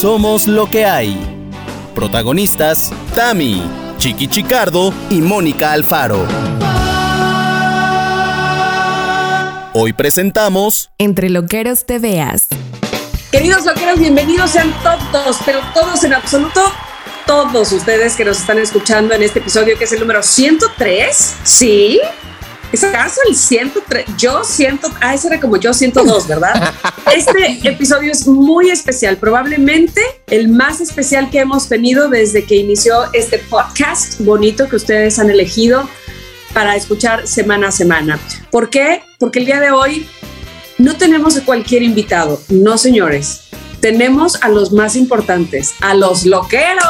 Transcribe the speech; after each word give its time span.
Somos 0.00 0.46
lo 0.46 0.68
que 0.68 0.84
hay. 0.84 1.16
Protagonistas, 1.94 2.92
Tami, 3.14 3.62
Chiqui 3.96 4.28
Chicardo 4.28 4.92
y 5.08 5.22
Mónica 5.22 5.72
Alfaro. 5.72 6.26
Hoy 9.72 9.94
presentamos 9.94 10.90
Entre 10.98 11.30
Loqueros 11.30 11.86
te 11.86 11.98
veas. 11.98 12.48
Queridos 13.32 13.64
loqueros, 13.64 13.98
bienvenidos 13.98 14.50
sean 14.50 14.70
todos, 14.82 15.38
pero 15.46 15.60
todos 15.72 16.04
en 16.04 16.12
absoluto, 16.12 16.60
todos 17.26 17.72
ustedes 17.72 18.16
que 18.16 18.26
nos 18.26 18.40
están 18.40 18.58
escuchando 18.58 19.14
en 19.14 19.22
este 19.22 19.38
episodio 19.38 19.78
que 19.78 19.84
es 19.84 19.92
el 19.92 20.00
número 20.00 20.22
103. 20.22 21.36
¿Sí? 21.42 22.02
¿Es 22.72 22.82
acaso 22.84 23.20
el 23.28 23.36
103? 23.36 24.06
Yo 24.18 24.42
siento, 24.44 24.90
ah, 25.00 25.14
ese 25.14 25.28
era 25.28 25.40
como 25.40 25.56
yo 25.56 25.72
102, 25.72 26.26
¿verdad? 26.26 26.74
Este 27.14 27.68
episodio 27.68 28.10
es 28.10 28.26
muy 28.26 28.70
especial, 28.70 29.16
probablemente 29.16 30.02
el 30.26 30.48
más 30.48 30.80
especial 30.80 31.30
que 31.30 31.38
hemos 31.38 31.68
tenido 31.68 32.08
desde 32.08 32.44
que 32.44 32.56
inició 32.56 33.12
este 33.12 33.38
podcast 33.38 34.20
bonito 34.20 34.68
que 34.68 34.76
ustedes 34.76 35.18
han 35.18 35.30
elegido 35.30 35.88
para 36.52 36.74
escuchar 36.74 37.28
semana 37.28 37.68
a 37.68 37.72
semana. 37.72 38.18
¿Por 38.50 38.68
qué? 38.70 39.02
Porque 39.18 39.38
el 39.38 39.46
día 39.46 39.60
de 39.60 39.70
hoy 39.70 40.08
no 40.78 40.96
tenemos 40.96 41.36
a 41.36 41.44
cualquier 41.44 41.82
invitado, 41.82 42.40
no 42.48 42.76
señores. 42.76 43.42
Tenemos 43.80 44.42
a 44.42 44.48
los 44.48 44.72
más 44.72 44.96
importantes, 44.96 45.74
a 45.80 45.94
los 45.94 46.24
loqueros. 46.26 46.84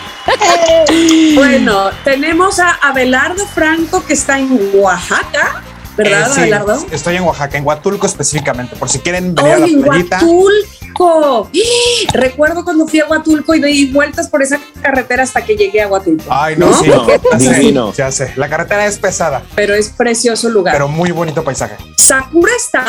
Bueno, 1.34 1.90
tenemos 2.04 2.58
a 2.58 2.70
Abelardo 2.82 3.46
Franco 3.46 4.04
que 4.04 4.12
está 4.14 4.38
en 4.38 4.70
Oaxaca, 4.74 5.62
¿verdad, 5.96 6.22
Eh, 6.28 6.32
sí, 6.34 6.40
Abelardo? 6.42 6.86
Estoy 6.90 7.16
en 7.16 7.22
Oaxaca, 7.22 7.56
en 7.58 7.66
Huatulco 7.66 8.06
específicamente, 8.06 8.76
por 8.76 8.88
si 8.88 8.98
quieren 9.00 9.34
venir 9.34 9.52
a 9.52 9.58
la 9.58 9.64
¡Ay, 9.66 9.74
en 9.74 9.82
playita. 9.82 10.16
Huatulco! 10.16 10.79
¡Ah! 10.98 11.42
Recuerdo 12.12 12.64
cuando 12.64 12.86
fui 12.86 13.00
a 13.00 13.06
Huatulco 13.06 13.54
y 13.54 13.60
di 13.60 13.86
vueltas 13.92 14.28
por 14.28 14.42
esa 14.42 14.58
carretera 14.82 15.22
hasta 15.22 15.44
que 15.44 15.56
llegué 15.56 15.82
a 15.82 15.88
Huatulco. 15.88 16.24
Ay, 16.28 16.56
no, 16.56 16.66
¿No? 16.66 16.80
sí. 16.80 16.88
No, 16.88 17.06
divino. 17.38 17.92
ya 17.94 18.10
sé. 18.10 18.32
La 18.36 18.48
carretera 18.48 18.86
es 18.86 18.98
pesada, 18.98 19.42
Pero 19.54 19.74
es 19.74 19.88
precioso 19.90 20.48
lugar. 20.48 20.74
pero 20.74 20.88
muy 20.88 21.10
bonito 21.10 21.42
paisaje. 21.44 21.76
¿Sakura 21.96 22.52
está? 22.56 22.84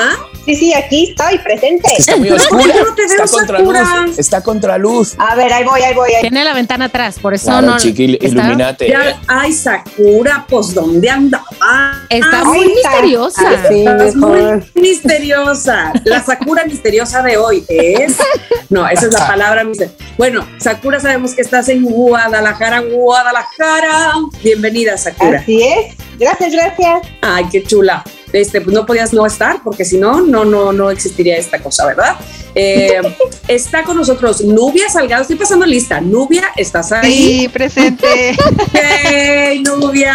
Sí, 0.45 0.55
sí, 0.55 0.73
aquí 0.73 1.09
estoy 1.11 1.38
presente. 1.39 1.88
Está 1.97 2.17
muy 2.17 2.29
¿Por 2.29 2.38
qué 2.39 2.44
oscura. 2.44 2.63
no 2.83 2.95
te 2.95 3.02
veo, 3.07 3.23
está 3.23 3.27
contra 3.38 3.57
Sakura? 3.59 3.83
luz. 4.05 4.19
Está 4.19 4.41
contra 4.44 4.77
luz. 4.77 5.16
A 5.19 5.35
ver, 5.35 5.53
ahí 5.53 5.63
voy, 5.63 5.81
ahí 5.81 5.94
voy. 5.94 6.11
Ahí. 6.13 6.22
Tiene 6.22 6.44
la 6.44 6.53
ventana 6.53 6.85
atrás, 6.85 7.19
por 7.19 7.33
eso 7.33 7.45
Claro, 7.47 7.67
no. 7.67 7.77
chiqui, 7.77 8.16
está- 8.16 8.27
ilumínate. 8.27 8.89
Ya, 8.89 9.22
ay, 9.27 9.53
Sakura, 9.53 10.45
pues 10.49 10.73
¿dónde 10.73 11.09
andaba? 11.09 11.45
Está 12.09 12.44
muy 12.45 12.72
está. 12.73 12.89
misteriosa. 12.91 13.53
Estás 13.69 14.16
muy 14.16 14.63
misteriosa. 14.75 15.94
La 16.05 16.23
Sakura 16.23 16.66
misteriosa 16.66 17.22
de 17.22 17.38
hoy 17.38 17.63
es. 17.94 18.17
No, 18.70 18.88
esa 18.88 19.08
es 19.08 19.14
la 19.14 19.28
palabra. 19.28 19.66
Bueno, 20.17 20.47
Sakura, 20.58 21.00
sabemos 21.00 21.34
que 21.34 21.42
estás 21.42 21.67
en 21.70 21.84
Guadalajara, 21.84 22.80
Guadalajara. 22.81 24.14
Bienvenida, 24.44 24.97
Sakura. 24.97 25.39
Así 25.39 25.61
es. 25.61 25.95
Gracias, 26.17 26.53
gracias. 26.53 27.02
Ay, 27.22 27.45
qué 27.52 27.64
chula. 27.64 28.03
Este, 28.31 28.62
pues 28.62 28.73
no 28.73 28.86
podías 28.86 29.12
no 29.12 29.25
estar, 29.25 29.62
porque 29.64 29.84
si 29.84 29.97
no, 29.97 30.22
no, 30.22 30.45
no, 30.45 30.72
no 30.72 30.89
existiría 30.89 31.38
esta 31.38 31.59
cosa, 31.59 31.86
¿verdad? 31.86 32.16
Eh, 32.53 33.02
está 33.47 33.84
con 33.84 33.97
nosotros 33.97 34.42
Nubia 34.42 34.89
Salgado. 34.89 35.22
Estoy 35.22 35.38
pasando 35.38 35.66
lista. 35.66 36.00
Nubia, 36.02 36.50
¿estás 36.56 36.92
ahí? 36.92 37.12
Sí, 37.12 37.47
presente. 37.50 38.36
¡Hey, 38.73 39.64
Nubia! 39.66 40.14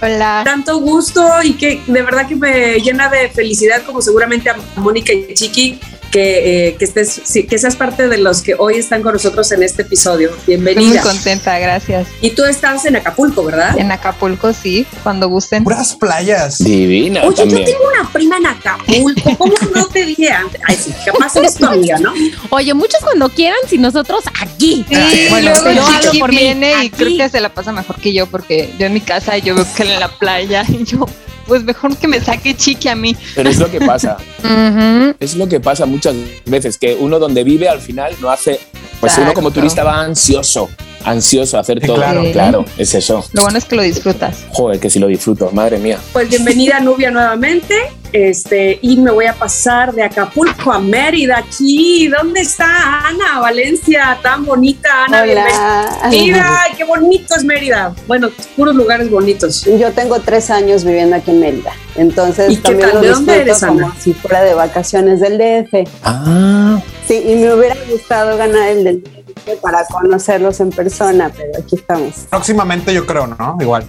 Hola. 0.00 0.42
tanto 0.44 0.78
gusto 0.78 1.24
y 1.42 1.54
que 1.54 1.82
de 1.86 2.02
verdad 2.02 2.26
que 2.26 2.36
me 2.36 2.78
llena 2.80 3.08
de 3.08 3.28
felicidad, 3.28 3.82
como 3.84 4.00
seguramente 4.00 4.50
a 4.50 4.56
Mónica 4.76 5.12
y 5.12 5.34
Chiqui, 5.34 5.80
que, 6.16 6.68
eh, 6.68 6.76
que, 6.78 6.84
estés, 6.86 7.20
sí, 7.24 7.42
que 7.46 7.58
seas 7.58 7.76
parte 7.76 8.08
de 8.08 8.16
los 8.16 8.40
que 8.40 8.54
hoy 8.58 8.76
están 8.76 9.02
con 9.02 9.12
nosotros 9.12 9.52
en 9.52 9.62
este 9.62 9.82
episodio. 9.82 10.30
Estoy 10.30 10.56
muy 10.56 10.72
Bienvenida. 10.74 11.02
contenta, 11.02 11.58
gracias. 11.58 12.08
Y 12.22 12.30
tú 12.30 12.42
estás 12.44 12.86
en 12.86 12.96
Acapulco, 12.96 13.44
¿verdad? 13.44 13.76
En 13.78 13.92
Acapulco, 13.92 14.54
sí, 14.54 14.86
cuando 15.02 15.28
gusten. 15.28 15.62
Puras 15.62 15.94
playas. 15.94 16.56
Divina 16.64 17.22
Oye, 17.22 17.36
también. 17.36 17.60
yo 17.60 17.64
tengo 17.66 17.84
una 18.00 18.10
prima 18.10 18.38
en 18.38 18.46
Acapulco. 18.46 19.36
¿Cómo 19.36 19.52
no 19.74 19.86
te 19.88 20.06
dije 20.06 20.30
antes? 20.30 20.58
Ay, 20.66 20.76
sí, 20.82 20.90
capaz 21.04 21.36
eres 21.36 21.54
tu 21.56 21.66
amiga, 21.66 21.98
¿no? 21.98 22.14
Oye, 22.48 22.72
muchos 22.72 23.00
cuando 23.02 23.28
quieran, 23.28 23.58
si 23.68 23.76
nosotros 23.76 24.24
aquí. 24.40 24.86
Sí, 24.88 25.26
Bueno, 25.28 25.50
luego 25.50 25.70
yo 25.70 25.86
hablo 25.86 26.12
por 26.18 26.30
mí, 26.30 26.38
viene 26.38 26.70
y 26.70 26.86
aquí. 26.86 26.90
creo 26.96 27.16
que 27.18 27.28
se 27.28 27.42
la 27.42 27.50
pasa 27.50 27.72
mejor 27.72 27.96
que 28.00 28.14
yo 28.14 28.26
porque 28.26 28.70
yo 28.78 28.86
en 28.86 28.94
mi 28.94 29.00
casa 29.02 29.36
yo 29.36 29.54
veo 29.54 29.66
que 29.76 29.82
en 29.82 30.00
la 30.00 30.08
playa 30.08 30.64
y 30.68 30.82
yo, 30.84 31.06
pues 31.46 31.64
mejor 31.64 31.96
que 31.96 32.08
me 32.08 32.20
saque 32.20 32.54
Chiqui 32.54 32.88
a 32.88 32.96
mí. 32.96 33.16
Pero 33.34 33.48
es 33.48 33.58
lo 33.58 33.70
que 33.70 33.80
pasa. 33.80 34.16
Es 35.18 35.36
lo 35.36 35.48
que 35.48 35.60
pasa 35.60 35.86
muchas 35.86 36.14
veces, 36.44 36.78
que 36.78 36.94
uno 36.94 37.18
donde 37.18 37.42
vive 37.42 37.68
al 37.68 37.80
final 37.80 38.14
no 38.20 38.30
hace. 38.30 38.60
Pues 39.00 39.16
uno 39.18 39.32
como 39.34 39.50
turista 39.50 39.82
va 39.82 40.00
ansioso, 40.00 40.68
ansioso 41.06 41.56
a 41.56 41.60
hacer 41.60 41.80
Sí, 41.80 41.86
todo. 41.86 41.96
claro. 41.96 42.22
claro, 42.32 42.64
es 42.76 42.94
eso. 42.94 43.24
Lo 43.32 43.42
bueno 43.42 43.56
es 43.58 43.64
que 43.64 43.76
lo 43.76 43.82
disfrutas. 43.82 44.44
Joder, 44.52 44.78
que 44.78 44.90
si 44.90 44.98
lo 44.98 45.06
disfruto, 45.06 45.50
madre 45.52 45.78
mía. 45.78 45.98
Pues 46.12 46.28
bienvenida 46.28 46.80
Nubia 46.80 47.10
nuevamente. 47.10 47.74
Este, 48.12 48.78
y 48.80 48.96
me 48.96 49.10
voy 49.10 49.26
a 49.26 49.34
pasar 49.34 49.92
de 49.92 50.02
Acapulco 50.02 50.72
a 50.72 50.78
Mérida 50.78 51.38
aquí. 51.38 52.08
¿Dónde 52.08 52.40
está 52.40 53.06
Ana 53.08 53.40
Valencia? 53.40 54.18
Tan 54.22 54.44
bonita, 54.46 54.88
Ana. 55.06 55.22
Hola. 55.22 55.98
Bienvenida. 56.10 56.60
Ay, 56.62 56.72
qué 56.76 56.84
bonito 56.84 57.34
es 57.36 57.44
Mérida. 57.44 57.94
Bueno, 58.06 58.30
puros 58.56 58.74
lugares 58.74 59.10
bonitos. 59.10 59.64
Yo 59.64 59.92
tengo 59.92 60.20
tres 60.20 60.50
años 60.50 60.84
viviendo 60.84 61.16
aquí 61.16 61.30
en 61.30 61.40
Mérida, 61.40 61.72
entonces 61.96 62.52
¿Y 62.52 62.56
qué 62.56 62.62
también 62.62 62.88
tal? 62.90 62.94
lo 62.96 63.00
¿De 63.02 63.08
dónde 63.10 63.40
eres, 63.40 63.58
como 63.60 63.86
Ana? 63.86 63.96
si 64.00 64.12
fuera 64.14 64.42
de 64.42 64.54
vacaciones 64.54 65.20
del 65.20 65.36
DF. 65.36 65.86
Ah, 66.04 66.80
Sí, 67.06 67.22
y 67.24 67.36
me 67.36 67.52
hubiera 67.54 67.76
gustado 67.90 68.36
ganar 68.36 68.68
el 68.70 68.82
del 68.84 69.02
DF 69.02 69.15
para 69.60 69.84
conocerlos 69.84 70.60
en 70.60 70.70
persona, 70.70 71.30
pero 71.36 71.50
aquí 71.62 71.76
estamos. 71.76 72.26
Próximamente 72.30 72.92
yo 72.92 73.06
creo, 73.06 73.26
¿no? 73.26 73.56
Igual. 73.60 73.84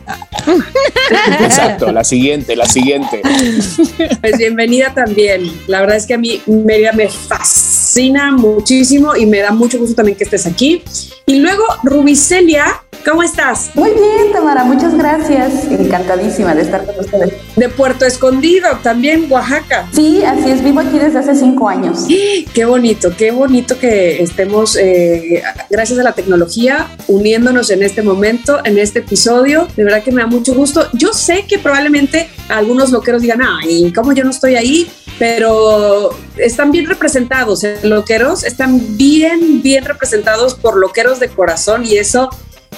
exacto, 1.39 1.91
la 1.91 2.03
siguiente, 2.03 2.55
la 2.55 2.65
siguiente. 2.65 3.21
Pues 4.21 4.37
bienvenida 4.37 4.93
también. 4.93 5.51
La 5.67 5.81
verdad 5.81 5.97
es 5.97 6.05
que 6.05 6.13
a 6.13 6.17
mí 6.17 6.41
Mérida 6.45 6.91
me 6.93 7.09
fascina 7.09 7.86
muchísimo 8.37 9.15
y 9.15 9.25
me 9.25 9.39
da 9.39 9.51
mucho 9.51 9.79
gusto 9.79 9.95
también 9.95 10.17
que 10.17 10.23
estés 10.23 10.45
aquí. 10.45 10.83
Y 11.25 11.39
luego, 11.39 11.63
Rubicelia, 11.83 12.81
¿cómo 13.03 13.23
estás? 13.23 13.71
Muy 13.73 13.89
bien, 13.89 14.31
Tamara, 14.31 14.63
muchas 14.63 14.95
gracias. 14.95 15.65
Encantadísima 15.65 16.53
de 16.53 16.61
estar 16.61 16.85
con 16.85 16.99
ustedes. 16.99 17.33
De 17.55 17.69
Puerto 17.69 18.05
Escondido, 18.05 18.69
también 18.83 19.25
Oaxaca. 19.29 19.89
Sí, 19.91 20.23
así 20.23 20.51
es, 20.51 20.63
vivo 20.63 20.79
aquí 20.79 20.99
desde 20.99 21.19
hace 21.19 21.35
cinco 21.35 21.67
años. 21.67 22.05
Qué 22.53 22.65
bonito, 22.65 23.13
qué 23.17 23.31
bonito 23.31 23.77
que 23.77 24.21
estemos, 24.21 24.77
eh, 24.77 25.43
gracias 25.69 25.99
a 25.99 26.03
la 26.03 26.13
tecnología, 26.13 26.87
uniéndonos 27.07 27.69
en 27.71 27.83
este 27.83 28.01
momento, 28.01 28.59
en 28.63 28.77
este 28.77 28.99
episodio. 28.99 29.67
De 29.75 29.83
verdad 29.83 30.03
que 30.03 30.11
me 30.11 30.21
da 30.21 30.27
mucho 30.27 30.53
gusto. 30.53 30.87
Yo 30.93 31.13
sé 31.13 31.45
que 31.47 31.59
probablemente 31.59 32.29
algunos 32.47 32.91
loqueros 32.91 33.21
digan, 33.21 33.41
ay, 33.41 33.91
¿cómo 33.93 34.13
yo 34.13 34.23
no 34.23 34.29
estoy 34.29 34.55
ahí? 34.55 34.87
Pero 35.19 36.11
están 36.37 36.71
bien 36.71 36.85
representados, 36.85 37.63
¿eh? 37.63 37.79
Loqueros, 37.89 38.43
están 38.43 38.97
bien, 38.97 39.61
bien 39.61 39.85
representados 39.85 40.55
por 40.55 40.77
loqueros 40.77 41.19
de 41.19 41.29
corazón 41.29 41.85
y 41.85 41.97
eso 41.97 42.29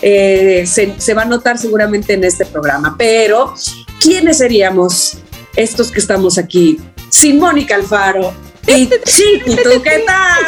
eh, 0.02 0.66
se, 0.66 1.00
se 1.00 1.14
va 1.14 1.24
a 1.24 1.26
notar 1.26 1.58
seguramente 1.58 2.14
en 2.14 2.24
este 2.24 2.46
programa. 2.46 2.96
Pero, 2.98 3.54
¿quiénes 4.00 4.38
seríamos 4.38 5.18
estos 5.56 5.92
que 5.92 6.00
estamos 6.00 6.38
aquí? 6.38 6.80
Sin 7.10 7.40
Mónica 7.40 7.76
Alfaro, 7.76 8.34
y 8.68 8.88
Chiqui, 8.88 9.56
¿tú 9.64 9.82
qué 9.82 10.04
tal? 10.06 10.44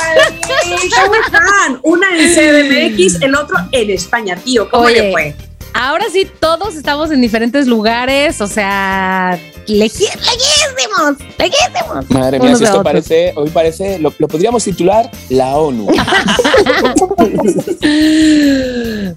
¿Cómo 1.02 1.16
están? 1.16 1.80
Una 1.82 2.08
en 2.16 2.30
CDMX, 2.96 3.22
el 3.22 3.36
otro 3.36 3.58
en 3.72 3.90
España, 3.90 4.36
tío. 4.36 4.70
¿Cómo 4.70 4.86
Oye. 4.86 5.02
le 5.02 5.12
fue? 5.12 5.36
Ahora 5.74 6.06
sí, 6.12 6.28
todos 6.40 6.76
estamos 6.76 7.12
en 7.12 7.22
diferentes 7.22 7.68
lugares, 7.68 8.40
o 8.42 8.48
sea, 8.48 9.40
lejí- 9.68 10.10
lejísimos, 10.16 11.18
lejísimos. 11.38 12.10
Madre 12.10 12.40
mía, 12.40 12.56
si 12.56 12.64
esto 12.66 12.84
parece, 12.84 13.34
hoy 13.36 13.50
parece, 13.50 13.98
lo, 14.00 14.14
lo 14.20 14.28
podríamos 14.28 14.64
titular 14.64 15.10
la 15.30 15.56
ONU. 15.58 15.88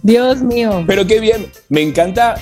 Dios 0.03 0.43
mío. 0.43 0.85
Pero 0.87 1.07
qué 1.07 1.21
bien, 1.21 1.47
me 1.69 1.83
encanta. 1.83 2.35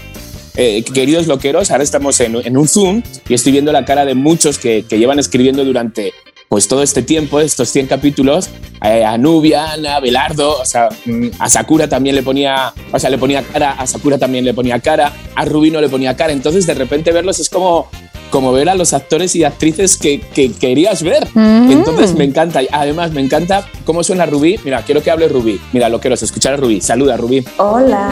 eh, 0.57 0.85
queridos 0.93 1.27
loqueros, 1.27 1.71
ahora 1.71 1.83
estamos 1.83 2.21
en, 2.21 2.37
en 2.37 2.57
un 2.59 2.69
Zoom 2.69 3.03
y 3.29 3.33
estoy 3.35 3.53
viendo 3.53 3.73
la 3.73 3.85
cara 3.87 4.05
de 4.05 4.15
muchos 4.15 4.59
que, 4.59 4.85
que 4.89 4.99
llevan 4.99 5.19
escribiendo 5.19 5.65
durante 5.65 6.13
pues 6.53 6.69
todo 6.69 6.83
este 6.83 7.01
tiempo, 7.01 7.41
estos 7.41 7.71
100 7.71 7.87
capítulos, 7.87 8.51
eh, 8.85 9.07
a 9.07 9.17
Nubia, 9.17 9.65
a 9.65 9.73
Ana, 9.73 9.97
a 9.97 10.01
Belardo, 10.01 10.61
o 10.61 10.67
sea, 10.67 10.91
mm, 11.07 11.29
a 11.39 11.49
Sakura 11.49 11.89
también 11.89 12.15
le 12.15 12.23
ponía, 12.23 12.75
o 12.93 12.99
sea, 12.99 13.09
le 13.09 13.17
ponía 13.17 13.43
cara, 13.43 13.73
a 13.73 13.87
Sakura 13.87 14.19
también 14.19 14.45
le 14.45 14.53
ponía 14.53 14.79
cara, 14.79 15.15
a 15.35 15.47
Rubino 15.47 15.81
le 15.81 15.89
ponía 15.89 16.15
cara, 16.15 16.31
entonces 16.31 16.67
de 16.67 16.75
repente 16.75 17.11
verlos 17.11 17.41
es 17.41 17.49
como, 17.49 17.89
como 18.29 18.53
ver 18.53 18.69
a 18.69 18.75
los 18.75 18.93
actores 18.93 19.35
y 19.35 19.45
actrices 19.45 19.97
que, 19.97 20.21
que 20.21 20.53
querías 20.53 21.03
ver. 21.03 21.27
Mm. 21.33 21.73
Entonces 21.73 22.15
me 22.15 22.25
encanta, 22.25 22.63
y 22.63 22.69
además 22.71 23.13
me 23.13 23.23
encanta 23.23 23.67
cómo 23.87 24.05
suena 24.05 24.27
Rubí, 24.27 24.61
mira, 24.63 24.83
quiero 24.83 25.03
que 25.03 25.11
hable 25.11 25.29
Rubí, 25.29 25.59
mira, 25.73 25.89
loqueros, 25.89 26.23
escuchar 26.23 26.53
a 26.53 26.57
Rubí, 26.59 26.83
saluda 26.83 27.17
Rubí. 27.17 27.43
Hola. 27.57 28.11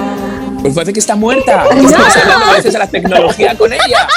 Pues 0.62 0.72
parece 0.72 0.94
que 0.94 1.00
está 1.00 1.14
muerta. 1.14 1.66
Estamos 1.76 2.16
hablando 2.16 2.46
a 2.46 2.52
veces 2.54 2.74
a 2.74 2.78
la 2.78 2.86
tecnología 2.86 3.54
con 3.54 3.70
ella. 3.70 4.08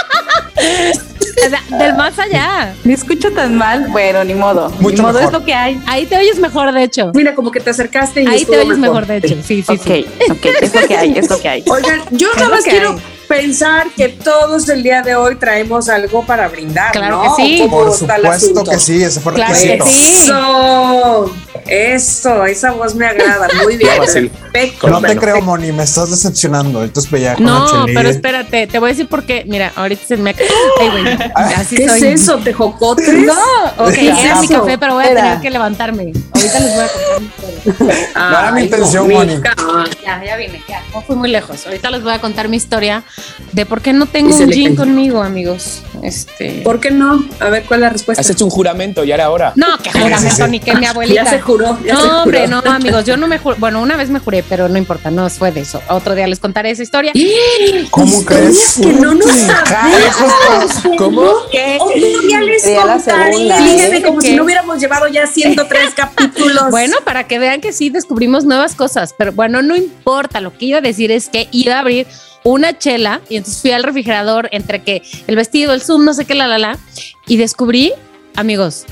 sea, 1.33 1.77
del 1.77 1.95
más 1.95 2.17
allá. 2.19 2.73
Me 2.83 2.93
escucho 2.93 3.31
tan 3.31 3.57
mal. 3.57 3.87
Bueno, 3.89 4.23
ni 4.23 4.33
modo. 4.33 4.69
Mucho 4.79 4.97
ni 4.97 5.01
modo 5.01 5.13
mejor. 5.19 5.23
es 5.33 5.39
lo 5.39 5.45
que 5.45 5.53
hay. 5.53 5.79
Ahí 5.85 6.05
te 6.05 6.17
oyes 6.17 6.39
mejor, 6.39 6.71
de 6.71 6.83
hecho. 6.83 7.11
Mira, 7.13 7.35
como 7.35 7.51
que 7.51 7.59
te 7.59 7.69
acercaste 7.69 8.23
y 8.23 8.27
Ahí 8.27 8.45
te 8.45 8.57
oyes 8.59 8.77
mejor, 8.77 9.05
de 9.05 9.17
hecho. 9.17 9.35
Sí, 9.43 9.63
sí, 9.63 9.73
Ok, 9.73 9.81
sí. 9.83 10.05
ok, 10.31 10.45
es 10.61 10.73
lo 10.75 10.87
que 10.87 10.97
hay, 10.97 11.17
es 11.17 11.29
lo 11.29 11.39
que 11.39 11.49
hay. 11.49 11.63
Oigan, 11.67 12.01
yo 12.11 12.27
nada 12.35 12.47
lo 12.49 12.55
más 12.55 12.63
quiero 12.63 12.91
hay. 12.91 13.12
Pensar 13.35 13.87
que 13.95 14.09
todos 14.09 14.69
el 14.69 14.83
día 14.83 15.01
de 15.01 15.15
hoy 15.15 15.35
traemos 15.35 15.89
algo 15.89 16.25
para 16.25 16.47
brindar, 16.47 16.91
Claro 16.91 17.23
¿no? 17.23 17.35
que 17.35 17.43
sí. 17.43 17.59
¿Cómo 17.61 17.77
Por 17.85 17.93
supuesto 17.93 18.63
que 18.63 18.79
sí, 18.79 19.03
ese 19.03 19.19
fue 19.19 19.33
Claro 19.33 19.53
que 19.53 19.59
sí. 19.59 19.71
Eso, 20.23 21.33
eso, 21.67 22.45
esa 22.45 22.71
voz 22.71 22.95
me 22.95 23.05
agrada. 23.07 23.47
Muy 23.63 23.77
bien, 23.77 23.91
perfecto. 23.99 24.87
No 24.89 25.01
te 25.01 25.15
creo, 25.15 25.41
Moni, 25.41 25.71
me 25.71 25.83
estás 25.83 26.11
decepcionando. 26.11 26.83
Entonces, 26.83 27.09
pues 27.09 27.21
ya 27.21 27.35
con 27.35 27.45
No, 27.45 27.85
pero 27.93 28.09
espérate, 28.09 28.67
te 28.67 28.79
voy 28.79 28.89
a 28.89 28.93
decir 28.93 29.07
por 29.07 29.25
qué. 29.25 29.43
Mira, 29.47 29.71
ahorita 29.75 30.05
se 30.05 30.17
me. 30.17 30.35
Ay, 30.79 30.89
güey. 30.89 31.05
Así 31.35 31.75
¿Qué 31.75 31.87
soy. 31.87 31.97
es 32.07 32.21
eso? 32.21 32.37
¿Tejocotes? 32.37 33.07
No, 33.23 33.33
ok, 33.77 33.91
¿Qué 33.93 34.09
es 34.09 34.17
era 34.19 34.39
mi 34.41 34.47
café, 34.47 34.77
pero 34.77 34.95
voy 34.95 35.05
a 35.05 35.11
Era. 35.11 35.21
tener 35.23 35.41
que 35.41 35.49
levantarme. 35.49 36.13
Ahorita 36.33 36.59
les 36.59 36.75
voy 36.75 36.83
a 36.83 36.87
contar 36.87 37.52
No 38.15 38.39
era 38.39 38.51
mi 38.51 38.63
intención, 38.63 39.09
Moni. 39.09 39.39
Ya, 40.03 40.23
ya 40.23 40.35
vine, 40.37 40.61
ya. 40.67 40.81
No 40.93 41.01
fui 41.01 41.15
muy 41.15 41.29
lejos. 41.29 41.65
Ahorita 41.65 41.89
les 41.89 42.03
voy 42.03 42.13
a 42.13 42.19
contar 42.19 42.47
mi 42.49 42.57
historia 42.57 43.03
de 43.51 43.65
por 43.65 43.81
qué 43.81 43.93
no 43.93 44.05
tengo 44.05 44.29
Y 44.29 44.33
se 44.33 44.43
un 44.45 44.49
cayó. 44.49 44.75
conmigo, 44.75 45.21
amigos. 45.23 45.81
Este. 46.01 46.61
¿Por 46.63 46.79
qué 46.79 46.91
no? 46.91 47.23
A 47.39 47.49
ver, 47.49 47.63
¿cuál 47.63 47.79
es 47.79 47.81
la 47.83 47.89
respuesta? 47.89 48.21
Has 48.21 48.29
hecho 48.29 48.43
un 48.45 48.51
juramento, 48.51 49.03
ya 49.03 49.15
era 49.15 49.29
hora. 49.29 49.53
No, 49.55 49.77
que 49.77 49.91
juramento, 49.91 50.45
sí. 50.45 50.51
ni 50.51 50.59
que 50.59 50.75
mi 50.75 50.85
abuelita. 50.85 51.23
Ya 51.23 51.29
se 51.29 51.39
juró. 51.41 51.77
Ya 51.85 51.95
se 51.95 52.07
No, 52.07 52.23
hombre, 52.23 52.45
juró. 52.47 52.61
no, 52.61 52.71
amigos, 52.71 53.05
yo 53.05 53.17
no 53.17 53.27
me 53.27 53.37
juré. 53.39 53.55
Bueno, 53.59 53.81
una 53.81 53.95
vez 53.95 54.09
me 54.09 54.19
juré, 54.19 54.43
pero 54.47 54.67
no 54.69 54.77
importa, 54.77 55.09
no 55.11 55.29
fue 55.29 55.51
de 55.51 55.61
eso. 55.61 55.81
Otro 55.89 56.15
día 56.15 56.27
les 56.27 56.39
contaré 56.39 56.71
esa 56.71 56.83
historia. 56.83 57.13
¿Cómo 57.89 58.23
crees? 58.25 58.79
Que 58.81 58.93
no 58.93 59.13
nos 59.13 59.31
sabemos. 59.31 60.97
¿Cómo? 60.97 61.23
¿Qué? 61.51 61.77
Otro 61.79 61.95
día 62.27 62.41
les 62.41 62.63
contaré. 62.63 62.99
segunda, 63.01 63.57
Fíjense, 63.57 63.97
¿eh? 63.97 64.01
como 64.03 64.19
¿Qué? 64.19 64.27
si 64.27 64.35
no 64.35 64.43
hubiéramos 64.43 64.79
llevado 64.79 65.07
ya 65.07 65.27
103 65.27 65.93
capítulos. 65.95 66.69
Bueno, 66.69 66.97
para 67.05 67.25
que 67.25 67.39
vean 67.39 67.52
que 67.61 67.73
sí 67.73 67.89
descubrimos 67.89 68.45
nuevas 68.45 68.75
cosas, 68.75 69.13
pero 69.17 69.31
bueno, 69.31 69.61
no 69.61 69.75
importa. 69.75 70.41
Lo 70.41 70.55
que 70.57 70.65
iba 70.65 70.77
a 70.79 70.81
decir 70.81 71.11
es 71.11 71.29
que 71.29 71.47
iba 71.51 71.75
a 71.75 71.79
abrir 71.79 72.07
una 72.43 72.77
chela 72.77 73.21
y 73.29 73.37
entonces 73.37 73.61
fui 73.61 73.71
al 73.71 73.83
refrigerador 73.83 74.49
entre 74.51 74.81
que 74.81 75.01
el 75.27 75.35
vestido, 75.35 75.73
el 75.73 75.81
zoom, 75.81 76.05
no 76.05 76.13
sé 76.13 76.25
qué, 76.25 76.35
la, 76.35 76.47
la, 76.47 76.57
la, 76.57 76.77
y 77.27 77.37
descubrí, 77.37 77.93
amigos, 78.35 78.85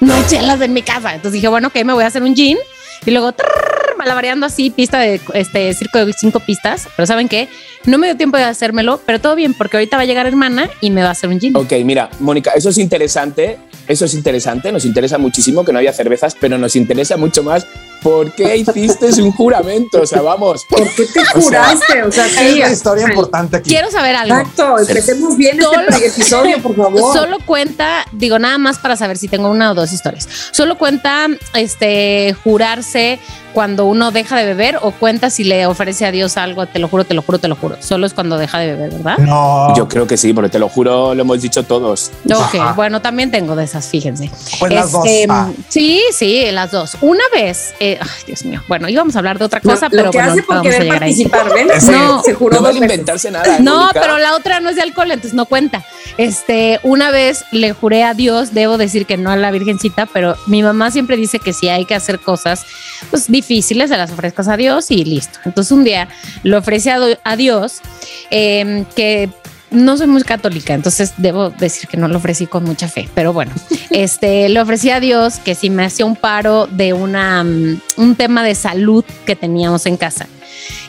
no 0.00 0.14
hay 0.14 0.24
chelas 0.26 0.60
en 0.60 0.72
mi 0.72 0.82
casa. 0.82 1.14
Entonces 1.14 1.34
dije, 1.34 1.48
bueno, 1.48 1.68
ok, 1.68 1.84
me 1.84 1.92
voy 1.92 2.04
a 2.04 2.08
hacer 2.08 2.22
un 2.22 2.34
gin 2.34 2.58
y 3.06 3.10
luego 3.10 3.32
malabareando 4.02 4.46
así, 4.46 4.70
pista 4.70 4.98
de 4.98 5.20
este 5.34 5.72
circo 5.74 6.04
de 6.04 6.12
cinco 6.12 6.40
pistas. 6.40 6.88
Pero 6.96 7.06
¿saben 7.06 7.28
qué? 7.28 7.48
No 7.84 7.98
me 7.98 8.08
dio 8.08 8.16
tiempo 8.16 8.36
de 8.36 8.44
hacérmelo, 8.44 9.00
pero 9.06 9.20
todo 9.20 9.34
bien, 9.36 9.54
porque 9.54 9.76
ahorita 9.76 9.96
va 9.96 10.02
a 10.02 10.06
llegar 10.06 10.26
hermana 10.26 10.68
y 10.80 10.90
me 10.90 11.02
va 11.02 11.08
a 11.08 11.12
hacer 11.12 11.30
un 11.30 11.38
gin. 11.40 11.56
Ok, 11.56 11.72
mira, 11.84 12.10
Mónica, 12.20 12.50
eso 12.52 12.68
es 12.70 12.78
interesante, 12.78 13.58
eso 13.88 14.04
es 14.04 14.14
interesante, 14.14 14.70
nos 14.72 14.84
interesa 14.84 15.18
muchísimo 15.18 15.64
que 15.64 15.72
no 15.72 15.78
haya 15.78 15.92
cervezas, 15.92 16.36
pero 16.40 16.58
nos 16.58 16.74
interesa 16.76 17.16
mucho 17.16 17.42
más 17.44 17.66
por 18.02 18.32
qué 18.32 18.56
hiciste 18.56 19.06
un 19.22 19.30
juramento, 19.36 20.02
o 20.02 20.06
sea, 20.06 20.22
vamos. 20.22 20.64
¿Por 20.68 20.82
qué 20.94 21.04
te 21.06 21.24
juraste? 21.24 22.02
O 22.02 22.10
sea, 22.10 22.26
Es 22.26 22.32
sí. 22.52 22.58
la 22.58 22.70
historia 22.72 23.04
importante 23.08 23.56
aquí. 23.58 23.70
Quiero 23.70 23.90
saber 23.92 24.16
algo. 24.16 24.34
Exacto, 24.36 24.78
empecemos 24.80 25.36
bien 25.36 25.60
Solo- 25.60 25.88
este 25.88 26.06
episodio, 26.08 26.60
por 26.62 26.74
favor. 26.76 27.12
Solo 27.12 27.38
cuenta, 27.46 28.04
digo 28.12 28.38
nada 28.40 28.58
más 28.58 28.78
para 28.78 28.96
saber 28.96 29.18
si 29.18 29.28
tengo 29.28 29.48
una 29.50 29.70
o 29.70 29.74
dos 29.74 29.92
historias. 29.92 30.28
Solo 30.52 30.78
cuenta 30.78 31.28
este 31.54 32.34
jurarse 32.44 33.18
cuando 33.52 33.84
uno 33.92 34.10
deja 34.10 34.36
de 34.38 34.46
beber 34.46 34.78
o 34.80 34.90
cuenta 34.90 35.28
si 35.28 35.44
le 35.44 35.66
ofrece 35.66 36.06
a 36.06 36.10
Dios 36.10 36.38
algo, 36.38 36.66
te 36.66 36.78
lo 36.78 36.88
juro, 36.88 37.04
te 37.04 37.12
lo 37.12 37.20
juro, 37.22 37.38
te 37.38 37.46
lo 37.48 37.56
juro. 37.56 37.76
Solo 37.80 38.06
es 38.06 38.14
cuando 38.14 38.38
deja 38.38 38.58
de 38.58 38.72
beber, 38.74 38.90
¿verdad? 38.90 39.18
No. 39.18 39.74
Yo 39.76 39.86
creo 39.86 40.06
que 40.06 40.16
sí, 40.16 40.32
porque 40.32 40.48
te 40.48 40.58
lo 40.58 40.68
juro, 40.70 41.14
lo 41.14 41.20
hemos 41.20 41.42
dicho 41.42 41.62
todos. 41.62 42.10
Ok, 42.24 42.54
Ajá. 42.54 42.72
bueno, 42.72 43.02
también 43.02 43.30
tengo 43.30 43.54
de 43.54 43.64
esas, 43.64 43.86
fíjense. 43.88 44.30
Pues 44.58 44.72
las 44.72 44.90
dos. 44.92 45.06
Ah. 45.28 45.50
Sí, 45.68 46.00
sí, 46.12 46.44
las 46.52 46.70
dos. 46.70 46.96
Una 47.02 47.22
vez, 47.34 47.74
eh, 47.80 47.98
ay, 48.00 48.08
Dios 48.26 48.44
mío, 48.44 48.62
bueno, 48.66 48.88
íbamos 48.88 49.14
a 49.14 49.18
hablar 49.18 49.38
de 49.38 49.44
otra 49.44 49.60
No, 49.62 49.72
cosa, 49.72 49.86
lo 49.86 49.90
pero 49.90 50.10
que 50.10 50.18
bueno, 50.18 50.32
hace 50.32 50.42
por 50.42 50.62
querer 50.62 50.88
participar, 50.88 51.46
No, 51.92 52.22
se 52.22 52.32
juró 52.34 52.60
No 52.60 52.70
inventarse 52.72 53.30
nada. 53.30 53.58
No, 53.60 53.90
pero 53.92 54.16
la 54.18 54.34
otra 54.34 54.60
no 54.60 54.70
es 54.70 54.76
de 54.76 54.82
alcohol, 54.82 55.10
entonces 55.10 55.34
no 55.34 55.44
cuenta. 55.44 55.84
Este, 56.16 56.80
una 56.82 57.10
vez 57.10 57.44
le 57.52 57.72
juré 57.72 58.04
a 58.04 58.14
Dios, 58.14 58.54
debo 58.54 58.78
decir 58.78 59.06
que 59.06 59.16
no 59.18 59.30
a 59.30 59.36
la 59.36 59.50
Virgencita, 59.50 60.06
pero 60.06 60.36
mi 60.46 60.62
mamá 60.62 60.90
siempre 60.90 61.16
dice 61.16 61.38
que 61.38 61.52
si 61.52 61.68
hay 61.68 61.84
que 61.84 61.94
hacer 61.94 62.18
cosas 62.20 62.64
pues 63.10 63.30
difíciles, 63.30 63.81
se 63.88 63.96
las 63.96 64.10
ofrezcas 64.12 64.48
a 64.48 64.56
Dios 64.56 64.90
y 64.90 65.04
listo. 65.04 65.38
Entonces 65.44 65.72
un 65.72 65.84
día 65.84 66.08
le 66.42 66.56
ofrecí 66.56 66.88
a, 66.88 66.98
a 67.24 67.36
Dios 67.36 67.80
eh, 68.30 68.84
que 68.94 69.30
no 69.72 69.96
soy 69.96 70.06
muy 70.06 70.22
católica, 70.22 70.74
entonces 70.74 71.14
debo 71.16 71.50
decir 71.50 71.88
que 71.88 71.96
no 71.96 72.06
lo 72.06 72.18
ofrecí 72.18 72.46
con 72.46 72.64
mucha 72.64 72.88
fe, 72.88 73.08
pero 73.14 73.32
bueno, 73.32 73.52
este, 73.90 74.48
le 74.48 74.60
ofrecí 74.60 74.90
a 74.90 75.00
Dios 75.00 75.38
que 75.38 75.54
si 75.54 75.70
me 75.70 75.84
hacía 75.84 76.04
un 76.04 76.16
paro 76.16 76.66
de 76.66 76.92
una, 76.92 77.42
mm, 77.42 77.80
un 77.96 78.14
tema 78.14 78.44
de 78.44 78.54
salud 78.54 79.04
que 79.26 79.34
teníamos 79.34 79.86
en 79.86 79.96
casa, 79.96 80.26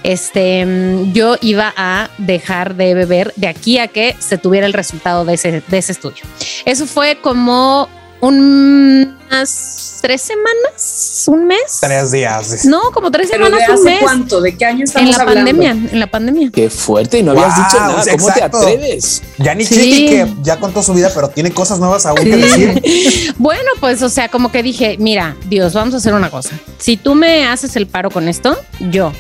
este, 0.04 0.66
mm, 0.66 1.14
yo 1.14 1.38
iba 1.42 1.74
a 1.76 2.10
dejar 2.18 2.76
de 2.76 2.94
beber 2.94 3.34
de 3.36 3.48
aquí 3.48 3.80
a 3.80 3.88
que 3.88 4.16
se 4.20 4.38
tuviera 4.38 4.68
el 4.68 4.74
resultado 4.74 5.26
de 5.26 5.36
ese, 5.36 5.64
de 5.66 5.78
ese 5.78 5.94
estudio. 5.94 6.24
Eso 6.66 6.86
fue 6.86 7.18
como 7.22 7.90
unas 8.28 10.00
tres 10.02 10.22
semanas, 10.22 11.24
un 11.28 11.46
mes. 11.48 11.80
Tres 11.82 12.12
días. 12.12 12.66
No, 12.66 12.82
como 12.94 13.12
tres 13.12 13.30
¿Pero 13.32 13.46
de 13.46 13.52
semanas, 13.52 13.80
un 13.80 13.84
mes. 13.86 14.00
cuánto? 14.02 14.42
¿De 14.42 14.56
qué 14.58 14.66
año 14.66 14.78
En 14.80 14.84
estamos 14.84 15.10
la 15.18 15.24
hablando? 15.24 15.52
pandemia, 15.52 15.72
en 15.92 16.00
la 16.00 16.08
pandemia. 16.08 16.50
Qué 16.52 16.70
fuerte, 16.70 17.20
y 17.20 17.24
no 17.24 17.32
habías 17.32 17.56
Wow, 17.56 17.66
dicho 17.66 17.80
nada. 17.80 17.94
¿Cómo 17.94 18.30
exacto. 18.30 18.60
te 18.60 18.66
atreves? 18.68 19.24
Ya 19.38 19.56
ni 19.56 19.66
Sí. 19.66 19.76
Chiqui, 19.76 20.08
que 20.08 20.28
ya 20.42 20.60
contó 20.60 20.84
su 20.84 20.94
vida, 20.94 21.12
pero 21.14 21.30
tiene 21.30 21.52
cosas 21.52 21.80
nuevas 21.80 22.06
aún 22.06 22.18
que 22.24 22.36
decir. 22.38 23.34
Bueno, 23.38 23.70
pues, 23.80 24.02
o 24.02 24.10
sea, 24.10 24.30
como 24.30 24.52
que 24.52 24.62
dije, 24.64 24.98
mira, 25.00 25.36
Dios, 25.48 25.74
vamos 25.74 25.94
a 25.94 25.98
hacer 25.98 26.14
una 26.14 26.30
cosa. 26.30 26.52
Si 26.78 26.98
tú 26.98 27.16
me 27.16 27.46
haces 27.48 27.76
el 27.76 27.88
paro 27.88 28.10
con 28.12 28.28
esto, 28.28 28.58
yo 28.92 29.12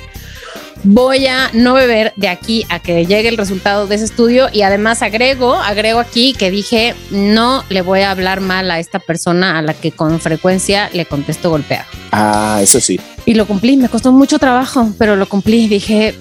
voy 0.83 1.27
a 1.27 1.49
no 1.53 1.73
beber 1.73 2.13
de 2.15 2.27
aquí 2.27 2.65
a 2.69 2.79
que 2.79 3.05
llegue 3.05 3.29
el 3.29 3.37
resultado 3.37 3.87
de 3.87 3.95
ese 3.95 4.05
estudio 4.05 4.47
y 4.51 4.61
además 4.61 5.01
agrego, 5.01 5.55
agrego 5.55 5.99
aquí 5.99 6.33
que 6.33 6.51
dije, 6.51 6.95
no 7.11 7.63
le 7.69 7.81
voy 7.81 8.01
a 8.01 8.11
hablar 8.11 8.41
mal 8.41 8.69
a 8.71 8.79
esta 8.79 8.99
persona 8.99 9.57
a 9.57 9.61
la 9.61 9.73
que 9.73 9.91
con 9.91 10.19
frecuencia 10.19 10.89
le 10.93 11.05
contesto 11.05 11.49
golpeado. 11.49 11.85
Ah, 12.11 12.59
eso 12.61 12.79
sí. 12.79 12.99
Y 13.25 13.35
lo 13.35 13.45
cumplí, 13.47 13.77
me 13.77 13.89
costó 13.89 14.11
mucho 14.11 14.39
trabajo, 14.39 14.93
pero 14.97 15.15
lo 15.15 15.27
cumplí. 15.27 15.67
Dije, 15.67 16.15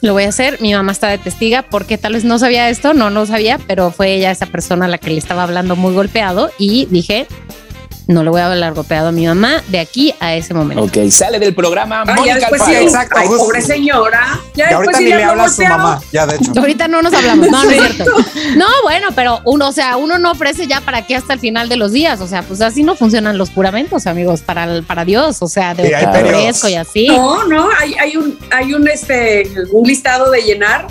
lo 0.00 0.12
voy 0.12 0.24
a 0.24 0.28
hacer. 0.28 0.60
Mi 0.60 0.74
mamá 0.74 0.92
está 0.92 1.08
de 1.08 1.18
testiga 1.18 1.62
porque 1.62 1.98
tal 1.98 2.14
vez 2.14 2.24
no 2.24 2.38
sabía 2.38 2.68
esto, 2.70 2.94
no 2.94 3.10
lo 3.10 3.26
sabía, 3.26 3.58
pero 3.66 3.90
fue 3.90 4.14
ella 4.14 4.30
esa 4.30 4.46
persona 4.46 4.86
a 4.86 4.88
la 4.88 4.98
que 4.98 5.10
le 5.10 5.18
estaba 5.18 5.44
hablando 5.44 5.76
muy 5.76 5.94
golpeado 5.94 6.50
y 6.58 6.86
dije, 6.86 7.26
no 8.08 8.22
le 8.24 8.30
voy 8.30 8.40
a 8.40 8.46
hablar 8.50 8.74
golpeado 8.74 9.08
a 9.08 9.12
mi 9.12 9.26
mamá 9.26 9.62
de 9.68 9.78
aquí 9.78 10.12
a 10.18 10.34
ese 10.34 10.54
momento. 10.54 10.82
Ok, 10.82 11.08
sale 11.10 11.38
del 11.38 11.54
programa 11.54 12.02
Ah, 12.02 12.04
ya 12.06 12.14
Mónica 12.16 12.34
después 12.36 12.62
sí. 12.64 12.74
Exacto, 12.74 13.14
ay, 13.18 13.28
pobre 13.28 13.60
señora. 13.62 14.40
Ya 14.54 14.64
Y 14.64 14.68
después 14.68 14.74
ahorita 14.74 14.98
sí 14.98 15.04
ni 15.04 15.10
le 15.10 15.24
habla 15.24 15.44
a 15.44 15.48
su 15.50 15.62
mamá. 15.62 16.00
Ya, 16.12 16.26
de 16.26 16.36
hecho. 16.36 16.52
Ahorita 16.58 16.88
no 16.88 17.02
nos 17.02 17.12
hablamos, 17.14 17.48
no, 17.50 17.62
no 17.64 17.70
es 17.70 17.80
cierto. 17.94 18.10
No, 18.56 18.66
bueno, 18.82 19.08
pero 19.14 19.40
uno, 19.44 19.68
o 19.68 19.72
sea, 19.72 19.96
uno 19.96 20.18
no 20.18 20.30
ofrece 20.32 20.66
ya 20.66 20.80
para 20.80 21.06
qué 21.06 21.14
hasta 21.16 21.34
el 21.34 21.38
final 21.40 21.68
de 21.68 21.76
los 21.76 21.92
días, 21.92 22.20
o 22.20 22.26
sea, 22.26 22.42
pues 22.42 22.60
así 22.62 22.82
no 22.82 22.96
funcionan 22.96 23.38
los 23.38 23.50
juramentos, 23.50 24.06
amigos, 24.06 24.40
para, 24.40 24.64
el- 24.64 24.82
para 24.84 25.04
Dios, 25.04 25.42
o 25.42 25.48
sea, 25.48 25.74
de 25.74 25.94
ofrezco 25.94 26.68
y 26.68 26.74
así. 26.74 27.08
No, 27.08 27.44
no, 27.46 27.68
hay, 27.78 27.94
hay 27.94 28.16
un, 28.16 28.38
hay 28.50 28.72
un, 28.74 28.88
este, 28.88 29.50
un 29.70 29.86
listado 29.86 30.30
de 30.30 30.40
llenar. 30.42 30.86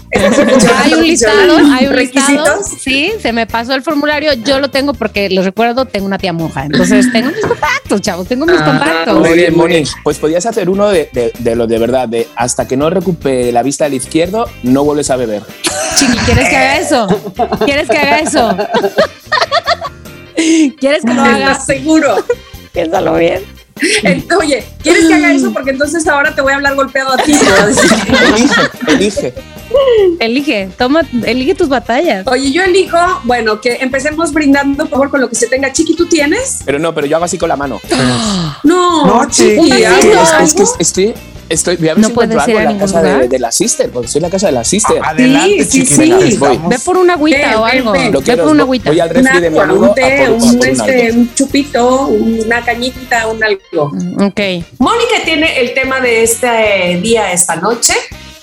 Hay 0.83 0.93
un 0.93 1.03
listado, 1.03 1.57
hay 1.73 1.87
un 1.87 1.95
listado. 1.95 2.61
Sí, 2.79 3.11
se 3.21 3.33
me 3.33 3.47
pasó 3.47 3.73
el 3.73 3.81
formulario. 3.81 4.33
Yo 4.33 4.59
lo 4.59 4.69
tengo 4.69 4.93
porque 4.93 5.29
les 5.29 5.43
recuerdo, 5.45 5.85
tengo 5.85 6.05
una 6.05 6.17
tía 6.17 6.33
monja. 6.33 6.65
Entonces 6.65 7.06
tengo 7.11 7.31
mis 7.31 7.45
contactos, 7.45 8.01
chavos, 8.01 8.27
tengo 8.27 8.45
mis 8.45 8.59
Ah, 8.59 8.65
contactos. 8.65 9.19
Muy 9.19 9.33
bien, 9.37 9.55
Moni. 9.55 9.83
Pues 10.03 10.17
podías 10.19 10.45
hacer 10.45 10.69
uno 10.69 10.89
de, 10.89 11.09
de, 11.13 11.31
de 11.37 11.55
lo 11.55 11.67
de 11.67 11.79
verdad, 11.79 12.07
de 12.07 12.27
hasta 12.35 12.67
que 12.67 12.77
no 12.77 12.89
recupere 12.89 13.51
la 13.51 13.63
vista 13.63 13.85
del 13.85 13.95
izquierdo, 13.95 14.49
no 14.63 14.83
vuelves 14.83 15.09
a 15.09 15.15
beber. 15.15 15.43
Chiqui, 15.97 16.17
¿quieres 16.25 16.49
que 16.49 16.57
haga 16.57 16.77
eso? 16.79 17.07
¿Quieres 17.65 17.89
que 17.89 17.97
haga 17.97 18.19
eso? 18.19 18.57
¿Quieres 20.79 21.03
que 21.03 21.13
lo 21.13 21.21
haga? 21.21 21.51
¿Estás 21.51 21.65
seguro? 21.65 22.15
Piénsalo 22.71 23.15
bien. 23.15 23.41
Eh, 24.03 24.23
Oye, 24.39 24.65
¿quieres 24.81 25.07
que 25.07 25.13
haga 25.13 25.33
eso? 25.33 25.51
Porque 25.53 25.71
entonces 25.71 26.07
ahora 26.07 26.33
te 26.33 26.41
voy 26.41 26.51
a 26.53 26.55
hablar 26.55 26.75
golpeado 26.75 27.13
a 27.13 27.17
ti. 27.17 27.33
Elige, 28.35 28.61
elige. 28.87 29.33
Elige, 30.19 30.69
toma, 30.77 31.01
elige 31.25 31.55
tus 31.55 31.69
batallas. 31.69 32.25
Oye, 32.27 32.51
yo 32.51 32.63
elijo, 32.63 32.97
bueno, 33.23 33.59
que 33.61 33.75
empecemos 33.81 34.31
brindando, 34.33 34.83
por 34.85 34.89
favor, 34.89 35.09
con 35.11 35.21
lo 35.21 35.29
que 35.29 35.35
se 35.35 35.47
tenga. 35.47 35.71
Chiqui, 35.71 35.95
¿tú 35.95 36.05
tienes? 36.07 36.61
Pero 36.65 36.79
no, 36.79 36.93
pero 36.93 37.07
yo 37.07 37.15
hago 37.17 37.25
así 37.25 37.37
con 37.37 37.49
la 37.49 37.55
mano. 37.55 37.79
No, 38.63 39.05
No, 39.05 39.29
Chiqui. 39.29 39.71
Es 40.41 40.53
que, 40.53 40.63
estoy, 40.79 41.13
estoy, 41.49 41.75
voy 41.77 41.89
a 41.89 41.93
ver 41.93 42.01
No 42.01 42.07
si 42.09 42.13
puedes 42.13 42.47
ir 42.47 42.55
en 42.55 42.63
la 42.65 42.77
casa 42.77 43.01
de, 43.01 43.39
la 43.39 43.51
sister, 43.51 43.89
porque 43.91 44.07
soy 44.07 44.19
en 44.19 44.23
la 44.23 44.29
casa 44.29 44.47
de 44.47 44.53
la 44.53 44.63
sister. 44.63 44.97
Adelante, 45.03 45.65
Sí, 45.65 45.85
sí, 45.85 45.95
Chiqui. 45.95 46.31
sí. 46.31 46.37
venga, 46.39 46.67
Ve 46.69 46.79
por 46.79 46.97
una 46.97 47.13
agüita 47.13 47.37
Ven, 47.37 47.55
o 47.55 47.65
algo. 47.65 47.91
Ve 47.91 48.11
quiero, 48.23 48.43
por 48.43 48.51
una 48.53 48.63
agüita. 48.63 48.89
voy 48.89 48.99
al 48.99 49.09
refri 49.09 49.39
de 49.41 49.49
mi 49.49 49.57
agua, 49.59 49.63
amigo 49.71 49.83
un 49.85 49.89
a 49.91 49.93
té, 49.93 50.17
por- 50.17 50.27
a 50.27 50.31
un, 50.31 50.39
por 50.39 50.49
un 50.55 50.65
este, 50.67 51.11
un 51.11 51.33
chupito, 51.35 52.07
una 52.07 52.61
cañita, 52.65 53.27
un 53.27 53.43
algo. 53.43 53.91
Ok. 54.25 54.39
Mónica 54.79 55.15
tiene 55.25 55.59
el 55.61 55.73
tema 55.73 55.99
de 55.99 56.23
este 56.23 56.99
día, 57.01 57.31
esta 57.31 57.55
noche. 57.57 57.93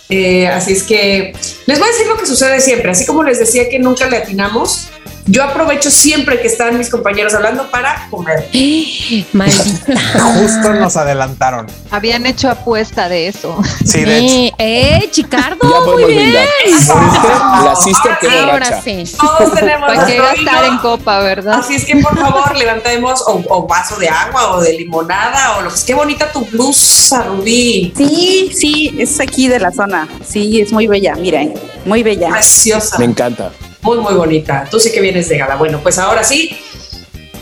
Eh, 0.08 0.48
así 0.48 0.72
es 0.72 0.82
que 0.82 1.32
les 1.66 1.78
voy 1.78 1.88
a 1.88 1.92
decir 1.92 2.06
lo 2.06 2.16
que 2.16 2.26
sucede 2.26 2.60
siempre. 2.60 2.90
Así 2.90 3.06
como 3.06 3.22
les 3.22 3.38
decía 3.38 3.68
que 3.68 3.78
nunca 3.78 4.08
le 4.08 4.18
atinamos, 4.18 4.88
yo 5.26 5.42
aprovecho 5.42 5.90
siempre 5.90 6.40
que 6.40 6.48
están 6.48 6.76
mis 6.76 6.90
compañeros 6.90 7.32
hablando 7.34 7.70
para 7.70 8.08
comer. 8.10 8.48
Maldita. 9.32 10.00
Justo 10.20 10.74
nos 10.74 10.96
adelantaron. 10.96 11.66
Habían 11.90 12.26
hecho 12.26 12.50
apuesta 12.50 13.08
de 13.08 13.28
eso. 13.28 13.56
Sí, 13.84 14.04
de 14.04 14.18
hecho. 14.18 14.34
Eh, 14.34 14.52
eh, 14.58 15.08
Chicardo, 15.10 15.58
Ya 15.62 15.90
muy 15.92 16.04
bien. 16.04 16.18
brindar. 16.32 17.64
La 17.64 17.74
sister 17.76 18.18
que 18.20 18.28
Ahora 18.28 18.82
sí. 18.82 19.04
Todos 19.18 19.54
tenemos 19.54 19.86
¿Para 19.88 20.02
nuestro 20.02 20.24
gastar 20.24 20.64
en 20.66 20.78
copa, 20.78 21.18
verdad? 21.20 21.54
Así 21.60 21.76
es 21.76 21.84
que 21.84 21.96
por 21.96 22.18
favor 22.18 22.56
levantemos 22.56 23.22
o, 23.26 23.42
o 23.48 23.66
vaso 23.66 23.96
de 23.96 24.08
agua 24.08 24.56
o 24.56 24.60
de 24.60 24.74
limonada 24.74 25.56
o 25.56 25.62
lo 25.62 25.70
que 25.70 25.76
es. 25.76 25.84
Qué 25.84 25.94
bonita 25.94 26.30
tu 26.32 26.44
blusa, 26.44 27.22
Rubí. 27.22 27.92
Sí, 27.96 28.50
sí, 28.54 28.94
es 28.98 29.18
aquí 29.20 29.48
de 29.48 29.58
la 29.58 29.72
zona. 29.72 30.08
Sí, 30.26 30.60
es 30.60 30.72
muy 30.72 30.86
bella, 30.86 31.14
miren, 31.16 31.54
muy 31.84 32.02
bella. 32.02 32.28
Preciosa. 32.28 32.98
Me 32.98 33.06
encanta. 33.06 33.50
Muy, 33.84 33.98
muy 33.98 34.14
bonita. 34.14 34.66
Tú 34.70 34.80
sí 34.80 34.90
que 34.90 35.02
vienes 35.02 35.28
de 35.28 35.36
gala. 35.36 35.56
Bueno, 35.56 35.78
pues 35.82 35.98
ahora 35.98 36.24
sí, 36.24 36.58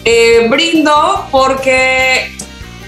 eh, 0.05 0.49
brindo 0.51 1.29
porque 1.31 2.33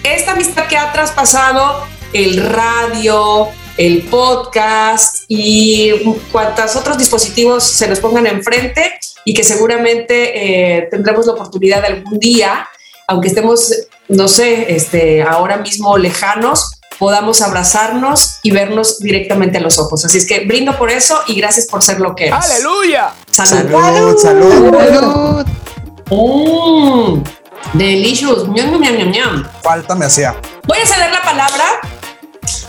esta 0.03 0.33
amistad 0.33 0.67
que 0.67 0.77
ha 0.77 0.93
traspasado 0.93 1.87
el 2.13 2.45
radio, 2.45 3.47
el 3.77 4.03
podcast 4.03 5.23
y 5.29 5.93
cuantos 6.33 6.75
otros 6.75 6.99
dispositivos 6.99 7.63
se 7.63 7.87
nos 7.87 8.01
pongan 8.01 8.27
enfrente 8.27 8.99
y 9.25 9.33
que 9.33 9.45
seguramente 9.45 10.79
eh, 10.79 10.89
tendremos 10.91 11.25
la 11.27 11.35
oportunidad 11.35 11.85
algún 11.85 12.19
día, 12.19 12.69
aunque 13.07 13.29
estemos, 13.29 13.73
no 14.09 14.27
sé, 14.27 14.75
este, 14.75 15.23
ahora 15.23 15.59
mismo 15.59 15.97
lejanos, 15.97 16.81
podamos 16.99 17.43
abrazarnos 17.43 18.39
y 18.43 18.51
vernos 18.51 18.99
directamente 19.01 19.59
a 19.59 19.61
los 19.61 19.79
ojos. 19.79 20.05
Así 20.05 20.19
es 20.19 20.27
que 20.27 20.41
brindo 20.41 20.77
por 20.77 20.91
eso 20.91 21.21
y 21.27 21.35
gracias 21.35 21.67
por 21.67 21.83
ser 21.83 22.01
lo 22.01 22.15
que 22.15 22.29
eres. 22.29 22.45
¡Aleluya! 22.45 23.13
Salud. 23.31 23.71
Salud, 23.71 24.19
salud. 24.19 24.79
Salud. 24.79 25.47
Mmm, 26.11 27.23
delicious. 27.73 28.49
Ñam, 28.49 28.71
ñam, 28.71 28.81
ñam, 28.81 28.97
ñam, 28.97 29.11
ñam. 29.11 29.49
Falta 29.63 29.95
me 29.95 30.07
hacía. 30.07 30.37
Voy 30.65 30.79
a 30.79 30.87
ceder 30.87 31.11
la 31.11 31.23
palabra 31.23 31.65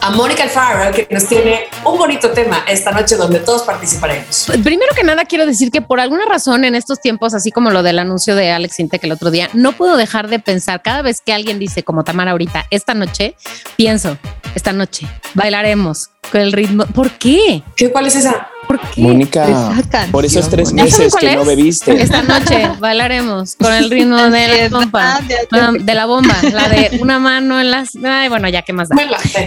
a 0.06 0.12
Mónica 0.12 0.44
Alfaro, 0.44 0.92
que 0.92 1.08
nos 1.10 1.26
tiene 1.26 1.62
un 1.84 1.98
bonito 1.98 2.30
tema 2.30 2.64
esta 2.68 2.92
noche 2.92 3.16
donde 3.16 3.40
todos 3.40 3.64
participaremos. 3.64 4.46
Primero 4.64 4.94
que 4.96 5.04
nada, 5.04 5.26
quiero 5.26 5.48
decir 5.48 5.72
que 5.72 5.82
por 5.82 6.00
alguna 6.00 6.26
razón 6.26 6.64
en 6.64 6.76
estos 6.76 7.02
tiempos, 7.02 7.34
así 7.34 7.50
como 7.50 7.72
lo 7.72 7.82
del 7.82 7.98
anuncio 7.98 8.36
de 8.36 8.52
Alex 8.52 8.80
Intec 8.80 9.04
el 9.04 9.14
otro 9.14 9.32
día, 9.32 9.50
no 9.54 9.72
puedo 9.72 9.98
dejar 9.98 10.28
de 10.28 10.38
pensar 10.38 10.84
cada 10.84 11.02
vez 11.02 11.22
que 11.22 11.34
alguien 11.34 11.58
dice, 11.58 11.82
como 11.82 12.04
Tamara 12.04 12.32
ahorita, 12.32 12.68
esta 12.70 12.94
noche, 12.94 13.36
pienso, 13.78 14.16
esta 14.54 14.74
noche 14.74 15.08
bailaremos 15.34 16.12
con 16.32 16.42
el 16.42 16.52
ritmo. 16.52 16.86
¿Por 16.86 17.10
qué? 17.10 17.64
¿Qué, 17.76 17.92
¿Cuál 17.92 18.06
es 18.06 18.16
esa? 18.16 18.50
¿Por 18.68 18.80
qué? 18.80 19.02
Mónica, 19.02 19.74
por 20.12 20.26
esos 20.26 20.50
tres 20.50 20.74
Mónica. 20.74 20.86
¿Ya 20.86 20.92
saben 20.92 21.06
meses 21.08 21.20
que 21.20 21.36
no 21.36 21.46
bebiste. 21.46 22.02
Esta 22.02 22.22
noche 22.24 22.70
bailaremos 22.80 23.56
con 23.56 23.74
el 23.74 23.90
ritmo 23.90 24.18
de 24.30 24.70
la 24.70 24.70
bomba. 24.70 25.16
Ansiedad, 25.16 25.74
De 25.80 25.94
la 25.94 26.06
bomba, 26.06 26.36
la 26.52 26.70
de 26.70 26.98
una 27.02 27.20
mano 27.20 27.60
en 27.60 27.72
las. 27.72 27.92
Ay, 28.04 28.30
bueno, 28.30 28.50
ya, 28.50 28.62
¿qué 28.62 28.74
más 28.74 28.90
da? 28.90 28.96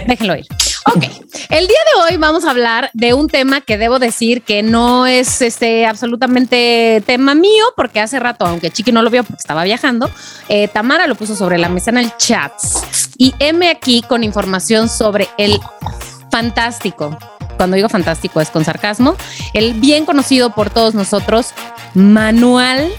Déjenlo 0.07 0.35
ir. 0.35 0.45
Ok, 0.85 1.03
el 1.49 1.67
día 1.67 1.77
de 1.93 2.01
hoy 2.01 2.17
vamos 2.17 2.45
a 2.45 2.51
hablar 2.51 2.89
de 2.93 3.13
un 3.13 3.27
tema 3.27 3.61
que 3.61 3.77
debo 3.77 3.99
decir 3.99 4.41
que 4.41 4.63
no 4.63 5.05
es 5.05 5.41
este 5.41 5.85
absolutamente 5.85 7.03
tema 7.05 7.35
mío, 7.35 7.65
porque 7.75 7.99
hace 7.99 8.17
rato, 8.19 8.45
aunque 8.45 8.71
Chiqui 8.71 8.91
no 8.91 9.01
lo 9.01 9.09
vio 9.09 9.23
porque 9.23 9.39
estaba 9.39 9.63
viajando, 9.63 10.09
eh, 10.47 10.67
Tamara 10.69 11.05
lo 11.05 11.15
puso 11.15 11.35
sobre 11.35 11.57
la 11.57 11.69
mesa 11.69 11.91
en 11.91 11.97
el 11.97 12.15
chat. 12.17 12.53
Y 13.17 13.35
M 13.39 13.69
aquí 13.69 14.01
con 14.01 14.23
información 14.23 14.89
sobre 14.89 15.27
el 15.37 15.59
fantástico. 16.31 17.17
Cuando 17.59 17.75
digo 17.75 17.89
fantástico 17.89 18.39
es 18.39 18.51
con 18.51 18.63
sarcasmo. 18.63 19.17
El 19.51 19.73
bien 19.73 20.05
conocido 20.05 20.51
por 20.51 20.69
todos 20.69 20.95
nosotros, 20.95 21.47
Manual 21.93 22.89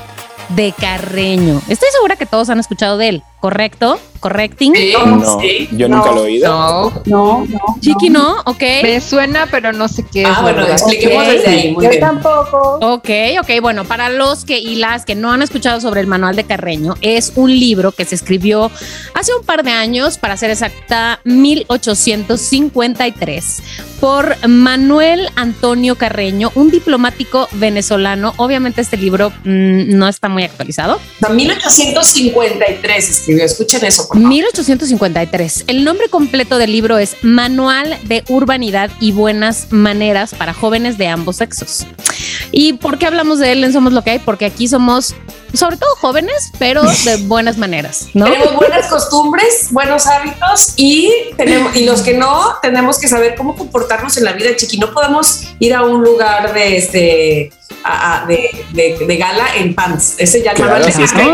de 0.51 0.75
Carreño. 0.79 1.63
Estoy 1.67 1.89
segura 1.91 2.17
que 2.17 2.27
todos 2.27 2.51
han 2.51 2.61
escuchado 2.61 2.99
de 2.99 3.09
él, 3.09 3.23
¿correcto? 3.41 3.99
¿Correcting? 4.21 4.75
Sí, 4.77 4.93
No, 5.03 5.41
sí. 5.41 5.67
yo 5.73 5.89
nunca 5.89 6.13
lo 6.13 6.19
he 6.19 6.27
oído. 6.27 6.49
No, 6.49 6.93
No, 7.07 7.47
no. 7.49 7.59
Chiqui, 7.81 8.11
¿no? 8.11 8.37
Ok. 8.45 8.61
me 8.83 9.01
suena, 9.01 9.49
pero 9.51 9.73
no 9.73 9.89
sé 9.89 10.05
qué 10.13 10.25
es. 10.25 10.29
Ah, 10.31 10.43
bueno, 10.43 10.63
expliquemos 10.67 11.25
Ok. 11.27 11.33
desde 11.33 11.49
ahí. 11.49 11.73
Muy 11.73 11.85
Yo 11.85 11.89
bien. 11.91 12.01
tampoco. 12.03 12.79
Ok, 12.83 13.09
ok, 13.41 13.49
bueno, 13.63 13.87
para 13.87 14.11
los 14.11 14.45
que 14.45 14.59
y 14.59 14.75
las 14.75 15.07
que 15.07 15.15
no 15.15 15.33
han 15.33 15.41
escuchado 15.41 15.81
sobre 15.81 16.03
el 16.03 16.07
manual 16.07 16.37
de 16.37 16.45
Carreño, 16.45 16.97
es 17.01 17.33
un 17.37 17.51
libro 17.59 17.93
que 17.93 18.05
se 18.05 18.15
escribió 18.15 18.71
hace 19.15 19.35
un 19.35 19.43
par 19.45 19.63
de 19.65 19.71
años, 19.71 20.19
para 20.19 20.37
ser 20.37 20.51
exacta, 20.51 21.21
1853, 21.25 23.63
por 24.01 24.37
Manuel 24.49 25.29
Antonio 25.37 25.95
Carreño, 25.97 26.51
un 26.55 26.71
diplomático 26.71 27.49
venezolano. 27.53 28.35
Obviamente 28.37 28.83
este 28.83 28.99
libro 28.99 29.31
mm, 29.45 29.97
no 29.97 30.07
está 30.09 30.29
muy 30.29 30.43
actualizado. 30.45 31.01
En 31.29 31.37
1853 31.37 33.25
escribió, 33.31 33.45
escuchen 33.45 33.85
eso, 33.85 34.09
por 34.09 34.17
favor. 34.17 34.29
1853. 34.29 35.65
El 35.67 35.85
nombre 35.85 36.09
completo 36.09 36.59
del 36.59 36.73
libro 36.73 36.99
es 36.99 37.17
Manual 37.23 37.99
de 38.05 38.25
Urbanidad 38.29 38.91
y 39.01 39.13
Buenas 39.13 39.69
Maneras 39.71 40.35
para 40.35 40.53
Jóvenes 40.53 40.99
de 40.99 41.09
ambos 41.09 41.37
sexos. 41.37 41.87
¿Y 42.53 42.75
por 42.75 42.99
qué 42.99 43.07
hablamos 43.07 43.39
de 43.39 43.53
él 43.53 43.65
en 43.65 43.73
Somos 43.73 43.93
lo 43.93 44.03
que 44.03 44.11
hay? 44.11 44.19
Porque 44.19 44.47
aquí 44.47 44.69
somos, 44.69 45.15
sobre 45.55 45.77
todo 45.77 45.95
jóvenes, 45.97 46.51
pero 46.59 46.83
de 46.83 47.17
buenas 47.27 47.59
maneras, 47.59 48.09
¿no? 48.15 48.25
Tenemos 48.25 48.57
buenas 48.57 48.87
costumbres, 48.89 49.69
buenos 49.71 50.07
hábitos 50.07 50.75
y 50.77 51.13
tenemos 51.37 51.75
y 51.77 51.85
los 51.85 52.03
que 52.03 52.15
no 52.15 52.57
tenemos 52.63 52.99
que 52.99 53.09
saber 53.09 53.35
cómo 53.37 53.55
comportarnos 53.57 54.17
en 54.17 54.25
la 54.25 54.33
vida 54.33 54.55
chiqui. 54.57 54.79
No 54.79 54.93
podemos 54.93 55.43
ir 55.59 55.75
a 55.75 55.83
un 55.83 56.03
lugar 56.03 56.53
de 56.55 56.77
este 56.77 57.53
a- 57.85 58.23
a- 58.23 58.27
de, 58.27 58.51
de- 58.73 59.07
de 59.07 59.17
gala 59.17 59.47
en 59.57 59.75
pants. 59.75 60.15
Ese 60.19 60.43
ya 60.43 60.55
Claro, 60.55 60.85
si 60.91 61.03
es 61.03 61.13
que 61.13 61.19
ya 61.19 61.25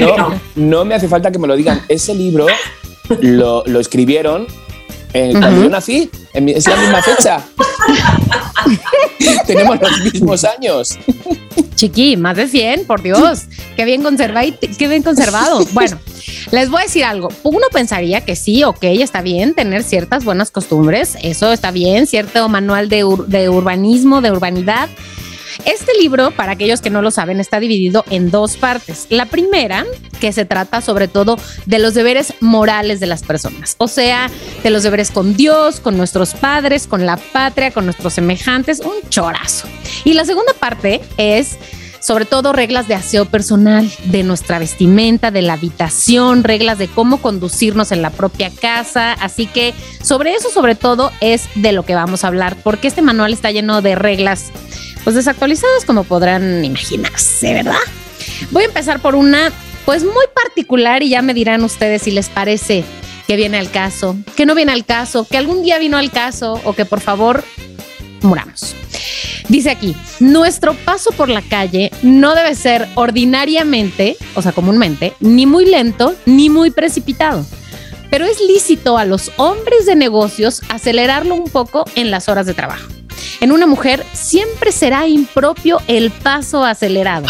no, 0.00 0.16
no, 0.16 0.16
no. 0.30 0.40
no 0.56 0.84
me 0.84 0.94
hace 0.94 1.08
falta 1.08 1.30
que 1.30 1.38
me 1.38 1.46
lo 1.48 1.56
digan. 1.56 1.82
Ese 1.88 2.14
libro 2.14 2.46
lo, 3.20 3.62
lo 3.66 3.80
escribieron 3.80 4.46
eh, 5.14 5.30
cuando 5.32 5.52
Ujú. 5.52 5.62
yo 5.64 5.70
nací. 5.70 6.10
En 6.34 6.44
mi- 6.44 6.52
es 6.52 6.66
la 6.66 6.76
misma 6.76 7.02
fecha. 7.02 7.42
Tenemos 9.46 9.80
los 9.80 10.12
mismos 10.12 10.44
años. 10.44 10.98
Chiqui, 11.74 12.16
más 12.16 12.36
de 12.36 12.48
100, 12.48 12.86
por 12.86 13.02
Dios. 13.02 13.44
Qué 13.76 13.84
bien 13.84 14.02
conservado, 14.02 14.48
qué 14.78 14.88
bien 14.88 15.02
conservado. 15.02 15.64
Bueno, 15.72 15.98
les 16.50 16.70
voy 16.70 16.80
a 16.80 16.84
decir 16.84 17.04
algo. 17.04 17.28
Uno 17.44 17.66
pensaría 17.72 18.20
que 18.24 18.36
sí, 18.36 18.64
ok, 18.64 18.82
está 18.82 19.22
bien 19.22 19.54
tener 19.54 19.84
ciertas 19.84 20.24
buenas 20.24 20.50
costumbres, 20.50 21.16
eso 21.22 21.52
está 21.52 21.70
bien, 21.70 22.06
cierto 22.06 22.48
manual 22.48 22.88
de, 22.88 23.04
ur- 23.04 23.26
de 23.26 23.48
urbanismo, 23.48 24.20
de 24.20 24.30
urbanidad. 24.32 24.88
Este 25.64 25.92
libro, 26.00 26.30
para 26.30 26.52
aquellos 26.52 26.80
que 26.80 26.90
no 26.90 27.02
lo 27.02 27.10
saben, 27.10 27.40
está 27.40 27.60
dividido 27.60 28.04
en 28.10 28.30
dos 28.30 28.56
partes. 28.56 29.06
La 29.10 29.26
primera, 29.26 29.84
que 30.20 30.32
se 30.32 30.44
trata 30.44 30.80
sobre 30.80 31.08
todo 31.08 31.38
de 31.66 31.78
los 31.78 31.94
deberes 31.94 32.34
morales 32.40 33.00
de 33.00 33.06
las 33.06 33.22
personas, 33.22 33.76
o 33.78 33.88
sea, 33.88 34.30
de 34.62 34.70
los 34.70 34.82
deberes 34.82 35.10
con 35.10 35.36
Dios, 35.36 35.80
con 35.80 35.96
nuestros 35.96 36.34
padres, 36.34 36.86
con 36.86 37.06
la 37.06 37.16
patria, 37.16 37.70
con 37.70 37.84
nuestros 37.84 38.14
semejantes, 38.14 38.80
un 38.80 39.08
chorazo. 39.10 39.68
Y 40.04 40.14
la 40.14 40.24
segunda 40.24 40.52
parte 40.54 41.00
es 41.16 41.58
sobre 42.00 42.24
todo 42.24 42.52
reglas 42.52 42.88
de 42.88 42.94
aseo 42.94 43.26
personal, 43.26 43.90
de 44.04 44.22
nuestra 44.22 44.58
vestimenta, 44.58 45.30
de 45.30 45.42
la 45.42 45.54
habitación, 45.54 46.44
reglas 46.44 46.78
de 46.78 46.88
cómo 46.88 47.20
conducirnos 47.20 47.92
en 47.92 48.02
la 48.02 48.10
propia 48.10 48.50
casa. 48.50 49.12
Así 49.14 49.46
que 49.46 49.74
sobre 50.02 50.34
eso, 50.34 50.50
sobre 50.50 50.74
todo, 50.74 51.10
es 51.20 51.48
de 51.54 51.72
lo 51.72 51.84
que 51.84 51.94
vamos 51.94 52.24
a 52.24 52.28
hablar, 52.28 52.56
porque 52.62 52.88
este 52.88 53.02
manual 53.02 53.32
está 53.32 53.50
lleno 53.50 53.82
de 53.82 53.94
reglas, 53.94 54.52
pues 55.04 55.16
desactualizadas, 55.16 55.84
como 55.84 56.04
podrán 56.04 56.64
imaginarse, 56.64 57.54
¿verdad? 57.54 57.78
Voy 58.50 58.64
a 58.64 58.66
empezar 58.66 59.00
por 59.00 59.14
una, 59.14 59.52
pues 59.84 60.04
muy 60.04 60.26
particular, 60.34 61.02
y 61.02 61.10
ya 61.10 61.22
me 61.22 61.34
dirán 61.34 61.64
ustedes 61.64 62.02
si 62.02 62.10
les 62.10 62.28
parece 62.28 62.84
que 63.26 63.36
viene 63.36 63.58
al 63.58 63.70
caso, 63.70 64.16
que 64.36 64.46
no 64.46 64.54
viene 64.54 64.72
al 64.72 64.84
caso, 64.84 65.26
que 65.28 65.36
algún 65.36 65.62
día 65.62 65.78
vino 65.78 65.96
al 65.96 66.10
caso, 66.10 66.60
o 66.64 66.72
que 66.72 66.84
por 66.84 67.00
favor 67.00 67.44
muramos. 68.22 68.74
Dice 69.48 69.70
aquí, 69.70 69.96
nuestro 70.20 70.74
paso 70.74 71.10
por 71.12 71.28
la 71.28 71.42
calle 71.42 71.90
no 72.02 72.34
debe 72.34 72.54
ser 72.54 72.86
ordinariamente, 72.94 74.16
o 74.34 74.42
sea, 74.42 74.52
comúnmente, 74.52 75.14
ni 75.20 75.46
muy 75.46 75.64
lento 75.64 76.14
ni 76.26 76.50
muy 76.50 76.70
precipitado. 76.70 77.46
Pero 78.10 78.24
es 78.24 78.40
lícito 78.40 78.98
a 78.98 79.04
los 79.04 79.32
hombres 79.36 79.86
de 79.86 79.96
negocios 79.96 80.62
acelerarlo 80.68 81.34
un 81.34 81.48
poco 81.50 81.84
en 81.94 82.10
las 82.10 82.28
horas 82.28 82.46
de 82.46 82.54
trabajo. 82.54 82.88
En 83.40 83.52
una 83.52 83.66
mujer 83.66 84.04
siempre 84.12 84.72
será 84.72 85.06
impropio 85.06 85.80
el 85.86 86.10
paso 86.10 86.64
acelerado. 86.64 87.26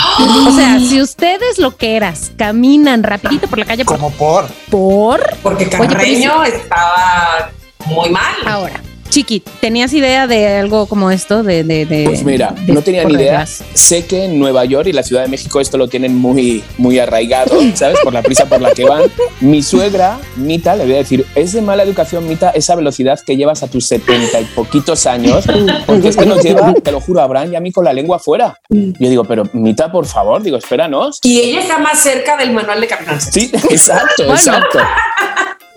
O 0.47 0.53
sea, 0.53 0.79
si 0.89 1.01
ustedes 1.01 1.59
lo 1.59 1.77
que 1.77 1.97
eras 1.97 2.33
caminan 2.37 3.03
rapidito 3.03 3.49
por 3.49 3.59
la 3.59 3.65
calle 3.65 3.85
Como 3.85 4.11
por. 4.13 4.47
por 4.71 5.21
Porque 5.43 5.65
Oye, 5.65 5.77
pero 5.79 5.93
Carreño 5.93 6.45
estaba 6.45 7.51
muy 7.87 8.11
mal. 8.11 8.35
Ahora, 8.47 8.81
Chiqui, 9.09 9.43
¿tenías 9.61 9.93
idea 9.95 10.27
de 10.27 10.59
algo 10.59 10.87
como 10.87 11.11
esto? 11.11 11.43
De, 11.43 11.65
de, 11.65 11.87
de- 11.87 12.05
Pues 12.05 12.23
mira, 12.25 12.55
de 12.67 12.73
no 12.75 12.83
tenía 12.83 13.05
ni 13.05 13.15
idea. 13.15 13.47
Sé 13.47 14.05
que 14.07 14.25
en 14.27 14.39
Nueva 14.39 14.65
York 14.67 14.87
y 14.89 14.93
la 14.93 15.03
Ciudad 15.03 15.23
de 15.23 15.29
México 15.29 15.61
esto 15.61 15.79
lo 15.79 15.89
tienen 15.89 16.15
muy, 16.15 16.63
muy 16.77 16.99
arraigado, 16.99 17.59
¿sabes? 17.75 17.99
Por 18.05 18.13
la 18.13 18.23
prisa 18.23 18.45
por 18.47 18.61
la 18.61 18.73
que 18.73 18.85
van. 18.85 19.03
Mi 19.41 19.63
suegra, 19.63 20.19
Mita, 20.37 20.77
le 20.77 20.85
voy 20.85 20.95
a 20.95 20.99
decir, 20.99 21.25
es 21.35 21.53
de 21.53 21.63
mala 21.63 21.83
educación, 21.85 22.29
Mita, 22.29 22.51
esa 22.51 22.75
velocidad 22.75 23.19
que 23.27 23.37
llevas 23.37 23.63
a 23.63 23.69
tus 23.69 23.87
setenta 23.87 24.41
y 24.41 24.45
poquitos 24.45 25.07
años, 25.07 25.45
porque 25.87 26.09
es 26.09 26.17
que 26.17 26.27
nos 26.27 26.43
lleva, 26.45 26.75
te 26.75 26.93
lo 26.93 27.01
juro, 27.01 27.21
a 27.21 27.25
Abraham 27.25 27.53
y 27.55 27.57
a 27.57 27.61
mí 27.61 27.73
con 27.73 27.85
la 27.85 27.93
lengua 27.95 28.17
afuera. 28.19 28.59
Yo 28.69 29.09
digo, 29.09 29.25
pero 29.25 29.45
Mita, 29.55 29.91
por 29.91 30.07
favor, 30.07 30.43
digo, 30.43 30.59
espéranos. 30.59 31.19
Y 31.23 31.41
ella 31.41 31.61
está 31.61 31.79
más 31.79 32.03
cerca 32.03 32.37
del 32.37 32.53
manual 32.53 32.81
de 32.81 32.87
caminanza. 32.87 33.31
Sí, 33.33 33.51
exacto, 33.71 34.25
Bueno. 34.27 34.35
exacto. 34.35 34.79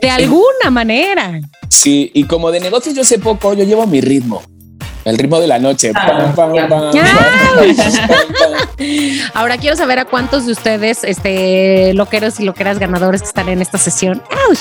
De 0.02 0.10
alguna 0.10 0.70
manera. 0.72 1.40
Sí, 1.70 2.12
y 2.14 2.24
como 2.24 2.52
de 2.52 2.60
negocios 2.60 2.96
yo 2.96 3.04
sé 3.04 3.20
poco, 3.20 3.54
yo 3.54 3.64
llevo 3.64 3.86
mi 3.86 4.02
ritmo. 4.02 4.42
El 5.06 5.18
ritmo 5.18 5.40
de 5.40 5.48
la 5.48 5.58
noche. 5.58 5.94
Pam, 5.94 6.34
pam, 6.36 6.36
pam, 6.36 6.70
pam, 6.70 6.70
pam. 6.70 6.92
Ahora 9.34 9.58
quiero 9.58 9.76
saber 9.76 10.00
a 10.00 10.06
cuántos 10.06 10.46
de 10.46 10.52
ustedes, 10.52 11.04
este, 11.04 11.94
loqueros 11.94 12.40
y 12.40 12.44
loqueras 12.44 12.78
ganadores 12.78 13.22
que 13.22 13.28
están 13.28 13.50
en 13.50 13.62
esta 13.62 13.78
sesión, 13.78 14.22
¡ouch! 14.48 14.60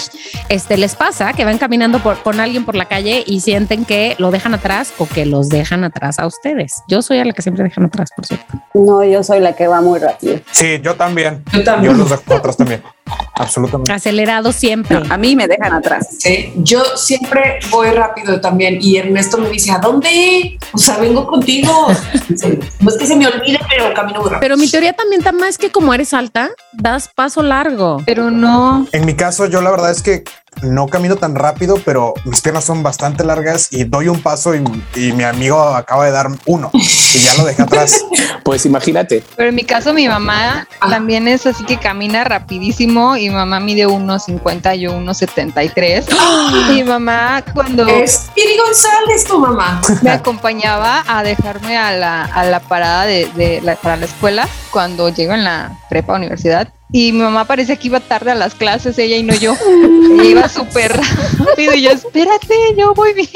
este, 0.49 0.77
les 0.77 0.95
pasa 0.95 1.33
que 1.33 1.45
van 1.45 1.59
caminando 1.59 1.99
por, 2.01 2.23
con 2.23 2.41
alguien 2.41 2.65
por 2.65 2.75
la 2.75 2.87
calle 2.87 3.23
y 3.27 3.41
sienten 3.41 3.85
que 3.85 4.17
lo 4.19 4.31
dejan 4.31 4.55
atrás 4.55 4.93
o 4.99 5.07
que 5.07 5.27
los 5.27 5.49
dejan 5.49 5.85
atrás 5.85 6.19
a 6.19 6.27
ustedes. 6.27 6.83
Yo 6.89 7.03
soy 7.03 7.19
a 7.19 7.25
la 7.25 7.33
que 7.33 7.43
siempre 7.43 7.65
dejan 7.65 7.85
atrás, 7.85 8.11
por 8.15 8.27
cierto. 8.27 8.47
No, 8.75 9.05
yo 9.05 9.23
soy 9.23 9.41
la 9.41 9.55
que 9.55 9.69
va 9.69 9.81
muy 9.81 9.99
rápido. 9.99 10.41
Sí, 10.51 10.81
yo 10.83 10.95
también. 10.97 11.45
Yo 11.53 11.65
también. 11.65 11.93
Yo 11.93 11.99
los 11.99 12.11
dejo 12.11 12.35
atrás 12.35 12.57
también. 12.57 12.83
Absolutamente. 13.35 13.93
Acelerado 13.93 14.53
siempre. 14.53 15.01
A 15.09 15.17
mí 15.17 15.35
me 15.35 15.49
dejan 15.49 15.73
atrás. 15.73 16.09
Sí, 16.19 16.53
yo 16.57 16.83
siempre 16.97 17.59
voy 17.71 17.89
rápido 17.91 18.41
también 18.41 18.79
y 18.81 18.97
Ernesto 18.99 19.39
me 19.39 19.49
dice, 19.49 19.73
¿a 19.73 19.79
dónde? 19.79 20.59
O 20.73 20.79
sea, 20.79 20.99
vengo 20.99 21.27
contigo. 21.27 21.89
Sí, 22.37 22.59
No 22.79 22.91
es 22.91 22.97
que 22.97 23.07
se 23.07 23.17
me 23.17 23.27
olvide, 23.27 23.59
pero 23.69 23.93
camino 23.93 24.21
muy 24.21 24.31
rápido. 24.31 24.41
Pero 24.41 24.57
mi 24.57 24.71
teoría 24.71 24.93
también, 24.93 25.23
Tama, 25.23 25.49
es 25.49 25.59
que 25.59 25.71
como 25.71 25.93
eres 25.93 26.15
alta, 26.15 26.51
das 26.73 27.09
paso 27.09 27.43
largo. 27.43 27.99
Pero 28.07 28.31
no. 28.31 28.87
En 28.93 29.05
mi 29.05 29.15
caso, 29.15 29.47
yo 29.47 29.61
la 29.61 29.71
verdad 29.71 29.91
es 29.91 30.03
que 30.03 30.25
no 30.63 30.89
camino 30.89 31.17
tan 31.17 31.35
rápido, 31.35 31.81
pero 31.85 32.15
mis 32.25 32.41
piernas 32.41 32.65
son 32.65 32.83
bastante 32.83 33.25
largas 33.25 33.69
y 33.71 33.85
doy 33.85 34.09
un 34.09 34.21
paso 34.23 34.55
y, 34.55 34.63
y 34.95 35.13
mi 35.13 35.25
amigo 35.25 35.59
acaba 35.61 36.05
de 36.05 36.11
dar 36.11 36.29
uno 36.47 36.71
y 36.75 37.19
ya 37.19 37.35
lo 37.35 37.45
dejé 37.45 37.63
atrás. 37.63 38.05
Pues 38.43 38.65
imagínate. 38.65 39.23
Pero 39.37 39.51
en 39.51 39.55
mi 39.55 39.65
caso, 39.65 39.93
mi 39.93 40.09
mamá 40.09 40.67
también 40.81 41.29
es 41.29 41.47
así 41.47 41.63
que 41.65 41.77
camina 41.79 42.25
rapidísimo 42.25 43.17
y 43.17 43.29
mi 43.29 43.35
mamá 43.35 43.61
mide 43.61 43.87
1,50, 43.87 44.75
yo 44.77 44.93
1,73. 44.93 46.05
Y 46.51 46.73
mi 46.73 46.85
mamá 46.85 47.45
cuando 47.55 47.87
Es 47.87 48.29
Piri 48.35 48.57
González, 48.57 49.25
tu 49.25 49.39
mamá. 49.39 49.81
me 50.03 50.11
acompañaba 50.11 51.05
a 51.07 51.23
dejarme 51.23 51.77
a 51.77 51.93
la, 51.93 52.25
a 52.25 52.45
la 52.45 52.61
parada 52.61 53.05
de, 53.05 53.31
de 53.37 53.61
la, 53.61 53.77
para 53.77 53.97
la 53.97 54.07
escuela 54.07 54.49
cuando 54.71 55.09
llego 55.11 55.35
en 55.35 55.45
la 55.45 55.79
prepa 55.89 56.15
universidad. 56.15 56.73
Y 56.93 57.13
mi 57.13 57.21
mamá 57.21 57.45
parecía 57.45 57.77
que 57.77 57.87
iba 57.87 58.01
tarde 58.01 58.33
a 58.33 58.35
las 58.35 58.55
clases, 58.55 58.99
ella 58.99 59.17
y 59.17 59.23
no 59.23 59.35
yo. 59.35 59.55
Ella 60.13 60.25
iba 60.25 60.49
súper 60.49 60.93
rápido 61.39 61.75
y 61.75 61.83
yo, 61.83 61.91
espérate, 61.91 62.55
yo 62.77 62.95
voy 62.95 63.15
bien. 63.15 63.29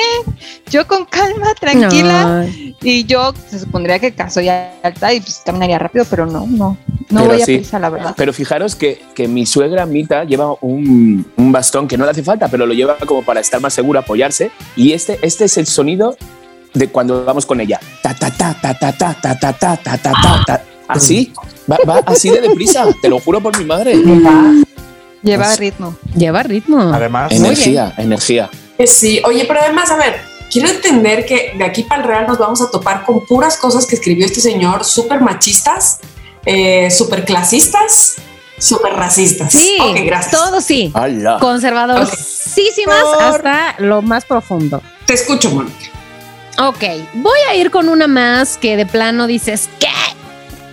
Yo 0.70 0.87
con 0.88 1.04
calma, 1.04 1.54
tranquila. 1.54 2.40
Ay. 2.40 2.76
Y 2.82 3.04
yo 3.04 3.32
se 3.49 3.61
supondría 3.61 3.99
que 3.99 4.12
caso 4.12 4.40
ya 4.40 4.75
alta 4.82 5.12
y 5.14 5.20
pues 5.20 5.42
caminaría 5.44 5.78
rápido, 5.78 6.04
pero 6.11 6.26
no, 6.26 6.46
no. 6.46 6.76
No 7.11 7.20
Pero 7.20 7.32
voy 7.32 7.42
a 7.42 7.46
sí. 7.46 7.56
prisa, 7.56 7.78
la 7.78 7.90
verdad. 7.90 8.14
Pero 8.16 8.32
fijaros 8.32 8.75
que, 8.75 9.00
que 9.14 9.28
mi 9.28 9.46
suegra 9.46 9.87
Mita 9.87 10.25
lleva 10.25 10.54
un, 10.62 11.25
un 11.37 11.52
bastón 11.52 11.87
que 11.87 11.96
no 11.96 12.04
le 12.04 12.11
hace 12.11 12.23
falta, 12.25 12.49
pero 12.49 12.66
lo 12.66 12.75
lleva 12.75 12.96
como 13.06 13.23
para 13.23 13.40
estar 13.40 13.61
más 13.61 13.75
segura, 13.75 14.00
apoyarse. 14.00 14.50
Y 14.75 14.92
este, 14.92 15.18
este 15.23 15.44
es 15.44 15.58
el 15.58 15.66
sonido 15.66 16.16
de 16.73 16.88
cuando 16.88 17.25
vamos 17.25 17.46
con 17.46 17.61
ella. 17.61 17.78
Ta, 18.02 18.14
ta, 18.14 18.30
ta, 18.30 18.54
ta, 18.61 18.75
ta, 18.76 18.92
ta, 18.92 19.14
ta, 19.20 19.34
ta, 19.38 19.52
ta, 19.52 19.76
ta, 19.76 19.99
ta, 19.99 20.12
ta, 20.12 20.42
ta. 20.46 20.64
Así, 20.88 21.32
va, 21.71 21.78
va 21.88 22.00
así 22.06 22.30
de 22.30 22.40
deprisa, 22.40 22.87
te 23.00 23.09
lo 23.09 23.18
juro 23.21 23.40
por 23.40 23.56
mi 23.59 23.64
madre. 23.64 23.94
Lleva 25.23 25.44
Pues- 25.47 25.59
ritmo. 25.59 25.97
Lleva 26.16 26.42
ritmo. 26.42 26.80
Además, 26.92 27.33
Energía, 27.33 27.94
energía. 27.97 28.50
Eh, 28.78 28.87
Sí, 28.87 29.21
oye, 29.25 29.44
pero 29.47 29.61
además, 29.61 29.90
a 29.90 29.97
ver, 29.97 30.21
quiero 30.50 30.68
entender 30.68 31.25
que 31.25 31.54
de 31.56 31.64
aquí 31.64 31.83
para 31.85 32.02
el 32.02 32.09
Real 32.09 32.26
nos 32.26 32.38
vamos 32.38 32.61
a 32.61 32.71
topar 32.71 33.04
con 33.04 33.25
puras 33.26 33.56
cosas 33.56 33.87
que 33.87 33.94
escribió 33.94 34.26
este 34.26 34.40
señor, 34.40 34.85
súper 34.85 35.21
machistas, 35.21 36.00
eh, 36.44 36.90
súper 36.90 37.25
clasistas, 37.25 38.16
súper 38.59 38.92
racistas. 38.92 39.52
Sí, 39.52 39.79
gracias. 40.05 40.31
todo 40.33 40.61
sí. 40.61 40.92
Conservadorísimas 41.40 43.05
hasta 43.20 43.74
lo 43.79 44.03
más 44.03 44.24
profundo. 44.24 44.83
Te 45.07 45.14
escucho, 45.14 45.50
Mónica. 45.50 45.77
Ok, 46.59 46.83
voy 47.14 47.38
a 47.50 47.57
ir 47.57 47.70
con 47.70 47.88
una 47.88 48.07
más 48.07 48.57
que 48.59 48.77
de 48.77 48.87
plano 48.87 49.27
dices, 49.27 49.68
¿qué? 49.81 49.88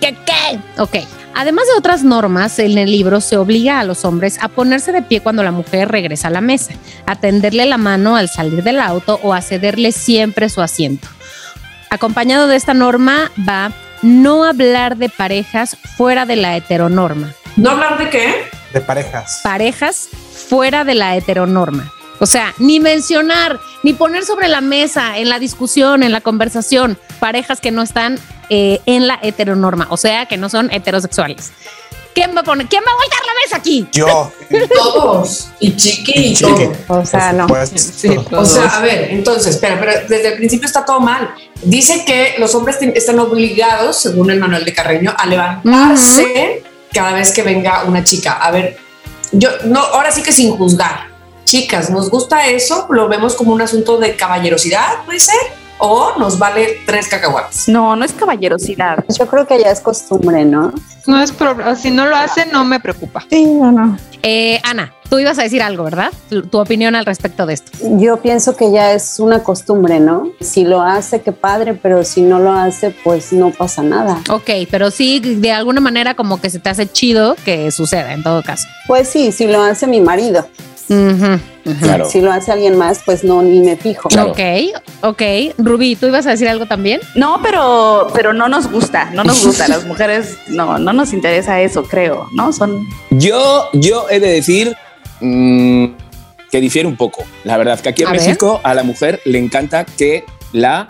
¿Qué 0.02 0.16
qué? 0.26 0.58
Ok. 0.78 0.96
Además 1.32 1.64
de 1.68 1.78
otras 1.78 2.02
normas, 2.02 2.58
en 2.58 2.76
el 2.76 2.90
libro 2.90 3.20
se 3.20 3.36
obliga 3.36 3.78
a 3.78 3.84
los 3.84 4.04
hombres 4.04 4.36
a 4.42 4.48
ponerse 4.48 4.90
de 4.90 5.00
pie 5.00 5.20
cuando 5.20 5.44
la 5.44 5.52
mujer 5.52 5.92
regresa 5.92 6.26
a 6.26 6.32
la 6.32 6.40
mesa, 6.40 6.72
a 7.06 7.14
tenderle 7.14 7.66
la 7.66 7.78
mano 7.78 8.16
al 8.16 8.28
salir 8.28 8.64
del 8.64 8.80
auto 8.80 9.20
o 9.22 9.32
a 9.32 9.40
cederle 9.40 9.92
siempre 9.92 10.48
su 10.48 10.60
asiento. 10.60 11.06
Acompañado 11.88 12.48
de 12.48 12.56
esta 12.56 12.74
norma 12.74 13.30
va 13.48 13.70
no 14.02 14.42
hablar 14.42 14.96
de 14.96 15.08
parejas 15.08 15.76
fuera 15.96 16.26
de 16.26 16.34
la 16.34 16.56
heteronorma. 16.56 17.28
¿No 17.54 17.70
hablar 17.70 17.96
de 17.98 18.10
qué? 18.10 18.34
de 18.72 18.80
parejas. 18.80 19.40
parejas 19.44 20.08
fuera 20.48 20.82
de 20.82 20.96
la 20.96 21.14
heteronorma. 21.14 21.92
O 22.18 22.26
sea, 22.26 22.54
ni 22.58 22.80
mencionar, 22.80 23.60
ni 23.82 23.92
poner 23.92 24.24
sobre 24.24 24.48
la 24.48 24.60
mesa, 24.60 25.18
en 25.18 25.28
la 25.28 25.38
discusión, 25.38 26.02
en 26.02 26.10
la 26.10 26.20
conversación, 26.20 26.98
parejas 27.20 27.60
que 27.60 27.70
no 27.70 27.82
están 27.82 28.18
eh, 28.54 28.82
en 28.84 29.06
la 29.06 29.18
heteronorma, 29.22 29.86
o 29.88 29.96
sea, 29.96 30.26
que 30.26 30.36
no 30.36 30.50
son 30.50 30.70
heterosexuales. 30.70 31.52
¿Quién 32.14 32.36
va 32.36 32.40
a 32.40 32.44
poner, 32.44 32.66
quién 32.66 32.82
va 32.86 32.92
a 32.92 32.96
voltar 32.96 33.20
la 33.24 33.32
mesa 33.42 33.56
aquí? 33.56 33.88
Yo. 33.92 34.30
Todos. 34.74 35.48
Y 35.58 35.74
chiqui 35.74 36.12
y, 36.14 36.36
todo. 36.36 36.70
O 36.88 37.06
sea, 37.06 37.32
no. 37.32 37.46
Pues, 37.46 38.04
O 38.30 38.44
sea, 38.44 38.76
a 38.76 38.82
ver, 38.82 39.10
entonces, 39.10 39.54
espera, 39.54 39.80
pero 39.80 40.06
desde 40.06 40.28
el 40.28 40.34
principio 40.34 40.66
está 40.66 40.84
todo 40.84 41.00
mal. 41.00 41.34
Dice 41.62 42.04
que 42.04 42.34
los 42.36 42.54
hombres 42.54 42.76
están 42.82 43.18
obligados, 43.20 44.02
según 44.02 44.30
el 44.30 44.38
manual 44.38 44.66
de 44.66 44.74
Carreño, 44.74 45.14
a 45.16 45.24
levantarse 45.24 46.62
cada 46.92 47.14
vez 47.14 47.32
que 47.32 47.42
venga 47.42 47.84
una 47.84 48.04
chica. 48.04 48.32
A 48.32 48.50
ver, 48.50 48.76
yo, 49.30 49.48
no, 49.64 49.80
ahora 49.80 50.12
sí 50.12 50.22
que 50.22 50.32
sin 50.32 50.54
juzgar. 50.58 51.08
Chicas, 51.46 51.88
¿nos 51.88 52.10
gusta 52.10 52.48
eso? 52.48 52.86
¿Lo 52.90 53.08
vemos 53.08 53.34
como 53.34 53.54
un 53.54 53.62
asunto 53.62 53.96
de 53.96 54.14
caballerosidad, 54.14 55.06
puede 55.06 55.20
ser? 55.20 55.61
¿O 55.78 56.12
nos 56.18 56.38
vale 56.38 56.80
tres 56.86 57.08
cacahuates? 57.08 57.68
No, 57.68 57.96
no 57.96 58.04
es 58.04 58.12
caballerosidad. 58.12 59.04
Yo 59.18 59.26
creo 59.26 59.46
que 59.46 59.58
ya 59.58 59.70
es 59.70 59.80
costumbre, 59.80 60.44
¿no? 60.44 60.72
No 61.06 61.20
es 61.20 61.32
problema. 61.32 61.74
Si 61.74 61.90
no 61.90 62.06
lo 62.06 62.14
hace, 62.16 62.46
no 62.46 62.64
me 62.64 62.78
preocupa. 62.78 63.24
Sí, 63.28 63.44
no, 63.44 63.72
no. 63.72 63.96
Eh, 64.22 64.60
Ana, 64.62 64.94
tú 65.10 65.18
ibas 65.18 65.38
a 65.40 65.42
decir 65.42 65.60
algo, 65.62 65.82
¿verdad? 65.82 66.12
Tu 66.30 66.42
tu 66.42 66.58
opinión 66.60 66.94
al 66.94 67.04
respecto 67.04 67.44
de 67.44 67.54
esto. 67.54 67.72
Yo 67.98 68.18
pienso 68.18 68.56
que 68.56 68.70
ya 68.70 68.92
es 68.92 69.18
una 69.18 69.42
costumbre, 69.42 69.98
¿no? 69.98 70.28
Si 70.40 70.64
lo 70.64 70.80
hace, 70.80 71.20
qué 71.22 71.32
padre, 71.32 71.74
pero 71.74 72.04
si 72.04 72.22
no 72.22 72.38
lo 72.38 72.52
hace, 72.52 72.94
pues 73.02 73.32
no 73.32 73.50
pasa 73.50 73.82
nada. 73.82 74.20
Ok, 74.30 74.50
pero 74.70 74.92
sí, 74.92 75.18
de 75.18 75.50
alguna 75.50 75.80
manera 75.80 76.14
como 76.14 76.40
que 76.40 76.50
se 76.50 76.60
te 76.60 76.68
hace 76.70 76.86
chido 76.90 77.34
que 77.44 77.72
suceda 77.72 78.12
en 78.12 78.22
todo 78.22 78.42
caso. 78.44 78.68
Pues 78.86 79.08
sí, 79.08 79.32
si 79.32 79.48
lo 79.48 79.60
hace 79.62 79.88
mi 79.88 80.00
marido. 80.00 80.46
Claro. 81.80 82.04
Si 82.04 82.20
lo 82.20 82.32
hace 82.32 82.52
alguien 82.52 82.76
más, 82.76 83.00
pues 83.04 83.24
no, 83.24 83.42
ni 83.42 83.60
me 83.60 83.76
fijo. 83.76 84.08
Claro. 84.08 84.32
Ok, 84.32 84.40
ok. 85.02 85.22
Rubí, 85.58 85.96
¿tú 85.96 86.06
ibas 86.06 86.26
a 86.26 86.30
decir 86.30 86.48
algo 86.48 86.66
también? 86.66 87.00
No, 87.14 87.40
pero, 87.42 88.08
pero 88.14 88.32
no 88.32 88.48
nos 88.48 88.70
gusta, 88.70 89.10
no 89.12 89.24
nos 89.24 89.44
gusta. 89.44 89.68
Las 89.68 89.84
mujeres 89.86 90.36
no, 90.48 90.78
no 90.78 90.92
nos 90.92 91.12
interesa 91.12 91.60
eso, 91.60 91.84
creo, 91.84 92.28
¿no? 92.32 92.52
Son 92.52 92.86
Yo, 93.10 93.68
yo 93.72 94.06
he 94.10 94.20
de 94.20 94.32
decir 94.32 94.76
mm, 95.20 95.86
que 96.50 96.60
difiere 96.60 96.88
un 96.88 96.96
poco. 96.96 97.24
La 97.44 97.56
verdad, 97.56 97.80
que 97.80 97.88
aquí 97.88 98.02
en 98.02 98.08
A 98.08 98.12
ver. 98.12 98.20
México 98.20 98.60
a 98.62 98.74
la 98.74 98.82
mujer 98.82 99.20
le 99.24 99.38
encanta 99.38 99.84
que 99.84 100.24
la 100.52 100.88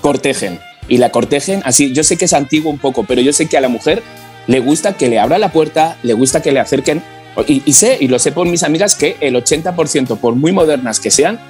cortejen. 0.00 0.60
Y 0.88 0.98
la 0.98 1.10
cortejen 1.10 1.62
así. 1.64 1.92
Yo 1.94 2.04
sé 2.04 2.18
que 2.18 2.24
es 2.24 2.32
antiguo 2.32 2.70
un 2.70 2.78
poco, 2.78 3.04
pero 3.04 3.20
yo 3.20 3.32
sé 3.32 3.48
que 3.48 3.56
a 3.56 3.60
la 3.60 3.68
mujer 3.68 4.02
le 4.46 4.60
gusta 4.60 4.96
que 4.96 5.08
le 5.08 5.18
abra 5.18 5.38
la 5.38 5.52
puerta, 5.52 5.96
le 6.02 6.12
gusta 6.12 6.42
que 6.42 6.52
le 6.52 6.60
acerquen. 6.60 7.02
Y, 7.48 7.62
y 7.64 7.72
sé, 7.72 7.96
y 8.00 8.08
lo 8.08 8.18
sé 8.18 8.32
por 8.32 8.46
mis 8.46 8.62
amigas, 8.62 8.94
que 8.94 9.16
el 9.20 9.34
80%, 9.36 10.18
por 10.18 10.34
muy 10.34 10.52
modernas 10.52 11.00
que 11.00 11.10
sean, 11.10 11.40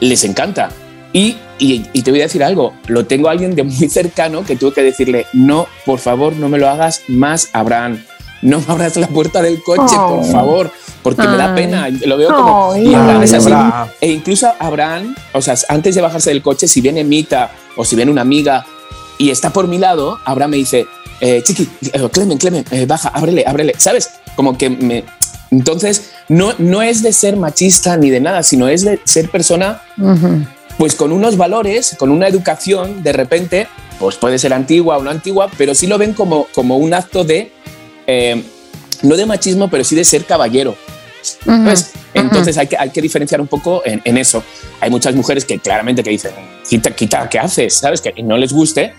les 0.00 0.24
encanta. 0.24 0.70
Y, 1.12 1.36
y- 1.58 1.84
y 1.92 2.02
te 2.02 2.10
voy 2.10 2.20
a 2.20 2.24
decir 2.24 2.44
algo, 2.44 2.74
lo 2.86 3.06
tengo 3.06 3.28
a 3.28 3.32
alguien 3.32 3.54
de 3.54 3.62
muy 3.62 3.88
cercano 3.90 4.44
que 4.44 4.56
tuve 4.56 4.72
que 4.72 4.82
decirle, 4.82 5.26
no, 5.32 5.66
por 5.84 5.98
favor, 5.98 6.34
no 6.36 6.48
me 6.48 6.58
lo 6.58 6.68
hagas 6.68 7.02
más, 7.08 7.48
Abraham. 7.52 8.02
No 8.40 8.60
me 8.60 8.66
abras 8.68 8.96
la 8.96 9.08
puerta 9.08 9.42
del 9.42 9.60
coche, 9.64 9.96
por 9.96 10.24
favor, 10.24 10.70
porque 11.02 11.26
me 11.26 11.36
da 11.36 11.52
Ay. 11.54 11.54
pena. 11.62 11.88
Lo 12.06 12.16
veo 12.16 12.32
como... 12.34 12.72
Ay. 12.72 12.88
y 12.88 12.94
Abraham 12.94 13.22
es 13.24 13.32
Ay, 13.32 13.52
así. 13.52 13.90
E 14.00 14.10
incluso 14.12 14.48
Abraham, 14.60 15.16
o 15.32 15.42
sea, 15.42 15.56
antes 15.68 15.94
de 15.96 16.00
bajarse 16.00 16.30
del 16.30 16.40
coche, 16.40 16.68
si 16.68 16.80
viene 16.80 17.02
Mita 17.02 17.50
o 17.76 17.84
si 17.84 17.96
viene 17.96 18.12
una 18.12 18.20
amiga 18.22 18.64
y 19.18 19.30
está 19.30 19.50
por 19.50 19.66
mi 19.66 19.78
lado, 19.78 20.20
Abraham 20.24 20.52
me 20.52 20.56
dice, 20.58 20.86
eh, 21.20 21.42
Chiqui, 21.42 21.68
eh, 21.92 22.08
Clemen, 22.12 22.38
Clemen, 22.38 22.64
eh, 22.70 22.86
baja, 22.86 23.08
ábrele, 23.08 23.42
ábrele, 23.44 23.74
¿sabes? 23.76 24.08
Como 24.36 24.56
que 24.56 24.70
me... 24.70 25.02
Entonces, 25.50 26.10
no, 26.28 26.54
no 26.58 26.82
es 26.82 27.02
de 27.02 27.12
ser 27.12 27.36
machista 27.36 27.96
ni 27.96 28.10
de 28.10 28.20
nada, 28.20 28.42
sino 28.42 28.68
es 28.68 28.82
de 28.84 29.00
ser 29.04 29.30
persona 29.30 29.82
pues 30.76 30.94
con 30.94 31.10
unos 31.10 31.36
valores, 31.36 31.96
con 31.98 32.10
una 32.10 32.28
educación, 32.28 33.02
de 33.02 33.12
repente, 33.12 33.66
pues 33.98 34.16
puede 34.16 34.38
ser 34.38 34.52
antigua 34.52 34.98
o 34.98 35.02
no 35.02 35.10
antigua, 35.10 35.50
pero 35.58 35.74
sí 35.74 35.86
lo 35.86 35.98
ven 35.98 36.12
como, 36.12 36.46
como 36.54 36.76
un 36.76 36.94
acto 36.94 37.24
de, 37.24 37.50
eh, 38.06 38.42
no 39.02 39.16
de 39.16 39.26
machismo, 39.26 39.68
pero 39.68 39.82
sí 39.82 39.96
de 39.96 40.04
ser 40.04 40.24
caballero. 40.24 40.76
Entonces 42.14 42.56
hay, 42.58 42.68
que, 42.68 42.76
hay 42.76 42.90
que 42.90 43.02
diferenciar 43.02 43.40
un 43.40 43.48
poco 43.48 43.82
en, 43.84 44.00
en 44.04 44.16
eso. 44.18 44.42
Hay 44.80 44.88
muchas 44.88 45.14
mujeres 45.16 45.44
que 45.44 45.58
claramente 45.58 46.04
que 46.04 46.10
dicen, 46.10 46.32
quita, 46.68 46.94
quita, 46.94 47.28
¿qué 47.28 47.40
haces? 47.40 47.74
¿Sabes? 47.74 48.00
Que 48.00 48.14
no 48.22 48.36
les 48.36 48.52
guste, 48.52 48.94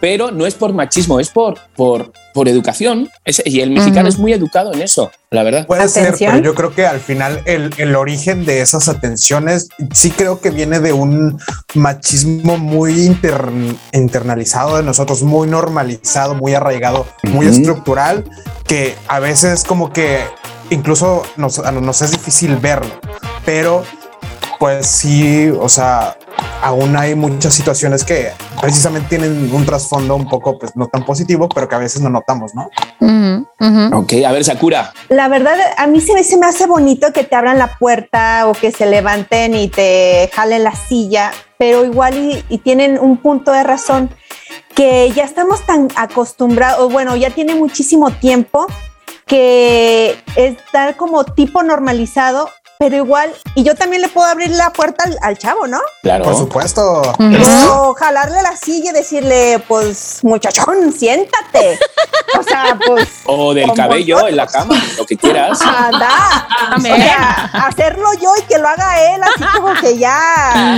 pero 0.00 0.30
no 0.30 0.46
es 0.46 0.54
por 0.54 0.72
machismo, 0.74 1.18
es 1.18 1.30
por, 1.30 1.58
por, 1.74 2.12
por 2.34 2.48
educación. 2.48 3.08
Es- 3.24 3.42
y 3.44 3.60
el 3.60 3.70
mexicano 3.70 4.08
es 4.08 4.18
muy 4.18 4.32
educado 4.32 4.72
en 4.72 4.82
eso, 4.82 5.10
la 5.30 5.42
verdad. 5.42 5.66
Puede 5.66 5.82
ser, 5.88 6.04
pero 6.32 6.44
yo 6.44 6.54
creo 6.54 6.74
que 6.74 6.86
al 6.86 7.00
final 7.00 7.42
el, 7.44 7.70
el 7.78 7.94
origen 7.96 8.44
de 8.44 8.60
esas 8.60 8.88
atenciones 8.88 9.68
sí 9.92 10.10
creo 10.10 10.40
que 10.40 10.50
viene 10.50 10.80
de 10.80 10.92
un 10.92 11.38
machismo 11.74 12.58
muy 12.58 13.06
inter- 13.06 13.50
internalizado 13.92 14.76
de 14.76 14.82
nosotros, 14.82 15.22
muy 15.22 15.48
normalizado, 15.48 16.34
muy 16.34 16.54
arraigado, 16.54 17.06
muy 17.24 17.46
estructural, 17.46 18.24
que 18.66 18.94
a 19.08 19.18
veces 19.20 19.64
como 19.64 19.92
que 19.92 20.20
incluso 20.70 21.22
nos, 21.36 21.58
nos 21.58 22.02
es 22.02 22.10
difícil 22.12 22.56
verlo, 22.56 22.94
pero 23.44 23.84
pues 24.62 24.86
sí, 24.86 25.50
o 25.50 25.68
sea, 25.68 26.16
aún 26.62 26.96
hay 26.96 27.16
muchas 27.16 27.52
situaciones 27.52 28.04
que 28.04 28.30
precisamente 28.60 29.08
tienen 29.08 29.52
un 29.52 29.66
trasfondo 29.66 30.14
un 30.14 30.28
poco, 30.28 30.56
pues 30.56 30.76
no 30.76 30.86
tan 30.86 31.04
positivo, 31.04 31.48
pero 31.48 31.68
que 31.68 31.74
a 31.74 31.78
veces 31.78 32.00
no 32.00 32.08
notamos, 32.10 32.52
¿no? 32.54 32.70
Ujú. 33.00 33.96
Ok, 33.96 34.12
a 34.24 34.30
ver, 34.30 34.44
Sakura. 34.44 34.92
La 35.08 35.26
verdad, 35.26 35.56
a 35.76 35.88
mí 35.88 36.00
se 36.00 36.14
me, 36.14 36.22
se 36.22 36.36
me 36.36 36.46
hace 36.46 36.68
bonito 36.68 37.12
que 37.12 37.24
te 37.24 37.34
abran 37.34 37.58
la 37.58 37.76
puerta 37.76 38.46
o 38.46 38.52
que 38.52 38.70
se 38.70 38.86
levanten 38.86 39.56
y 39.56 39.66
te 39.66 40.30
jalen 40.32 40.62
la 40.62 40.76
silla, 40.76 41.32
pero 41.58 41.84
igual 41.84 42.16
y, 42.16 42.44
y 42.48 42.58
tienen 42.58 43.00
un 43.00 43.16
punto 43.16 43.50
de 43.50 43.64
razón 43.64 44.10
que 44.76 45.10
ya 45.10 45.24
estamos 45.24 45.66
tan 45.66 45.88
acostumbrados, 45.96 46.78
o 46.78 46.88
bueno, 46.88 47.16
ya 47.16 47.30
tiene 47.30 47.56
muchísimo 47.56 48.12
tiempo 48.12 48.68
que 49.26 50.22
está 50.36 50.96
como 50.96 51.24
tipo 51.24 51.64
normalizado, 51.64 52.48
pero 52.82 52.96
igual, 52.96 53.32
y 53.54 53.62
yo 53.62 53.76
también 53.76 54.02
le 54.02 54.08
puedo 54.08 54.26
abrir 54.28 54.50
la 54.50 54.70
puerta 54.70 55.04
al, 55.04 55.16
al 55.22 55.38
chavo, 55.38 55.68
¿no? 55.68 55.78
Claro. 56.02 56.24
Por 56.24 56.34
supuesto. 56.36 57.00
O 57.70 57.94
jalarle 57.94 58.42
la 58.42 58.56
silla 58.56 58.90
y 58.90 58.92
decirle, 58.94 59.62
pues, 59.68 60.18
muchachón, 60.24 60.92
siéntate. 60.92 61.78
O 62.36 62.42
sea, 62.42 62.76
pues, 62.84 63.08
O 63.26 63.54
del 63.54 63.72
cabello 63.72 64.26
en 64.26 64.34
la 64.36 64.48
cama, 64.48 64.74
lo 64.98 65.06
que 65.06 65.16
quieras. 65.16 65.60
anda. 65.62 66.08
O 66.76 66.80
sea, 66.80 67.50
hacerlo 67.66 68.08
yo 68.20 68.32
y 68.36 68.42
que 68.42 68.58
lo 68.58 68.66
haga 68.66 69.14
él, 69.14 69.20
así 69.22 69.44
como 69.56 69.74
que 69.74 69.96
ya, 69.98 70.76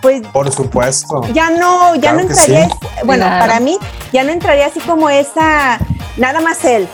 pues, 0.00 0.22
Por 0.32 0.52
supuesto. 0.52 1.22
ya 1.32 1.50
no, 1.50 1.96
ya 1.96 2.12
Claro 2.12 2.14
no 2.14 2.20
entraría, 2.20 2.68
sí. 2.68 2.74
bueno, 3.04 3.26
Claro. 3.26 3.44
para 3.46 3.58
mí, 3.58 3.76
ya 4.12 4.22
no 4.22 4.30
entraría 4.30 4.66
así 4.66 4.78
como 4.78 5.10
esa, 5.10 5.80
nada 6.16 6.40
más 6.40 6.64
él, 6.64 6.86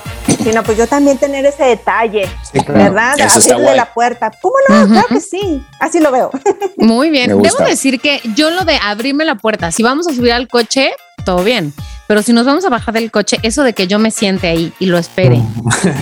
sino 0.43 0.63
pues 0.63 0.79
yo 0.79 0.87
también 0.87 1.19
tener 1.19 1.45
ese 1.45 1.65
detalle, 1.65 2.29
Sí, 2.53 2.61
claro. 2.61 2.85
¿verdad? 2.85 3.15
Eso 3.19 3.41
Abrirle 3.41 3.75
la 3.77 3.93
puerta. 3.93 4.31
¿Cómo 4.47 4.57
no? 4.69 4.89
Claro 4.89 5.09
que 5.09 5.21
sí, 5.21 5.65
así 5.81 5.99
lo 5.99 6.13
veo. 6.13 6.31
Muy 6.77 7.11
bien. 7.17 7.43
Debo 7.43 7.65
decir 7.65 8.01
que 8.01 8.21
yo 8.37 8.51
lo 8.51 8.65
de 8.65 8.79
abrirme 8.81 9.25
la 9.25 9.35
puerta, 9.35 9.73
si 9.73 9.83
vamos 9.83 10.07
a 10.07 10.15
subir 10.15 10.33
al 10.33 10.47
coche, 10.47 10.93
todo 11.25 11.43
bien. 11.43 11.73
Pero 12.07 12.23
si 12.23 12.33
nos 12.33 12.47
vamos 12.47 12.65
a 12.65 12.69
bajar 12.71 12.95
del 12.95 13.11
coche, 13.11 13.39
eso 13.43 13.63
de 13.63 13.73
que 13.73 13.87
yo 13.87 13.99
me 13.99 14.11
siente 14.11 14.47
ahí 14.49 14.73
y 14.79 14.87
lo 14.87 14.99
espere, 14.99 15.41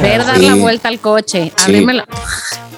ver 0.03 0.25
dar 0.25 0.37
Sí. 0.38 0.47
la 0.47 0.55
vuelta 0.57 0.88
al 0.88 0.99
coche, 1.01 1.53
Sí. 1.57 1.62
abrirme 1.64 1.95
la... 1.95 2.07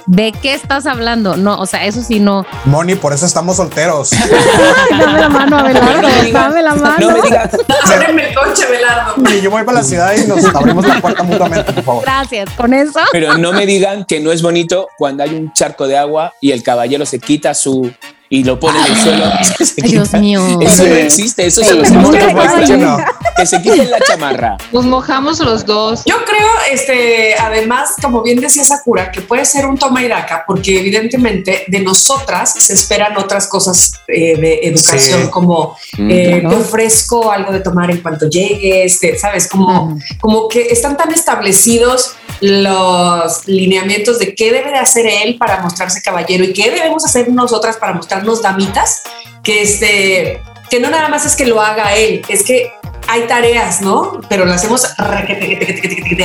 ¿De 0.08 0.30
qué 0.30 0.54
estás 0.54 0.86
hablando? 0.86 1.36
No, 1.36 1.58
o 1.58 1.66
sea, 1.66 1.84
eso 1.84 2.00
sí 2.00 2.20
no. 2.20 2.46
Moni, 2.64 2.94
por 2.94 3.12
eso 3.12 3.26
estamos 3.26 3.56
solteros. 3.56 4.10
Dame 4.90 5.18
la 5.20 5.28
mano, 5.28 5.58
Abelardo. 5.58 6.08
Dame 6.32 6.62
la 6.62 6.74
mano. 6.76 7.10
No 7.10 7.16
me 7.16 7.22
digas, 7.22 7.50
Ábreme 7.92 8.28
el 8.28 8.34
coche, 8.36 8.66
Belardo. 8.70 9.14
Y 9.34 9.40
yo 9.40 9.50
voy 9.50 9.64
para 9.64 9.78
la 9.78 9.84
ciudad 9.84 10.14
y 10.16 10.24
nos 10.28 10.44
abrimos 10.54 10.86
la 10.86 11.00
puerta 11.00 11.24
mutuamente, 11.24 11.72
por 11.72 11.82
favor. 11.82 12.02
Gracias. 12.04 12.48
Con 12.56 12.72
eso. 12.72 13.00
pero 13.10 13.36
no 13.36 13.52
me 13.52 13.66
digan 13.66 14.04
que 14.04 14.20
no 14.20 14.30
es 14.30 14.42
bonito 14.42 14.86
cuando 14.96 15.24
hay 15.24 15.34
un 15.34 15.52
charco 15.52 15.88
de 15.88 15.98
agua 15.98 16.34
y 16.40 16.52
el 16.52 16.62
caballero 16.62 17.04
se 17.04 17.18
quita 17.18 17.52
su 17.54 17.90
y 18.28 18.42
lo 18.44 18.58
pone 18.58 18.78
en 18.80 18.92
el 18.92 18.96
suelo. 19.00 19.24
Ay, 19.26 19.46
Dios 19.90 20.12
mío. 20.14 20.58
Eso 20.60 20.84
no 20.84 20.94
existe, 20.94 21.46
eso 21.46 21.62
se 21.62 21.74
los. 21.74 21.90
No. 21.90 22.98
Que 23.36 23.46
se 23.46 23.60
quiten 23.62 23.90
la 23.90 24.00
chamarra. 24.00 24.56
Nos 24.72 24.84
mojamos 24.84 25.38
los 25.40 25.64
dos. 25.66 26.02
Yo 26.06 26.16
creo, 26.24 26.48
este, 26.72 27.34
además, 27.34 27.90
como 28.02 28.22
bien 28.22 28.40
decía 28.40 28.64
Sakura, 28.64 29.10
que 29.12 29.20
puede 29.20 29.44
ser 29.44 29.66
un 29.66 29.76
toma 29.78 30.02
y 30.02 30.08
daca, 30.08 30.44
porque 30.46 30.78
evidentemente 30.80 31.64
de 31.68 31.80
nosotras 31.80 32.52
se 32.54 32.72
esperan 32.74 33.16
otras 33.18 33.46
cosas 33.46 33.92
eh, 34.08 34.36
de 34.36 34.60
educación, 34.62 35.24
Sí. 35.24 35.28
como 35.30 35.76
Mm, 35.98 36.10
eh, 36.10 36.38
claro. 36.40 36.48
te 36.56 36.62
ofrezco 36.62 37.30
algo 37.30 37.52
de 37.52 37.60
tomar 37.60 37.90
en 37.90 37.98
cuanto 38.00 38.28
llegues, 38.28 38.98
te- 39.00 39.18
¿sabes? 39.18 39.46
Como, 39.48 39.98
como 40.20 40.48
que 40.48 40.62
están 40.68 40.96
tan 40.96 41.12
establecidos 41.12 42.14
los 42.40 43.46
lineamientos 43.46 44.18
de 44.18 44.34
qué 44.34 44.52
debe 44.52 44.70
de 44.70 44.78
hacer 44.78 45.06
él 45.06 45.36
para 45.38 45.60
mostrarse 45.62 46.02
caballero 46.02 46.44
y 46.44 46.52
qué 46.52 46.70
debemos 46.70 47.04
hacer 47.04 47.28
nosotras 47.30 47.76
para 47.76 47.94
mostrarnos 47.94 48.42
damitas, 48.42 49.02
que 49.42 49.62
este, 49.62 50.40
que 50.70 50.80
no 50.80 50.90
nada 50.90 51.08
más 51.08 51.24
es 51.24 51.36
que 51.36 51.46
lo 51.46 51.60
haga 51.60 51.94
él, 51.96 52.22
es 52.28 52.44
que 52.44 52.70
hay 53.08 53.26
tareas, 53.26 53.80
¿no? 53.80 54.20
Pero 54.28 54.44
las 54.44 54.64
hemos 54.64 54.86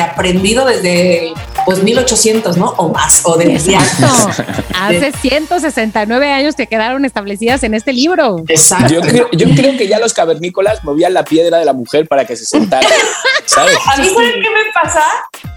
aprendido 0.01 0.65
desde 0.65 1.27
el, 1.27 1.33
pues 1.65 1.83
1800, 1.83 2.57
¿no? 2.57 2.73
O 2.77 2.89
más, 2.89 3.21
o 3.25 3.37
desde 3.37 3.75
antes. 3.75 3.99
Exacto. 3.99 4.63
Hace 4.79 5.11
169 5.11 6.31
años 6.31 6.55
que 6.55 6.67
quedaron 6.67 7.05
establecidas 7.05 7.63
en 7.63 7.73
este 7.73 7.93
libro. 7.93 8.43
Exacto. 8.47 8.93
Yo 8.93 9.01
creo, 9.01 9.29
yo 9.31 9.47
creo 9.55 9.77
que 9.77 9.87
ya 9.87 9.99
los 9.99 10.13
cavernícolas 10.13 10.83
movían 10.83 11.13
la 11.13 11.23
piedra 11.23 11.59
de 11.59 11.65
la 11.65 11.73
mujer 11.73 12.07
para 12.07 12.25
que 12.25 12.35
se 12.35 12.45
sentara. 12.45 12.87
¿Sabes? 13.45 13.77
A 13.85 13.97
mí, 13.97 14.09
¿saben 14.09 14.33
qué 14.33 14.49
me 14.49 14.71
pasa? 14.73 15.03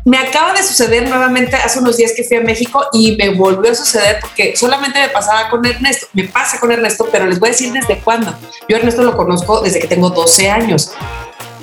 Me 0.05 0.19
acaba 0.19 0.53
de 0.53 0.63
suceder 0.63 1.09
nuevamente 1.09 1.57
hace 1.57 1.79
unos 1.79 1.97
días 1.97 2.13
que 2.15 2.25
fui 2.25 2.37
a 2.37 2.41
México 2.41 2.85
y 2.93 3.17
me 3.17 3.31
volvió 3.31 3.73
a 3.73 3.75
suceder 3.75 4.19
porque 4.21 4.55
solamente 4.55 5.01
me 5.01 5.09
pasaba 5.09 5.49
con 5.49 5.65
Ernesto. 5.65 6.09
Me 6.13 6.25
pasa 6.25 6.61
con 6.61 6.71
Ernesto, 6.71 7.09
pero 7.11 7.27
les 7.27 7.39
voy 7.39 7.49
a 7.49 7.53
decir 7.53 7.73
desde 7.73 7.99
cuándo. 7.99 8.35
Yo 8.69 8.77
a 8.77 8.81
Ernesto 8.81 9.03
lo 9.03 9.17
conozco 9.17 9.63
desde 9.63 9.81
que 9.81 9.87
tengo 9.87 10.11
12 10.11 10.51
años. 10.51 10.93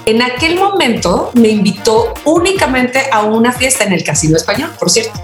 En 0.05 0.21
aquel 0.21 0.55
momento 0.55 1.31
me 1.35 1.49
invitó 1.49 2.13
únicamente 2.25 3.03
a 3.11 3.21
una 3.21 3.51
fiesta 3.51 3.83
en 3.83 3.93
el 3.93 4.03
Casino 4.03 4.37
Español, 4.37 4.71
por 4.79 4.89
cierto. 4.89 5.21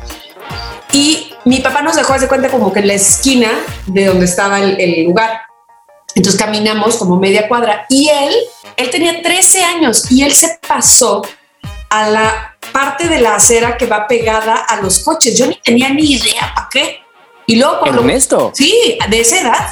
Y 0.92 1.34
mi 1.46 1.60
papá 1.60 1.82
nos 1.82 1.96
dejó 1.96 2.18
de 2.18 2.28
cuenta 2.28 2.50
como 2.50 2.72
que 2.72 2.80
en 2.80 2.88
la 2.88 2.94
esquina 2.94 3.52
de 3.88 4.06
donde 4.06 4.26
estaba 4.26 4.60
el, 4.60 4.80
el 4.80 5.06
lugar. 5.06 5.42
Entonces 6.16 6.40
caminamos 6.40 6.96
como 6.98 7.18
media 7.18 7.48
cuadra 7.48 7.86
y 7.90 8.10
él, 8.10 8.34
él 8.76 8.90
tenía 8.90 9.22
13 9.22 9.64
años 9.64 10.12
y 10.12 10.24
él 10.24 10.34
se 10.34 10.60
pasó 10.68 11.22
a 11.90 12.10
la 12.10 12.58
parte 12.72 13.08
de 13.08 13.20
la 13.20 13.36
acera 13.36 13.78
que 13.78 13.86
va 13.86 14.08
pegada 14.08 14.56
a 14.56 14.82
los 14.82 15.00
coches. 15.00 15.38
Yo 15.38 15.48
ni 15.48 15.56
tenía 15.56 15.90
ni 15.90 16.14
idea 16.14 16.52
para 16.56 16.70
qué. 16.72 17.00
Y 17.46 17.56
luego 17.56 17.80
cuando... 17.80 18.02
Ernesto, 18.02 18.52
Sí, 18.54 18.98
de 19.10 19.20
esa 19.22 19.42
edad, 19.42 19.70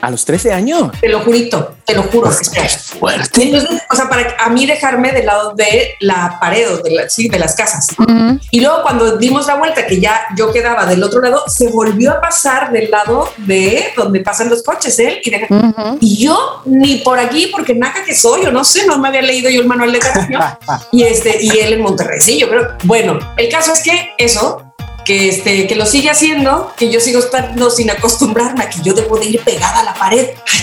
a 0.00 0.10
los 0.10 0.24
13 0.24 0.52
años. 0.52 0.90
te 1.00 1.08
lo 1.08 1.20
jurito, 1.20 1.76
te 1.84 1.94
lo 1.94 2.02
juro. 2.04 2.30
espera. 2.30 2.68
Fuerte. 2.68 3.42
Entonces, 3.42 3.82
o 3.90 3.94
sea, 3.94 4.08
para 4.08 4.36
a 4.38 4.48
mí 4.48 4.66
dejarme 4.66 5.12
del 5.12 5.26
lado 5.26 5.54
de 5.54 5.94
la 6.00 6.38
pared, 6.40 6.68
o 6.72 6.78
de, 6.78 6.90
la- 6.90 7.08
sí, 7.08 7.28
de 7.28 7.38
las 7.38 7.54
casas. 7.54 7.88
Ujú. 7.98 8.38
Y 8.50 8.60
luego 8.60 8.82
cuando 8.82 9.16
dimos 9.18 9.46
la 9.46 9.54
vuelta, 9.56 9.86
que 9.86 10.00
ya 10.00 10.20
yo 10.36 10.52
quedaba 10.52 10.86
del 10.86 11.02
otro 11.02 11.20
lado, 11.20 11.44
se 11.46 11.68
volvió 11.68 12.10
a 12.12 12.20
pasar 12.20 12.72
del 12.72 12.90
lado 12.90 13.28
de 13.38 13.92
donde 13.96 14.20
pasan 14.20 14.48
los 14.48 14.62
coches, 14.62 14.98
él. 14.98 15.20
Y, 15.22 15.30
de- 15.30 15.46
Ujú. 15.48 15.98
y 16.00 16.24
yo 16.24 16.62
ni 16.64 16.96
por 16.96 17.18
aquí, 17.18 17.48
porque 17.48 17.74
naca 17.74 18.02
que 18.04 18.14
soy, 18.14 18.46
o 18.46 18.50
no 18.52 18.64
sé, 18.64 18.86
no 18.86 18.98
me 18.98 19.08
había 19.08 19.22
leído 19.22 19.50
yo 19.50 19.60
el 19.60 19.66
manual 19.68 19.92
de 19.92 19.98
canción. 19.98 20.42
y 20.92 21.02
este, 21.04 21.36
y 21.42 21.50
él 21.60 21.74
en 21.74 21.82
Monterrey, 21.82 22.20
sí, 22.20 22.38
yo 22.38 22.48
creo. 22.48 22.68
Bueno, 22.84 23.18
el 23.36 23.48
caso 23.48 23.72
es 23.72 23.82
que 23.82 24.10
eso, 24.18 24.71
que 25.04 25.28
este, 25.28 25.66
que 25.66 25.74
lo 25.74 25.86
sigue 25.86 26.10
haciendo, 26.10 26.72
que 26.76 26.90
yo 26.90 27.00
sigo 27.00 27.18
estando 27.20 27.70
sin 27.70 27.90
acostumbrarme 27.90 28.64
a 28.64 28.70
que 28.70 28.80
yo 28.82 28.94
debo 28.94 29.18
de 29.18 29.26
ir 29.26 29.40
pegada 29.40 29.80
a 29.80 29.84
la 29.84 29.94
pared. 29.94 30.30
Ay, 30.50 30.60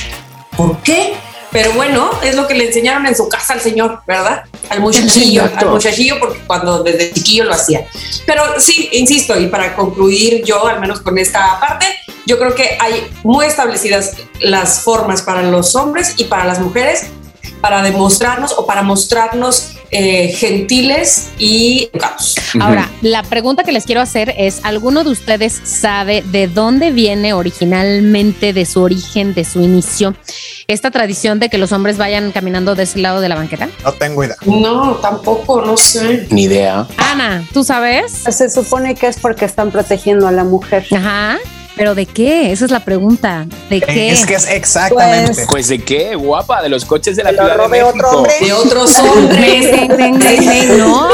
¿Por 0.55 0.77
qué? 0.81 1.13
Pero 1.51 1.71
bueno, 1.73 2.11
es 2.21 2.35
lo 2.35 2.47
que 2.47 2.53
le 2.53 2.67
enseñaron 2.67 3.07
en 3.07 3.15
su 3.15 3.27
casa 3.27 3.53
al 3.53 3.61
señor, 3.61 4.01
¿verdad? 4.05 4.43
Al 4.69 4.81
muchachillo, 4.81 5.49
al 5.55 5.69
muchachillo, 5.69 6.19
porque 6.19 6.39
cuando 6.45 6.83
desde 6.83 7.11
chiquillo 7.11 7.45
lo 7.45 7.53
hacía. 7.53 7.87
Pero 8.27 8.43
sí, 8.59 8.89
insisto, 8.91 9.39
y 9.39 9.47
para 9.47 9.75
concluir 9.75 10.43
yo, 10.43 10.67
al 10.67 10.79
menos 10.79 11.01
con 11.01 11.17
esta 11.17 11.59
parte, 11.59 11.87
yo 12.27 12.37
creo 12.37 12.53
que 12.53 12.77
hay 12.79 13.09
muy 13.23 13.47
establecidas 13.47 14.13
las 14.41 14.81
formas 14.81 15.23
para 15.23 15.41
los 15.41 15.75
hombres 15.75 16.13
y 16.17 16.25
para 16.25 16.45
las 16.45 16.59
mujeres 16.59 17.07
para 17.61 17.81
demostrarnos 17.81 18.53
o 18.57 18.65
para 18.65 18.83
mostrarnos 18.83 19.75
eh, 19.91 20.29
gentiles 20.29 21.29
y 21.37 21.89
educados. 21.93 22.35
Ahora, 22.59 22.89
la 23.01 23.23
pregunta 23.23 23.63
que 23.63 23.71
les 23.71 23.85
quiero 23.85 24.01
hacer 24.01 24.33
es, 24.37 24.61
¿alguno 24.63 25.03
de 25.03 25.11
ustedes 25.11 25.61
sabe 25.63 26.23
de 26.31 26.47
dónde 26.47 26.91
viene 26.91 27.33
originalmente, 27.33 28.53
de 28.53 28.65
su 28.65 28.81
origen, 28.81 29.33
de 29.33 29.45
su 29.45 29.61
inicio, 29.61 30.15
esta 30.67 30.91
tradición 30.91 31.39
de 31.39 31.49
que 31.49 31.57
los 31.57 31.71
hombres 31.71 31.97
vayan 31.97 32.31
caminando 32.31 32.75
de 32.75 32.83
ese 32.83 32.99
lado 32.99 33.21
de 33.21 33.29
la 33.29 33.35
banqueta? 33.35 33.69
No 33.83 33.93
tengo 33.93 34.23
idea. 34.23 34.35
No, 34.45 34.95
tampoco, 34.95 35.61
no 35.61 35.77
sé. 35.77 36.27
Ni 36.29 36.43
idea. 36.43 36.87
Ana, 36.97 37.43
¿tú 37.53 37.63
sabes? 37.63 38.11
Se 38.11 38.49
supone 38.49 38.95
que 38.95 39.07
es 39.07 39.17
porque 39.19 39.45
están 39.45 39.71
protegiendo 39.71 40.27
a 40.27 40.31
la 40.31 40.43
mujer. 40.43 40.85
Ajá. 40.91 41.37
¿Pero 41.79 41.95
de 41.95 42.05
qué? 42.05 42.51
Esa 42.51 42.65
es 42.65 42.71
la 42.71 42.83
pregunta. 42.83 43.47
¿De 43.69 43.79
qué? 43.79 44.09
Es 44.11 44.25
que 44.25 44.35
es 44.35 44.49
exactamente. 44.49 45.45
Pues 45.49 45.69
de 45.69 45.79
qué, 45.81 46.13
guapa, 46.15 46.61
de 46.61 46.67
los 46.67 46.83
coches 46.83 47.15
de 47.15 47.23
la 47.23 47.29
Ciudad 47.29 47.45
de 47.47 47.53
otro 47.53 47.69
México. 47.69 48.07
hombre. 48.17 48.33
De 48.41 48.51
otros 48.53 48.99
hombres. 48.99 50.77
No. 50.77 51.07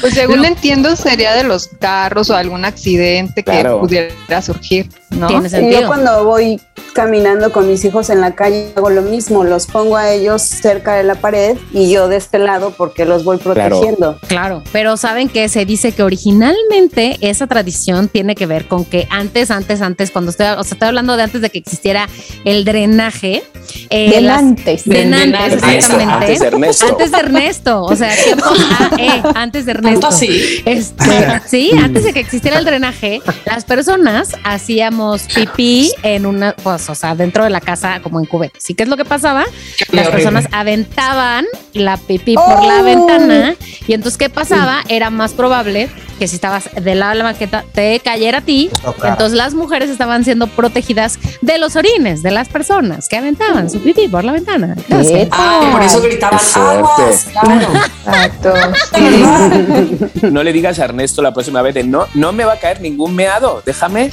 Pues 0.00 0.14
según 0.14 0.44
entiendo 0.46 0.96
sería 0.96 1.34
de 1.34 1.44
los 1.44 1.68
carros 1.80 2.30
o 2.30 2.34
algún 2.34 2.64
accidente 2.64 3.42
que 3.42 3.62
pudiera 3.78 4.40
surgir, 4.42 4.88
¿no? 5.10 5.26
Tiene 5.26 5.48
Y 5.48 5.50
yo 5.50 5.56
sentido. 5.58 5.86
cuando 5.86 6.24
voy 6.24 6.60
caminando 6.94 7.52
con 7.52 7.68
mis 7.68 7.84
hijos 7.84 8.08
en 8.08 8.22
la 8.22 8.34
calle 8.34 8.72
hago 8.74 8.88
lo 8.88 9.02
mismo, 9.02 9.44
los 9.44 9.66
pongo 9.66 9.98
a 9.98 10.10
ellos 10.12 10.40
cerca 10.40 10.94
de 10.94 11.02
la 11.04 11.14
pared 11.16 11.58
y 11.74 11.90
yo 11.90 12.08
de 12.08 12.16
este 12.16 12.38
lado 12.38 12.70
porque 12.74 13.04
los 13.04 13.22
voy 13.22 13.36
Claro. 13.36 13.68
protegiendo. 13.76 14.18
Claro, 14.28 14.62
pero 14.72 14.96
saben 14.96 15.28
que 15.28 15.50
se 15.50 15.66
dice 15.66 15.92
que 15.92 16.02
originalmente 16.02 17.18
esa 17.20 17.46
tradición 17.46 18.08
tiene 18.08 18.34
que 18.34 18.46
ver 18.46 18.66
con 18.66 18.86
que 18.86 19.06
antes, 19.10 19.50
antes, 19.50 19.82
antes, 19.82 20.05
cuando 20.10 20.30
estoy, 20.30 20.46
o 20.46 20.64
sea, 20.64 20.72
estoy 20.74 20.88
hablando 20.88 21.16
de 21.16 21.22
antes 21.22 21.40
de 21.40 21.50
que 21.50 21.58
existiera 21.58 22.08
el 22.44 22.64
drenaje. 22.64 23.42
eh, 23.90 24.10
Del 24.10 24.26
las- 24.26 24.38
antes. 24.38 24.84
Del 24.84 25.12
antes, 25.12 25.40
antes. 25.64 25.74
exactamente. 25.74 26.12
Antes 26.14 26.38
de 26.40 26.46
Ernesto. 26.46 26.86
Antes 26.88 27.10
de 27.10 27.18
Ernesto, 27.18 27.82
o 27.82 27.96
sea, 27.96 28.10
AE, 28.98 29.22
antes 29.34 29.66
de 29.66 29.70
Ernesto. 29.72 30.06
Así. 30.06 30.62
Este, 30.64 31.04
sí, 31.46 31.70
antes 31.82 32.04
de 32.04 32.12
que 32.12 32.20
existiera 32.20 32.58
el 32.58 32.64
drenaje, 32.64 33.20
las 33.44 33.64
personas 33.64 34.36
hacíamos 34.44 35.22
pipí 35.34 35.92
en 36.02 36.26
una, 36.26 36.52
pues, 36.54 36.88
o 36.88 36.94
sea, 36.94 37.14
dentro 37.14 37.44
de 37.44 37.50
la 37.50 37.60
casa 37.60 38.00
como 38.02 38.20
en 38.20 38.26
cubetas. 38.26 38.68
¿Y 38.70 38.74
qué 38.74 38.84
es 38.84 38.88
lo 38.88 38.96
que 38.96 39.04
pasaba? 39.04 39.44
Las 39.44 40.06
horrible. 40.08 40.10
personas 40.12 40.46
aventaban 40.52 41.44
la 41.72 41.96
pipí 41.96 42.34
por 42.34 42.64
la 42.64 42.80
Oh. 42.80 42.84
ventana 42.84 43.54
y 43.86 43.92
entonces 43.94 44.16
¿qué 44.18 44.28
pasaba? 44.30 44.82
Era 44.88 45.10
más 45.10 45.32
probable 45.32 45.88
que 46.18 46.28
si 46.28 46.36
estabas 46.36 46.70
del 46.82 47.00
lado 47.00 47.12
de 47.12 47.18
la 47.18 47.24
banqueta 47.24 47.64
te 47.74 48.00
cayera 48.00 48.38
a 48.38 48.40
ti. 48.40 48.70
tocara. 48.82 49.10
Entonces 49.12 49.36
las 49.36 49.54
mujeres 49.54 49.90
estaban 49.96 50.24
siendo 50.24 50.46
protegidas 50.46 51.18
de 51.40 51.56
los 51.58 51.74
orines 51.74 52.22
de 52.22 52.30
las 52.30 52.48
personas 52.48 53.08
que 53.08 53.16
aventaban 53.16 53.70
su 53.70 53.80
pipí 53.80 54.08
por 54.08 54.24
la 54.24 54.32
ventana. 54.32 54.76
Ah, 55.32 55.70
por 55.72 55.82
eso 55.82 56.02
gritaban 56.02 56.38
aguas, 56.54 57.26
claro. 57.32 57.68
Exacto. 58.04 58.54
No 60.30 60.42
le 60.42 60.52
digas 60.52 60.78
a 60.78 60.84
Ernesto 60.84 61.22
la 61.22 61.32
próxima 61.32 61.62
vez 61.62 61.74
de 61.74 61.84
no, 61.84 62.06
no 62.14 62.32
me 62.32 62.44
va 62.44 62.54
a 62.54 62.58
caer 62.58 62.80
ningún 62.80 63.14
meado, 63.14 63.62
déjame. 63.64 64.10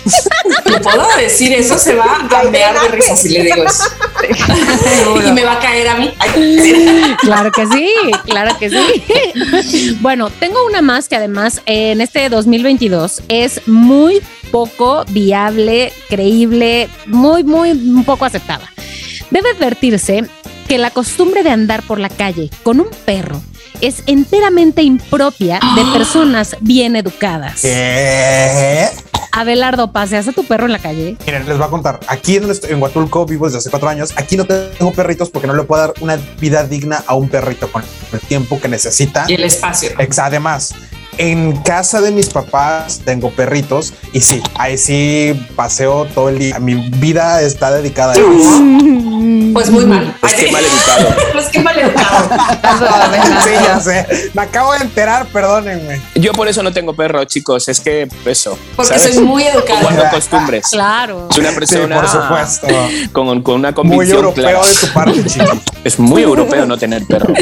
Le 0.65 0.79
puedo 0.79 1.07
decir 1.17 1.53
eso, 1.53 1.77
se 1.77 1.95
va 1.95 2.19
a 2.23 2.27
cambiar 2.27 2.79
de 2.79 2.87
risa 2.89 3.15
si 3.15 3.29
le 3.29 3.43
digo 3.43 3.63
eso. 3.63 3.85
y 5.27 5.31
me 5.31 5.43
va 5.43 5.53
a 5.53 5.59
caer 5.59 5.87
a 5.87 5.95
mí. 5.95 6.13
Claro 7.21 7.51
que 7.51 7.65
sí, 7.67 7.93
claro 8.25 8.57
que 8.59 8.69
sí. 8.69 9.97
Bueno, 10.01 10.29
tengo 10.29 10.65
una 10.65 10.81
más 10.81 11.07
que 11.07 11.15
además 11.15 11.61
en 11.65 12.01
este 12.01 12.27
2022 12.29 13.23
es 13.29 13.65
muy 13.67 14.21
poco 14.51 15.05
viable, 15.09 15.93
creíble, 16.09 16.89
muy, 17.05 17.43
muy 17.43 17.71
un 17.71 18.03
poco 18.03 18.25
aceptada. 18.25 18.69
Debe 19.31 19.49
advertirse 19.51 20.25
que 20.67 20.77
la 20.77 20.91
costumbre 20.91 21.43
de 21.43 21.49
andar 21.49 21.81
por 21.83 21.99
la 21.99 22.09
calle 22.09 22.49
con 22.63 22.79
un 22.79 22.87
perro 23.05 23.41
es 23.81 24.03
enteramente 24.05 24.81
impropia 24.81 25.59
de 25.75 25.83
personas 25.93 26.55
bien 26.61 26.95
educadas. 26.95 27.61
¿Qué? 27.61 28.89
Abelardo, 29.35 29.91
¿paseas 29.91 30.27
a 30.27 30.31
tu 30.31 30.45
perro 30.45 30.67
en 30.67 30.71
la 30.71 30.77
calle? 30.77 31.17
Miren, 31.25 31.47
les 31.47 31.57
voy 31.57 31.65
a 31.65 31.69
contar. 31.71 31.99
Aquí 32.07 32.35
en, 32.35 32.43
en 32.69 32.81
Huatulco 32.81 33.25
vivo 33.25 33.45
desde 33.45 33.57
hace 33.57 33.71
cuatro 33.71 33.89
años. 33.89 34.13
Aquí 34.15 34.37
no 34.37 34.45
tengo 34.45 34.93
perritos 34.93 35.31
porque 35.31 35.47
no 35.47 35.55
le 35.55 35.63
puedo 35.63 35.81
dar 35.81 35.93
una 36.01 36.17
vida 36.39 36.63
digna 36.65 37.03
a 37.07 37.15
un 37.15 37.29
perrito 37.29 37.71
con 37.71 37.83
el 38.11 38.19
tiempo 38.19 38.61
que 38.61 38.67
necesita. 38.67 39.25
Y 39.27 39.33
el 39.33 39.43
espacio. 39.43 39.89
Además, 40.17 40.75
en 41.17 41.57
casa 41.57 42.01
de 42.01 42.11
mis 42.11 42.29
papás 42.29 43.01
tengo 43.05 43.29
perritos 43.31 43.93
y 44.11 44.21
sí, 44.21 44.41
ahí 44.55 44.77
sí 44.77 45.33
paseo 45.55 46.05
todo 46.13 46.29
el 46.29 46.39
día. 46.39 46.59
Mi 46.59 46.75
vida 46.75 47.41
está 47.41 47.71
dedicada 47.71 48.13
a 48.13 48.15
ellos. 48.17 48.29
Pues 49.53 49.69
muy 49.69 49.85
mal. 49.85 50.15
Pues 50.19 50.33
qué 50.33 50.51
mal 50.51 50.63
educado. 50.63 51.15
Pues 51.33 51.45
qué 51.47 51.59
mal 51.59 51.77
educado. 51.79 52.29
Sí, 53.43 53.49
ya 53.53 53.79
sé. 53.79 54.05
Me 54.33 54.41
acabo 54.41 54.73
de 54.73 54.79
enterar, 54.79 55.25
perdónenme. 55.27 56.01
Yo 56.15 56.31
por 56.33 56.47
eso 56.47 56.63
no 56.63 56.71
tengo 56.71 56.93
perro, 56.95 57.23
chicos. 57.25 57.67
Es 57.67 57.79
que 57.79 58.07
eso. 58.25 58.57
Porque 58.75 58.97
¿sabes? 58.97 59.15
soy 59.15 59.23
muy 59.23 59.43
educado. 59.43 59.81
Guardo 59.81 60.03
costumbres. 60.11 60.67
Claro. 60.71 61.27
Es 61.29 61.37
una 61.37 61.49
Sí, 61.49 61.55
persona 61.55 61.95
por 61.95 62.07
supuesto. 62.09 62.67
con, 63.11 63.41
con 63.43 63.55
una 63.55 63.69
Muy 63.69 63.75
convicción 63.75 64.17
europeo 64.17 64.43
clara. 64.43 64.67
de 64.67 64.75
tu 64.75 64.93
parte, 64.93 65.23
chiqui. 65.27 65.45
Es 65.83 65.99
muy 65.99 66.23
europeo 66.23 66.65
no 66.65 66.77
tener 66.77 67.03
perro. 67.05 67.33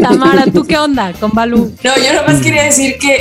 Tamara, 0.00 0.44
¿tú 0.52 0.64
qué 0.64 0.76
onda 0.78 1.12
con 1.18 1.30
Balú? 1.32 1.72
No, 1.82 1.96
yo 1.96 2.12
nada 2.12 2.26
más 2.26 2.40
quería 2.42 2.64
decir 2.64 2.91
que 2.98 3.14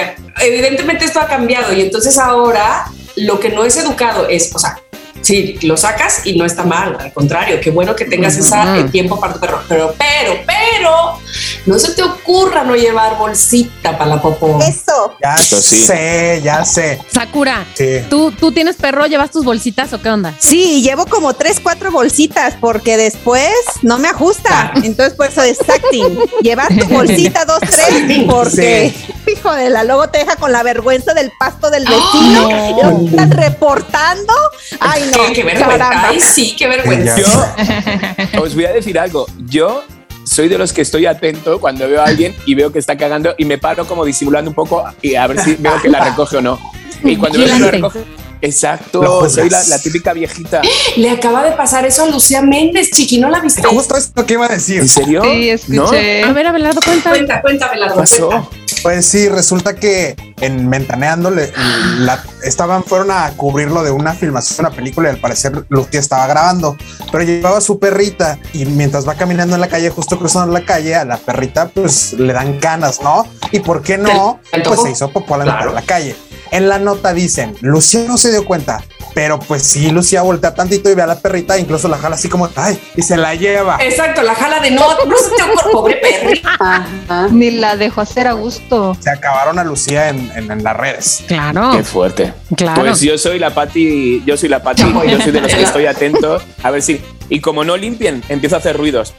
eh, 0.00 0.14
evidentemente 0.40 1.04
esto 1.04 1.20
ha 1.20 1.26
cambiado 1.26 1.72
y 1.72 1.80
entonces 1.80 2.18
ahora 2.18 2.86
lo 3.16 3.40
que 3.40 3.50
no 3.50 3.64
es 3.64 3.76
educado 3.76 4.28
es, 4.28 4.54
o 4.54 4.58
sea, 4.58 4.78
sí, 5.22 5.58
lo 5.62 5.76
sacas 5.76 6.22
y 6.24 6.36
no 6.36 6.44
está 6.44 6.64
mal, 6.64 6.96
al 6.98 7.12
contrario, 7.12 7.60
qué 7.60 7.70
bueno 7.70 7.94
que 7.94 8.04
tengas 8.04 8.36
ese 8.36 8.56
tiempo 8.90 9.18
para 9.18 9.34
tu 9.34 9.40
perro, 9.40 9.62
pero, 9.68 9.94
pero, 9.98 10.40
pero, 10.46 11.18
no 11.66 11.78
se 11.78 11.92
te 11.92 12.02
ocurra 12.02 12.64
no 12.64 12.74
llevar 12.76 13.18
bolsita 13.18 13.96
para 13.98 14.16
la 14.16 14.22
popó. 14.22 14.58
Eso. 14.66 15.14
Ya 15.22 15.36
sí. 15.36 15.84
sé, 15.84 16.40
ya 16.42 16.64
sé. 16.64 16.98
Sakura, 17.12 17.66
Sí. 17.74 18.00
¿tú, 18.08 18.30
¿tú 18.32 18.52
tienes 18.52 18.76
perro? 18.76 19.06
¿Llevas 19.06 19.30
tus 19.30 19.44
bolsitas 19.44 19.92
o 19.92 20.00
qué 20.00 20.08
onda? 20.08 20.34
Sí, 20.38 20.82
llevo 20.82 21.06
como 21.06 21.34
tres, 21.34 21.60
cuatro 21.60 21.90
bolsitas 21.90 22.54
porque 22.60 22.96
después 22.96 23.52
no 23.82 23.98
me 23.98 24.08
ajusta. 24.08 24.72
Entonces, 24.82 25.14
por 25.14 25.26
eso 25.26 25.42
es 25.42 25.58
acting. 25.60 26.18
Llevar 26.42 26.68
tu 26.68 26.86
bolsita 26.86 27.44
dos, 27.46 27.60
tres, 27.60 28.24
porque, 28.26 28.94
de 29.56 29.70
la, 29.70 29.84
luego 29.84 30.08
te 30.08 30.18
deja 30.18 30.36
con 30.36 30.52
la 30.52 30.62
vergüenza 30.62 31.14
del 31.14 31.30
pasto 31.38 31.70
del 31.70 31.84
vecino. 31.84 32.50
y 32.50 32.80
luego 32.80 33.06
están 33.06 33.30
reportando. 33.30 34.32
Ay, 34.80 35.10
no. 35.16 35.26
Qué, 35.26 35.32
qué 35.34 35.44
vergüenza. 35.44 36.08
Ay, 36.08 36.20
sí, 36.20 36.56
qué 36.56 36.66
vergüenza. 36.66 37.16
Yo 37.16 38.42
os 38.42 38.54
voy 38.54 38.64
a 38.64 38.72
decir 38.72 38.98
algo. 38.98 39.26
Yo 39.46 39.84
soy 40.24 40.48
de 40.48 40.58
los 40.58 40.72
que 40.72 40.82
estoy 40.82 41.06
atento 41.06 41.60
cuando 41.60 41.88
veo 41.88 42.02
a 42.02 42.04
alguien 42.04 42.34
y 42.46 42.54
veo 42.54 42.72
que 42.72 42.78
está 42.78 42.96
cagando 42.96 43.34
y 43.38 43.44
me 43.44 43.58
paro 43.58 43.86
como 43.86 44.04
disimulando 44.04 44.50
un 44.50 44.54
poco 44.54 44.84
y 45.00 45.14
a 45.14 45.26
ver 45.26 45.40
si 45.40 45.54
veo 45.54 45.80
que 45.80 45.88
la 45.88 46.04
recoge 46.10 46.36
o 46.38 46.42
no. 46.42 46.58
Y 47.02 47.16
cuando 47.16 47.38
veo 47.38 47.48
que 47.48 47.58
la 47.58 47.70
recoge, 47.70 48.04
exacto, 48.42 49.28
soy 49.28 49.50
la, 49.50 49.62
la 49.64 49.78
típica 49.78 50.12
viejita. 50.12 50.62
Le 50.96 51.10
acaba 51.10 51.44
de 51.44 51.52
pasar 51.52 51.84
eso 51.86 52.02
a 52.04 52.06
Lucía 52.06 52.42
Méndez, 52.42 52.90
chiqui, 52.90 53.18
¿no 53.18 53.28
la 53.28 53.40
viste? 53.40 53.62
Justo 53.66 53.96
esto 53.96 54.24
que 54.26 54.34
iba 54.34 54.46
a 54.46 54.48
decir. 54.48 54.80
¿En 54.80 54.88
serio? 54.88 55.22
Sí, 55.24 55.50
escuché. 55.50 56.22
A 56.24 56.32
ver, 56.32 56.46
Abelardo, 56.46 56.80
cuenta. 56.84 57.10
Cuenta, 57.10 57.40
cuéntame 57.42 57.76
la 57.76 57.88
¿Qué 57.88 57.94
pasó? 57.94 58.50
Pues 58.82 59.06
sí, 59.06 59.28
resulta 59.28 59.74
que 59.74 60.14
en 60.40 60.68
Mentaneando 60.68 61.30
le- 61.32 61.52
la- 61.98 62.22
estaban, 62.44 62.84
fueron 62.84 63.10
a 63.10 63.28
cubrirlo 63.36 63.82
de 63.82 63.90
una 63.90 64.12
filmación, 64.14 64.66
una 64.66 64.70
película 64.74 65.08
y 65.08 65.14
al 65.14 65.20
parecer 65.20 65.64
Lucía 65.68 65.98
estaba 65.98 66.26
grabando, 66.28 66.76
pero 67.10 67.24
llevaba 67.24 67.58
a 67.58 67.60
su 67.60 67.80
perrita 67.80 68.38
y 68.52 68.66
mientras 68.66 69.06
va 69.08 69.14
caminando 69.16 69.56
en 69.56 69.60
la 69.62 69.68
calle, 69.68 69.90
justo 69.90 70.16
cruzando 70.16 70.52
la 70.52 70.64
calle, 70.64 70.94
a 70.94 71.04
la 71.04 71.16
perrita 71.16 71.68
pues 71.68 72.12
le 72.12 72.32
dan 72.32 72.60
ganas, 72.60 73.00
¿no? 73.02 73.26
¿Y 73.50 73.58
por 73.60 73.82
qué 73.82 73.98
no? 73.98 74.38
¿Te 74.52 74.60
Pues 74.60 74.80
se 74.82 74.92
hizo 74.92 75.10
popó 75.10 75.34
a 75.34 75.38
la 75.38 75.44
mitad 75.44 75.56
Claro. 75.56 75.70
de 75.70 75.74
la 75.74 75.82
calle. 75.82 76.16
En 76.50 76.68
la 76.68 76.78
nota 76.78 77.12
dicen, 77.12 77.56
Lucía 77.60 78.04
no 78.06 78.16
se 78.16 78.30
dio 78.30 78.44
cuenta, 78.44 78.82
pero 79.14 79.38
pues 79.38 79.62
sí, 79.62 79.90
Lucía 79.90 80.22
voltea 80.22 80.54
tantito 80.54 80.90
y 80.90 80.94
ve 80.94 81.02
a 81.02 81.06
la 81.06 81.18
perrita, 81.18 81.58
incluso 81.58 81.88
la 81.88 81.98
jala 81.98 82.16
así 82.16 82.28
como, 82.28 82.48
ay, 82.56 82.80
y 82.96 83.02
se 83.02 83.16
la 83.16 83.34
lleva. 83.34 83.76
Exacto, 83.80 84.22
la 84.22 84.34
jala 84.34 84.60
de 84.60 84.70
no, 84.70 84.82
no 85.04 85.16
se 85.16 85.30
te 85.36 85.42
ocurre, 85.42 85.70
pobre 85.72 85.96
perrita. 85.96 86.50
Ajá. 86.58 87.28
Ni 87.30 87.50
la 87.50 87.76
dejó 87.76 88.00
hacer 88.00 88.26
a 88.26 88.32
gusto. 88.32 88.96
Se 89.00 89.10
acabaron 89.10 89.58
a 89.58 89.64
Lucía 89.64 90.08
en, 90.08 90.30
en- 90.34 90.50
en 90.50 90.62
las 90.64 90.76
redes. 90.76 91.24
Claro, 91.26 91.70
Qué 91.76 91.84
fuerte. 91.84 92.32
claro. 92.56 92.80
Pues 92.82 93.00
yo 93.00 93.18
soy 93.18 93.38
la 93.38 93.54
Pati, 93.54 94.22
yo 94.24 94.36
soy 94.36 94.48
la 94.48 94.62
Pati, 94.62 94.82
yo 94.82 95.20
soy 95.20 95.32
de 95.32 95.40
los 95.40 95.52
que 95.54 95.62
estoy 95.62 95.86
atento 95.86 96.40
a 96.62 96.70
ver 96.70 96.82
si. 96.82 97.00
Y 97.30 97.40
como 97.40 97.62
no 97.64 97.76
limpien, 97.76 98.22
empiezo 98.30 98.56
a 98.56 98.58
hacer 98.60 98.76
ruidos. 98.78 99.12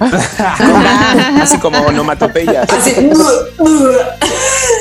Así 1.42 1.58
como 1.58 1.78
onomatopeyas. 1.80 2.70
Así, 2.72 2.94
uh, 3.12 3.62
uh. 3.62 3.92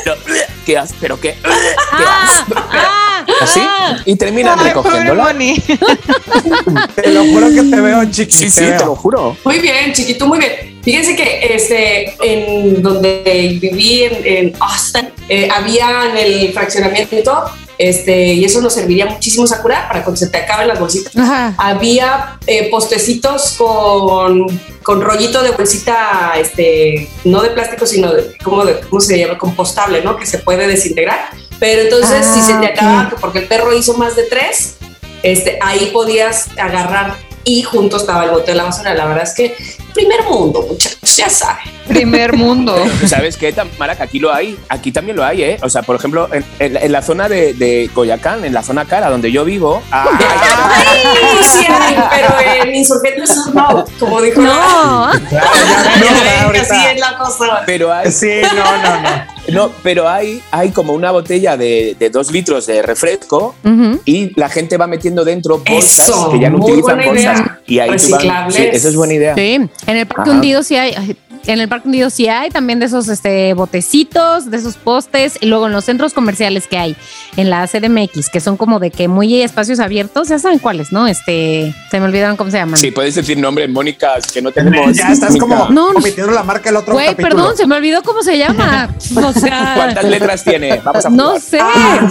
Pero, 0.04 0.18
¿Qué 0.66 0.78
haces? 0.78 0.96
¿Pero 1.00 1.20
qué? 1.20 1.34
¿Qué 1.42 1.50
Ah, 1.92 2.24
haces? 2.24 2.56
ah, 2.58 3.26
Así. 3.42 3.60
ah. 3.64 3.98
Y 4.06 4.16
terminan 4.16 4.58
Ay, 4.60 4.68
recogiéndola. 4.70 5.34
Te 6.96 7.12
lo 7.12 7.24
juro 7.26 7.50
que 7.50 7.64
te 7.64 7.82
veo, 7.82 8.06
chiqui. 8.06 8.32
Sí, 8.32 8.46
te 8.46 8.50
sí, 8.52 8.66
veo. 8.66 8.78
te 8.78 8.86
lo 8.86 8.96
juro. 8.96 9.38
Muy 9.44 9.60
bien, 9.60 9.94
chiquito, 9.94 10.28
muy 10.28 10.40
bien. 10.40 10.80
Fíjense 10.84 11.16
que 11.16 11.56
este, 11.56 12.16
en 12.22 12.82
donde 12.82 13.58
viví 13.62 14.04
en, 14.04 14.26
en 14.26 14.54
Austin, 14.60 15.10
eh, 15.28 15.50
había 15.52 16.06
en 16.10 16.18
el 16.18 16.54
fraccionamiento, 16.54 17.44
este, 17.80 18.34
y 18.34 18.44
eso 18.46 18.60
nos 18.62 18.74
serviría 18.74 19.06
muchísimo, 19.06 19.48
Sakura, 19.48 19.88
para 19.88 20.04
cuando 20.04 20.18
se 20.20 20.28
te 20.28 20.38
acaben 20.38 20.68
las 20.68 20.80
bolsitas. 20.80 21.16
Ajá. 21.16 21.56
Había 21.58 22.38
eh, 22.46 22.70
postecitos 22.70 23.56
con, 23.58 24.46
con 24.84 25.02
rollito 25.02 25.42
de 25.42 25.52
bolsita, 25.52 26.34
este, 26.38 27.08
no 27.24 27.42
de 27.42 27.50
plástico, 27.52 27.86
sino 27.88 28.12
de, 28.14 28.38
¿cómo, 28.44 28.66
de, 28.66 28.82
¿cómo 28.82 29.00
se 29.00 29.18
llama? 29.18 29.38
Compostable, 29.38 30.04
¿no? 30.04 30.18
Que 30.18 30.26
se 30.26 30.40
puede 30.40 30.68
desintegrar. 30.68 31.30
Pero 31.58 31.84
entonces, 31.84 32.26
Ah, 32.28 32.34
si 32.36 32.42
se 32.42 32.54
te 32.60 32.66
ok. 32.68 32.72
acaba, 32.74 33.14
porque 33.22 33.40
el 33.40 33.48
perro 33.48 33.74
hizo 33.74 33.94
más 33.94 34.16
de 34.18 34.24
tres, 34.24 34.76
este, 35.24 35.58
ahí 35.62 35.90
podías 35.94 36.48
agarrar 36.58 37.16
y 37.46 37.64
junto 37.64 37.96
estaba 37.96 38.26
el 38.26 38.32
bote 38.32 38.52
de 38.52 38.58
la 38.58 38.64
basura. 38.66 38.94
La 38.94 39.06
verdad 39.06 39.24
es 39.24 39.34
que 39.34 39.56
primer 39.94 40.24
mundo, 40.26 40.66
muchachos, 40.70 40.99
ya 41.20 41.30
saben. 41.30 41.64
Primer 41.88 42.34
mundo. 42.34 42.76
¿Sabes 43.08 43.36
qué, 43.36 43.52
Tamara? 43.52 43.96
Que 43.96 44.04
aquí 44.04 44.20
lo 44.20 44.34
hay, 44.34 44.58
aquí 44.70 44.92
también 44.92 45.18
lo 45.18 45.24
hay, 45.26 45.44
¿eh? 45.44 45.58
O 45.64 45.70
sea, 45.70 45.82
por 45.82 45.96
ejemplo, 45.96 46.30
en, 46.32 46.46
en- 46.60 46.78
en 46.78 46.92
la 46.92 47.02
zona 47.02 47.28
de, 47.28 47.54
de 47.54 47.90
Coyacán, 47.94 48.46
en 48.46 48.54
la 48.54 48.62
zona 48.64 48.86
cara 48.86 49.10
donde 49.10 49.32
yo 49.32 49.44
vivo, 49.44 49.82
ah, 49.92 50.08
Ay, 50.20 51.44
sí 51.44 51.66
hay, 51.68 51.96
pero 52.12 52.64
en 52.70 52.76
Insurgentes 52.76 53.30
Sur 53.34 53.56
no, 53.56 53.86
como 54.00 54.22
dijo 54.22 54.42
No. 54.42 55.10
Claro, 55.30 55.48
ven, 56.00 56.44
ahorita. 56.46 56.64
así 56.76 56.86
es 56.94 57.00
la 57.00 57.18
cosa. 57.18 57.62
pero 57.66 57.92
hay, 57.94 58.12
Sí, 58.12 58.42
no, 58.56 58.78
no, 58.84 59.02
no. 59.02 59.10
no, 59.50 59.72
pero 59.84 60.08
hay, 60.08 60.42
hay 60.52 60.70
como 60.70 60.94
una 60.94 61.12
botella 61.12 61.58
de, 61.58 61.96
de 62.00 62.10
dos 62.10 62.32
litros 62.32 62.66
de 62.68 62.82
refresco 62.82 63.56
Ujú. 63.64 64.00
y 64.06 64.40
la 64.40 64.50
gente 64.50 64.78
va 64.78 64.88
metiendo 64.88 65.26
dentro 65.26 65.64
bolsas 65.68 66.08
Eso, 66.10 66.32
que 66.32 66.40
ya 66.40 66.50
no 66.50 66.58
utilizan 66.64 66.98
bolsas 67.04 67.40
idea. 67.40 67.60
y 67.66 67.80
ahí 67.80 67.90
tú 67.98 68.10
vas- 68.12 68.54
sí, 68.54 68.64
eso 68.72 68.90
es 68.90 68.96
buena 68.96 69.14
idea. 69.16 69.36
Sí, 69.36 69.56
en 69.88 69.98
el 69.98 70.06
Parque. 70.06 70.30
Hundido 70.30 70.62
sí 70.64 70.76
hay. 70.78 71.09
En 71.46 71.60
el 71.60 71.68
Parque 71.68 71.88
Hundido 71.88 72.10
sí 72.10 72.28
hay 72.28 72.50
también 72.50 72.80
de 72.80 72.86
esos 72.86 73.08
este, 73.08 73.54
botecitos, 73.54 74.52
de 74.52 74.58
esos 74.58 74.76
postes, 74.76 75.38
y 75.42 75.46
luego 75.48 75.68
en 75.68 75.74
los 75.74 75.86
centros 75.86 76.14
comerciales 76.14 76.68
que 76.68 76.78
hay 76.78 76.96
en 77.38 77.50
la 77.50 77.68
CDMX, 77.68 78.30
que 78.30 78.40
son 78.40 78.58
como 78.58 78.80
de 78.80 78.92
que 78.92 79.08
muy 79.08 79.42
espacios 79.42 79.80
abiertos, 79.80 80.28
ya 80.28 80.38
saben 80.40 80.60
cuáles, 80.60 80.92
¿no? 80.92 81.08
Este, 81.08 81.74
se 81.90 82.00
me 82.00 82.06
olvidaron 82.06 82.36
cómo 82.38 82.52
se 82.52 82.58
llaman. 82.58 82.80
Sí, 82.80 82.92
puedes 82.92 83.16
decir 83.16 83.38
nombre, 83.38 83.68
Mónica, 83.68 84.14
que 84.34 84.42
no 84.42 84.52
tenemos. 84.52 84.96
Ya 84.96 85.12
estás 85.12 85.38
como 85.38 85.56
Mónica. 85.56 85.74
No, 85.74 85.94
no. 85.94 86.32
la 86.32 86.44
marca 86.44 86.70
del 86.70 86.78
otro 86.78 86.94
Güey, 86.94 87.16
perdón, 87.16 87.56
se 87.56 87.66
me 87.66 87.76
olvidó 87.76 88.04
cómo 88.04 88.22
se 88.22 88.38
llama. 88.38 88.90
O 89.16 89.34
sea, 89.34 89.74
¿Cuántas 89.76 90.06
letras 90.06 90.44
tiene? 90.44 90.80
Vamos 90.84 91.06
a 91.06 91.10
no 91.10 91.26
jugar. 91.28 91.42
sé. 91.42 91.60
Ah, 91.62 92.10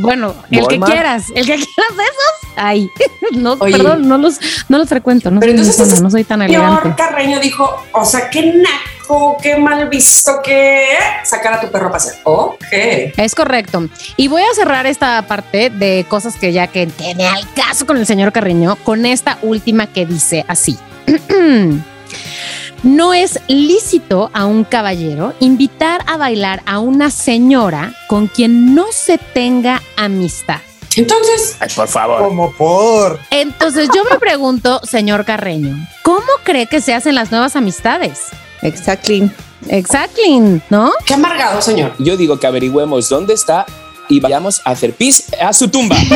bueno, 0.00 0.34
el 0.50 0.66
que 0.66 0.80
quieras, 0.80 1.26
el 1.34 1.46
que 1.46 1.54
quieras 1.54 1.96
de 1.96 2.02
esos. 2.02 2.54
Ay, 2.56 2.90
no, 3.36 3.56
Oye. 3.58 3.76
perdón, 3.76 4.08
no 4.08 4.18
los, 4.18 4.38
no 4.68 4.78
los 4.78 4.88
frecuento, 4.88 5.30
no, 5.30 5.40
Pero 5.40 5.52
soy, 5.58 5.70
entonces 5.70 6.02
no, 6.02 6.10
soy 6.10 6.24
tan 6.24 6.42
elegante. 6.42 6.82
Señor 6.82 6.96
Carreño 6.96 7.40
dijo, 7.40 7.82
o 7.92 8.04
sea, 8.04 8.30
qué 8.30 8.52
naco, 8.52 9.36
qué 9.42 9.56
mal 9.56 9.88
visto 9.88 10.40
que 10.44 10.84
sacar 11.24 11.54
a 11.54 11.60
tu 11.60 11.70
perro 11.70 11.88
a 11.88 11.92
pasear. 11.92 12.16
Ok. 12.24 12.72
Es 13.16 13.34
correcto. 13.34 13.88
Y 14.16 14.28
voy 14.28 14.42
a 14.42 14.54
cerrar 14.54 14.86
esta 14.86 15.22
parte 15.26 15.70
de 15.70 16.06
cosas 16.08 16.36
que 16.36 16.52
ya 16.52 16.66
que 16.66 16.86
tiene 16.86 17.26
al 17.26 17.52
caso 17.54 17.86
con 17.86 17.96
el 17.96 18.06
señor 18.06 18.32
Carreño, 18.32 18.76
con 18.76 19.06
esta 19.06 19.38
última 19.42 19.86
que 19.86 20.06
dice 20.06 20.44
así. 20.48 20.78
No 22.84 23.14
es 23.14 23.40
lícito 23.48 24.30
a 24.34 24.44
un 24.44 24.62
caballero 24.62 25.32
invitar 25.40 26.02
a 26.06 26.18
bailar 26.18 26.62
a 26.66 26.80
una 26.80 27.10
señora 27.10 27.94
con 28.08 28.26
quien 28.26 28.74
no 28.74 28.88
se 28.92 29.16
tenga 29.16 29.80
amistad. 29.96 30.58
Entonces, 30.94 31.56
Ay, 31.60 31.68
por 31.74 31.88
favor. 31.88 32.18
Como 32.18 32.52
por. 32.52 33.18
Entonces 33.30 33.88
yo 33.94 34.04
me 34.04 34.18
pregunto, 34.18 34.82
señor 34.84 35.24
Carreño, 35.24 35.74
¿cómo 36.02 36.26
cree 36.44 36.66
que 36.66 36.82
se 36.82 36.92
hacen 36.92 37.14
las 37.14 37.30
nuevas 37.30 37.56
amistades? 37.56 38.26
Exactly. 38.60 39.30
Exactly, 39.68 40.60
¿no? 40.68 40.92
qué 41.06 41.14
amargado, 41.14 41.62
señor. 41.62 41.94
Yo 41.98 42.18
digo 42.18 42.38
que 42.38 42.46
averigüemos 42.46 43.08
dónde 43.08 43.32
está 43.32 43.64
y 44.08 44.20
vayamos 44.20 44.60
a 44.64 44.70
hacer 44.70 44.92
pis 44.94 45.26
a 45.40 45.52
su 45.52 45.68
tumba. 45.68 45.96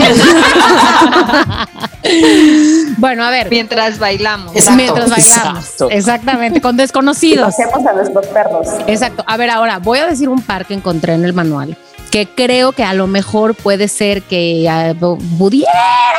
Bueno, 2.99 3.25
a 3.25 3.31
ver, 3.31 3.49
Mientras 3.51 3.99
bailamos. 3.99 4.55
Exacto. 4.55 4.77
mientras 4.77 5.11
bailamos. 5.11 5.65
Exacto. 5.65 5.91
Exactamente, 5.91 6.61
con 6.61 6.77
desconocidos. 6.77 7.49
Hacemos 7.49 7.87
a 7.87 7.93
nuestros 7.93 8.27
perros. 8.27 8.67
Exacto. 8.87 9.25
A 9.27 9.37
ver, 9.37 9.51
ahora 9.51 9.79
voy 9.79 9.99
a 9.99 10.07
decir 10.07 10.29
un 10.29 10.41
par 10.43 10.67
que 10.67 10.75
encontré 10.75 11.15
en 11.15 11.25
el 11.25 11.33
manual 11.33 11.77
que 12.11 12.27
creo 12.27 12.73
que 12.73 12.85
a 12.85 12.95
lo 12.95 13.07
mejor 13.07 13.55
puede 13.55 13.87
ser 13.87 14.23
que 14.23 14.65
bu- 14.99 15.19
pudiera 15.37 15.71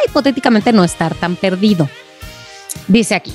hipotéticamente 0.08 0.72
no 0.72 0.84
estar 0.84 1.16
tan 1.16 1.36
perdido. 1.36 1.90
Dice 2.88 3.16
aquí. 3.16 3.34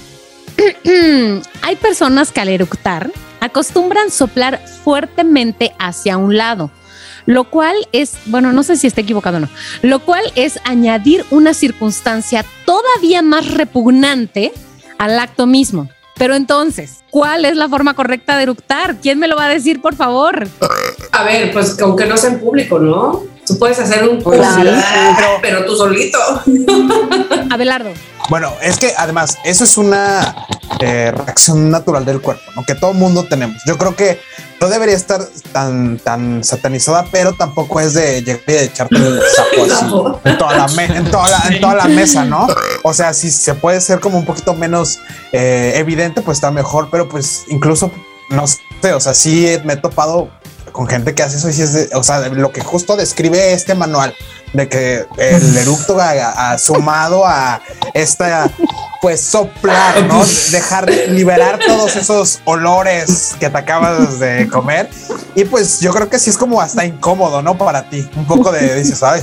Hay 1.62 1.76
personas 1.76 2.30
que 2.30 2.40
al 2.40 2.48
eructar 2.50 3.10
acostumbran 3.40 4.10
soplar 4.12 4.60
fuertemente 4.84 5.74
hacia 5.80 6.16
un 6.16 6.36
lado, 6.36 6.70
lo 7.26 7.44
cual 7.44 7.74
es, 7.92 8.16
bueno, 8.26 8.52
no 8.52 8.62
sé 8.62 8.76
si 8.76 8.86
está 8.86 9.00
equivocado 9.00 9.38
o 9.38 9.40
no, 9.40 9.48
lo 9.82 10.00
cual 10.00 10.22
es 10.34 10.58
añadir 10.64 11.24
una 11.30 11.54
circunstancia 11.54 12.44
todavía 12.64 13.22
más 13.22 13.50
repugnante 13.50 14.52
al 14.98 15.18
acto 15.18 15.46
mismo. 15.46 15.88
Pero 16.16 16.36
entonces, 16.36 17.02
¿cuál 17.10 17.44
es 17.44 17.56
la 17.56 17.68
forma 17.68 17.94
correcta 17.94 18.36
de 18.36 18.44
eructar? 18.44 19.00
¿Quién 19.00 19.18
me 19.18 19.26
lo 19.26 19.36
va 19.36 19.46
a 19.46 19.48
decir, 19.48 19.80
por 19.80 19.96
favor? 19.96 20.46
A 21.10 21.24
ver, 21.24 21.52
pues 21.52 21.80
aunque 21.80 22.06
no 22.06 22.16
sea 22.16 22.30
en 22.30 22.40
público, 22.40 22.78
¿no? 22.78 23.24
Tú 23.46 23.58
puedes 23.58 23.78
hacer 23.78 24.08
un 24.08 24.22
Pues 24.22 24.40
sí, 24.40 24.62
pero, 25.16 25.28
pero 25.42 25.64
tú 25.64 25.76
solito. 25.76 26.18
Abelardo. 27.50 27.90
Bueno, 28.30 28.52
es 28.62 28.78
que 28.78 28.94
además 28.96 29.36
eso 29.44 29.64
es 29.64 29.76
una 29.76 30.34
eh, 30.80 31.12
reacción 31.14 31.70
natural 31.70 32.04
del 32.06 32.20
cuerpo, 32.22 32.42
¿no? 32.56 32.64
Que 32.64 32.74
todo 32.74 32.94
mundo 32.94 33.24
tenemos. 33.24 33.60
Yo 33.66 33.76
creo 33.76 33.94
que 33.94 34.18
no 34.60 34.68
debería 34.68 34.96
estar 34.96 35.20
tan, 35.52 35.98
tan 35.98 36.42
satanizada, 36.42 37.04
pero 37.12 37.34
tampoco 37.34 37.80
es 37.80 37.92
de 37.92 38.22
llegar 38.22 38.40
y 38.46 38.52
de 38.52 38.64
echarte 38.64 38.96
el 38.96 39.20
sapo 39.36 39.64
así 39.70 40.18
en 40.30 40.38
toda 40.38 40.56
la, 40.56 40.66
me- 40.68 40.84
en 40.86 41.10
toda 41.10 41.28
la, 41.28 41.42
en 41.50 41.60
toda 41.60 41.74
la 41.74 41.84
mesa, 41.84 42.24
¿no? 42.24 42.46
O 42.82 42.94
sea, 42.94 43.12
si 43.12 43.30
se 43.30 43.54
puede 43.54 43.82
ser 43.82 44.00
como 44.00 44.16
un 44.16 44.24
poquito 44.24 44.54
menos 44.54 45.00
eh, 45.32 45.74
evidente, 45.76 46.22
pues 46.22 46.38
está 46.38 46.50
mejor, 46.50 46.88
pero 46.90 47.06
pues 47.10 47.44
incluso, 47.48 47.90
no 48.30 48.46
sé, 48.46 48.94
o 48.94 49.00
sea, 49.00 49.12
sí 49.12 49.54
me 49.64 49.74
he 49.74 49.76
topado 49.76 50.30
con 50.74 50.88
gente 50.88 51.14
que 51.14 51.22
hace 51.22 51.36
eso 51.36 51.48
y 51.48 51.62
es 51.62 51.72
de- 51.72 51.88
o 51.94 52.02
sea, 52.02 52.18
lo 52.28 52.50
que 52.50 52.60
justo 52.60 52.96
describe 52.96 53.52
este 53.52 53.76
manual 53.76 54.12
de 54.52 54.68
que 54.68 55.06
el 55.18 55.56
eructo 55.62 56.00
a- 56.00 56.50
a- 56.52 56.58
sumado 56.58 57.24
a 57.24 57.62
esta 57.94 58.50
pues 59.00 59.20
soplar, 59.20 60.02
¿no? 60.06 60.24
Dejar 60.50 60.90
liberar 61.10 61.60
todos 61.64 61.94
esos 61.94 62.40
olores 62.44 63.34
que 63.38 63.48
te 63.50 63.56
acabas 63.58 64.18
de 64.18 64.48
comer 64.48 64.90
y 65.36 65.44
pues 65.44 65.78
yo 65.80 65.92
creo 65.92 66.08
que 66.10 66.18
sí 66.18 66.30
es 66.30 66.36
como 66.36 66.60
hasta 66.60 66.84
incómodo, 66.84 67.40
¿no? 67.40 67.56
Para 67.56 67.88
ti, 67.88 68.08
un 68.16 68.26
poco 68.26 68.50
de 68.50 68.74
dices, 68.74 69.00
ay, 69.04 69.22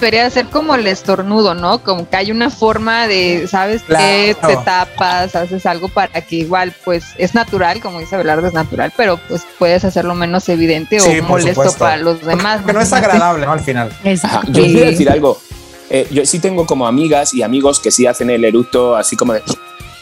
Debería 0.00 0.30
ser 0.30 0.46
como 0.46 0.74
el 0.76 0.86
estornudo, 0.86 1.54
¿no? 1.54 1.80
Como 1.82 2.08
que 2.08 2.16
hay 2.16 2.30
una 2.30 2.50
forma 2.50 3.06
de, 3.08 3.48
¿sabes 3.50 3.82
qué? 3.82 4.36
Te 4.46 4.56
tapas, 4.58 5.34
haces 5.34 5.66
algo 5.66 5.88
para 5.88 6.20
que 6.20 6.36
igual, 6.36 6.72
pues, 6.84 7.04
es 7.18 7.34
natural, 7.34 7.80
como 7.80 7.98
dice 7.98 8.14
Abelardo, 8.14 8.46
es 8.46 8.52
natural, 8.54 8.92
pero 8.96 9.18
pues 9.28 9.42
puedes 9.58 9.84
hacerlo 9.84 10.14
menos 10.14 10.48
evidente 10.48 11.00
Sí, 11.00 11.18
o 11.18 11.20
por 11.22 11.40
molesto 11.40 11.50
supuesto. 11.62 11.78
para 11.80 11.96
los 11.96 12.24
demás. 12.24 12.60
que 12.64 12.72
no 12.72 12.80
es 12.80 12.92
agradable, 12.92 13.44
¿no? 13.46 13.52
Al 13.52 13.60
final. 13.60 13.90
Exacto. 14.04 14.52
Yo 14.52 14.62
quiero 14.64 14.90
decir 14.90 15.10
algo. 15.10 15.38
Eh, 15.90 16.06
yo 16.10 16.24
sí 16.26 16.38
tengo 16.38 16.66
como 16.66 16.86
amigas 16.86 17.32
y 17.34 17.42
amigos 17.42 17.80
que 17.80 17.90
sí 17.90 18.06
hacen 18.06 18.30
el 18.30 18.44
eructo 18.44 18.94
así 18.94 19.16
como 19.16 19.32
de. 19.32 19.42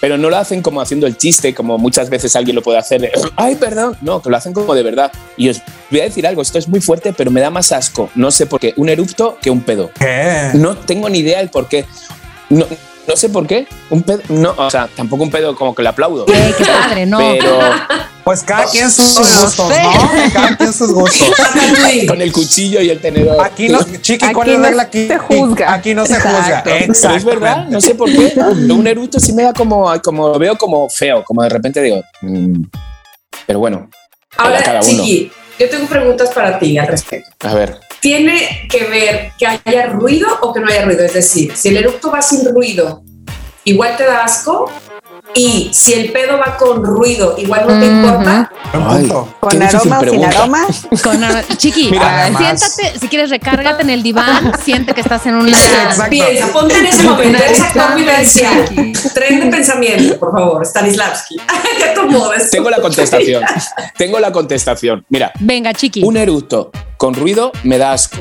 Pero 0.01 0.19
no 0.19 0.31
lo 0.31 0.37
hacen 0.37 0.63
como 0.63 0.81
haciendo 0.81 1.07
el 1.07 1.17
chiste, 1.17 1.55
como 1.55 1.79
muchas 1.79 2.11
veces 2.11 2.37
alguien 2.37 2.57
lo 2.57 2.63
puede 2.63 2.79
hacer. 2.79 3.01
de, 3.01 3.13
Ay, 3.37 3.57
perdón. 3.57 3.97
No, 4.01 4.21
que 4.21 4.31
lo 4.31 4.37
hacen 4.37 4.53
como 4.53 4.75
de 4.75 4.83
verdad. 4.83 5.11
Y 5.37 5.49
os 5.49 5.63
voy 5.91 6.01
a 6.01 6.05
decir 6.05 6.27
algo, 6.27 6.43
esto 6.43 6.59
es 6.59 6.69
muy 6.69 6.81
fuerte, 6.81 7.13
pero 7.13 7.31
me 7.31 7.41
da 7.41 7.51
más 7.51 7.73
asco. 7.73 8.11
No 8.15 8.31
sé 8.31 8.47
por 8.47 8.61
qué. 8.61 8.75
Un 8.77 8.89
eructo 8.89 9.39
que 9.41 9.51
un 9.51 9.63
pedo. 9.63 9.91
¿Qué? 9.99 10.51
No 10.55 10.77
tengo 10.77 11.09
ni 11.09 11.21
idea 11.21 11.41
el 11.41 11.49
por 11.49 11.69
qué. 11.69 11.87
No, 12.51 12.67
no 13.07 13.17
sé 13.17 13.29
por 13.29 13.47
qué. 13.47 13.67
Un 13.91 14.03
pedo. 14.03 14.21
No, 14.29 14.55
o 14.57 14.71
sea, 14.71 14.89
tampoco 14.95 15.23
un 15.23 15.31
pedo 15.31 15.55
como 15.57 15.75
que 15.75 15.83
le 15.83 15.89
aplaudo. 15.91 16.27
Ey, 16.29 16.55
qué 16.59 16.65
padre, 16.65 17.07
¿no. 17.07 17.19
Pero 17.19 17.59
Pues 18.25 18.43
cada 18.43 18.67
quien 18.67 18.91
sus 18.91 19.15
No 19.15 19.21
gustos, 19.43 19.69
sé. 19.73 19.83
¿no? 19.83 20.33
Cada 20.33 20.57
quien 20.57 20.73
sus 20.73 20.93
gustos. 20.93 21.29
con 22.09 22.21
el 22.21 22.33
cuchillo 22.33 22.81
y 22.81 22.91
el 22.91 23.01
tenedor. 23.01 23.41
Aquí 23.45 23.69
no, 23.69 23.79
chiqui, 24.01 24.33
¿cuál 24.33 24.49
es 24.51 24.59
la 24.59 24.69
regla 24.69 24.83
aquí? 24.83 25.07
se 25.07 25.19
juzga. 25.19 25.73
Aquí 25.75 25.95
no 25.95 26.05
se 26.07 26.15
Exacto. 26.15 26.37
juzga. 26.41 26.63
Pero 26.65 27.15
es 27.17 27.25
verdad, 27.25 27.67
no 27.69 27.81
sé 27.81 27.95
por 27.95 28.11
qué. 28.11 28.33
Un 28.73 28.87
eructo 28.87 29.21
sí 29.21 29.33
me 29.33 29.45
da 29.45 29.53
como, 29.53 29.93
como 30.03 30.29
lo 30.31 30.39
veo 30.39 30.57
como 30.59 30.89
feo, 30.91 31.23
como 31.25 31.43
de 31.43 31.49
repente 31.49 31.81
digo. 31.81 32.03
mm, 32.23 32.63
pero 33.47 33.61
bueno, 33.61 33.89
Ahora, 34.39 34.61
cada 34.63 34.81
uno. 34.81 34.89
Chiqui, 35.05 35.31
yo 35.61 35.71
tengo 35.71 35.87
preguntas 35.87 36.31
para 36.35 36.59
ti 36.59 36.77
al 36.77 36.89
respecto. 36.89 37.49
a 37.49 37.55
ver. 37.55 37.79
¿Tiene 38.01 38.67
que 38.71 38.85
ver 38.85 39.33
que 39.39 39.47
haya 39.47 39.87
ruido 39.87 40.29
o 40.43 40.53
que 40.53 40.61
no 40.61 40.69
haya 40.69 40.85
ruido? 40.85 41.05
Es 41.05 41.15
decir, 41.15 41.57
si 41.57 41.69
el 41.69 41.79
eructo 41.79 42.11
va 42.11 42.23
sin 42.23 42.49
ruido, 42.49 43.03
igual 43.65 43.97
te 43.97 44.05
da 44.05 44.25
asco. 44.25 44.71
Y 45.37 45.71
si 45.73 45.93
el 45.93 46.13
pedo 46.13 46.39
va 46.39 46.57
con 46.57 46.83
ruido, 46.83 47.35
igual 47.37 47.67
no 47.69 47.79
te 47.79 47.87
importa. 47.87 48.51
Ay. 48.73 49.09
Con 49.41 49.63
aroma 49.63 49.99
o 50.01 50.05
sin 50.11 50.25
aroma. 50.25 50.67
Con 51.03 51.23
ar- 51.23 51.45
Chiqui, 51.57 51.91
Mira, 51.91 52.23
además- 52.23 52.61
siéntate, 52.61 52.99
si 52.99 53.09
quieres, 53.09 53.31
recárgate 53.31 53.83
en 53.83 53.91
el 53.91 54.03
diván, 54.03 54.53
siente 54.65 54.95
que 54.95 55.01
estás 55.03 55.27
en 55.27 55.35
un 55.35 55.51
lado. 55.51 55.63
Piensa, 56.09 56.47
ponte 56.53 56.79
en 56.79 56.87
ese 56.87 57.03
momento, 57.03 57.39
esa 57.39 57.51
Exacto. 57.69 57.81
convivencial. 57.89 58.65
Tren 59.15 59.41
de 59.41 59.47
pensamiento, 59.47 60.19
por 60.19 60.33
favor, 60.33 60.65
Stanislavski. 60.65 61.37
¿Qué 61.79 61.89
tomó? 61.95 62.31
Tengo 62.51 62.71
la 62.71 62.81
contestación. 62.81 63.45
Tengo 63.97 64.19
la 64.19 64.33
contestación. 64.33 65.05
Mira, 65.11 65.33
Venga, 65.41 65.73
Chiqui. 65.75 66.03
un 66.03 66.17
eructo 66.17 66.71
con 66.97 67.15
ruido 67.15 67.53
me 67.63 67.79
da 67.79 67.93
asco. 67.93 68.17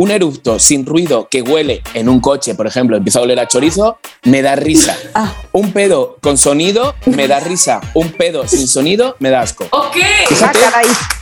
Un 0.00 0.10
eructo 0.10 0.58
sin 0.58 0.86
ruido 0.86 1.28
que 1.30 1.42
huele 1.42 1.82
en 1.92 2.08
un 2.08 2.20
coche, 2.20 2.54
por 2.54 2.66
ejemplo, 2.66 2.96
empieza 2.96 3.18
a 3.18 3.22
oler 3.22 3.38
a 3.38 3.46
chorizo, 3.46 3.98
me 4.22 4.40
da 4.40 4.56
risa. 4.56 4.96
Un 5.52 5.72
pedo 5.72 6.16
con 6.22 6.38
sonido 6.38 6.94
me 7.04 7.28
da 7.28 7.38
risa. 7.38 7.82
Un 7.92 8.10
pedo 8.12 8.48
sin 8.48 8.66
sonido 8.66 9.16
me 9.18 9.28
da 9.28 9.42
asco. 9.42 9.64
Ok. 9.70 9.96
Ah, 10.40 10.52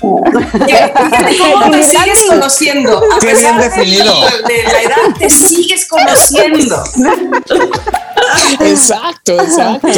Fíjate 0.01 1.37
cómo 1.39 1.71
te 1.73 1.83
sigues 1.83 2.25
conociendo. 2.29 2.99
A 2.99 3.19
Qué 3.19 3.27
pesar 3.27 3.59
bien 3.59 3.59
de- 3.59 3.69
definido. 3.69 4.15
De, 4.47 4.63
la 4.63 4.83
edad, 4.83 5.19
te 5.19 5.29
sigues 5.29 5.89
conociendo. 5.89 6.85
Exacto, 8.61 9.41
exacto. 9.41 9.89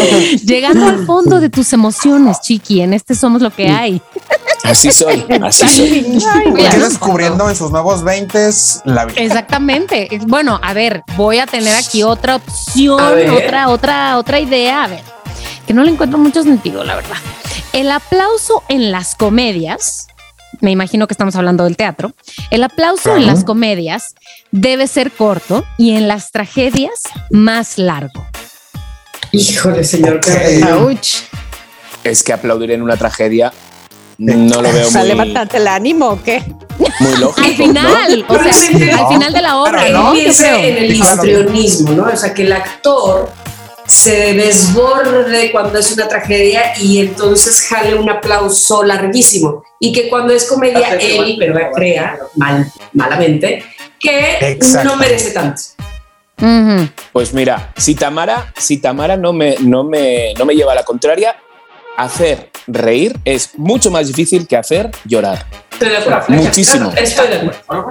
Llegando 0.44 0.86
al 0.86 1.04
fondo 1.06 1.40
de 1.40 1.48
tus 1.48 1.72
emociones, 1.72 2.40
Chiqui, 2.40 2.80
en 2.82 2.92
este 2.94 3.14
somos 3.14 3.42
lo 3.42 3.50
que 3.50 3.68
hay. 3.68 4.00
Así 4.62 4.92
soy, 4.92 5.24
así 5.42 5.66
soy. 5.68 6.20
Porque 6.44 6.78
descubriendo 6.78 7.48
en 7.48 7.56
sus 7.56 7.70
nuevos 7.70 8.04
20 8.84 8.90
la 8.90 9.04
vida. 9.06 9.22
Exactamente. 9.22 10.08
Bueno, 10.26 10.60
a 10.62 10.72
ver, 10.72 11.02
voy 11.16 11.38
a 11.38 11.46
tener 11.46 11.74
aquí 11.74 12.02
otra 12.02 12.36
opción, 12.36 13.00
otra, 13.30 13.68
otra, 13.68 14.18
otra 14.18 14.40
idea. 14.40 14.84
A 14.84 14.88
ver, 14.88 15.02
que 15.66 15.74
no 15.74 15.84
le 15.84 15.90
encuentro 15.90 16.18
mucho 16.18 16.42
sentido, 16.42 16.84
la 16.84 16.96
verdad. 16.96 17.16
El 17.72 17.90
aplauso 17.90 18.64
en 18.68 18.90
las 18.90 19.14
comedias, 19.14 20.08
me 20.60 20.70
imagino 20.70 21.06
que 21.06 21.14
estamos 21.14 21.36
hablando 21.36 21.64
del 21.64 21.76
teatro. 21.76 22.12
El 22.50 22.64
aplauso 22.64 23.16
en 23.16 23.26
las 23.26 23.44
comedias 23.44 24.14
debe 24.50 24.86
ser 24.86 25.12
corto 25.12 25.64
y 25.78 25.92
en 25.92 26.08
las 26.08 26.32
tragedias 26.32 27.02
más 27.30 27.78
largo. 27.78 28.26
Híjole, 29.32 29.84
señor. 29.84 30.20
Es 32.02 32.22
que 32.22 32.32
aplaudir 32.32 32.72
en 32.72 32.82
una 32.82 32.96
tragedia 32.96 33.52
no 34.20 34.60
lo 34.62 34.72
veo 34.72 34.86
O 34.88 34.90
sea, 34.90 35.00
muy, 35.00 35.08
levantarte 35.08 35.56
el 35.56 35.66
ánimo 35.68 36.08
o 36.08 36.22
qué? 36.22 36.42
muy 37.00 37.16
lógico. 37.16 37.46
Al 37.46 37.54
final, 37.56 38.26
o 38.28 38.34
sea, 38.34 38.52
No. 38.78 39.06
al 39.06 39.12
final 39.12 39.32
de 39.32 39.42
la 39.42 39.56
obra, 39.58 39.88
¿no? 39.90 40.12
Piensa 40.12 40.60
en 40.60 40.76
el 40.76 40.94
histrionismo, 40.94 41.92
¿no? 41.92 42.04
O 42.04 42.16
sea, 42.16 42.32
que 42.34 42.42
el 42.42 42.52
actor 42.52 43.30
se 43.86 44.34
desborde 44.34 45.50
cuando 45.50 45.78
es 45.78 45.92
una 45.92 46.06
tragedia 46.08 46.78
y 46.78 47.00
entonces 47.00 47.66
jale 47.68 47.94
un 47.94 48.08
aplauso 48.08 48.82
larguísimo. 48.84 49.64
Y 49.78 49.92
que 49.92 50.08
cuando 50.08 50.32
es 50.32 50.44
comedia, 50.44 50.94
él, 50.94 51.36
pero 51.38 51.58
crea 51.72 52.18
mal, 52.36 52.70
malamente, 52.92 53.64
que 53.98 54.58
no 54.84 54.96
merece 54.96 55.30
tanto. 55.32 55.62
Pues 57.12 57.34
mira, 57.34 57.72
si 57.76 57.94
Tamara, 57.94 58.52
si 58.56 58.78
Tamara 58.78 59.16
no 59.16 59.32
me, 59.32 59.56
no 59.60 59.84
me, 59.84 60.32
no 60.38 60.44
me 60.46 60.54
lleva 60.54 60.72
a 60.72 60.76
la 60.76 60.84
contraria, 60.84 61.36
hacer 62.02 62.50
reír 62.66 63.18
es 63.24 63.50
mucho 63.56 63.90
más 63.90 64.06
difícil 64.08 64.46
que 64.46 64.56
hacer 64.56 64.90
llorar. 65.04 65.44
Estoy 65.72 65.88
de 65.90 65.96
acuerdo. 65.96 66.24
Muchísimo. 66.28 66.92
Estoy 66.96 67.28
de 67.28 67.36
acuerdo. 67.36 67.88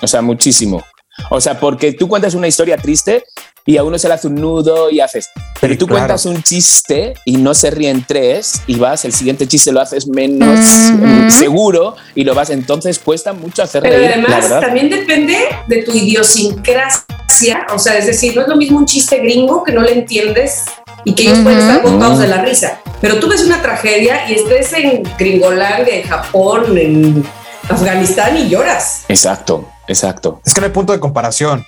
O 0.00 0.06
sea, 0.06 0.22
muchísimo. 0.22 0.84
O 1.30 1.40
sea, 1.40 1.58
porque 1.58 1.92
tú 1.92 2.08
cuentas 2.08 2.34
una 2.34 2.46
historia 2.46 2.76
triste 2.76 3.24
y 3.66 3.76
a 3.76 3.84
uno 3.84 3.98
se 3.98 4.08
le 4.08 4.14
hace 4.14 4.28
un 4.28 4.36
nudo 4.36 4.88
y 4.90 5.00
haces. 5.00 5.28
Pero 5.60 5.74
Sí, 5.74 5.78
tú 5.78 5.86
claro. 5.86 6.00
cuentas 6.06 6.24
un 6.26 6.42
chiste 6.42 7.14
y 7.24 7.36
no 7.36 7.52
se 7.54 7.70
ríen 7.70 8.04
tres 8.06 8.62
y 8.66 8.76
vas, 8.76 9.04
el 9.04 9.12
siguiente 9.12 9.46
chiste 9.46 9.72
lo 9.72 9.80
haces 9.80 10.06
menos 10.06 10.58
mm, 10.92 11.28
seguro 11.30 11.96
y 12.14 12.24
lo 12.24 12.34
vas. 12.34 12.50
Entonces 12.50 12.98
cuesta 12.98 13.32
mucho 13.32 13.62
hacer 13.62 13.82
Pero 13.82 13.96
reír, 13.96 14.12
además 14.12 14.48
también 14.60 14.88
depende 14.88 15.36
de 15.66 15.82
tu 15.82 15.92
idiosincrasia, 15.92 17.66
o 17.74 17.78
sea, 17.78 17.98
es 17.98 18.06
decir, 18.06 18.34
no 18.36 18.42
es 18.42 18.48
lo 18.48 18.56
mismo 18.56 18.78
un 18.78 18.86
chiste 18.86 19.18
gringo 19.18 19.62
que 19.64 19.72
no 19.72 19.82
le 19.82 19.92
entiendes 19.92 20.62
y 21.04 21.14
que 21.14 21.22
ellos 21.24 21.38
pueden 21.40 21.58
estar 21.58 21.82
botados 21.82 22.18
de 22.18 22.28
la 22.28 22.42
risa, 22.42 22.80
pero 23.00 23.18
tú 23.18 23.28
ves 23.28 23.44
una 23.44 23.60
tragedia 23.62 24.28
y 24.30 24.34
estés 24.34 24.72
en 24.72 25.02
Gringolandia, 25.18 25.96
en 25.96 26.02
Japón, 26.02 26.76
en 26.76 27.24
Afganistán 27.68 28.36
y 28.36 28.48
lloras. 28.48 29.04
Exacto, 29.08 29.68
exacto. 29.86 30.40
Es 30.44 30.54
que 30.54 30.60
no 30.60 30.66
hay 30.66 30.72
punto 30.72 30.92
de 30.92 31.00
comparación. 31.00 31.64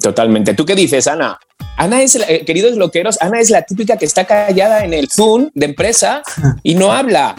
Totalmente. 0.00 0.54
¿Tú 0.54 0.64
qué 0.64 0.74
dices, 0.74 1.06
Ana? 1.06 1.38
Ana 1.76 2.02
es, 2.02 2.14
la- 2.16 2.26
eh, 2.28 2.44
queridos 2.44 2.76
loqueros, 2.76 3.18
Ana 3.20 3.40
es 3.40 3.50
la 3.50 3.62
típica 3.62 3.96
que 3.96 4.04
está 4.04 4.24
callada 4.24 4.84
en 4.84 4.92
el 4.94 5.08
Zoom 5.10 5.50
de 5.54 5.66
empresa 5.66 6.22
y 6.62 6.74
no 6.74 6.92
habla. 6.92 7.34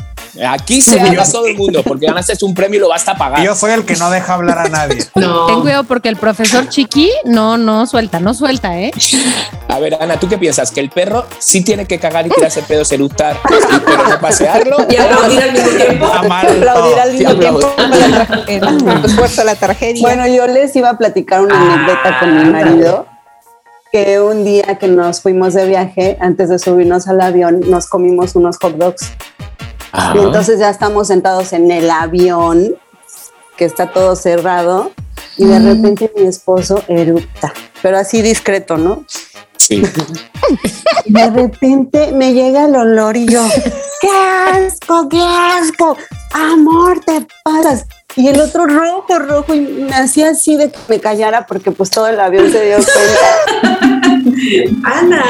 Aquí 0.49 0.81
se 0.81 0.99
habla 0.99 1.23
todo 1.29 1.45
el 1.45 1.55
mundo 1.55 1.83
porque 1.83 2.07
ganaste 2.07 2.33
un 2.43 2.53
premio 2.53 2.77
y 2.77 2.81
lo 2.81 2.89
vas 2.89 3.07
a 3.07 3.15
pagar. 3.15 3.43
yo 3.43 3.53
soy 3.55 3.71
el 3.71 3.85
que 3.85 3.95
no 3.95 4.09
deja 4.09 4.33
hablar 4.33 4.59
a 4.59 4.69
nadie. 4.69 5.03
No. 5.15 5.45
Ten 5.45 5.61
cuidado 5.61 5.83
porque 5.83 6.09
el 6.09 6.15
profesor 6.17 6.67
Chiqui 6.69 7.09
no, 7.25 7.57
no 7.57 7.85
suelta, 7.85 8.19
no 8.19 8.33
suelta, 8.33 8.77
¿eh? 8.79 8.91
A 9.69 9.79
ver, 9.79 9.97
Ana, 10.01 10.19
¿tú 10.19 10.27
qué 10.27 10.37
piensas? 10.37 10.71
¿Que 10.71 10.79
el 10.81 10.89
perro 10.89 11.25
sí 11.39 11.63
tiene 11.63 11.85
que 11.85 11.99
cagar 11.99 12.25
y 12.27 12.29
tirarse 12.29 12.61
pedos, 12.63 12.91
eructar, 12.91 13.37
y- 13.49 13.79
pero 13.85 14.07
no 14.09 14.19
pasearlo? 14.19 14.77
Y 14.89 14.95
aplaudir 14.97 15.41
al 15.43 15.51
mismo 15.53 15.69
tiempo. 15.69 16.05
Aplaudir 16.07 16.99
al 16.99 17.11
Sí, 17.11 17.17
mismo 17.19 17.33
tiempo 17.39 17.59
la 19.37 19.43
la 19.43 19.55
tragedia. 19.55 20.01
Bueno, 20.01 20.27
yo 20.27 20.47
les 20.47 20.75
iba 20.75 20.89
a 20.89 20.97
platicar 20.97 21.41
una 21.41 21.73
anécdota 21.73 22.19
con 22.19 22.37
mi 22.37 22.49
marido, 22.51 23.07
que 23.91 24.19
un 24.19 24.43
día 24.43 24.77
que 24.79 24.87
nos 24.87 25.21
fuimos 25.21 25.53
de 25.53 25.65
viaje, 25.65 26.17
antes 26.19 26.49
de 26.49 26.57
subirnos 26.59 27.07
al 27.07 27.21
avión, 27.21 27.61
nos 27.69 27.87
comimos 27.87 28.35
unos 28.35 28.57
hot 28.57 28.75
dogs. 28.77 29.11
Y 30.15 30.17
entonces 30.19 30.59
ya 30.59 30.69
estamos 30.69 31.07
sentados 31.07 31.53
en 31.53 31.69
el 31.71 31.89
avión, 31.89 32.75
que 33.57 33.65
está 33.65 33.91
todo 33.91 34.15
cerrado, 34.15 34.91
y 35.37 35.45
de 35.45 35.59
repente 35.59 36.11
mi 36.15 36.23
esposo 36.27 36.83
eructa, 36.87 37.53
pero 37.81 37.97
así 37.97 38.21
discreto, 38.21 38.77
¿no? 38.77 39.05
sí. 39.63 39.83
Y 41.05 41.13
de 41.13 41.29
repente 41.29 42.11
me 42.11 42.33
llega 42.33 42.65
el 42.65 42.75
olor 42.75 43.17
y 43.17 43.27
yo, 43.27 43.43
¡qué 44.01 44.09
asco, 44.09 45.07
qué 45.09 45.21
asco! 45.21 45.97
¡Amor, 46.33 46.99
te 47.05 47.25
pasas! 47.43 47.85
Y 48.15 48.27
el 48.27 48.39
otro 48.39 48.65
rojo, 48.67 49.19
rojo, 49.19 49.53
y 49.55 49.61
me 49.61 49.95
hacía 49.95 50.29
así 50.29 50.55
de 50.55 50.69
que 50.69 50.77
me 50.87 50.99
callara 50.99 51.47
porque 51.47 51.71
pues 51.71 51.89
todo 51.89 52.07
el 52.07 52.19
avión 52.19 52.51
se 52.51 52.65
dio 52.65 52.77
cuenta. 52.77 54.01
Ana, 54.83 55.23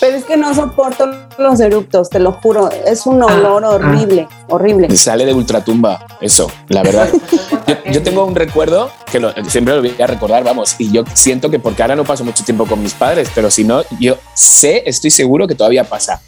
Pero 0.00 0.16
es 0.16 0.24
que 0.24 0.36
no 0.36 0.54
soporto 0.54 1.06
los 1.38 1.60
eructos, 1.60 2.10
te 2.10 2.18
lo 2.18 2.32
juro. 2.32 2.68
Es 2.86 3.06
un 3.06 3.22
olor 3.22 3.64
Ah, 3.64 3.68
horrible, 3.70 4.28
horrible. 4.48 4.94
Sale 4.96 5.24
de 5.24 5.32
ultratumba, 5.34 6.04
eso, 6.20 6.50
la 6.68 6.82
verdad. 6.82 7.08
Yo, 7.66 7.92
yo 7.92 8.02
tengo 8.02 8.24
un 8.24 8.34
recuerdo 8.34 8.90
que 9.10 9.20
lo- 9.20 9.32
siempre 9.48 9.74
lo 9.74 9.80
voy 9.82 9.94
a 10.02 10.06
recordar, 10.06 10.42
vamos, 10.42 10.74
y 10.78 10.90
yo 10.90 11.04
siento 11.14 11.50
que 11.50 11.58
porque 11.60 11.82
ahora 11.82 11.94
no 11.94 12.04
paso 12.04 12.24
mucho 12.24 12.42
tiempo 12.44 12.66
con 12.66 12.82
mis 12.82 12.94
padres, 12.94 13.30
pero 13.34 13.50
si 13.50 13.62
no, 13.64 13.82
yo 14.00 14.16
sé, 14.34 14.82
estoy 14.86 15.10
seguro 15.10 15.46
que 15.46 15.54
todavía 15.54 15.84
pasa. 15.84 16.20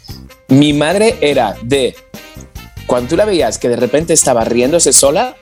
Mi 0.47 0.71
madre 0.73 1.17
era 1.21 1.55
de, 1.63 1.95
cuando 2.87 3.09
tú 3.09 3.17
la 3.17 3.25
veías 3.25 3.57
que 3.57 3.67
de 3.69 3.75
repente 3.75 4.13
estaba 4.13 4.43
riéndose 4.45 4.93
sola, 4.93 5.35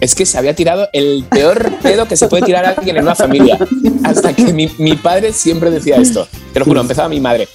es 0.00 0.14
que 0.14 0.26
se 0.26 0.38
había 0.38 0.54
tirado 0.54 0.88
el 0.92 1.24
peor 1.28 1.70
pedo 1.82 2.08
que 2.08 2.16
se 2.16 2.26
puede 2.28 2.44
tirar 2.44 2.64
a 2.64 2.70
alguien 2.70 2.96
en 2.96 3.02
una 3.02 3.14
familia. 3.14 3.58
Hasta 4.04 4.32
que 4.32 4.52
mi, 4.52 4.70
mi 4.78 4.96
padre 4.96 5.32
siempre 5.32 5.70
decía 5.70 5.96
esto. 5.96 6.26
Te 6.52 6.58
lo 6.58 6.64
juro, 6.64 6.80
empezaba 6.80 7.08
mi 7.08 7.20
madre. 7.20 7.48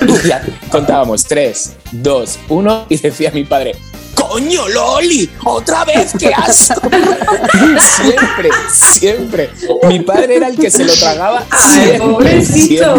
Y 0.00 0.28
ya 0.28 0.44
contábamos 0.70 1.24
tres, 1.24 1.74
dos, 1.92 2.38
uno 2.48 2.86
y 2.88 2.96
decía 2.96 3.30
mi 3.32 3.44
padre, 3.44 3.76
¡Coño, 4.14 4.66
Loli! 4.68 5.30
¡Otra 5.44 5.84
vez! 5.84 6.12
¡Qué 6.18 6.32
asco! 6.34 6.80
siempre, 8.02 8.50
siempre. 8.72 9.50
Mi 9.88 10.00
padre 10.00 10.36
era 10.36 10.48
el 10.48 10.56
que 10.56 10.70
se 10.70 10.84
lo 10.84 10.92
tragaba 10.94 11.44
ay, 11.50 11.84
siempre, 11.84 11.98
pobrecito. 11.98 12.94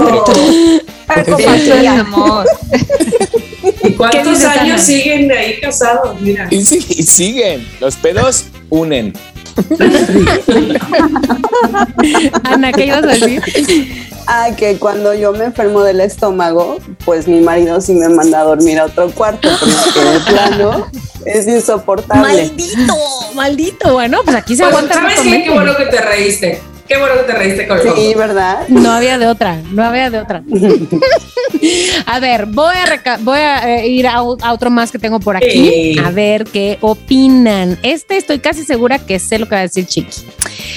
siempre. 1.08 1.84
Es 1.84 1.88
amor. 1.88 2.48
¿Y 3.88 3.94
cuántos 3.94 4.44
años 4.44 4.82
siguen 4.82 5.32
ahí 5.32 5.60
casados? 5.60 6.20
Mira. 6.22 6.48
Y, 6.50 6.64
sí- 6.66 6.86
y 6.90 7.04
siguen. 7.04 7.68
Los 7.80 7.96
pedos 7.96 8.46
unen. 8.70 9.14
Ana, 12.44 12.72
¿qué 12.72 12.86
ibas 12.86 13.04
a 13.04 13.08
decir? 13.08 13.42
Ah, 14.28 14.50
que 14.58 14.78
cuando 14.78 15.14
yo 15.14 15.32
me 15.32 15.46
enfermo 15.46 15.84
del 15.84 16.02
estómago, 16.02 16.80
pues 17.06 17.28
mi 17.28 17.40
marido 17.40 17.80
sí 17.82 17.94
me 17.94 18.10
manda 18.10 18.42
a 18.42 18.44
dormir 18.44 18.78
a 18.80 18.86
otro 18.86 19.10
cuarto, 19.12 19.50
porque 19.60 20.00
de 20.10 20.20
plano 20.20 20.88
es 21.26 21.48
insoportable. 21.48 22.22
Maldito, 22.22 22.96
maldito. 23.36 23.94
Bueno, 23.94 24.20
pues 24.26 24.36
aquí 24.36 24.56
se 24.56 24.64
Pues, 24.64 24.74
aguanta 24.76 24.96
¿Sabes 24.96 25.22
qué? 25.22 25.44
Qué 25.44 25.50
bueno 25.50 25.76
que 25.78 25.86
te 25.86 26.02
reíste. 26.02 26.62
Qué 26.88 26.98
bueno 26.98 27.16
que 27.16 27.24
te 27.24 27.34
reíste 27.34 27.68
con 27.68 27.80
Sí, 27.82 28.14
¿verdad? 28.16 28.68
No 28.70 28.92
había 28.92 29.18
de 29.18 29.28
otra, 29.28 29.62
no 29.72 29.84
había 29.84 30.10
de 30.10 30.20
otra. 30.20 30.42
a 32.06 32.20
ver, 32.20 32.46
voy 32.46 32.76
a, 32.76 32.86
reca- 32.86 33.18
voy 33.22 33.40
a 33.40 33.78
eh, 33.80 33.88
ir 33.88 34.08
a, 34.08 34.22
otro 34.24 34.70
más 34.70 34.92
que 34.92 35.00
tengo 35.00 35.20
por 35.20 35.36
aquí, 35.36 35.50
Sí. 35.50 35.96
a 36.04 36.12
ver 36.12 36.46
qué 36.46 36.78
opinan. 36.82 37.78
Este 37.84 38.18
estoy 38.18 38.40
casi 38.40 38.64
segura 38.64 39.00
que 39.00 39.20
sé 39.20 39.40
lo 39.40 39.48
que 39.48 39.56
va 39.56 39.60
a 39.60 39.64
decir 39.64 39.86
Chiqui. 39.86 40.24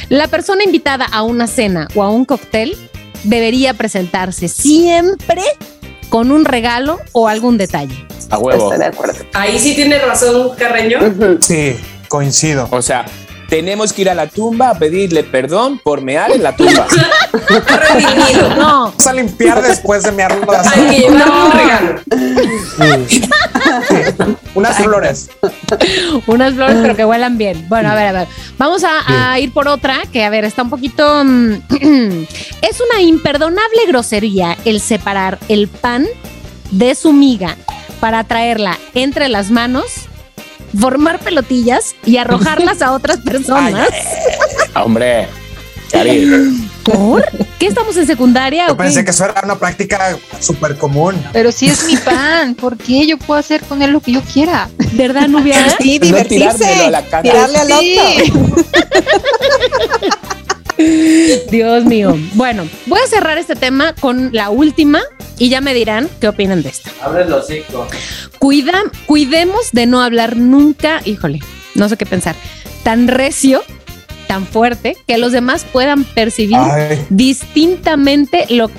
La 0.09 0.29
persona 0.29 0.65
invitada 0.65 1.07
a 1.11 1.23
una 1.23 1.47
cena 1.47 1.89
o 1.95 2.03
a 2.03 2.11
un 2.11 2.25
cóctel 2.25 2.77
debería 3.25 3.75
presentarse 3.75 4.49
siempre 4.49 5.43
con 6.09 6.33
un 6.33 6.45
regalo 6.45 6.99
o 7.13 7.29
algún 7.29 7.57
detalle. 7.59 7.95
A 8.31 8.39
huevo. 8.39 8.65
Estoy 8.73 8.79
de 8.79 8.87
acuerdo. 8.93 9.25
Ahí 9.33 9.59
sí 9.59 9.75
tiene 9.75 9.99
razón, 9.99 10.51
Carreño. 10.57 10.99
Sí, 11.41 11.77
coincido. 12.09 12.69
O 12.71 12.83
sea, 12.83 13.05
tenemos 13.51 13.93
que 13.93 14.03
ir 14.03 14.11
a 14.11 14.15
la 14.15 14.29
tumba 14.29 14.71
a 14.71 14.79
pedirle 14.79 15.25
perdón 15.25 15.79
por 15.83 16.01
mear 16.01 16.31
en 16.31 16.43
la 16.43 16.57
tumba. 16.57 16.87
Redimido. 17.33 18.55
No, 18.57 18.85
Vamos 18.85 19.07
a 19.07 19.13
limpiar 19.13 19.61
después 19.61 20.05
de 20.05 20.13
mi 20.13 20.23
arruga. 20.23 20.63
Hay 20.73 20.87
que 20.87 20.99
llevar 21.01 21.31
un 21.31 21.53
regalo. 21.53 22.01
Unas 24.55 24.77
flores. 24.79 25.31
unas 26.27 26.55
flores, 26.55 26.77
pero 26.81 26.97
que 26.97 27.05
huelan 27.05 27.37
bien. 27.39 27.67
Bueno, 27.69 27.91
a 27.91 27.95
ver, 27.95 28.07
a 28.07 28.13
ver. 28.13 28.29
Vamos 28.57 28.85
a, 28.85 29.33
a 29.33 29.39
ir 29.41 29.53
por 29.53 29.69
otra 29.69 30.03
que, 30.13 30.25
a 30.25 30.31
ver, 30.31 30.45
está 30.45 30.63
un 30.63 30.71
poquito. 30.71 31.25
mm, 31.25 31.53
es 32.63 32.81
una 32.81 33.03
imperdonable 33.03 33.87
grosería 33.89 34.57
el 34.65 34.81
separar 34.81 35.39
el 35.49 35.69
pan 35.69 36.07
de 36.71 36.95
su 36.95 37.13
miga 37.13 37.57
para 37.99 38.25
traerla 38.25 38.79
entre 38.95 39.29
las 39.29 39.51
manos, 39.51 39.87
formar 40.79 41.19
pelotillas 41.21 41.95
y 42.05 42.17
arrojarlas 42.19 42.83
a 42.83 42.93
otras 42.93 43.19
personas. 43.25 43.89
Ah, 44.75 44.85
Hombre, 44.85 45.27
Cari, 45.91 46.31
¿Por? 46.85 47.25
¿Qué 47.59 47.67
estamos 47.67 47.97
en 47.97 48.07
secundaria? 48.07 48.67
Yo 48.69 48.73
o 48.73 48.77
qué? 48.77 48.85
pensé 48.85 49.05
que 49.05 49.11
eso 49.11 49.25
era 49.25 49.41
una 49.45 49.59
práctica 49.59 50.17
súper 50.39 50.77
común. 50.77 51.17
Pero 51.33 51.51
si 51.53 51.67
es 51.69 51.85
mi 51.85 51.97
pan, 52.05 52.55
¿por 52.55 52.77
qué 52.77 53.07
yo 53.07 53.19
puedo 53.19 53.39
hacer 53.41 53.63
con 53.63 53.83
él 53.83 53.91
lo 53.91 54.01
que 54.01 54.13
yo 54.13 54.23
quiera? 54.23 54.69
¿Verdad, 54.93 55.29
Nubia? 55.29 55.57
Sí, 55.81 55.99
No 55.99 56.07
divertirse. 56.07 56.59
tirármelo 56.59 56.85
a 56.85 56.91
la 56.91 57.03
cara. 57.03 57.23
Tirarle 57.23 57.59
al 57.59 57.69
Sí. 57.69 57.99
otro. 57.99 58.65
Dios 61.51 61.85
mío. 61.85 62.17
Bueno, 62.35 62.67
voy 62.87 63.01
a 63.05 63.07
cerrar 63.07 63.37
este 63.39 63.55
tema 63.57 63.95
con 64.01 64.31
la 64.33 64.49
última 64.51 65.01
y 65.39 65.49
ya 65.51 65.61
me 65.61 65.75
dirán 65.75 66.09
qué 66.21 66.29
opinan 66.29 66.63
de 66.63 66.71
esta. 66.71 66.91
Abre 67.03 67.25
el 67.25 67.33
hocico. 67.33 67.87
Cuida, 68.41 68.85
cuidemos 69.05 69.71
de 69.73 69.85
no 69.85 70.01
hablar 70.01 70.39
nunca, 70.39 71.03
híjole, 71.05 71.41
no 71.75 71.91
sé 71.91 71.99
qué 71.99 72.07
pensar, 72.07 72.35
tan 72.83 73.07
recio, 73.07 73.63
tan 74.29 74.47
fuerte, 74.47 74.97
que 75.07 75.19
los 75.19 75.33
demás 75.33 75.67
puedan 75.71 76.05
percibir 76.05 76.57
Ay, 76.57 77.05
distintamente 77.11 78.47
lo 78.49 78.71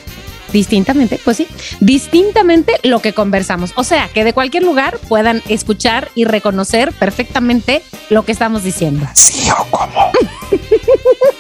distintamente, 0.52 1.20
pues 1.24 1.38
sí, 1.38 1.48
distintamente 1.80 2.74
lo 2.82 3.02
que 3.02 3.14
conversamos. 3.14 3.72
O 3.76 3.84
sea, 3.84 4.10
que 4.12 4.24
de 4.24 4.34
cualquier 4.34 4.64
lugar 4.64 4.98
puedan 5.08 5.44
escuchar 5.48 6.10
y 6.16 6.26
reconocer 6.26 6.92
perfectamente 6.94 7.84
lo 8.10 8.26
que 8.26 8.32
estamos 8.32 8.64
diciendo. 8.64 9.08
sí 9.14 9.48
o 9.52 9.64
cómo. 9.70 10.12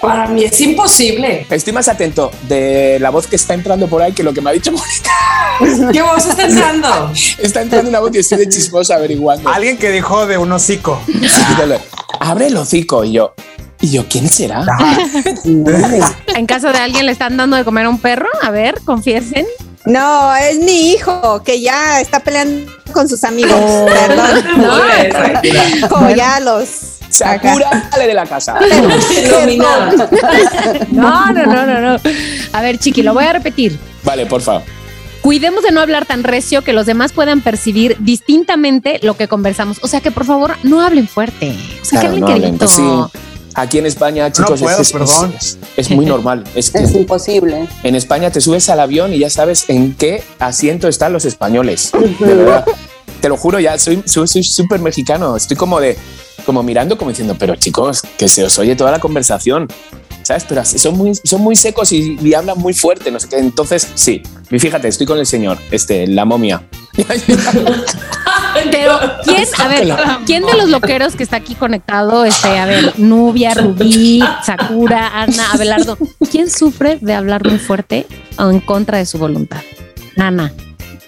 Para 0.01 0.27
mí 0.27 0.43
es 0.43 0.59
imposible. 0.61 1.45
Estoy 1.49 1.73
más 1.73 1.87
atento 1.87 2.31
de 2.47 2.97
la 2.99 3.11
voz 3.11 3.27
que 3.27 3.35
está 3.35 3.53
entrando 3.53 3.87
por 3.87 4.01
ahí 4.01 4.13
que 4.13 4.23
lo 4.23 4.33
que 4.33 4.41
me 4.41 4.49
ha 4.49 4.53
dicho 4.53 4.71
Mónica. 4.71 5.91
¿Qué 5.91 6.01
voz 6.01 6.25
está 6.25 6.45
entrando? 6.45 7.11
Está 7.37 7.61
entrando 7.61 7.89
una 7.89 7.99
voz 7.99 8.09
y 8.15 8.19
estoy 8.19 8.39
de 8.39 8.49
chismoso 8.49 8.93
averiguando. 8.93 9.47
Alguien 9.49 9.77
que 9.77 9.91
dijo 9.91 10.25
de 10.25 10.37
un 10.37 10.51
hocico. 10.51 10.99
Abre 12.19 12.47
el 12.47 12.57
hocico 12.57 13.03
y 13.03 13.13
yo. 13.13 13.33
Y 13.79 13.91
yo, 13.91 14.05
¿quién 14.07 14.29
será? 14.29 14.65
En 15.43 16.45
caso 16.45 16.71
de 16.71 16.77
alguien 16.77 17.05
le 17.05 17.11
están 17.11 17.35
dando 17.37 17.57
de 17.57 17.63
comer 17.63 17.85
a 17.85 17.89
un 17.89 17.97
perro, 17.97 18.29
a 18.41 18.51
ver, 18.51 18.79
confiesen. 18.85 19.45
No, 19.85 20.35
es 20.35 20.59
mi 20.59 20.91
hijo 20.91 21.41
que 21.43 21.61
ya 21.61 21.99
está 21.99 22.19
peleando 22.19 22.71
con 22.93 23.09
sus 23.09 23.23
amigos. 23.23 23.55
Oh. 23.55 23.85
Perdón. 23.85 24.45
Muy 24.57 24.81
bien, 24.95 25.09
tranquila. 25.09 25.63
Como 25.89 26.09
ya 26.11 26.39
los. 27.11 27.41
Sakura, 27.41 27.89
sale 27.91 28.07
de 28.07 28.13
la 28.13 28.25
casa. 28.25 28.55
No, 30.91 31.31
no, 31.33 31.45
no, 31.45 31.65
no, 31.65 31.81
no. 31.81 31.97
A 32.53 32.61
ver, 32.61 32.77
Chiqui, 32.77 33.03
lo 33.03 33.13
voy 33.13 33.25
a 33.25 33.33
repetir. 33.33 33.77
Vale, 34.03 34.25
por 34.25 34.41
favor. 34.41 34.63
Cuidemos 35.21 35.63
de 35.63 35.71
no 35.71 35.81
hablar 35.81 36.05
tan 36.07 36.23
recio 36.23 36.63
que 36.63 36.73
los 36.73 36.87
demás 36.87 37.11
puedan 37.11 37.41
percibir 37.41 37.95
distintamente 37.99 38.99
lo 39.03 39.15
que 39.15 39.27
conversamos. 39.27 39.77
O 39.83 39.87
sea 39.87 40.01
que 40.01 40.09
por 40.11 40.25
favor 40.25 40.55
no 40.63 40.81
hablen 40.81 41.07
fuerte. 41.07 41.55
O 41.81 41.85
sea 41.85 41.99
Claro, 41.99 42.15
que 42.15 42.21
no 42.21 42.27
hablen 42.27 42.57
querido. 42.57 43.11
sí. 43.13 43.19
Aquí 43.53 43.77
en 43.77 43.85
España, 43.85 44.31
chicos, 44.31 44.61
puedo, 44.61 44.81
es, 44.81 44.87
es- 44.87 44.93
perdón. 44.93 45.33
es- 45.37 45.57
es 45.75 45.89
muy 45.91 46.05
normal. 46.05 46.43
Es 46.55 46.71
que 46.71 46.79
Es 46.79 46.95
imposible. 46.95 47.67
en 47.83 47.95
España 47.95 48.31
te 48.31 48.41
subes 48.41 48.67
al 48.69 48.79
avión 48.79 49.13
y 49.13 49.19
ya 49.19 49.29
sabes 49.29 49.65
en 49.67 49.93
qué 49.93 50.23
asiento 50.39 50.87
están 50.87 51.13
los 51.13 51.25
españoles. 51.25 51.91
De 52.19 52.33
verdad. 52.33 52.65
Te 53.21 53.29
lo 53.29 53.37
juro, 53.37 53.59
ya 53.59 53.77
soy 53.77 54.01
soy 54.07 54.27
soy 54.27 54.43
súper 54.43 54.79
mexicano. 54.79 55.35
Estoy 55.35 55.55
como 55.55 55.79
de, 55.79 55.95
como 56.45 56.63
mirando, 56.63 56.97
como 56.97 57.11
diciendo, 57.11 57.35
pero 57.37 57.55
chicos, 57.55 58.01
que 58.17 58.27
se 58.27 58.43
os 58.43 58.57
oye 58.59 58.75
toda 58.75 58.91
la 58.91 58.99
conversación. 58.99 59.67
¿Sabes? 60.23 60.45
Pero 60.47 60.61
así 60.61 60.77
son 60.77 60.95
muy, 60.95 61.15
son 61.15 61.41
muy 61.41 61.55
secos 61.55 61.91
y, 61.91 62.15
y 62.21 62.33
hablan 62.35 62.59
muy 62.59 62.75
fuerte, 62.75 63.09
no 63.09 63.19
sé 63.19 63.27
qué. 63.27 63.39
Entonces, 63.39 63.87
sí. 63.95 64.21
Y 64.51 64.59
fíjate, 64.59 64.87
estoy 64.87 65.07
con 65.07 65.17
el 65.17 65.25
señor, 65.25 65.57
este, 65.71 66.05
la 66.05 66.25
momia. 66.25 66.61
Pero, 68.71 68.99
¿quién, 69.23 69.43
a 69.57 69.67
ver, 69.67 69.87
quién 70.25 70.45
de 70.45 70.53
los 70.55 70.69
loqueros 70.69 71.15
que 71.15 71.23
está 71.23 71.37
aquí 71.37 71.55
conectado, 71.55 72.25
este, 72.25 72.59
a 72.59 72.65
ver, 72.65 72.99
Nubia, 72.99 73.53
Rubí, 73.53 74.21
Sakura, 74.43 75.21
Ana, 75.21 75.51
Abelardo, 75.53 75.97
¿quién 76.29 76.49
sufre 76.49 76.97
de 77.01 77.13
hablar 77.13 77.47
muy 77.47 77.59
fuerte 77.59 78.05
o 78.37 78.49
en 78.49 78.59
contra 78.59 78.97
de 78.97 79.05
su 79.05 79.17
voluntad? 79.17 79.61
Ana, 80.17 80.53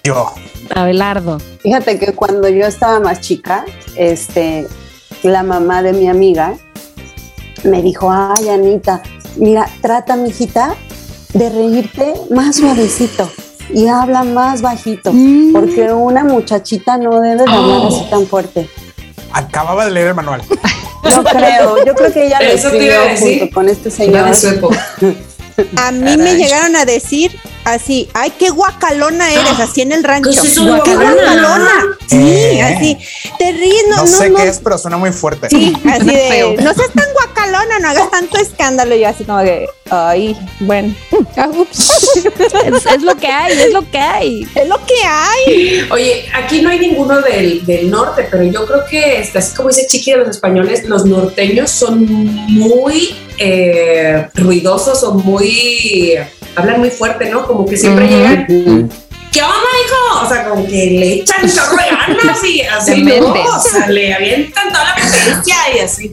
Yo. 0.02 0.32
Abelardo. 0.74 1.38
Fíjate 1.60 1.98
que 1.98 2.12
cuando 2.12 2.48
yo 2.48 2.66
estaba 2.66 2.98
más 2.98 3.20
chica, 3.20 3.66
este, 3.96 4.66
la 5.24 5.42
mamá 5.42 5.82
de 5.82 5.92
mi 5.92 6.08
amiga 6.08 6.54
me 7.64 7.82
dijo, 7.82 8.10
ay, 8.12 8.48
Anita, 8.48 9.02
mira, 9.36 9.66
trata, 9.80 10.16
mijita, 10.16 10.74
de 11.32 11.48
reírte 11.50 12.14
más 12.30 12.56
suavecito 12.56 13.28
y 13.70 13.88
habla 13.88 14.22
más 14.22 14.60
bajito, 14.62 15.10
Mm. 15.12 15.52
porque 15.52 15.92
una 15.92 16.22
muchachita 16.24 16.98
no 16.98 17.20
debe 17.20 17.44
de 17.44 17.50
hablar 17.50 17.86
así 17.86 18.06
tan 18.10 18.26
fuerte. 18.26 18.68
Acababa 19.32 19.86
de 19.86 19.90
leer 19.92 20.08
el 20.08 20.14
manual. 20.14 20.42
Yo 21.10 21.24
creo, 21.24 21.84
yo 21.84 21.94
creo 21.94 22.12
que 22.12 22.26
ella 22.26 22.38
lo 22.40 22.48
escribió 22.50 22.94
junto 23.18 23.54
con 23.54 23.68
este 23.68 23.90
señor. 23.90 24.26
de 24.28 24.34
su 24.34 24.48
época. 24.48 24.86
A 25.76 25.90
mí 25.92 26.16
me 26.16 26.34
llegaron 26.36 26.74
a 26.76 26.84
decir 26.84 27.38
así, 27.64 28.08
ay, 28.14 28.32
qué 28.38 28.50
guacalona 28.50 29.32
eres, 29.32 29.58
así 29.60 29.80
en 29.82 29.92
el 29.92 30.04
rancho. 30.04 30.30
¿Qué 30.30 30.36
es 30.36 30.44
eso 30.44 30.64
de 30.64 30.70
Guacalona. 30.72 31.12
guacalona? 31.14 31.70
Sí, 32.08 32.16
Eh. 32.18 32.62
así. 32.62 32.98
Te 33.38 33.52
ríes, 33.52 33.84
no, 33.88 33.96
No, 33.96 34.02
no, 34.02 34.06
sé 34.08 34.30
no. 34.30 34.36
qué 34.36 34.48
es, 34.48 34.58
pero 34.62 34.76
suena 34.78 34.96
muy 34.96 35.12
fuerte. 35.12 35.48
Sí, 35.48 35.72
así 35.90 36.04
de, 36.06 36.56
no 36.62 36.74
seas 36.74 36.90
tan 36.94 37.06
guacalona, 37.12 37.78
no 37.78 37.88
hagas 37.88 38.10
tanto 38.10 38.36
escándalo. 38.38 38.94
Y 38.96 39.00
yo 39.00 39.08
así 39.08 39.24
como 39.24 39.42
que, 39.42 39.66
ay, 39.90 40.36
bueno. 40.60 40.94
Es, 42.64 42.86
es 42.86 43.02
lo 43.02 43.16
que 43.16 43.26
hay, 43.26 43.52
es 43.52 43.72
lo 43.72 43.90
que 43.90 43.98
hay. 43.98 44.46
es 44.54 44.68
lo 44.68 44.76
que 44.86 44.94
hay. 45.04 45.86
Oye, 45.90 46.26
aquí 46.34 46.62
no 46.62 46.70
hay 46.70 46.78
ninguno 46.78 47.20
del, 47.20 47.64
del 47.66 47.90
norte, 47.90 48.26
pero 48.30 48.42
yo 48.44 48.64
creo 48.66 48.84
que, 48.88 49.20
este, 49.20 49.38
así 49.38 49.54
como 49.54 49.68
dice 49.68 49.86
Chiqui 49.86 50.12
de 50.12 50.18
los 50.18 50.28
españoles, 50.28 50.84
los 50.88 51.04
norteños 51.04 51.70
son 51.70 52.06
muy 52.06 53.14
eh, 53.38 54.28
ruidosos 54.34 55.02
o 55.02 55.14
muy. 55.14 56.14
hablan 56.56 56.80
muy 56.80 56.90
fuerte, 56.90 57.28
¿no? 57.28 57.46
Como 57.46 57.66
que 57.66 57.76
siempre 57.76 58.08
llegan. 58.08 58.46
¿Qué 58.46 59.42
onda, 59.42 59.68
hijo? 59.84 60.24
O 60.24 60.28
sea, 60.28 60.48
como 60.48 60.64
que 60.64 60.86
le 60.86 61.12
echan 61.14 61.50
chorro 61.52 61.76
de 61.76 61.90
ganas 61.90 62.44
y 62.44 62.60
así, 62.60 63.02
¿no? 63.02 63.32
O 63.32 63.60
sea, 63.60 63.88
le 63.88 64.14
avientan 64.14 64.68
toda 64.68 64.84
la 64.84 64.94
potencia 64.94 65.56
y 65.74 65.78
así. 65.80 66.10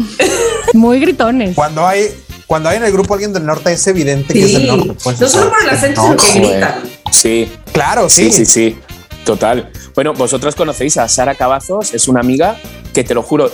Muy 0.74 0.99
gritones. 0.99 1.53
Cuando 1.53 1.86
hay, 1.86 2.07
cuando 2.52 2.68
hay 2.68 2.76
en 2.76 2.84
el 2.84 2.91
grupo 2.91 3.14
alguien 3.14 3.32
del 3.32 3.45
norte, 3.45 3.72
es 3.72 3.88
evidente 3.88 4.34
que 4.34 4.43
es 4.43 4.52
del 4.52 4.64
Sí, 4.64 4.68
norte. 4.68 4.93
pues, 5.02 5.22
no 5.22 5.30
solo 5.30 5.49
por 5.52 5.64
el 5.64 5.70
acento, 5.70 6.02
sino 6.02 6.18
que 6.18 6.32
gritan. 6.52 6.84
Sí, 7.10 7.49
Claro, 7.72 8.10
Sí, 8.10 8.26
sí. 8.30 8.43
sí, 8.43 8.45
sí, 8.45 8.78
total. 9.24 9.72
Bueno, 9.95 10.12
vosotros 10.14 10.54
conocéis 10.56 10.97
a 10.97 11.08
Sara 11.08 11.36
Cavazos, 11.36 11.93
es 11.93 12.10
una 12.10 12.20
amiga 12.20 12.58
que 12.93 13.06
te 13.06 13.14
lo 13.14 13.24
juro, 13.24 13.49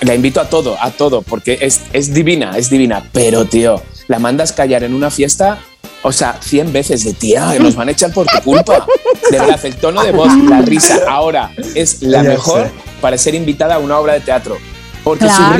la 0.00 0.12
invito 0.16 0.40
a 0.40 0.48
todo, 0.48 0.76
a 0.80 0.90
todo, 0.90 1.22
porque 1.22 1.58
es, 1.60 1.82
es 1.92 2.12
divina, 2.12 2.58
es 2.58 2.68
divina, 2.68 3.08
pero 3.12 3.44
tío, 3.44 3.80
la 4.08 4.18
mandas 4.18 4.50
callar 4.52 4.82
en 4.82 4.92
una 4.92 5.12
fiesta, 5.12 5.58
o 6.02 6.10
sea, 6.10 6.36
100 6.42 6.72
veces 6.72 7.04
de 7.04 7.12
tía, 7.12 7.50
que 7.52 7.60
nos 7.60 7.76
van 7.76 7.86
a 7.86 7.92
echar 7.92 8.12
por 8.12 8.26
tu 8.26 8.40
culpa. 8.42 8.84
De 9.30 9.38
verdad, 9.38 9.60
el 9.64 9.76
tono 9.76 10.02
de 10.02 10.10
voz, 10.10 10.32
la 10.50 10.62
risa, 10.62 10.98
ahora 11.08 11.52
es 11.76 12.02
la 12.02 12.24
Ya 12.24 12.30
mejor 12.30 12.64
sé. 12.64 12.70
para 13.00 13.16
ser 13.18 13.36
invitada 13.36 13.76
a 13.76 13.78
una 13.78 14.00
obra 14.00 14.14
de 14.14 14.20
teatro. 14.20 14.58
Porque 15.06 15.24
Claro. 15.24 15.54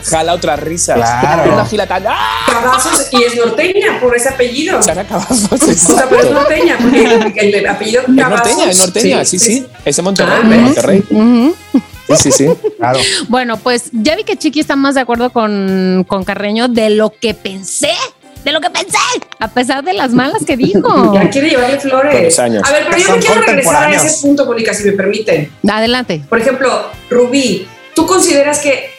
risa 0.04 0.10
jala 0.16 0.32
otras 0.34 0.60
risas. 0.60 0.94
Claro. 0.96 1.52
Una 1.54 1.66
gila 1.66 1.88
tan- 1.88 2.04
¡Ah! 2.06 2.46
Cavazos 2.46 3.08
y 3.10 3.20
es 3.24 3.34
norteña 3.34 3.98
por 4.00 4.14
ese 4.16 4.28
apellido. 4.28 4.80
Sara 4.80 5.02
Cavazos, 5.02 5.50
O 5.50 5.56
sea, 5.58 6.06
pero 6.08 6.22
es 6.22 6.30
norteña, 6.30 6.78
porque 6.80 7.40
el, 7.40 7.52
el 7.56 7.66
apellido 7.66 8.02
Es 8.02 8.06
Cavazos. 8.16 8.46
norteña, 8.46 8.70
es 8.70 8.78
norteña, 8.78 9.24
sí, 9.24 9.40
sí. 9.40 9.66
Es 9.84 9.96
de 9.96 10.02
Monterrey, 10.02 11.02
Ah. 11.12 12.14
Sí, 12.16 12.30
sí, 12.30 12.30
sí. 12.30 12.46
Claro. 12.78 13.00
Bueno, 13.28 13.56
pues 13.56 13.90
ya 13.92 14.14
vi 14.14 14.22
que 14.22 14.36
Chiqui 14.36 14.60
está 14.60 14.76
más 14.76 14.94
de 14.94 15.00
acuerdo 15.00 15.30
con, 15.32 16.04
con 16.06 16.22
Carreño 16.22 16.68
de 16.68 16.90
lo 16.90 17.10
que 17.10 17.34
pensé. 17.34 17.90
De 18.44 18.52
lo 18.52 18.60
que 18.60 18.70
pensé, 18.70 18.98
a 19.40 19.48
pesar 19.48 19.82
de 19.82 19.94
las 19.94 20.12
malas 20.12 20.44
que 20.46 20.56
dijo. 20.56 21.12
Ya 21.14 21.28
quiere 21.28 21.48
llevarle 21.50 21.80
flores. 21.80 22.38
A 22.38 22.48
ver, 22.48 22.62
pero 22.88 22.98
yo 22.98 23.16
me 23.16 23.18
quiero 23.20 23.40
regresar 23.42 23.84
a 23.84 23.94
ese 23.96 24.20
punto, 24.22 24.46
Mónica, 24.46 24.72
si 24.74 24.84
me 24.84 24.92
permiten. 24.92 25.50
Adelante. 25.68 26.22
Por 26.28 26.38
ejemplo, 26.40 26.86
Rubí, 27.10 27.66
¿tú 27.96 28.06
consideras 28.06 28.60
que 28.60 28.91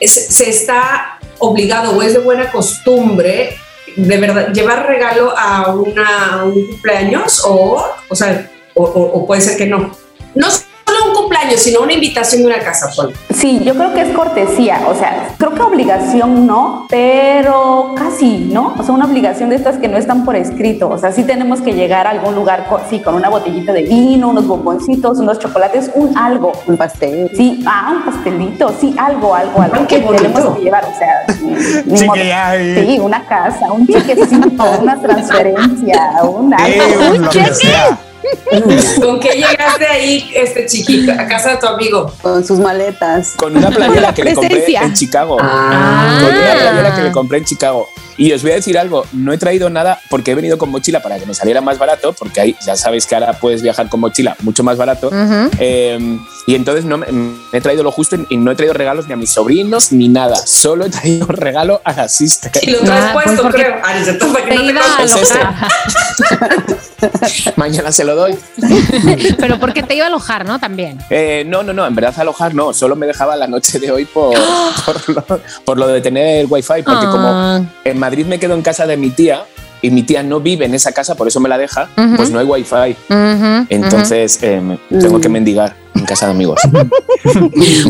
se, 0.00 0.50
está 0.50 1.18
obligado 1.38 1.92
o 1.96 2.02
es 2.02 2.12
de 2.14 2.18
buena 2.20 2.50
costumbre 2.50 3.56
de 3.96 4.16
verdad 4.18 4.52
llevar 4.52 4.86
regalo 4.86 5.32
a, 5.36 5.74
una, 5.74 6.44
un 6.44 6.66
cumpleaños 6.66 7.42
o, 7.46 7.82
o 8.08 8.14
sea, 8.16 8.50
o, 8.74 8.82
o- 8.84 9.26
puede 9.26 9.40
ser 9.40 9.56
que 9.56 9.66
no? 9.66 9.96
No 10.34 10.48
solo 10.86 11.10
un 11.10 11.14
cumpleaños, 11.14 11.60
sino 11.60 11.80
una 11.80 11.92
invitación 11.92 12.42
de 12.42 12.48
una 12.48 12.58
casa, 12.60 12.90
Paul. 12.96 13.12
Sí, 13.34 13.60
yo 13.64 13.74
creo 13.74 13.92
que 13.92 14.02
es 14.02 14.08
cortesía, 14.14 14.80
o 14.88 14.94
sea, 14.94 15.34
creo 15.36 15.52
que 15.54 15.62
obligación 15.62 16.46
no, 16.46 16.86
pero 16.88 17.94
casi, 17.96 18.48
¿no? 18.52 18.74
O 18.78 18.82
sea, 18.82 18.94
una 18.94 19.06
obligación 19.06 19.50
de 19.50 19.56
estas 19.56 19.76
que 19.78 19.88
no 19.88 19.96
están 19.98 20.24
por 20.24 20.36
escrito, 20.36 20.88
o 20.88 20.98
sea, 20.98 21.12
sí 21.12 21.24
tenemos 21.24 21.60
que 21.60 21.74
llegar 21.74 22.06
a 22.06 22.10
algún 22.10 22.34
lugar, 22.34 22.66
con, 22.68 22.80
sí, 22.88 23.00
con 23.00 23.14
una 23.14 23.28
botellita 23.28 23.72
de 23.72 23.82
vino, 23.82 24.28
unos 24.28 24.46
bomboncitos, 24.46 25.18
unos 25.18 25.38
chocolates, 25.38 25.90
un 25.94 26.16
algo. 26.16 26.52
Un 26.66 26.76
pastel. 26.76 27.30
Sí, 27.36 27.62
ah, 27.66 27.94
un 27.96 28.02
pastelito, 28.04 28.72
sí, 28.80 28.94
algo, 28.98 29.34
algo, 29.34 29.60
algo 29.60 29.76
Ay, 29.76 29.86
qué 29.88 30.02
que 30.02 30.16
tenemos 30.16 30.56
que 30.56 30.62
llevar, 30.62 30.84
o 30.84 30.98
sea, 30.98 31.24
ni 31.86 31.96
Sí, 31.98 32.86
sí, 32.86 32.98
una 33.00 33.24
casa, 33.24 33.72
un 33.72 33.86
chequecito, 33.86 34.64
una 34.80 34.96
transferencia, 35.02 36.12
un 36.22 36.52
Eh, 36.52 36.56
algo. 36.80 37.24
lo 37.24 37.30
que 37.30 37.54
sea. 37.54 37.98
¿Con 39.00 39.20
qué 39.20 39.34
llegaste 39.34 39.86
ahí, 39.86 40.30
este 40.34 40.66
chiquita, 40.66 41.20
a 41.20 41.26
casa 41.26 41.52
de 41.52 41.56
tu 41.58 41.66
amigo? 41.66 42.12
Con 42.22 42.44
sus 42.44 42.58
maletas. 42.58 43.34
Con 43.36 43.56
una 43.56 43.70
playera 43.70 44.14
que 44.14 44.24
le 44.24 44.34
compré 44.34 44.76
en 44.76 44.94
Chicago. 44.94 45.36
Ah. 45.40 46.18
Con 46.20 46.34
una 46.34 46.52
playera 46.52 46.94
que 46.94 47.02
le 47.02 47.12
compré 47.12 47.38
en 47.38 47.44
Chicago. 47.44 47.88
Y 48.18 48.32
os 48.32 48.42
voy 48.42 48.52
a 48.52 48.54
decir 48.54 48.78
algo, 48.78 49.04
no 49.12 49.32
he 49.32 49.38
traído 49.38 49.68
nada 49.70 50.00
porque 50.08 50.30
he 50.30 50.34
venido 50.34 50.56
con 50.58 50.70
mochila 50.70 51.00
para 51.02 51.18
que 51.18 51.26
me 51.26 51.34
saliera 51.34 51.60
más 51.60 51.78
barato, 51.78 52.12
porque 52.18 52.40
ahí 52.40 52.56
ya 52.64 52.76
sabéis 52.76 53.06
que 53.06 53.14
ahora 53.14 53.34
puedes 53.34 53.62
viajar 53.62 53.88
con 53.88 54.00
mochila 54.00 54.36
mucho 54.40 54.62
más 54.64 54.76
barato. 54.76 55.10
Eh, 55.58 56.18
y 56.46 56.54
entonces 56.54 56.84
no 56.84 56.96
me, 56.98 57.06
me 57.12 57.34
he 57.52 57.60
traído 57.60 57.82
lo 57.82 57.90
justo 57.90 58.16
y 58.30 58.36
no 58.36 58.50
he 58.50 58.54
traído 58.54 58.72
regalos 58.74 59.06
ni 59.06 59.12
a 59.12 59.16
mis 59.16 59.30
sobrinos 59.30 59.92
ni 59.92 60.08
nada. 60.08 60.36
Solo 60.46 60.86
he 60.86 60.90
traído 60.90 61.26
regalo 61.28 61.80
a 61.84 61.92
la 61.92 62.08
sister. 62.08 62.50
Y 62.62 62.70
lo 62.70 62.80
traes 62.80 63.04
Ah, 63.06 63.10
pues 63.12 63.26
puesto, 63.26 63.48
creo. 63.50 63.74
Ah, 63.84 63.92
que 64.04 64.12
Te 64.12 64.26
no 64.26 64.32
te 64.44 64.54
iba 64.64 64.80
a 64.80 65.02
Es 65.02 65.14
ese. 65.16 65.38
alojar. 65.38 65.68
Mañana 67.56 67.92
se 67.92 68.04
lo 68.04 68.14
doy. 68.16 68.36
Pero 69.38 69.58
porque 69.60 69.82
te 69.82 69.94
iba 69.94 70.04
a 70.06 70.08
alojar, 70.08 70.46
¿no? 70.46 70.58
También. 70.58 70.98
Eh, 71.10 71.44
no, 71.46 71.62
no, 71.62 71.72
no, 71.72 71.86
en 71.86 71.94
verdad 71.94 72.14
alojar 72.18 72.54
no, 72.54 72.72
solo 72.72 72.96
me 72.96 73.06
dejaba 73.06 73.36
la 73.36 73.46
noche 73.46 73.78
de 73.78 73.90
hoy 73.90 74.04
por, 74.06 74.34
por, 74.86 75.08
lo, 75.14 75.24
por 75.64 75.78
lo 75.78 75.86
de 75.88 76.00
tener 76.00 76.46
wifi, 76.48 76.82
porque 76.82 77.06
como 77.06 77.26
Ah, 77.28 77.60
en 77.84 77.98
Madrid 78.06 78.24
me 78.26 78.38
quedo 78.38 78.54
en 78.54 78.62
casa 78.62 78.86
de 78.86 78.96
mi 78.96 79.10
tía 79.10 79.44
y 79.82 79.90
mi 79.90 80.02
tía 80.04 80.22
no 80.22 80.38
vive 80.40 80.64
en 80.64 80.74
esa 80.74 80.92
casa, 80.92 81.16
por 81.16 81.26
eso 81.28 81.40
me 81.40 81.48
la 81.48 81.58
deja, 81.58 81.88
Ujú. 81.98 82.16
pues 82.16 82.30
no 82.30 82.38
hay 82.38 82.46
wifi. 82.46 82.96
ujú, 83.10 83.66
Entonces 83.68 84.38
eh, 84.42 84.60
me- 84.60 84.78
tengo 85.00 85.20
que 85.20 85.28
mendigar 85.28 85.74
en 85.96 86.04
casa 86.04 86.26
de 86.26 86.32
amigos. 86.32 86.60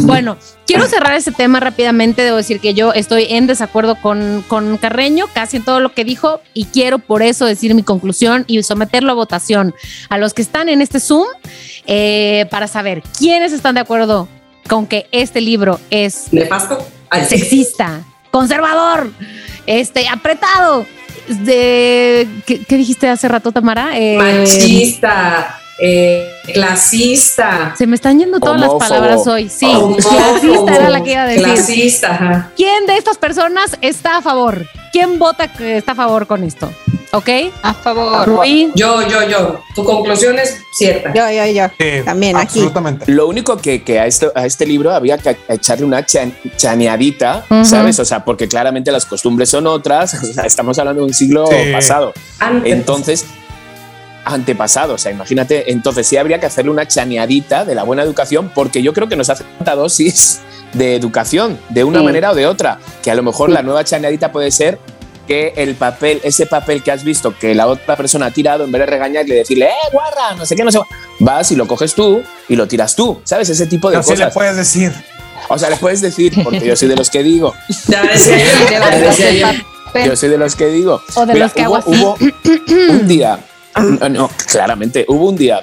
Bueno, 0.02 0.36
quiero 0.66 0.86
cerrar 0.86 1.14
este 1.14 1.32
tema 1.32 1.60
rápidamente. 1.60 2.22
Debo 2.22 2.36
decir 2.38 2.60
que 2.60 2.72
yo 2.74 2.92
estoy 2.92 3.26
en 3.30 3.46
desacuerdo 3.46 3.96
con, 3.96 4.42
con 4.48 4.78
Carreño, 4.78 5.26
casi 5.34 5.58
en 5.58 5.64
todo 5.64 5.80
lo 5.80 5.92
que 5.92 6.04
dijo, 6.04 6.40
y 6.54 6.64
quiero 6.66 6.98
por 6.98 7.22
eso 7.22 7.44
decir 7.46 7.74
mi 7.74 7.82
conclusión 7.82 8.44
y 8.46 8.62
someterlo 8.62 9.12
a 9.12 9.14
votación 9.14 9.74
a 10.08 10.18
los 10.18 10.32
que 10.34 10.42
están 10.42 10.68
en 10.68 10.80
este 10.80 11.00
Zoom 11.00 11.26
eh, 11.86 12.46
para 12.50 12.68
saber 12.68 13.02
quiénes 13.18 13.52
están 13.52 13.74
de 13.74 13.80
acuerdo 13.82 14.28
con 14.68 14.86
que 14.86 15.06
este 15.12 15.40
libro 15.40 15.78
es 15.90 16.32
¿Nefasto? 16.32 16.86
Sexista, 17.28 18.00
conservador, 18.30 19.10
este, 19.66 20.08
apretado. 20.08 20.86
De, 21.28 22.28
¿qué, 22.46 22.60
qué 22.64 22.76
dijiste 22.76 23.08
hace 23.08 23.26
rato, 23.26 23.50
Tamara? 23.50 23.98
Eh, 23.98 24.16
Machista, 24.16 25.58
eh, 25.80 26.30
clasista. 26.54 27.74
Se 27.76 27.86
me 27.86 27.96
están 27.96 28.18
yendo 28.18 28.38
todas 28.38 28.62
Homófobo. 28.62 28.78
las 28.78 28.88
palabras 28.88 29.26
hoy. 29.26 29.48
Sí, 29.48 29.66
homófobo, 29.66 30.08
clasista 30.16 30.76
era 30.76 30.90
la 30.90 31.02
que 31.02 31.12
iba 31.12 31.22
a 31.22 31.26
decir. 31.26 31.44
Clasista, 31.44 32.12
ajá. 32.14 32.50
¿Quién 32.56 32.86
de 32.86 32.96
estas 32.96 33.18
personas 33.18 33.76
está 33.80 34.18
a 34.18 34.22
favor? 34.22 34.66
¿Quién 34.96 35.18
vota 35.18 35.52
que 35.52 35.76
está 35.76 35.92
a 35.92 35.94
favor 35.94 36.26
con 36.26 36.42
esto? 36.42 36.72
¿Ok? 37.12 37.28
A 37.62 37.74
favor. 37.74 38.26
Rubí. 38.26 38.70
Yo, 38.74 39.06
yo, 39.06 39.28
yo. 39.28 39.60
Tu 39.74 39.84
conclusión 39.84 40.38
es 40.38 40.62
cierta. 40.72 41.12
Yo, 41.12 41.30
yo, 41.30 41.44
yo. 41.52 41.66
Sí, 41.78 42.02
También 42.02 42.34
aquí. 42.34 42.60
absolutamente. 42.60 43.12
Lo 43.12 43.26
único 43.28 43.58
que, 43.58 43.82
que 43.82 44.00
a, 44.00 44.06
esto, 44.06 44.32
a 44.34 44.46
este 44.46 44.64
libro 44.64 44.94
había 44.94 45.18
que 45.18 45.36
echarle 45.50 45.84
una 45.84 46.06
chan- 46.06 46.34
chaneadita, 46.56 47.44
Ujú. 47.50 47.64
¿sabes? 47.66 47.98
O 47.98 48.06
sea, 48.06 48.24
porque 48.24 48.48
claramente 48.48 48.90
las 48.90 49.04
costumbres 49.04 49.50
son 49.50 49.66
otras, 49.66 50.14
o 50.22 50.32
sea, 50.32 50.44
estamos 50.44 50.78
hablando 50.78 51.02
de 51.02 51.08
un 51.08 51.14
siglo 51.14 51.46
Sí. 51.46 51.72
pasado. 51.72 52.14
Antes. 52.38 52.72
Entonces, 52.72 53.26
antepasado, 54.24 54.94
o 54.94 54.98
sea, 54.98 55.12
imagínate, 55.12 55.70
entonces 55.72 56.06
sí 56.06 56.16
habría 56.16 56.40
que 56.40 56.46
hacerle 56.46 56.70
una 56.70 56.88
chaneadita 56.88 57.66
de 57.66 57.74
la 57.74 57.82
buena 57.82 58.02
educación, 58.02 58.50
porque 58.54 58.82
yo 58.82 58.94
creo 58.94 59.08
que 59.10 59.16
nos 59.16 59.28
hace 59.28 59.44
falta 59.58 59.74
dosis 59.74 60.40
de 60.76 60.94
educación, 60.94 61.58
de 61.70 61.84
una 61.84 61.98
Sí. 62.00 62.04
manera 62.04 62.30
o 62.32 62.34
de 62.34 62.46
otra, 62.46 62.78
que 63.02 63.10
a 63.10 63.14
lo 63.14 63.22
mejor 63.22 63.50
la 63.50 63.62
nueva 63.62 63.84
chaneadita 63.84 64.32
puede 64.32 64.50
ser 64.50 64.78
que 65.26 65.52
el 65.56 65.74
papel, 65.74 66.20
ese 66.22 66.46
papel 66.46 66.82
que 66.84 66.92
has 66.92 67.02
visto 67.02 67.34
que 67.36 67.54
la 67.54 67.66
otra 67.66 67.96
persona 67.96 68.26
ha 68.26 68.30
tirado, 68.30 68.64
en 68.64 68.70
vez 68.70 68.80
de 68.80 68.86
regañarle 68.86 69.34
y 69.34 69.38
decirle, 69.38 69.66
eh, 69.66 69.88
guarra, 69.92 70.34
no 70.36 70.46
sé 70.46 70.54
qué, 70.54 70.62
no 70.62 70.70
sé, 70.70 70.78
qué", 70.78 71.24
vas 71.24 71.50
y 71.50 71.56
lo 71.56 71.66
coges 71.66 71.94
tú 71.94 72.22
y 72.48 72.54
lo 72.54 72.68
tiras 72.68 72.94
tú, 72.94 73.20
¿sabes? 73.24 73.48
Ese 73.48 73.66
tipo 73.66 73.90
de 73.90 73.96
Pero 73.96 74.02
sí 74.04 74.10
le 74.10 74.16
cosas. 74.18 74.34
puedes 74.34 74.56
decir. 74.56 74.92
O 75.48 75.58
sea, 75.58 75.68
les 75.70 75.78
puedes 75.78 76.00
decir, 76.00 76.32
porque 76.44 76.60
yo 76.64 76.76
soy 76.76 76.88
de 76.88 76.96
los 76.96 77.10
que 77.10 77.22
digo, 77.22 77.54
yo, 80.04 80.16
soy 80.16 80.28
de 80.28 80.38
los 80.38 80.54
que 80.56 80.66
digo. 80.68 81.00
O 81.14 81.26
de 81.26 81.34
los 81.34 81.52
que 81.52 81.62
hago 81.62 81.76
así. 81.76 81.90
hubo 81.90 82.16
un 82.90 83.08
día, 83.08 83.38
no, 83.76 84.08
no, 84.08 84.30
claramente, 84.50 85.04
hubo 85.08 85.28
un 85.28 85.36
día 85.36 85.62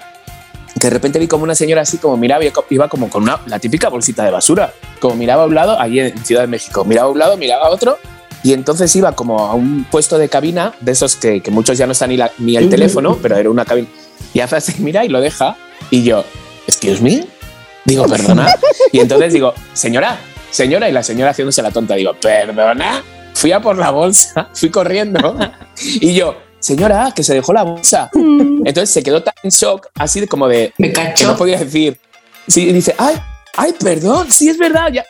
de 0.76 0.90
repente 0.90 1.20
vi 1.20 1.28
como 1.28 1.44
una 1.44 1.56
señora 1.56 1.82
así 1.84 1.98
como 1.98 2.18
miraba, 2.18 2.44
y 2.44 2.52
iba 2.72 2.88
como 2.90 3.10
con 3.10 3.24
una, 3.24 3.40
la 3.48 3.60
típica 3.60 3.90
bolsita 3.90 4.24
de 4.26 4.32
basura, 4.32 4.74
como 5.00 5.16
miraba 5.16 5.44
a 5.44 5.46
un 5.46 5.56
lado, 5.56 5.80
allí 5.80 6.00
en 6.00 6.26
Ciudad 6.26 6.42
de 6.42 6.48
México, 6.48 6.84
miraba 6.86 7.08
a 7.08 7.12
un 7.12 7.20
lado, 7.20 7.38
miraba 7.38 7.68
a 7.68 7.70
otro, 7.70 7.98
y 8.44 8.54
entonces 8.54 8.94
iba 8.96 9.14
como 9.14 9.40
a 9.40 9.54
un 9.54 9.86
puesto 9.90 10.18
de 10.18 10.28
cabina, 10.30 10.74
de 10.82 10.92
esos 10.92 11.16
que, 11.16 11.42
que 11.42 11.52
muchos 11.52 11.78
ya 11.78 11.86
no 11.86 11.92
están 11.94 12.10
ni, 12.10 12.18
la- 12.18 12.32
ni 12.40 12.58
el 12.58 12.70
teléfono, 12.70 13.18
pero 13.22 13.38
era 13.38 13.50
una 13.50 13.66
cabina, 13.66 13.88
y 14.34 14.40
hace 14.42 14.56
así, 14.58 14.76
mira 14.80 15.06
y 15.06 15.10
lo 15.10 15.22
deja, 15.22 15.56
y 15.90 16.04
yo, 16.04 16.26
excuse 16.68 17.02
me, 17.02 17.26
digo, 17.86 18.06
perdona, 18.08 18.48
y 18.92 19.00
entonces 19.00 19.32
digo, 19.34 19.54
señora, 19.74 20.18
señora, 20.50 20.90
y 20.90 20.92
la 20.92 21.04
señora 21.04 21.32
haciéndose 21.32 21.62
la 21.62 21.72
tonta, 21.72 21.96
digo, 21.96 22.14
perdona, 22.20 23.04
fui 23.34 23.52
a 23.52 23.62
por 23.62 23.78
la 23.78 23.92
bolsa, 23.92 24.50
fui 24.54 24.70
corriendo, 24.70 25.38
y 25.78 26.14
yo, 26.14 26.36
señora, 26.64 27.12
que 27.16 27.24
se 27.24 27.34
dejó 27.34 27.54
la 27.54 27.64
bolsa. 27.64 28.10
Entonces 28.14 28.90
se 28.90 29.04
quedó 29.04 29.22
tan 29.22 29.34
en 29.44 29.50
shock, 29.52 29.88
así 29.96 30.20
de 30.22 30.28
como 30.28 30.48
de 30.48 30.74
Me 30.78 30.92
que 30.92 31.04
no 31.04 31.10
cachó. 31.10 31.38
podía 31.38 31.60
decir. 31.60 32.00
Sí, 32.48 32.68
y 32.70 32.74
dice, 32.74 32.96
ay, 32.98 33.16
ay, 33.56 33.74
perdón, 33.80 34.32
sí 34.32 34.50
es 34.50 34.58
verdad. 34.58 34.90
ya". 34.92 35.06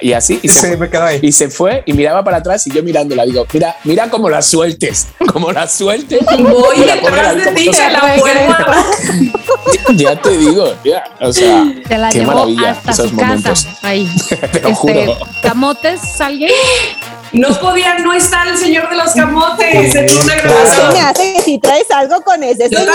Y 0.00 0.14
así, 0.14 0.40
y 0.42 0.48
se, 0.48 0.60
Sí, 0.62 0.66
fue, 0.66 0.76
me 0.78 0.90
quedo 0.90 1.04
ahí. 1.04 1.20
y 1.22 1.30
se 1.30 1.48
fue 1.48 1.84
y 1.86 1.92
miraba 1.92 2.24
para 2.24 2.38
atrás 2.38 2.66
y 2.66 2.72
yo 2.72 2.82
mirándola, 2.82 3.24
digo, 3.24 3.46
mira, 3.52 3.76
mira 3.84 4.10
cómo 4.10 4.28
la 4.28 4.42
sueltes, 4.42 5.06
como 5.32 5.52
la 5.52 5.68
sueltes. 5.68 6.18
Voy 6.38 6.78
detrás 6.80 7.36
de 7.36 7.52
ti, 7.52 7.66
la 7.70 8.16
puerta. 8.16 8.76
Ya 9.94 10.20
te 10.20 10.30
digo, 10.38 10.74
ya, 10.84 11.04
o 11.20 11.32
sea, 11.32 11.64
Se 11.86 11.98
la 11.98 12.08
qué 12.10 12.18
llevó 12.20 12.32
maravilla 12.32 12.70
hasta 12.72 12.90
esos 12.92 13.10
su 13.10 13.14
momentos. 13.16 13.64
casa. 13.64 13.78
Ahí. 13.82 14.08
Te 14.28 14.60
lo 14.60 14.68
Este, 14.68 14.74
juro. 14.74 15.16
¿Camotes 15.42 16.20
alguien? 16.20 16.50
No 17.32 17.48
podía 17.58 17.98
no 17.98 18.12
estar 18.12 18.46
el 18.46 18.58
señor 18.58 18.90
de 18.90 18.96
los 18.96 19.12
camotes 19.12 19.94
en 19.94 20.22
una 20.22 20.34
grabación. 20.36 20.92
me 20.92 21.00
hace 21.00 21.32
que 21.34 21.42
si 21.42 21.58
traes 21.58 21.90
algo 21.90 22.22
con 22.22 22.42
ese 22.42 22.68
señor. 22.68 22.86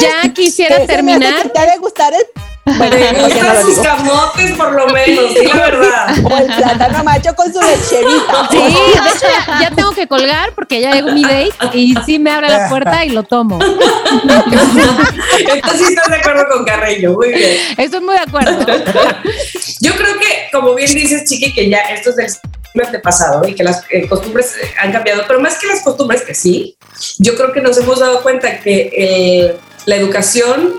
Ya 0.00 0.32
quisiera 0.32 0.86
terminar. 0.86 1.48
te 1.50 1.58
ha 1.58 1.66
de 1.66 1.76
gustar 1.78 2.14
el, 2.14 2.24
bueno, 2.64 2.96
no 2.96 3.24
gustan 3.24 3.54
lo 3.54 3.62
sus 3.62 3.78
camotes 3.80 4.52
por 4.52 4.72
lo 4.72 4.86
menos, 4.88 5.34
di 5.34 5.46
la 5.46 5.54
verdad. 5.54 6.14
O 6.24 6.36
el 6.36 6.46
plátano 6.46 7.04
macho 7.04 7.34
con 7.34 7.52
su 7.52 7.60
lecherita. 7.60 8.48
Sí, 8.50 8.58
de 8.58 8.68
hecho 8.70 9.26
ya, 9.46 9.60
ya 9.60 9.70
tengo 9.74 9.90
que 9.92 10.06
colgar 10.06 10.52
porque 10.54 10.80
ya 10.80 10.92
llegó 10.92 11.10
mi 11.10 11.22
date 11.22 11.52
y 11.74 11.94
sí 12.06 12.18
me 12.18 12.30
abre 12.30 12.48
la 12.48 12.68
puerta 12.68 13.04
y 13.04 13.10
lo 13.10 13.24
tomo. 13.24 13.58
Entonces 13.62 15.78
sí 15.78 15.84
estás 15.88 16.08
de 16.08 16.16
acuerdo 16.16 16.46
con 16.50 16.64
Carreño, 16.64 17.12
muy 17.12 17.30
bien. 17.30 17.58
Estoy 17.76 18.00
muy 18.00 18.14
de 18.14 18.20
acuerdo. 18.20 18.58
Yo 19.80 19.96
creo 19.96 20.18
que, 20.18 20.48
como 20.52 20.74
bien 20.74 20.94
dices, 20.94 21.28
Chiqui, 21.28 21.52
que 21.52 21.68
ya 21.68 21.78
esto 21.78 22.10
es 22.10 22.16
del 22.16 22.30
siglo 22.30 22.86
antepasado 22.86 23.46
y 23.48 23.54
que 23.54 23.64
las 23.64 23.84
eh, 23.90 24.06
costumbres 24.08 24.54
han 24.80 24.92
cambiado, 24.92 25.24
pero 25.26 25.40
más 25.40 25.58
que 25.58 25.66
las 25.66 25.82
costumbres, 25.82 26.22
que 26.22 26.34
sí, 26.34 26.76
yo 27.18 27.34
creo 27.34 27.52
que 27.52 27.60
nos 27.60 27.76
hemos 27.78 27.98
dado 27.98 28.22
cuenta 28.22 28.60
que 28.60 28.92
eh, 28.96 29.56
la 29.86 29.96
educación 29.96 30.74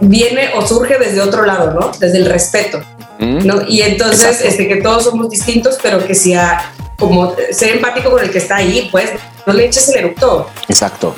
viene 0.00 0.50
o 0.54 0.66
surge 0.66 0.98
desde 0.98 1.20
otro 1.20 1.44
lado, 1.44 1.72
¿no? 1.72 1.92
Desde 1.98 2.18
el 2.18 2.26
respeto, 2.26 2.80
¿Mm? 3.18 3.46
¿no? 3.46 3.62
Y 3.66 3.82
entonces, 3.82 4.24
Exacto. 4.24 4.48
este, 4.48 4.68
que 4.68 4.76
todos 4.76 5.04
somos 5.04 5.28
distintos, 5.30 5.78
pero 5.82 6.04
que 6.04 6.14
si 6.14 6.34
a, 6.34 6.72
como 6.98 7.34
ser 7.50 7.76
empático 7.76 8.10
con 8.10 8.22
el 8.22 8.30
que 8.30 8.38
está 8.38 8.56
ahí, 8.56 8.88
pues 8.90 9.10
no 9.46 9.52
le 9.52 9.66
eches 9.66 9.88
el 9.90 9.98
eructo. 9.98 10.50
Exacto. 10.68 11.14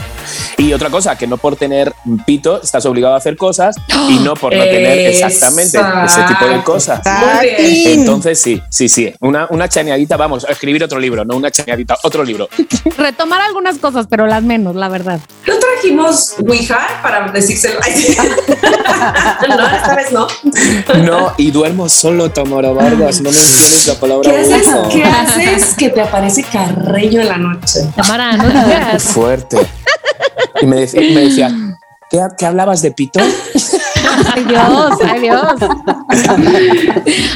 Y 0.58 0.72
otra 0.72 0.90
cosa, 0.90 1.16
que 1.16 1.26
no 1.26 1.38
por 1.38 1.56
tener 1.56 1.92
un 2.04 2.18
pito 2.18 2.60
estás 2.62 2.84
obligado 2.84 3.14
a 3.14 3.16
hacer 3.16 3.36
cosas 3.36 3.76
y 4.08 4.18
no 4.18 4.34
por 4.34 4.54
no 4.54 4.62
tener 4.64 4.98
exactamente 5.08 5.78
ese 6.04 6.22
tipo 6.24 6.46
de 6.46 6.62
cosas. 6.62 7.00
Entonces 7.42 8.38
sí, 8.38 8.62
sí, 8.68 8.88
sí. 8.88 9.14
Una, 9.20 9.46
una 9.50 9.68
chaneadita, 9.68 10.16
vamos, 10.16 10.44
a 10.44 10.52
escribir 10.52 10.84
otro 10.84 10.98
libro, 10.98 11.24
no 11.24 11.36
una 11.36 11.50
chaneadita, 11.50 11.96
otro 12.02 12.22
libro. 12.22 12.48
Retomar 12.98 13.40
algunas 13.40 13.78
cosas, 13.78 14.06
pero 14.08 14.26
las 14.26 14.42
menos, 14.42 14.76
la 14.76 14.88
verdad. 14.88 15.20
¿No 15.46 15.54
trajimos 15.58 16.34
Ouija 16.46 17.00
para 17.02 17.30
decírselo? 17.30 17.80
No, 19.48 19.66
esta 19.66 19.94
vez 19.94 20.12
no. 20.12 20.26
No, 21.02 21.32
y 21.36 21.50
duermo 21.50 21.88
solo, 21.88 22.30
Tamara 22.30 22.70
Vargas, 22.70 23.20
no 23.20 23.30
menciones 23.30 23.86
la 23.86 23.94
palabra 23.94 24.30
¿Qué 24.30 24.36
haces? 24.36 24.68
¿Qué 24.92 25.04
haces 25.04 25.74
que 25.74 25.88
te 25.90 26.00
aparece 26.00 26.42
Carreño 26.42 27.20
en 27.20 27.28
la 27.28 27.38
noche? 27.38 27.80
Tamara, 27.94 28.17
no 28.36 28.44
Qué 28.52 28.58
digas. 28.64 29.02
fuerte. 29.04 29.58
Y 30.60 30.66
me 30.66 30.76
decía, 30.76 31.00
me 31.00 31.20
decía 31.20 31.50
¿qué, 32.10 32.20
qué 32.38 32.46
hablabas 32.46 32.82
de 32.82 32.90
pito? 32.92 33.20
Ay 34.34 34.44
Dios, 34.44 34.92
ay 35.06 35.20
Dios. 35.20 35.54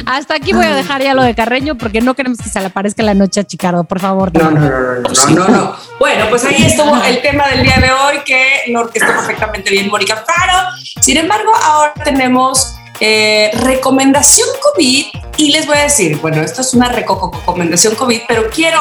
Hasta 0.05 0.35
aquí 0.35 0.53
voy 0.53 0.65
a 0.65 0.75
dejar 0.75 1.01
ya 1.01 1.13
lo 1.13 1.23
de 1.23 1.35
Carreño 1.35 1.75
porque 1.77 2.01
no 2.01 2.15
queremos 2.15 2.39
que 2.39 2.49
se 2.49 2.59
le 2.59 2.67
aparezca 2.67 3.03
la 3.03 3.13
noche 3.13 3.39
a 3.41 3.43
Chicardo, 3.43 3.83
por 3.83 3.99
favor. 3.99 4.31
No, 4.33 4.39
Tamara. 4.39 4.69
no, 4.69 4.69
no, 4.69 5.01
no, 5.01 5.09
no, 5.09 5.47
no, 5.47 5.47
no. 5.47 5.75
Bueno, 5.99 6.25
pues 6.29 6.43
ahí 6.45 6.63
estuvo 6.63 6.95
el 7.03 7.21
tema 7.21 7.47
del 7.47 7.63
día 7.63 7.77
de 7.77 7.91
hoy 7.91 8.23
que 8.25 8.71
lo 8.71 8.81
orquestó 8.81 9.11
perfectamente 9.13 9.69
bien 9.71 9.89
Mónica 9.89 10.17
Faro. 10.25 10.69
Sin 11.01 11.17
embargo, 11.17 11.51
ahora 11.55 11.93
tenemos 12.03 12.75
eh, 12.99 13.51
recomendación 13.53 14.47
COVID 14.61 15.05
y 15.37 15.51
les 15.51 15.65
voy 15.65 15.77
a 15.77 15.83
decir, 15.83 16.17
bueno, 16.17 16.41
esto 16.41 16.61
es 16.61 16.73
una 16.73 16.91
reco- 16.93 17.31
recomendación 17.33 17.95
COVID, 17.95 18.21
pero 18.27 18.49
quiero 18.49 18.79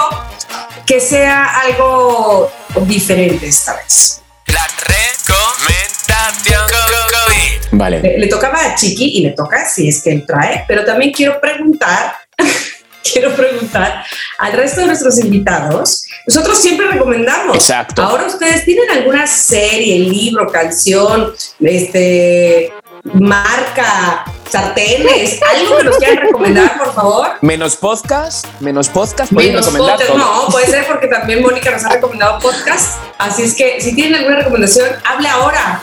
que 0.86 1.00
sea 1.00 1.60
algo 1.60 2.50
diferente 2.86 3.46
esta 3.48 3.74
vez. 3.76 4.20
La 4.46 4.66
recomendación 4.86 6.66
COVID. 6.68 7.68
Vale. 7.78 8.00
Le, 8.02 8.18
le 8.18 8.26
tocaba 8.26 8.64
a 8.64 8.74
Chiqui 8.74 9.18
y 9.18 9.20
le 9.22 9.30
toca 9.30 9.68
si 9.68 9.88
es 9.88 10.02
que 10.02 10.10
él 10.12 10.24
trae, 10.26 10.64
pero 10.68 10.84
también 10.84 11.12
quiero 11.12 11.40
preguntar 11.40 12.16
quiero 13.12 13.34
preguntar 13.34 14.04
al 14.38 14.52
resto 14.52 14.80
de 14.82 14.86
nuestros 14.88 15.18
invitados. 15.18 16.04
Nosotros 16.26 16.60
siempre 16.60 16.86
recomendamos. 16.86 17.56
Exacto. 17.56 18.00
Ahora 18.02 18.26
ustedes 18.26 18.64
tienen 18.64 18.88
alguna 18.90 19.26
serie, 19.26 19.98
libro, 19.98 20.46
canción, 20.50 21.32
este, 21.60 22.72
marca, 23.04 24.24
sartenes, 24.48 25.40
algo 25.42 25.76
que 25.78 25.84
nos 25.84 25.96
quieran 25.96 26.18
recomendar, 26.26 26.78
por 26.78 26.94
favor. 26.94 27.28
Menos 27.40 27.76
podcast, 27.76 28.46
menos 28.60 28.88
podcast, 28.88 29.32
pueden 29.32 29.50
Menos 29.50 29.66
recomendar 29.66 29.96
podcast, 29.98 30.12
todo. 30.12 30.42
no, 30.44 30.48
puede 30.48 30.66
ser 30.66 30.86
porque 30.86 31.08
también 31.08 31.42
Mónica 31.42 31.70
nos 31.70 31.84
ha 31.84 31.88
recomendado 31.90 32.38
podcast. 32.38 33.00
Así 33.18 33.42
es 33.42 33.54
que 33.54 33.80
si 33.80 33.94
tienen 33.94 34.14
alguna 34.16 34.36
recomendación, 34.36 34.88
hable 35.04 35.28
ahora 35.28 35.82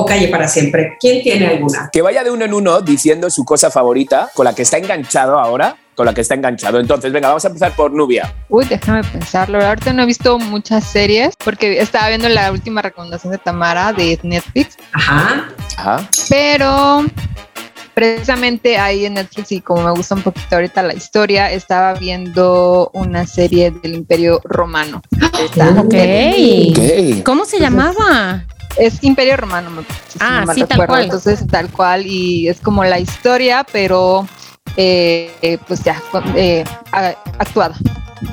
o 0.00 0.06
calle 0.06 0.28
para 0.28 0.48
siempre. 0.48 0.96
¿Quién 1.00 1.22
tiene 1.22 1.46
alguna? 1.46 1.88
Que 1.92 2.02
vaya 2.02 2.22
de 2.24 2.30
uno 2.30 2.44
en 2.44 2.54
uno 2.54 2.80
diciendo 2.80 3.30
su 3.30 3.44
cosa 3.44 3.70
favorita 3.70 4.30
con 4.34 4.44
la 4.44 4.54
que 4.54 4.62
está 4.62 4.78
enganchado 4.78 5.38
ahora, 5.38 5.76
con 5.94 6.06
la 6.06 6.14
que 6.14 6.20
está 6.22 6.34
enganchado. 6.34 6.80
Entonces, 6.80 7.12
venga, 7.12 7.28
vamos 7.28 7.44
a 7.44 7.48
empezar 7.48 7.72
por 7.76 7.92
Nubia. 7.92 8.32
Uy, 8.48 8.64
déjame 8.64 9.02
pensarlo. 9.04 9.64
Ahorita 9.64 9.92
no 9.92 10.02
he 10.02 10.06
visto 10.06 10.38
muchas 10.38 10.84
series 10.84 11.34
porque 11.44 11.78
estaba 11.80 12.08
viendo 12.08 12.28
la 12.28 12.50
última 12.52 12.80
recomendación 12.82 13.32
de 13.32 13.38
Tamara 13.38 13.92
de 13.92 14.18
Netflix, 14.22 14.76
Ajá. 14.92 15.48
Ajá. 15.76 16.08
pero 16.28 17.04
precisamente 17.94 18.78
ahí 18.78 19.04
en 19.04 19.14
Netflix 19.14 19.52
y 19.52 19.60
como 19.60 19.82
me 19.82 19.90
gusta 19.90 20.14
un 20.14 20.22
poquito 20.22 20.54
ahorita 20.56 20.82
la 20.82 20.94
historia, 20.94 21.50
estaba 21.50 21.92
viendo 21.94 22.90
una 22.94 23.26
serie 23.26 23.70
del 23.70 23.94
Imperio 23.94 24.40
Romano. 24.44 25.02
Está- 25.44 25.70
Ok. 25.80 25.94
Ok. 26.70 27.22
¿Cómo 27.24 27.44
se 27.44 27.58
llamaba? 27.58 28.44
Es 28.78 29.02
Imperio 29.02 29.36
Romano, 29.36 29.70
me 29.70 29.82
parece, 29.82 30.18
Ah, 30.20 30.40
no 30.40 30.46
mal 30.46 30.54
sí, 30.54 30.60
tal 30.62 30.68
recuerdo. 30.70 30.86
cual. 30.92 31.04
Entonces, 31.04 31.46
tal 31.46 31.70
cual, 31.70 32.06
y 32.06 32.48
es 32.48 32.60
como 32.60 32.84
la 32.84 32.98
historia, 32.98 33.66
pero 33.72 34.26
eh, 34.76 35.30
eh, 35.42 35.58
pues 35.66 35.82
ya, 35.82 36.00
eh, 36.36 36.64
actuada. 37.38 37.74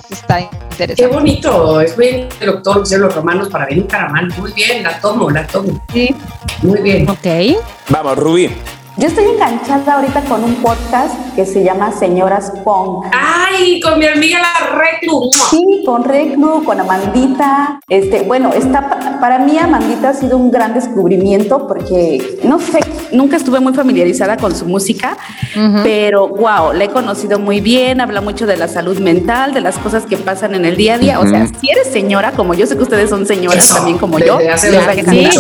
Está 0.10 0.38
Qué 0.40 0.50
interesante. 0.72 1.08
bonito. 1.16 1.82
Es 1.82 1.96
muy 1.98 2.08
el 2.40 2.46
doctor 2.46 2.86
de 2.88 2.98
los 3.00 3.16
romanos 3.16 3.48
para 3.50 3.66
venir 3.66 3.88
caramán. 3.88 4.32
Muy 4.38 4.52
bien, 4.54 4.84
la 4.84 5.00
tomo, 5.00 5.30
la 5.32 5.48
tomo. 5.48 5.84
Sí. 5.94 6.14
Muy 6.62 6.82
bien. 6.82 7.10
Ok. 7.10 7.26
Vamos, 7.90 8.18
Rubí. 8.18 8.50
Yo 9.00 9.08
estoy 9.08 9.26
enganchada 9.26 9.93
ahorita 9.98 10.22
con 10.22 10.43
un 10.43 10.56
podcast 10.56 11.14
que 11.36 11.45
se 11.45 11.64
llama 11.64 11.91
Señoras 11.91 12.52
Punk. 12.64 13.06
Ay, 13.14 13.80
con 13.80 14.00
mi 14.00 14.08
amiga 14.08 14.39
la 14.39 14.76
Reclu. 14.76 15.30
Sí, 15.52 15.84
con 15.86 16.04
Reclu, 16.04 16.64
con 16.64 16.80
Amandita. 16.80 17.80
Este, 17.88 18.22
bueno, 18.24 18.52
está 18.54 18.89
pa- 18.89 19.20
para 19.20 19.38
mí 19.38 19.56
Amandita 19.60 20.10
ha 20.10 20.14
sido 20.16 20.36
un 20.38 20.50
gran 20.50 20.74
descubrimiento 20.74 21.68
porque 21.68 22.39
no 22.43 22.60
sé, 22.60 22.80
nunca 23.12 23.38
estuve 23.38 23.60
muy 23.60 23.74
familiarizada 23.76 24.36
con 24.36 24.56
su 24.56 24.66
música, 24.66 25.16
pero 25.84 26.28
wow, 26.28 26.74
la 26.74 26.86
he 26.86 26.89
conocido 26.89 27.38
muy 27.38 27.62
bien, 27.62 28.02
habla 28.02 28.22
mucho 28.22 28.48
de 28.48 28.58
la 28.58 28.68
salud 28.68 28.98
mental, 28.98 29.54
de 29.54 29.62
las 29.62 29.78
cosas 29.78 30.08
que 30.08 30.18
pasan 30.18 30.56
en 30.56 30.66
el 30.66 30.76
día 30.76 30.95
a 30.95 30.98
día. 30.98 31.20
O 31.20 31.28
sea, 31.28 31.45
si 31.62 31.70
eres 31.70 31.88
señora, 31.91 32.32
como 32.32 32.56
yo 32.56 32.66
sé 32.66 32.76
que 32.76 32.82
ustedes 32.84 33.12
son 33.12 33.28
señoras 33.28 33.64
Eso, 33.64 33.76
también 33.76 34.00
como 34.00 34.18
yo, 34.18 34.39
hace 34.52 34.70
encantar. 34.76 35.32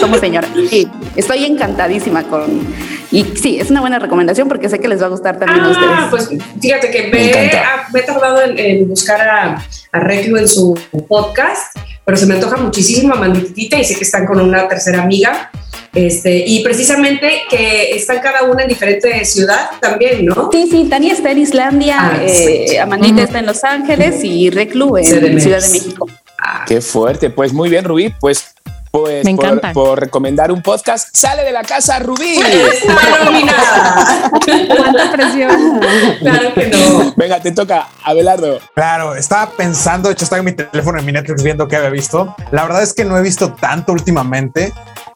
Somos 0.00 0.20
señoras. 0.20 0.50
Sí, 0.70 0.88
estoy 1.16 1.44
encantadísima 1.44 2.22
con 2.24 2.77
y 3.10 3.24
sí, 3.40 3.58
es 3.58 3.70
una 3.70 3.80
buena 3.80 3.98
recomendación 3.98 4.48
porque 4.48 4.68
sé 4.68 4.78
que 4.78 4.88
les 4.88 5.00
va 5.00 5.06
a 5.06 5.10
gustar 5.10 5.38
también 5.38 5.64
a 5.64 5.68
ustedes. 5.70 5.88
Ah, 5.92 6.06
pues 6.10 6.28
fíjate 6.60 6.90
que 6.90 7.02
Me 7.04 7.10
me, 7.24 7.50
ah, 7.58 7.86
me 7.92 8.00
he 8.00 8.02
tardado 8.02 8.42
en, 8.42 8.58
en 8.58 8.88
buscar 8.88 9.20
a, 9.20 9.64
a 9.92 10.00
Reclu 10.00 10.36
en 10.36 10.48
su 10.48 10.78
podcast, 11.08 11.76
pero 12.04 12.16
se 12.16 12.26
me 12.26 12.34
antoja 12.34 12.56
muchísimo 12.56 13.14
a 13.14 13.16
Manditita 13.18 13.78
y 13.78 13.84
sé 13.84 13.94
que 13.96 14.04
están 14.04 14.26
con 14.26 14.40
una 14.40 14.68
tercera 14.68 15.02
amiga. 15.02 15.50
Este, 15.94 16.44
y 16.46 16.62
precisamente 16.62 17.42
que 17.48 17.92
están 17.96 18.20
cada 18.20 18.42
una 18.42 18.62
en 18.62 18.68
diferente 18.68 19.24
ciudad 19.24 19.70
también, 19.80 20.26
¿no? 20.26 20.50
Sí, 20.52 20.68
sí, 20.70 20.84
Tania 20.88 21.14
está 21.14 21.30
en 21.30 21.38
Islandia, 21.38 21.96
Ah, 21.98 22.18
eh. 22.22 22.78
Amandita 22.78 23.14
Ujú. 23.14 23.22
está 23.22 23.38
en 23.38 23.46
Los 23.46 23.64
Ángeles 23.64 24.22
y 24.22 24.50
Reclu 24.50 24.98
en 24.98 25.04
CDMX. 25.04 25.42
Ciudad 25.42 25.62
de 25.62 25.68
México. 25.70 26.06
Ah, 26.38 26.64
Qué 26.68 26.80
fuerte. 26.82 27.30
Pues 27.30 27.52
muy 27.54 27.68
bien, 27.70 27.84
Rubí. 27.84 28.14
Pues, 28.20 28.54
pues 28.90 29.24
Me 29.24 29.34
por, 29.34 29.44
encanta. 29.46 29.72
por 29.72 30.00
recomendar 30.00 30.50
un 30.52 30.62
podcast, 30.62 31.08
sale 31.12 31.44
de 31.44 31.52
la 31.52 31.62
casa, 31.62 31.98
Rubí. 31.98 32.38
Está 32.38 33.24
nominada. 33.24 34.30
Cuánta 34.40 35.12
presión. 35.12 35.80
claro 36.20 36.54
que 36.54 36.66
no. 36.68 37.12
Venga, 37.16 37.40
te 37.40 37.52
toca, 37.52 37.88
Abelardo. 38.04 38.60
Claro, 38.74 39.14
estaba 39.14 39.50
pensando, 39.50 40.08
de 40.08 40.14
hecho 40.14 40.24
estaba 40.24 40.40
en 40.40 40.46
mi 40.46 40.52
teléfono 40.52 40.98
en 40.98 41.04
mi 41.06 41.12
Netflix 41.12 41.42
viendo 41.42 41.68
qué 41.68 41.76
había 41.76 41.90
visto. 41.90 42.34
La 42.50 42.62
verdad 42.62 42.82
es 42.82 42.92
que 42.92 43.04
no 43.04 43.16
he 43.16 43.22
visto 43.22 43.52
tanto 43.52 43.92
últimamente, 43.92 44.72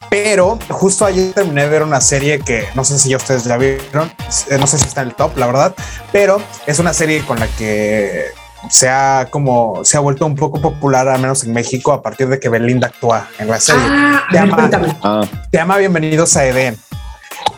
pero 0.09 0.59
justo 0.69 1.05
ayer 1.05 1.33
terminé 1.33 1.63
de 1.63 1.69
ver 1.69 1.83
una 1.83 2.01
serie 2.01 2.39
que 2.39 2.67
no 2.75 2.83
sé 2.83 2.99
si 2.99 3.09
ya 3.09 3.17
ustedes 3.17 3.43
ya 3.45 3.57
vieron, 3.57 4.11
eh, 4.49 4.57
no 4.59 4.67
sé 4.67 4.77
si 4.77 4.85
está 4.85 5.01
en 5.01 5.09
el 5.09 5.15
top, 5.15 5.37
la 5.37 5.47
verdad, 5.47 5.73
pero 6.11 6.41
es 6.67 6.79
una 6.79 6.93
serie 6.93 7.23
con 7.25 7.39
la 7.39 7.47
que 7.47 8.25
se 8.69 8.89
ha 8.89 9.27
como 9.29 9.83
se 9.83 9.97
ha 9.97 9.99
vuelto 9.99 10.25
un 10.25 10.35
poco 10.35 10.61
popular, 10.61 11.07
al 11.07 11.19
menos 11.19 11.43
en 11.43 11.53
México, 11.53 11.91
a 11.91 12.01
partir 12.01 12.27
de 12.27 12.39
que 12.39 12.49
Belinda 12.49 12.87
actúa 12.87 13.27
en 13.39 13.47
la 13.49 13.59
serie. 13.59 13.83
Ah, 13.85 14.23
a 14.27 14.31
Se 14.31 14.39
ver, 14.39 14.49
llama-. 14.49 14.97
Ah, 15.03 15.25
Se 15.51 15.57
llama 15.57 15.77
Bienvenidos 15.77 16.35
a 16.37 16.45
Edén. 16.45 16.77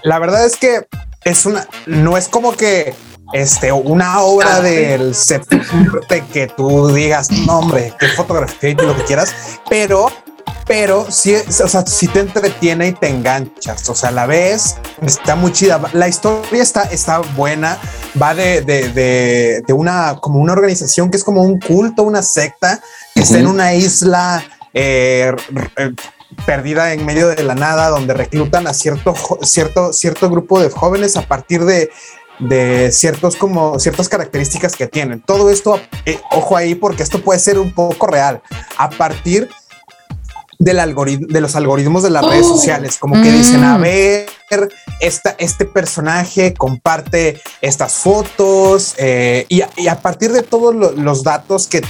La 0.04 0.20
verdad 0.20 0.46
es 0.46 0.56
que 0.58 0.88
es 1.24 1.46
una, 1.46 1.68
no 1.86 2.18
es 2.18 2.28
como 2.28 2.54
que 2.54 2.94
este, 3.34 3.72
una 3.72 4.22
obra 4.22 4.58
Ah, 4.58 4.62
del 4.62 5.16
Sepulcre 5.16 6.24
que 6.32 6.48
tú 6.48 6.90
digas, 6.94 7.32
no 7.32 7.60
hombre, 7.60 7.94
qué 8.00 8.08
fotografía 8.10 8.70
y 8.70 8.76
lo 8.76 8.96
que 8.96 9.04
quieras, 9.04 9.34
pero, 9.70 10.12
pero 10.66 11.10
sí, 11.12 11.36
o 11.36 11.68
sea, 11.68 11.86
sí 11.86 12.08
te 12.08 12.22
entretiene 12.22 12.88
y 12.88 12.94
te 12.94 13.08
enganchas, 13.08 13.88
o 13.90 13.96
sea, 13.96 14.12
la 14.12 14.26
ves, 14.26 14.76
está 15.02 15.36
muy 15.36 15.52
chida, 15.52 15.80
la 15.94 16.08
historia 16.08 16.64
está, 16.64 16.84
está 16.84 17.20
buena, 17.20 17.78
va 18.22 18.34
de, 18.34 18.62
de, 18.62 18.90
de, 18.90 19.64
de 19.66 19.74
una, 19.74 20.18
como 20.20 20.40
una 20.40 20.54
organización 20.54 21.12
que 21.12 21.18
es 21.18 21.24
como 21.24 21.44
un 21.44 21.60
culto, 21.60 22.04
una 22.04 22.24
secta, 22.24 22.82
que 23.14 23.22
está 23.22 23.38
en 23.38 23.48
una 23.48 23.76
isla 23.76 24.44
eh, 24.74 25.34
eh, 25.78 25.92
perdida 26.46 26.94
en 26.94 27.06
medio 27.06 27.28
de 27.28 27.44
la 27.44 27.56
nada, 27.56 27.90
donde 27.90 28.14
reclutan 28.14 28.68
a 28.68 28.74
cierto, 28.74 29.14
cierto, 29.44 29.94
cierto 29.94 30.30
grupo 30.30 30.60
de 30.60 30.70
jóvenes 30.70 31.16
a 31.16 31.28
partir 31.28 31.64
de, 31.64 31.92
de 32.40 32.92
ciertos 32.92 33.36
como 33.36 33.80
ciertas 33.80 34.10
características 34.10 34.76
que 34.76 34.88
tienen. 34.88 35.22
Todo 35.22 35.50
esto, 35.50 35.80
eh, 36.06 36.20
ojo 36.32 36.58
ahí, 36.58 36.76
porque 36.76 37.04
esto 37.04 37.22
puede 37.22 37.40
ser 37.40 37.60
un 37.60 37.72
poco 37.72 38.08
real. 38.08 38.42
A 38.78 38.90
partir 38.90 39.50
del 40.60 40.80
algoritmo, 40.80 41.28
de 41.30 41.42
los 41.42 41.56
algoritmos 41.56 42.04
de 42.04 42.10
las 42.10 42.26
redes 42.26 42.46
Oh. 42.46 42.56
sociales, 42.56 42.98
como 42.98 43.16
que 43.22 43.32
dicen, 43.32 43.64
a 43.64 43.78
Mm. 43.78 43.82
ver, 43.82 44.26
esta, 45.02 45.36
este 45.38 45.66
personaje 45.66 46.54
comparte 46.54 47.42
estas 47.62 47.94
fotos 47.94 48.94
eh, 48.98 49.46
y, 49.50 49.62
a- 49.62 49.70
y 49.76 49.88
a 49.88 50.00
partir 50.02 50.32
de 50.32 50.44
todos 50.44 50.74
lo- 50.74 50.92
los 50.92 51.24
datos 51.24 51.68
que 51.68 51.82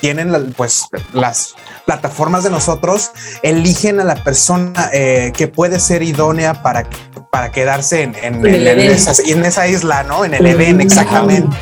tienen 0.00 0.52
pues 0.56 0.84
las 1.12 1.54
plataformas 1.84 2.44
de 2.44 2.50
nosotros 2.50 3.10
eligen 3.42 3.98
a 4.00 4.04
la 4.04 4.22
persona 4.22 4.88
eh, 4.92 5.32
que 5.36 5.48
puede 5.48 5.80
ser 5.80 6.02
idónea 6.04 6.62
para, 6.62 6.88
para 7.32 7.50
quedarse 7.50 8.02
en, 8.02 8.14
en- 8.22 8.46
En 8.46 9.44
esa, 9.44 9.66
isla, 9.68 10.04
¿no? 10.04 10.24
En 10.24 10.34
el 10.34 10.46
Edén, 10.46 10.80
exactamente. 10.80 11.56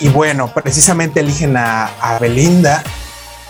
Y 0.00 0.08
bueno, 0.08 0.52
precisamente 0.52 1.20
eligen 1.20 1.56
a, 1.56 1.86
a 2.00 2.18
Belinda. 2.18 2.82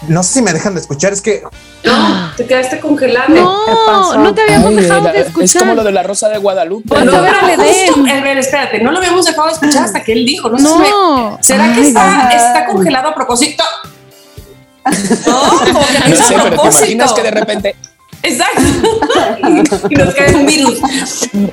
No 0.09 0.23
sé 0.23 0.35
si 0.35 0.43
me 0.43 0.53
dejan 0.53 0.75
de 0.75 0.81
escuchar, 0.81 1.13
es 1.13 1.21
que 1.21 1.43
No, 1.85 2.33
te 2.37 2.47
quedaste 2.47 2.81
congelado. 2.81 3.29
No, 3.35 4.17
no 4.17 4.35
te 4.35 4.43
habíamos 4.43 4.71
ay, 4.71 4.77
dejado 4.77 5.01
la- 5.03 5.13
de 5.13 5.21
escuchar. 5.21 5.45
es 5.45 5.57
como 5.57 5.75
lo 5.75 5.85
de 5.85 5.93
la 5.93 6.03
Rosa 6.03 6.29
de 6.29 6.39
Guadalupe. 6.39 6.89
Pues, 6.89 7.05
No, 7.05 7.13
pero 7.13 7.25
justo- 7.63 8.03
ver, 8.05 8.39
espérate, 8.39 8.81
no 8.81 8.91
lo 8.93 8.99
habíamos 8.99 9.25
dejado 9.25 9.49
de 9.49 9.55
escuchar 9.55 9.85
hasta 9.85 10.03
que 10.03 10.13
él 10.13 10.25
dijo. 10.27 10.49
No, 10.49 10.59
sé 10.59 10.67
si 10.69 10.75
me- 10.79 10.89
No. 10.91 11.39
¿Será 11.41 11.75
que 11.75 11.81
está, 11.89 12.29
está 12.31 12.67
congelado 12.67 13.09
a 13.09 13.15
propósito? 13.15 13.63
No, 15.27 15.41
como 15.41 15.87
que 15.87 16.09
lo 16.09 16.09
No 16.09 16.17
sé, 16.17 16.23
a 16.23 16.39
pero 16.39 16.43
te 16.45 16.51
propósito. 16.51 16.85
imaginas 16.85 17.13
que 17.13 17.23
de 17.23 17.31
repente, 17.31 17.77
Exacto. 18.23 18.63
y 19.91 19.95
nos 19.95 20.15
cae 20.15 20.35
un 20.35 20.47
virus. 20.47 20.79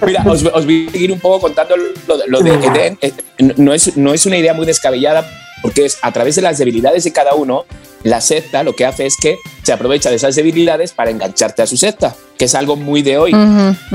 mira, 0.06 0.24
os, 0.28 0.44
os 0.44 0.66
voy 0.66 0.86
a 0.88 0.92
seguir 0.92 1.12
un 1.12 1.20
poco 1.20 1.42
contando 1.42 1.76
lo, 2.08 2.18
de- 2.18 2.28
lo 2.28 2.40
de. 2.42 2.98
Eh, 3.02 3.14
No 3.58 3.74
es, 3.74 3.98
no 3.98 4.14
es 4.14 4.26
una 4.26 4.38
idea 4.38 4.54
muy 4.54 4.66
descabellada 4.66 5.26
porque 5.64 5.86
es 5.86 5.98
a 6.04 6.12
través 6.12 6.36
de 6.36 6.44
las 6.44 6.60
debilidades 6.60 7.04
de 7.06 7.12
cada 7.12 7.34
uno, 7.34 7.66
la 8.04 8.22
secta 8.22 8.62
lo 8.64 8.76
que 8.76 8.86
hace 8.86 9.08
es 9.08 9.16
que 9.20 9.40
se 9.64 9.74
aprovecha 9.74 10.12
de 10.12 10.18
esas 10.18 10.36
debilidades 10.36 10.92
para 10.92 11.10
engancharte 11.10 11.64
a 11.64 11.66
su 11.68 11.78
secta, 11.78 12.16
que 12.38 12.46
es 12.46 12.54
algo 12.54 12.76
muy 12.76 13.02
de 13.02 13.18
hoy. 13.18 13.32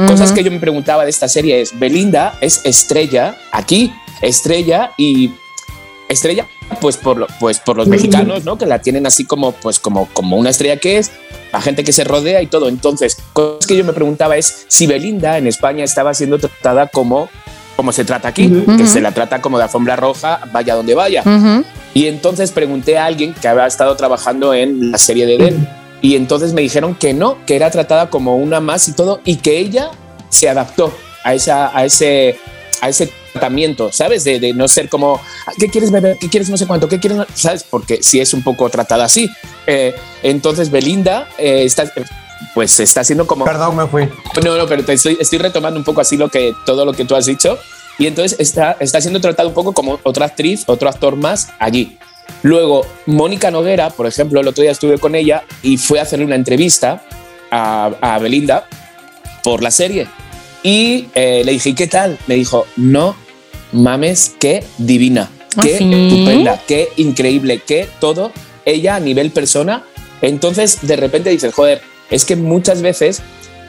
Cosas 0.09 0.33
que 0.33 0.43
yo 0.43 0.51
me 0.51 0.59
preguntaba 0.59 1.05
de 1.05 1.11
esta 1.11 1.29
serie 1.29 1.61
es, 1.61 1.79
Belinda 1.79 2.37
es 2.41 2.65
estrella 2.65 3.37
aquí, 3.53 3.93
estrella 4.23 4.91
y 4.99 5.31
estrella 6.09 6.47
pues 6.81 6.97
por, 6.97 7.17
lo- 7.19 7.27
pues 7.41 7.61
por 7.61 7.77
los 7.77 7.87
mexicanos, 7.89 8.45
¿no? 8.45 8.59
Que 8.59 8.67
la 8.67 8.81
tienen 8.81 9.07
así 9.07 9.25
como, 9.25 9.53
pues 9.53 9.79
como, 9.79 10.07
como 10.13 10.37
una 10.37 10.51
estrella 10.51 10.77
que 10.77 10.99
es, 10.99 11.11
la 11.53 11.61
gente 11.63 11.83
que 11.85 11.93
se 11.93 12.05
rodea 12.05 12.43
y 12.43 12.47
todo. 12.47 12.69
Entonces, 12.69 13.17
cosas 13.33 13.67
que 13.67 13.77
yo 13.77 13.85
me 13.85 13.93
preguntaba 13.95 14.37
es 14.37 14.65
si 14.69 14.87
Belinda 14.87 15.39
en 15.39 15.47
España 15.47 15.83
estaba 15.85 16.13
siendo 16.15 16.39
tratada 16.39 16.87
como, 16.89 17.29
como 17.89 17.95
se 17.95 18.05
trata 18.05 18.29
aquí, 18.29 18.47
Ujú. 18.49 18.77
que 18.77 18.83
Ujú. 18.83 18.87
se 18.93 19.01
la 19.01 19.13
trata 19.13 19.41
como 19.41 19.57
de 19.57 19.65
alfombra 19.65 19.97
roja, 19.97 20.41
vaya 20.53 20.75
donde 20.75 20.95
vaya. 20.95 21.23
Ujú. 21.25 21.65
Y 21.95 22.07
entonces 22.07 22.53
pregunté 22.53 22.99
a 22.99 23.07
alguien 23.07 23.33
que 23.33 23.49
había 23.49 23.67
estado 23.67 23.97
trabajando 23.97 24.53
en 24.53 24.91
la 24.93 24.99
serie 24.99 25.25
de 25.25 25.37
Edén. 25.37 25.67
Y 26.03 26.15
entonces 26.15 26.53
me 26.53 26.61
dijeron 26.61 26.95
que 26.95 27.15
no, 27.15 27.39
que 27.47 27.57
era 27.57 27.71
tratada 27.71 28.11
como 28.11 28.37
una 28.37 28.61
más 28.61 28.87
y 28.89 28.93
todo, 28.93 29.23
y 29.25 29.37
que 29.37 29.57
ella 29.59 29.91
se 30.29 30.51
adaptó 30.51 30.93
a, 31.25 31.33
esa, 31.33 31.75
a, 31.75 31.87
ese, 31.87 32.39
a 32.83 32.91
ese 32.91 33.11
tratamiento, 33.33 33.91
¿sabes? 33.91 34.23
De, 34.23 34.39
de 34.39 34.53
no 34.53 34.69
ser 34.69 34.91
como, 34.91 35.19
¿qué 35.59 35.69
quieres 35.71 35.91
beber? 35.91 36.19
¿Qué 36.21 36.29
quieres 36.29 36.51
no 36.51 36.59
sé 36.59 36.67
cuánto? 36.67 36.91
¿Qué 36.91 37.01
quieres? 37.01 37.17
no-?" 37.17 37.27
¿Sabes? 37.33 37.65
Porque 37.65 38.03
si 38.03 38.21
es 38.21 38.35
un 38.35 38.43
poco 38.43 38.69
tratada 38.69 39.07
así. 39.07 39.31
Eh, 39.67 39.95
entonces 40.23 40.71
Belinda 40.71 41.27
eh, 41.39 41.63
está, 41.65 41.91
pues 42.55 42.79
está 42.81 43.01
haciendo 43.01 43.27
como... 43.27 43.47
Perdón, 43.47 43.77
me 43.77 43.87
fui. 43.87 44.07
No, 44.45 44.57
no, 44.59 44.67
pero 44.67 44.85
te 44.85 44.93
estoy, 44.93 45.17
estoy 45.19 45.39
retomando 45.39 45.79
un 45.81 45.85
poco 45.85 46.03
así 46.03 46.17
lo 46.19 46.29
que, 46.29 46.53
todo 46.67 46.85
lo 46.85 46.93
que 46.93 47.05
tú 47.07 47.17
has 47.17 47.25
dicho. 47.27 47.59
Y 47.99 48.07
entonces 48.07 48.39
está, 48.39 48.77
está 48.81 49.01
siendo 49.01 49.21
tratado 49.21 49.49
un 49.49 49.55
poco 49.55 49.73
como 49.73 49.99
otra 50.05 50.27
actriz, 50.27 50.65
otro 50.67 50.89
actor 50.89 51.17
más 51.17 51.49
allí. 51.59 51.99
Luego, 52.43 52.87
Mónica 53.07 53.51
Noguera, 53.51 53.91
por 53.91 54.07
ejemplo, 54.07 54.41
el 54.41 54.49
otro 54.49 54.63
día 54.63 54.71
estuve 54.71 54.99
con 54.99 55.15
ella 55.15 55.43
y 55.63 55.77
fue 55.77 55.99
a 55.99 56.03
hacerle 56.03 56.25
una 56.25 56.37
entrevista 56.37 57.03
a, 57.51 57.91
a 58.01 58.19
Belinda 58.19 58.69
por 59.43 59.63
la 59.63 59.71
serie. 59.71 60.07
Y 60.63 61.09
eh, 61.15 61.43
le 61.45 61.53
dije, 61.53 61.71
¿y 61.71 61.75
qué 61.75 61.87
tal? 61.87 62.19
Me 62.27 62.35
dijo, 62.35 62.67
no 62.77 63.17
mames, 63.73 64.35
qué 64.39 64.65
divina, 64.79 65.31
¿Ah, 65.57 65.63
qué 65.63 65.79
sí? 65.79 65.93
estupenda, 65.93 66.61
qué 66.67 66.89
increíble, 66.97 67.63
qué 67.67 67.89
todo, 68.01 68.33
ella 68.65 68.97
a 68.97 69.01
nivel 69.01 69.31
persona. 69.31 69.85
Entonces, 70.21 70.81
de 70.83 70.97
repente 70.97 71.31
dices, 71.31 71.55
joder, 71.55 71.81
es 72.11 72.25
que 72.25 72.37
muchas 72.37 72.83
veces, 72.83 73.23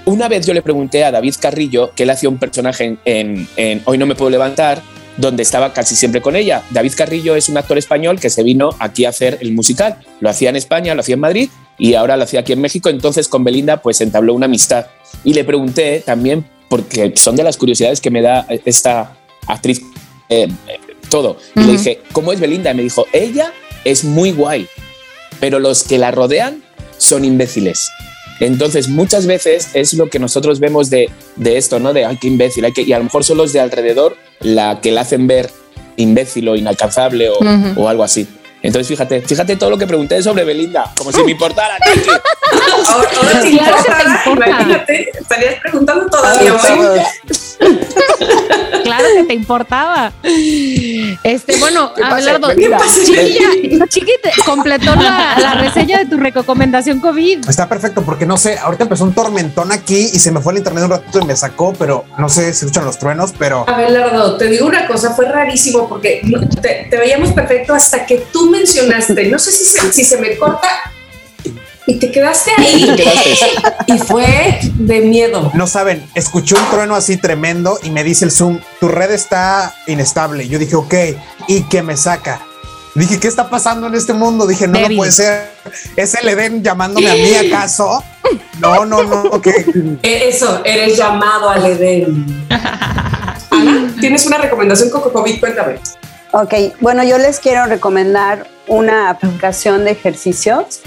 una 0.06 0.28
vez 0.28 0.46
yo 0.46 0.54
le 0.54 0.62
pregunté 0.62 1.04
a 1.04 1.12
David 1.12 1.36
Carrillo, 1.40 1.92
que 1.96 2.04
él 2.04 2.10
hacía 2.10 2.30
un 2.30 2.38
personaje 2.38 2.86
en, 2.86 3.00
en- 3.06 3.48
en 3.58 3.82
Hoy 3.86 3.98
no 3.98 4.06
me 4.06 4.16
puedo 4.16 4.30
levantar, 4.32 4.82
donde 5.18 5.44
estaba 5.44 5.74
casi 5.74 5.96
siempre 5.96 6.22
con 6.22 6.36
ella. 6.36 6.64
David 6.70 6.94
Carrillo 6.96 7.36
es 7.36 7.50
un 7.50 7.58
actor 7.58 7.78
español 7.78 8.20
que 8.20 8.30
se 8.30 8.42
vino 8.44 8.70
aquí 8.80 9.06
a 9.06 9.10
hacer 9.10 9.38
el 9.42 9.52
musical. 9.54 9.98
Lo 10.22 10.30
hacía 10.30 10.50
en 10.50 10.56
España, 10.56 10.96
lo 10.96 11.02
hacía 11.02 11.16
en 11.16 11.20
Madrid 11.20 11.50
y 11.78 11.94
ahora 11.96 12.16
lo 12.16 12.24
hacía 12.24 12.40
aquí 12.40 12.54
en 12.54 12.62
México. 12.62 12.90
Entonces 12.90 13.28
con 13.28 13.44
Belinda 13.44 13.82
pues 13.82 14.00
entabló 14.02 14.34
una 14.34 14.46
amistad. 14.46 14.88
Y 15.26 15.34
le 15.34 15.44
pregunté 15.44 16.02
también, 16.06 16.46
porque 16.70 17.12
son 17.16 17.36
de 17.36 17.44
las 17.44 17.58
curiosidades 17.58 18.00
que 18.00 18.12
me 18.12 18.22
da 18.22 18.46
esta 18.66 19.18
actriz, 19.48 19.82
eh, 20.30 20.48
todo. 21.10 21.38
Y 21.56 21.60
le 21.64 21.72
dije, 21.74 22.02
¿cómo 22.14 22.32
es 22.32 22.40
Belinda? 22.40 22.72
Y 22.72 22.76
me 22.76 22.84
dijo, 22.84 23.06
ella 23.12 23.52
es 23.84 24.06
muy 24.06 24.32
guay, 24.32 24.68
pero 25.42 25.60
los 25.60 25.84
que 25.84 25.98
la 25.98 26.12
rodean 26.12 26.64
son 26.98 27.26
imbéciles. 27.26 27.90
Entonces, 28.40 28.88
muchas 28.88 29.26
veces 29.26 29.70
es 29.74 29.94
lo 29.94 30.10
que 30.10 30.20
nosotros 30.20 30.60
vemos 30.60 30.90
de, 30.90 31.10
de 31.36 31.58
esto, 31.58 31.80
¿no? 31.80 31.94
De, 31.94 32.06
ay, 32.06 32.18
qué 32.18 32.28
imbécil, 32.28 32.66
hay 32.66 32.72
que, 32.72 32.84
y 32.84 32.94
a 32.94 32.98
lo 32.98 33.04
mejor 33.06 33.24
son 33.24 33.38
los 33.38 33.54
de 33.54 33.60
alrededor 33.60 34.16
la 34.42 34.80
que 34.82 34.92
la 34.92 35.02
hacen 35.02 35.28
ver 35.28 35.50
imbécil 35.98 36.48
o 36.48 36.56
inalcanzable 36.56 37.30
o, 37.30 37.90
algo 37.90 38.04
así. 38.04 38.28
Entonces, 38.62 38.88
fíjate, 38.88 39.22
fíjate 39.22 39.56
todo 39.56 39.70
lo 39.70 39.78
que 39.78 39.88
pregunté 39.88 40.22
sobre 40.22 40.44
Belinda, 40.44 40.92
como 40.96 41.12
si 41.12 41.24
me 41.24 41.32
importara. 41.32 41.78
Ahora, 42.88 43.10
ahora 43.18 43.42
sí, 43.44 43.58
Claro 43.60 43.78
que 43.84 43.92
te 43.94 44.10
importa. 44.10 44.48
Imagínate, 44.50 45.10
estarías 45.20 45.56
preguntando 45.62 46.06
todavía. 46.08 46.54
Claro 48.84 49.06
que 49.16 49.24
te 49.26 49.34
importaba. 49.34 50.12
Este, 50.24 51.58
bueno. 51.58 51.92
Abelardo, 52.04 52.48
Belinda. 52.48 52.80
Chiquilla, 53.06 53.86
Chiqui 53.88 54.12
te 54.24 54.32
completó 54.46 54.96
la, 54.96 55.38
la 55.40 55.54
reseña 55.56 56.00
de 56.00 56.06
tu 56.06 56.18
recomendación 56.18 57.00
COVID. 57.00 57.48
Está 57.48 57.68
perfecto 57.70 58.02
porque 58.04 58.26
no 58.26 58.38
sé, 58.38 58.58
ahorita 58.58 58.84
empezó 58.84 59.04
un 59.04 59.14
tormentón 59.14 59.72
aquí 59.72 60.10
y 60.12 60.20
se 60.20 60.32
me 60.32 60.40
fue 60.42 60.54
el 60.54 60.60
internet 60.60 60.84
un 60.86 60.90
ratito 60.92 61.20
y 61.20 61.26
me 61.26 61.36
sacó, 61.36 61.74
pero 61.74 62.06
no 62.18 62.30
sé 62.30 62.54
si 62.54 62.66
escuchan 62.66 62.86
los 62.86 62.98
truenos, 62.98 63.34
pero 63.38 63.66
Abelardo, 63.70 64.38
te 64.38 64.48
digo 64.48 64.66
una 64.66 64.88
cosa, 64.88 65.14
fue 65.14 65.26
rarísimo 65.30 65.88
porque 65.88 66.22
no- 66.24 66.40
te, 66.48 66.88
te 66.90 66.98
veíamos 66.98 67.32
perfecto 67.34 67.74
hasta 67.76 68.06
que 68.06 68.18
tú 68.32 68.49
mencionaste, 68.50 69.28
no 69.28 69.40
sé 69.40 69.52
si 69.52 69.64
se, 69.66 69.94
si 69.94 70.04
se 70.04 70.18
me 70.18 70.38
corta 70.38 70.68
y 71.86 71.96
te 71.96 72.12
quedaste 72.12 72.52
ahí 72.58 72.86
Te 72.96 73.04
quedaste. 73.04 73.34
y 73.88 73.98
fue 73.98 74.60
de 74.76 75.00
miedo. 75.02 75.52
no 75.56 75.66
saben, 75.66 76.06
escuché 76.14 76.56
un 76.56 76.70
trueno 76.70 76.96
así 76.96 77.18
tremendo 77.18 77.80
y 77.82 77.90
me 77.90 78.04
dice 78.04 78.26
el 78.26 78.32
Zoom, 78.32 78.60
tu 78.80 78.88
red 78.90 79.12
está 79.12 79.74
inestable. 79.88 80.48
Yo 80.48 80.60
dije, 80.60 80.76
ok, 80.76 80.94
y 81.48 81.64
que 81.64 81.82
me 81.82 81.98
saca. 81.98 82.42
Dije, 82.96 83.20
¿qué 83.20 83.28
está 83.28 83.50
pasando 83.50 83.88
en 83.88 83.96
este 83.96 84.14
mundo? 84.14 84.46
Dije, 84.46 84.68
no, 84.68 84.80
no 84.80 84.96
puede 84.96 85.12
ser. 85.12 85.52
¿Es 85.96 86.14
el 86.16 86.28
Edén 86.28 86.64
llamándome 86.64 87.10
a 87.10 87.14
mí 87.16 87.34
acaso? 87.36 88.04
No, 88.60 88.86
no, 88.86 89.02
no, 89.04 89.22
ok. 89.32 89.48
E- 89.48 90.28
Eso, 90.30 90.62
eres 90.66 90.96
llamado 90.98 91.50
al 91.50 91.66
Edén. 91.66 92.46
Ana, 93.50 93.92
¿tienes 94.00 94.26
una 94.28 94.38
recomendación 94.38 94.90
con 94.92 95.10
COVID? 95.10 95.40
Cuéntame. 95.40 95.80
Ok, 96.32 96.54
bueno, 96.80 97.04
yo 97.04 97.18
les 97.18 97.40
quiero 97.40 97.66
recomendar 97.66 98.48
una 98.68 99.10
aplicación 99.10 99.84
de 99.86 99.92
ejercicios 99.92 100.82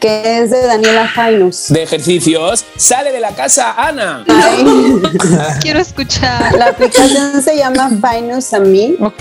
que 0.00 0.38
es 0.38 0.50
de 0.52 0.62
Daniela 0.64 1.08
Fainus. 1.12 1.66
De 1.68 1.82
ejercicios, 1.82 2.64
sale 2.76 3.10
de 3.10 3.18
la 3.18 3.30
casa, 3.30 3.74
Ana. 3.76 4.24
Ay, 4.28 4.64
Quiero 5.60 5.80
escuchar. 5.80 6.54
La 6.54 6.66
aplicación 6.66 7.42
se 7.42 7.56
llama 7.56 7.90
Fainus 8.00 8.52
a 8.54 8.60
mí, 8.60 8.94
Ok. 9.00 9.20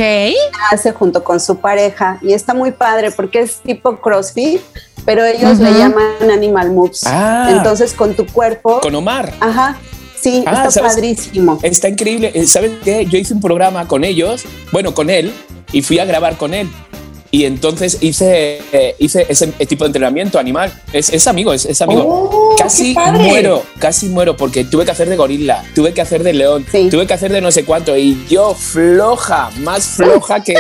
hace 0.72 0.92
junto 0.94 1.24
con 1.24 1.40
su 1.40 1.58
pareja 1.58 2.20
y 2.22 2.34
está 2.34 2.54
muy 2.54 2.72
padre 2.72 3.10
porque 3.10 3.40
es 3.40 3.56
tipo 3.58 3.98
CrossFit, 4.00 4.62
pero 5.04 5.26
ellos 5.26 5.58
le 5.58 5.72
llaman 5.74 6.30
Animal 6.32 6.72
Moves. 6.72 7.02
Ah. 7.08 7.48
Entonces 7.52 7.94
con 7.94 8.14
tu 8.16 8.28
cuerpo, 8.28 8.80
Con 8.80 8.94
Omar. 8.94 9.34
ajá, 9.40 9.78
sí, 10.20 10.44
Ah, 10.46 10.58
está 10.58 10.72
¿sabes? 10.72 10.94
padrísimo. 10.94 11.58
Está 11.64 11.90
increíble. 11.90 12.32
Eh, 12.36 12.46
¿Sabes 12.46 12.72
qué? 12.84 13.04
Yo 13.08 13.18
hice 13.18 13.34
un 13.34 13.42
programa 13.42 13.88
con 13.88 14.04
ellos, 14.04 14.44
bueno, 14.72 14.94
con 14.94 15.10
él, 15.10 15.34
y 15.72 15.82
fui 15.82 16.00
a 16.00 16.06
grabar 16.06 16.38
con 16.38 16.54
él. 16.54 16.70
Y 17.30 17.44
entonces 17.44 17.98
hice, 18.00 18.62
eh, 18.72 18.96
hice 19.00 19.26
ese 19.28 19.48
tipo 19.68 19.84
de 19.84 19.88
entrenamiento 19.90 20.40
animal. 20.40 20.72
Es, 20.94 21.10
es 21.10 21.28
amigo, 21.28 21.52
es, 21.52 21.66
es 21.66 21.82
amigo. 21.82 22.04
Oh, 22.08 22.56
casi 22.58 22.96
muero, 22.96 23.64
casi 23.80 24.08
muero 24.08 24.38
porque 24.38 24.64
tuve 24.64 24.86
que 24.86 24.92
hacer 24.92 25.10
de 25.10 25.18
gorila, 25.18 25.64
tuve 25.76 25.94
que 25.94 26.00
hacer 26.02 26.24
de 26.24 26.32
león, 26.32 26.66
Sí. 26.72 26.88
tuve 26.90 27.06
que 27.06 27.14
hacer 27.14 27.32
de 27.34 27.42
no 27.42 27.52
sé 27.52 27.66
cuánto 27.66 27.98
y 27.98 28.26
yo 28.30 28.54
floja, 28.56 29.50
más 29.60 29.86
floja 29.88 30.42
que... 30.42 30.56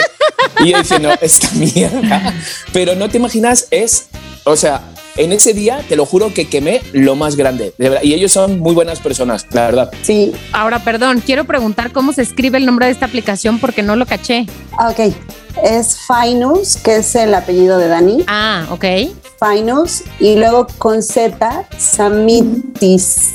y 0.64 0.72
yo 0.72 0.80
diciendo, 0.80 1.10
esta 1.22 1.50
mierda. 1.54 2.34
Pero 2.74 2.96
no 2.96 3.08
te 3.10 3.16
imaginas, 3.18 3.68
es, 3.72 4.08
o 4.44 4.58
sea, 4.58 4.82
en 5.18 5.32
ese 5.32 5.54
día 5.54 5.84
te 5.88 5.96
lo 5.96 6.06
juro 6.06 6.34
que 6.34 6.48
quemé 6.48 6.82
lo 6.94 7.16
más 7.16 7.36
grande, 7.36 7.74
de 7.78 7.90
verdad. 7.90 8.04
Y 8.04 8.14
ellos 8.14 8.32
son 8.32 8.60
muy 8.60 8.74
buenas 8.74 9.00
personas, 9.00 9.46
la 9.52 9.66
verdad. 9.66 9.92
Sí, 10.04 10.32
Ahora, 10.54 10.80
perdón, 10.80 11.22
quiero 11.26 11.46
preguntar 11.46 11.92
cómo 11.92 12.14
se 12.14 12.22
escribe 12.22 12.58
el 12.58 12.66
nombre 12.66 12.86
de 12.86 12.92
esta 12.92 13.06
aplicación 13.06 13.60
porque 13.60 13.84
no 13.84 13.96
lo 13.96 14.06
caché. 14.06 14.46
ok. 14.90 15.14
Es 15.64 15.98
Fainus, 16.06 16.78
que 16.78 16.98
es 16.98 17.16
el 17.16 17.34
apellido 17.34 17.80
de 17.80 17.88
Dani. 17.88 18.24
Ah, 18.28 18.68
ok. 18.70 18.86
Fainus 19.40 20.04
y 20.20 20.36
luego 20.36 20.68
con 20.78 21.02
Z, 21.02 21.68
Samitis. 21.80 23.30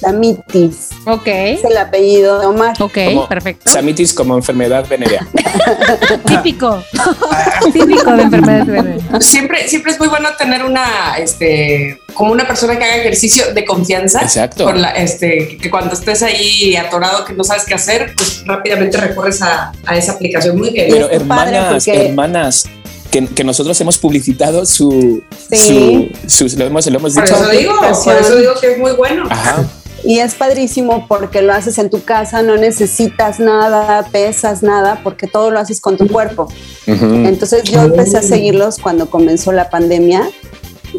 Samitis. 0.00 0.90
Ok. 1.06 1.26
Es 1.26 1.64
el 1.64 1.76
apellido 1.76 2.38
de 2.40 2.46
Omar. 2.46 2.74
Ok, 2.80 2.98
Como 3.06 3.28
perfecto. 3.28 3.70
Samitis 3.70 4.12
como 4.12 4.36
enfermedad 4.36 4.86
venérea. 4.88 5.26
Típico. 6.26 6.82
Típico 7.72 8.12
de 8.12 8.22
enfermedades 8.22 8.66
venéreas. 8.66 9.24
Siempre, 9.24 9.68
siempre 9.68 9.92
es 9.92 9.98
muy 9.98 10.08
bueno 10.08 10.28
tener 10.38 10.64
una, 10.64 11.16
este, 11.18 12.00
como 12.14 12.32
una 12.32 12.46
persona 12.46 12.78
que 12.78 12.84
haga 12.84 12.96
ejercicio 12.96 13.52
de 13.54 13.64
confianza. 13.64 14.20
Exacto. 14.22 14.64
Por 14.64 14.76
la, 14.76 14.90
este, 14.90 15.56
que 15.60 15.70
cuando 15.70 15.94
estés 15.94 16.22
ahí 16.22 16.76
atorado 16.76 17.24
que 17.24 17.32
no 17.32 17.44
sabes 17.44 17.64
qué 17.64 17.74
hacer, 17.74 18.12
pues 18.16 18.42
rápidamente 18.46 18.96
recurres 18.98 19.42
a, 19.42 19.72
a 19.86 19.96
esa 19.96 20.12
aplicación. 20.12 20.56
Muy 20.58 20.70
bien. 20.70 20.88
Pero 20.90 21.10
hermanas, 21.10 21.84
porque- 21.84 22.06
hermanas, 22.08 22.64
que, 23.10 23.26
que 23.26 23.44
nosotros 23.44 23.80
hemos 23.80 23.98
publicitado 23.98 24.66
su, 24.66 25.22
Sí. 25.50 26.10
su, 26.26 26.48
su- 26.48 26.58
lo 26.58 26.66
hemos, 26.66 26.86
lo 26.86 26.98
hemos 26.98 27.14
por 27.14 27.22
dicho. 27.24 27.36
eso 27.36 27.48
digo, 27.50 27.74
por 28.04 28.16
eso 28.16 28.36
digo 28.36 28.52
que 28.60 28.72
es 28.72 28.78
muy 28.78 28.92
bueno. 28.92 29.26
Ajá. 29.30 29.64
Y 30.06 30.20
es 30.20 30.36
padrísimo 30.36 31.06
porque 31.08 31.42
lo 31.42 31.52
haces 31.52 31.78
en 31.78 31.90
tu 31.90 32.04
casa, 32.04 32.40
no 32.40 32.56
necesitas 32.56 33.40
nada, 33.40 34.04
pesas 34.12 34.62
nada, 34.62 35.00
porque 35.02 35.26
todo 35.26 35.50
lo 35.50 35.58
haces 35.58 35.80
con 35.80 35.96
tu 35.96 36.06
cuerpo. 36.06 36.46
Entonces 36.86 37.64
yo 37.64 37.82
empecé 37.82 38.18
a 38.18 38.22
seguirlos 38.22 38.78
cuando 38.78 39.10
comenzó 39.10 39.50
la 39.50 39.68
pandemia 39.68 40.30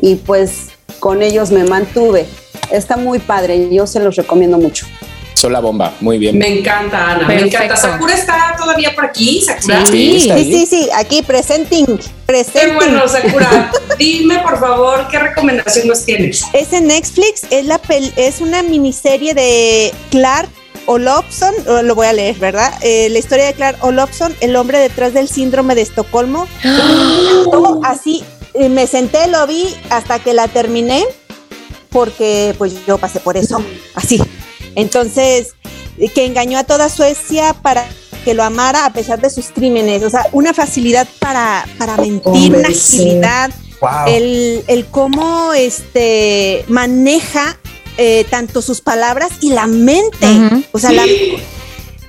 y 0.01 0.16
pues 0.16 0.72
con 0.99 1.24
ellos 1.24 1.51
me 1.51 1.64
mantuve. 1.64 2.26
Está 2.70 2.97
muy 2.97 3.20
padre, 3.20 3.70
yo 3.74 3.88
se 3.88 4.01
los 4.01 4.18
recomiendo 4.18 4.58
mucho. 4.58 4.86
Son 5.38 5.53
la 5.53 5.59
bomba, 5.59 5.93
muy 6.01 6.17
bien. 6.17 6.38
Me 6.38 6.59
encanta, 6.59 7.11
Ana, 7.11 7.27
me 7.27 7.39
encanta. 7.41 7.75
Sakura 7.77 8.13
está 8.15 8.55
todavía 8.57 8.93
por 8.95 9.05
aquí, 9.05 9.41
Sakura. 9.41 9.85
Sí, 9.85 10.19
Sí, 10.19 10.31
sí, 10.43 10.65
sí, 10.65 10.89
aquí 10.95 11.21
presenting, 11.21 11.85
Qué 11.85 12.03
presenting. 12.25 12.75
bueno, 12.75 13.07
Sakura. 13.07 13.71
Dime, 13.99 14.39
por 14.39 14.59
favor, 14.59 15.07
¿qué 15.11 15.19
recomendación 15.19 15.88
nos 15.88 16.03
tienes? 16.05 16.43
Es 16.53 16.73
en 16.73 16.88
Netflix, 16.88 17.43
es, 17.51 17.65
la 17.65 17.81
pel- 17.81 18.11
es 18.15 18.41
una 18.41 18.63
miniserie 18.63 19.33
de 19.35 19.93
Clark 20.09 20.49
Olofsson, 20.88 21.53
lo 21.83 21.95
voy 21.95 22.07
a 22.07 22.13
leer, 22.13 22.35
¿verdad? 22.38 22.73
Eh, 22.81 23.09
la 23.11 23.19
historia 23.19 23.45
de 23.45 23.53
Clark 23.53 23.77
Olofsson, 23.83 24.33
el 24.41 24.55
hombre 24.55 24.79
detrás 24.79 25.13
del 25.13 25.27
síndrome 25.27 25.75
de 25.75 25.81
Estocolmo. 25.83 26.47
Todo 27.51 27.81
así, 27.83 28.23
eh, 28.53 28.69
me 28.69 28.88
senté, 28.88 29.27
lo 29.27 29.45
vi 29.45 29.67
hasta 29.89 30.17
que 30.19 30.33
la 30.33 30.47
terminé, 30.47 31.03
porque 31.89 32.55
pues 32.57 32.73
yo 32.88 32.97
pasé 32.97 33.19
por 33.19 33.38
eso, 33.38 33.61
así. 33.95 34.21
Entonces, 34.78 35.55
que 36.13 36.25
engañó 36.25 36.57
a 36.59 36.63
toda 36.63 36.88
Suecia 36.88 37.53
para 37.61 37.84
que 38.23 38.34
lo 38.34 38.43
amara 38.43 38.86
a 38.86 38.93
pesar 38.93 39.19
de 39.19 39.30
sus 39.30 39.47
crímenes, 39.47 40.03
o 40.03 40.09
sea, 40.09 40.25
una 40.32 40.53
facilidad 40.53 41.07
para, 41.19 41.65
para 41.78 41.97
mentir, 41.97 42.55
una 42.55 42.67
agilidad. 42.69 43.51
Wow. 43.80 43.89
el, 44.07 44.63
el 44.67 44.86
cómo 44.88 45.53
este 45.53 46.65
maneja 46.67 47.59
eh, 47.97 48.25
tanto 48.30 48.61
sus 48.63 48.82
palabras 48.82 49.30
y 49.41 49.49
la 49.51 49.67
mente. 49.67 50.28
O 50.71 50.80
sea, 50.80 50.91
la- 50.91 51.05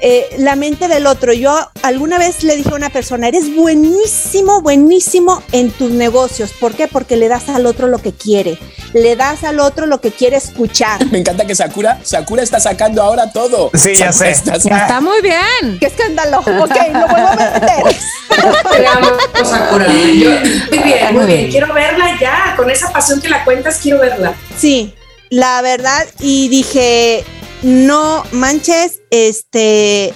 eh, 0.00 0.28
la 0.38 0.54
mente 0.56 0.88
del 0.88 1.06
otro. 1.06 1.32
Yo 1.32 1.56
alguna 1.82 2.18
vez 2.18 2.42
le 2.44 2.56
dije 2.56 2.70
a 2.70 2.74
una 2.74 2.90
persona, 2.90 3.28
eres 3.28 3.54
buenísimo, 3.54 4.60
buenísimo 4.62 5.42
en 5.52 5.70
tus 5.70 5.90
negocios. 5.90 6.50
¿Por 6.58 6.74
qué? 6.74 6.86
Porque 6.88 7.16
le 7.16 7.28
das 7.28 7.48
al 7.48 7.66
otro 7.66 7.88
lo 7.88 7.98
que 7.98 8.12
quiere. 8.12 8.58
Le 8.94 9.16
das 9.16 9.44
al 9.44 9.60
otro 9.60 9.86
lo 9.86 10.00
que 10.00 10.10
quiere 10.12 10.36
escuchar. 10.36 11.04
Me 11.10 11.18
encanta 11.18 11.46
que 11.46 11.54
Sakura, 11.54 11.98
Sakura 12.02 12.42
está 12.42 12.60
sacando 12.60 13.02
ahora 13.02 13.32
todo. 13.32 13.70
Sí, 13.74 13.94
ya 13.96 14.12
sé. 14.12 14.30
está- 14.30 14.54
Está 14.56 15.00
muy 15.00 15.20
bien. 15.20 15.78
¡Qué 15.80 15.86
escándalo! 15.86 16.38
Ok, 16.38 16.46
lo 16.92 17.08
vuelvo 17.08 17.28
a 17.28 17.36
meter. 17.36 17.84
Te 18.76 18.86
amo, 18.86 19.08
Sakura. 19.44 19.88
Muy 19.88 20.12
bien, 20.12 21.14
muy 21.14 21.26
bien. 21.26 21.50
Quiero 21.50 21.72
verla 21.74 22.18
ya. 22.20 22.54
Con 22.56 22.70
esa 22.70 22.92
pasión 22.92 23.20
que 23.20 23.28
la 23.28 23.44
cuentas, 23.44 23.78
quiero 23.82 23.98
verla. 24.00 24.34
Sí, 24.56 24.94
la 25.30 25.60
verdad, 25.62 26.06
y 26.20 26.48
dije, 26.48 27.24
no 27.62 28.24
manches, 28.32 29.00
este, 29.10 30.12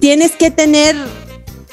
tienes 0.00 0.32
que 0.32 0.50
tener 0.50 0.96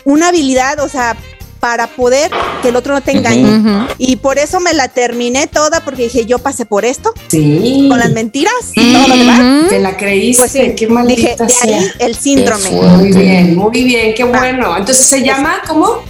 una 0.03 0.29
habilidad, 0.29 0.79
o 0.79 0.89
sea, 0.89 1.15
para 1.59 1.87
poder 1.87 2.29
que 2.61 2.69
el 2.69 2.75
otro 2.75 2.93
no 2.93 3.01
te 3.01 3.11
engañe. 3.11 3.87
Y 3.97 4.17
por 4.17 4.37
eso 4.37 4.59
me 4.59 4.73
la 4.73 4.87
terminé 4.87 5.47
toda, 5.47 5.83
porque 5.83 6.03
dije, 6.03 6.25
yo 6.25 6.37
pasé 6.37 6.65
por 6.65 6.85
esto, 6.85 7.11
Sí. 7.27 7.87
con 7.89 7.97
las 7.97 8.11
mentiras 8.11 8.53
y 8.75 8.93
todo 8.93 9.07
lo 9.07 9.17
demás. 9.17 9.69
Te 9.69 9.79
la 9.79 9.97
creíste. 9.97 10.41
Pues 10.41 10.51
sí, 10.51 10.59
qué 10.59 10.71
dije, 10.85 10.87
maldita 10.87 11.43
de 11.45 11.49
sea. 11.49 11.79
ahí 11.79 11.87
el 11.99 12.15
síndrome. 12.15 12.69
Muy 12.69 13.11
bien, 13.13 13.55
muy 13.55 13.83
bien, 13.83 14.13
qué 14.13 14.23
bueno. 14.25 14.77
Entonces 14.77 15.07
se 15.07 15.23
llama 15.23 15.61
¿cómo? 15.67 16.03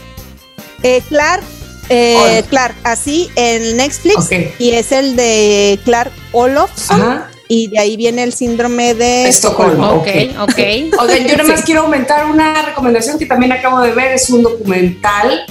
Eh, 0.83 1.01
Clark, 1.07 1.43
eh, 1.87 2.43
Clark, 2.49 2.75
así 2.83 3.29
en 3.37 3.77
Netflix, 3.77 4.17
Ok. 4.25 4.31
y 4.59 4.71
es 4.71 4.91
el 4.91 5.15
de 5.15 5.79
Clark 5.85 6.11
Olofsson, 6.33 7.01
Ajá. 7.01 7.29
Y 7.47 7.67
de 7.67 7.79
ahí 7.79 7.95
viene 7.97 8.23
el 8.23 8.33
síndrome 8.33 8.93
de 8.93 9.27
Estocolmo. 9.27 9.95
Ok, 9.95 10.07
ok. 10.39 10.57
Oigan, 10.99 11.27
yo 11.27 11.37
nada 11.37 11.49
más 11.49 11.63
quiero 11.63 11.81
aumentar 11.81 12.25
una 12.25 12.61
recomendación 12.61 13.19
que 13.19 13.25
también 13.25 13.51
acabo 13.51 13.81
de 13.81 13.91
ver. 13.91 14.13
Es 14.13 14.29
un 14.29 14.43
documental 14.43 15.45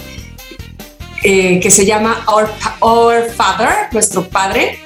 eh, 1.23 1.61
que 1.61 1.71
se 1.71 1.85
llama 1.87 2.25
Our, 2.29 2.49
Our 2.81 3.31
Father, 3.31 3.89
nuestro 3.93 4.29
padre, 4.29 4.79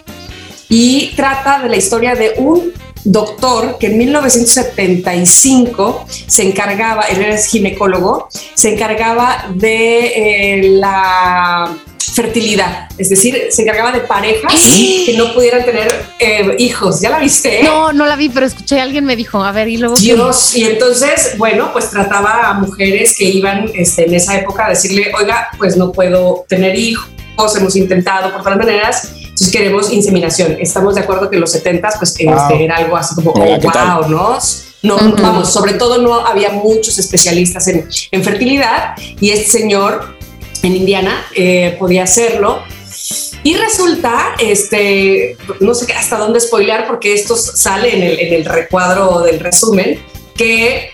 y 0.69 1.13
trata 1.17 1.63
de 1.63 1.69
la 1.69 1.77
historia 1.77 2.15
de 2.15 2.35
un 2.37 2.73
doctor 3.05 3.79
que 3.79 3.89
en 3.89 3.99
1975 3.99 6.07
se 6.09 6.49
encargaba, 6.49 7.03
él 7.03 7.21
era 7.23 7.37
ginecólogo, 7.39 8.29
se 8.55 8.75
encargaba 8.75 9.47
de 9.55 10.07
eh, 10.07 10.63
la 10.73 11.77
fertilidad, 12.15 12.89
es 12.99 13.11
decir, 13.11 13.49
se 13.51 13.63
encargaba 13.63 13.93
de 13.93 14.01
parejas 14.01 14.53
que 14.53 15.15
no 15.17 15.33
pudieran 15.35 15.65
tener 15.65 15.89
eh, 16.19 16.55
hijos. 16.59 17.01
¿Ya 17.01 17.11
la 17.11 17.19
viste? 17.19 17.63
No, 17.63 17.93
no 17.93 18.07
la 18.07 18.17
vi, 18.17 18.29
pero 18.29 18.47
escuché, 18.47 18.81
alguien 18.81 19.05
me 19.05 19.17
dijo, 19.17 19.43
a 19.43 19.53
ver, 19.53 19.69
y 19.69 19.77
luego. 19.77 19.97
Dios, 19.97 20.55
y 20.57 20.65
entonces, 20.65 21.35
bueno, 21.37 21.73
pues 21.73 21.91
trataba 21.91 22.49
a 22.49 22.55
mujeres 22.55 23.17
que 23.17 23.25
iban 23.25 23.71
este, 23.75 24.07
en 24.07 24.15
esa 24.15 24.37
época 24.37 24.67
a 24.67 24.71
decirle, 24.71 25.13
oiga, 25.19 25.49
pues 25.59 25.77
no 25.77 25.93
puedo 25.93 26.45
tener 26.49 26.77
hijos, 26.77 27.09
hemos 27.57 27.77
intentado 27.77 28.33
por 28.33 28.43
todas 28.43 28.59
maneras, 28.59 29.13
entonces 29.15 29.51
queremos 29.51 29.93
inseminación. 29.93 30.57
Estamos 30.61 30.97
de 30.97 31.03
acuerdo 31.03 31.31
que 31.31 31.37
en 31.37 31.41
los 31.43 31.53
70 31.53 31.89
pues 31.99 32.11
este, 32.11 32.25
Wow. 32.27 32.51
era 32.59 32.77
algo 32.77 32.97
así 32.97 33.15
como, 33.15 33.31
Hola, 33.33 33.99
oh, 33.99 34.01
wow, 34.03 34.11
¿no? 34.11 34.39
No, 34.81 34.95
Ujú. 34.95 35.17
vamos, 35.21 35.53
sobre 35.53 35.75
todo 35.75 35.99
no 35.99 36.25
había 36.25 36.51
muchos 36.51 36.99
especialistas 36.99 37.67
en, 37.67 37.89
en 38.13 38.23
fertilidad 38.25 38.95
y 39.21 39.31
este 39.31 39.59
señor 39.59 40.18
en 40.63 40.77
Indiana 40.77 41.27
eh, 41.35 41.77
podía 41.79 42.05
hacerlo. 42.05 42.63
Y 43.45 43.55
resulta, 43.55 44.35
este, 44.41 45.37
no 45.61 45.73
sé 45.75 45.93
hasta 45.93 46.17
dónde 46.19 46.41
spoilear 46.41 46.87
porque 46.89 47.15
esto 47.15 47.37
sale 47.37 47.95
en 47.97 48.03
el, 48.03 48.19
en 48.19 48.35
el 48.35 48.45
recuadro 48.45 49.21
del 49.21 49.39
resumen, 49.41 50.01
que 50.35 50.91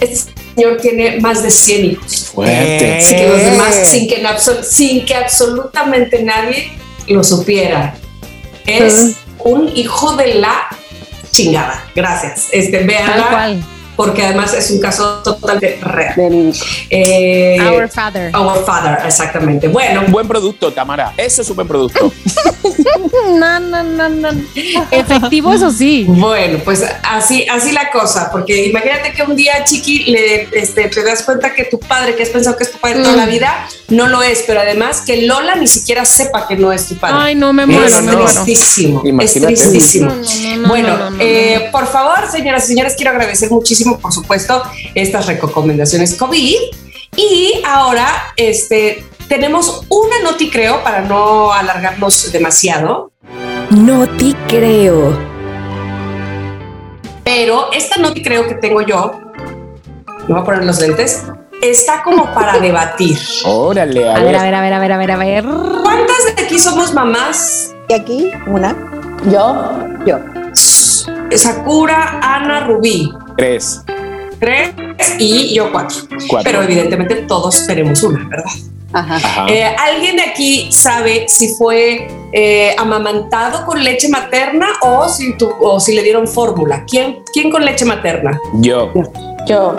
este 0.00 0.32
señor 0.54 0.78
tiene 0.80 1.20
más 1.20 1.42
de 1.42 1.50
100 1.50 1.84
hijos. 1.84 2.30
Fuerte. 2.34 2.98
Así 2.98 3.14
que 3.16 3.28
los 3.28 3.44
demás, 3.44 3.74
sin 3.88 4.08
que, 4.08 4.16
en 4.16 4.26
absol- 4.26 4.62
sin 4.62 5.04
que 5.04 5.14
absolutamente 5.14 6.22
nadie 6.22 6.72
lo 7.08 7.22
supiera. 7.22 7.94
Es 8.66 9.14
un 9.38 9.70
hijo 9.76 10.16
de 10.16 10.34
la 10.36 10.66
chingada. 11.30 11.84
Gracias. 11.94 12.48
Este, 12.52 12.78
Tal 12.78 12.86
véanla, 12.86 13.28
cual. 13.30 13.64
Porque 14.04 14.24
además 14.24 14.52
es 14.52 14.68
un 14.72 14.80
caso 14.80 15.20
totalmente 15.22 15.78
real. 15.80 16.52
Eh, 16.90 17.56
Our 17.60 17.88
Father. 17.88 18.34
Our 18.34 18.64
Father, 18.64 18.98
exactamente. 19.06 19.68
Bueno, 19.68 20.02
Buen 20.08 20.26
producto, 20.26 20.72
Tamara. 20.72 21.14
Eso 21.16 21.42
es 21.42 21.50
un 21.50 21.54
buen 21.56 21.68
producto. 21.68 22.12
No, 23.34 23.60
no, 23.60 23.82
no, 23.82 24.08
no. 24.08 24.28
Efectivo, 24.90 25.52
eso 25.52 25.70
sí. 25.70 26.04
Bueno, 26.08 26.58
pues 26.64 26.84
así, 27.02 27.46
así 27.48 27.72
la 27.72 27.90
cosa, 27.90 28.30
porque 28.30 28.66
imagínate 28.66 29.12
que 29.12 29.22
un 29.22 29.36
día, 29.36 29.64
Chiqui, 29.64 30.04
le, 30.04 30.48
este, 30.52 30.88
te 30.88 31.02
das 31.02 31.22
cuenta 31.22 31.54
que 31.54 31.64
tu 31.64 31.78
padre, 31.78 32.14
que 32.14 32.22
has 32.22 32.30
pensado 32.30 32.56
que 32.56 32.64
es 32.64 32.72
tu 32.72 32.78
padre 32.78 33.02
toda 33.02 33.12
Mm. 33.14 33.16
la 33.18 33.26
vida, 33.26 33.68
no 33.88 34.08
lo 34.08 34.22
es, 34.22 34.44
pero 34.46 34.60
además 34.60 35.02
que 35.02 35.22
Lola 35.22 35.56
ni 35.56 35.66
siquiera 35.66 36.04
sepa 36.04 36.46
que 36.48 36.56
no 36.56 36.72
es 36.72 36.88
tu 36.88 36.96
padre. 36.96 37.16
Ay, 37.18 37.34
no, 37.34 37.52
me 37.52 37.66
muero, 37.66 37.84
es 37.84 38.02
me 38.02 38.12
tristísimo, 38.14 39.02
es 39.20 39.34
tristísimo. 39.34 40.10
No, 40.10 40.16
no, 40.16 40.56
no, 40.56 40.68
bueno, 40.68 40.88
no, 40.88 40.98
no, 40.98 41.10
no, 41.10 41.22
eh, 41.22 41.61
por 41.72 41.86
favor, 41.86 42.28
señoras 42.30 42.64
y 42.64 42.68
señores, 42.68 42.94
quiero 42.94 43.10
agradecer 43.10 43.50
muchísimo, 43.50 43.98
por 43.98 44.12
supuesto, 44.12 44.62
estas 44.94 45.26
recomendaciones 45.26 46.14
COVID. 46.16 46.56
Y 47.16 47.62
ahora, 47.66 48.06
este, 48.36 49.04
tenemos 49.28 49.84
una 49.88 50.20
noti, 50.22 50.50
creo, 50.50 50.82
para 50.84 51.00
no 51.00 51.52
alargarnos 51.52 52.30
demasiado. 52.30 53.10
No 53.70 54.06
te 54.06 54.34
creo. 54.48 55.18
Pero 57.24 57.72
esta 57.72 58.00
noti 58.00 58.22
creo 58.22 58.46
que 58.46 58.54
tengo 58.54 58.82
yo, 58.82 59.20
me 60.28 60.34
voy 60.34 60.40
a 60.40 60.44
poner 60.44 60.64
los 60.64 60.80
lentes, 60.80 61.22
está 61.62 62.02
como 62.02 62.32
para 62.34 62.58
debatir. 62.60 63.18
Órale, 63.44 64.08
a, 64.08 64.16
A 64.16 64.22
ver, 64.22 64.26
ver. 64.26 64.36
a 64.36 64.42
ver, 64.42 64.54
a 64.54 64.60
ver, 64.60 64.72
a 64.72 64.78
ver, 64.78 64.92
a 64.92 64.98
ver, 64.98 65.10
a 65.12 65.16
ver. 65.16 65.44
¿Cuántas 65.82 66.36
de 66.36 66.42
aquí 66.42 66.58
somos 66.58 66.92
mamás? 66.92 67.74
Y 67.88 67.94
aquí, 67.94 68.30
una. 68.46 68.76
Yo, 69.30 69.70
yo. 70.04 70.18
Sakura, 71.38 72.18
Ana, 72.22 72.60
Rubí. 72.66 73.12
Tres, 73.36 73.82
Tres 74.40 74.70
y 75.18 75.54
yo 75.54 75.70
cuatro. 75.70 75.96
cuatro. 76.28 76.50
Pero 76.50 76.62
evidentemente 76.62 77.14
todos 77.28 77.66
tenemos 77.66 78.02
una, 78.02 78.26
¿verdad? 78.28 78.50
Ajá. 78.92 79.16
Ajá. 79.16 79.46
Eh, 79.48 79.64
¿Alguien 79.64 80.16
de 80.16 80.22
aquí 80.22 80.70
sabe 80.70 81.26
si 81.28 81.54
fue 81.54 82.08
eh, 82.32 82.74
amamantado 82.76 83.64
con 83.64 83.82
leche 83.82 84.08
materna 84.08 84.66
o 84.82 85.08
si, 85.08 85.36
tu- 85.38 85.54
o 85.60 85.80
si 85.80 85.94
le 85.94 86.02
dieron 86.02 86.26
fórmula? 86.26 86.84
¿Quién, 86.86 87.22
¿Quién 87.32 87.50
con 87.50 87.64
leche 87.64 87.84
materna? 87.84 88.38
Yo. 88.54 88.92
Yo. 89.46 89.76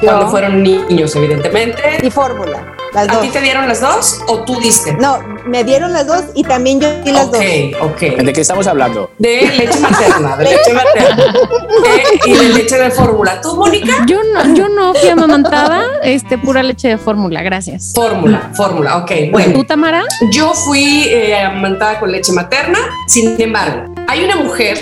Cuando 0.00 0.28
fueron 0.28 0.62
niños, 0.62 1.14
evidentemente. 1.16 1.80
Y 2.02 2.10
fórmula, 2.10 2.73
las 2.94 3.08
¿A 3.08 3.12
dos. 3.14 3.22
ti 3.22 3.28
te 3.30 3.40
dieron 3.40 3.66
las 3.68 3.80
dos 3.80 4.20
o 4.28 4.44
tú 4.44 4.58
diste? 4.60 4.92
No, 4.94 5.18
me 5.46 5.64
dieron 5.64 5.92
las 5.92 6.06
dos 6.06 6.22
y 6.34 6.44
también 6.44 6.80
yo 6.80 6.88
di 7.02 7.10
las 7.12 7.26
ok, 7.26 7.32
dos. 7.34 7.90
ok. 7.90 8.00
¿De 8.00 8.32
qué 8.32 8.40
estamos 8.40 8.66
hablando? 8.66 9.10
De 9.18 9.46
leche 9.58 9.78
materna, 9.80 10.36
de 10.36 10.44
leche 10.44 10.72
materna. 10.74 11.24
Eh, 11.26 12.18
y 12.26 12.32
de 12.34 12.48
leche 12.50 12.78
de 12.78 12.90
fórmula. 12.90 13.40
¿Tú, 13.40 13.56
Mónica? 13.56 14.04
Yo 14.06 14.18
no, 14.32 14.54
yo 14.54 14.68
no 14.68 14.94
fui 14.94 15.08
amamantada, 15.08 15.82
este, 16.02 16.38
pura 16.38 16.62
leche 16.62 16.88
de 16.88 16.98
fórmula, 16.98 17.42
gracias. 17.42 17.92
Fórmula, 17.94 18.50
fórmula, 18.54 18.98
ok. 18.98 19.10
Bueno, 19.32 19.52
¿Tú, 19.54 19.64
Tamara? 19.64 20.02
yo 20.30 20.54
fui 20.54 21.04
eh, 21.08 21.36
amamantada 21.36 21.98
con 22.00 22.12
leche 22.12 22.32
materna, 22.32 22.78
sin 23.08 23.40
embargo, 23.40 23.92
hay 24.06 24.24
una 24.24 24.36
mujer, 24.36 24.78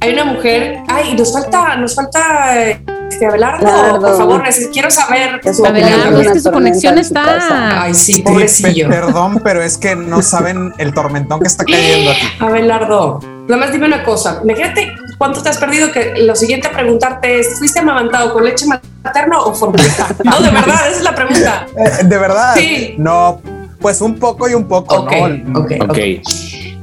hay 0.00 0.12
una 0.12 0.24
mujer, 0.26 0.78
ay, 0.88 1.14
nos 1.14 1.32
falta, 1.32 1.76
nos 1.76 1.94
falta, 1.94 2.62
eh, 2.70 2.80
este, 3.14 3.26
Abelardo, 3.26 3.66
Abelardo. 3.66 4.00
por 4.00 4.16
favor, 4.16 4.42
quiero 4.72 4.90
saber. 4.90 5.40
Es 5.42 5.56
su 5.56 5.64
Abelardo, 5.66 6.20
es 6.20 6.32
que 6.32 6.40
su 6.40 6.50
conexión 6.50 6.98
está. 6.98 7.82
Ay, 7.82 7.94
sí, 7.94 8.22
pe- 8.22 8.30
pobrecillo. 8.30 8.88
perdón, 8.88 9.40
pero 9.42 9.62
es 9.62 9.78
que 9.78 9.96
no 9.96 10.22
saben 10.22 10.72
el 10.78 10.92
tormentón 10.92 11.40
que 11.40 11.46
está 11.46 11.64
cayendo 11.64 12.10
aquí. 12.10 12.20
Abelardo, 12.40 13.20
nada 13.48 13.56
más 13.60 13.72
dime 13.72 13.86
una 13.86 14.04
cosa. 14.04 14.40
Imagínate 14.44 14.92
cuánto 15.18 15.42
te 15.42 15.48
has 15.48 15.58
perdido 15.58 15.90
que 15.92 16.14
lo 16.18 16.34
siguiente 16.36 16.68
a 16.68 16.72
preguntarte 16.72 17.40
es, 17.40 17.58
¿fuiste 17.58 17.80
amamantado 17.80 18.32
con 18.32 18.44
leche 18.44 18.66
materna 18.66 19.40
o 19.40 19.54
fórmula? 19.54 19.82
No, 20.24 20.40
de 20.40 20.50
verdad, 20.50 20.88
esa 20.88 20.98
es 20.98 21.02
la 21.02 21.14
pregunta. 21.14 21.66
Eh, 21.76 22.04
¿De 22.04 22.18
verdad? 22.18 22.54
Sí. 22.56 22.94
No, 22.98 23.40
pues 23.80 24.00
un 24.00 24.18
poco 24.18 24.48
y 24.48 24.54
un 24.54 24.66
poco, 24.66 24.94
Ok, 24.96 25.12
¿no? 25.44 25.60
ok, 25.60 25.72
Ok. 25.82 25.90
ok. 25.90 25.98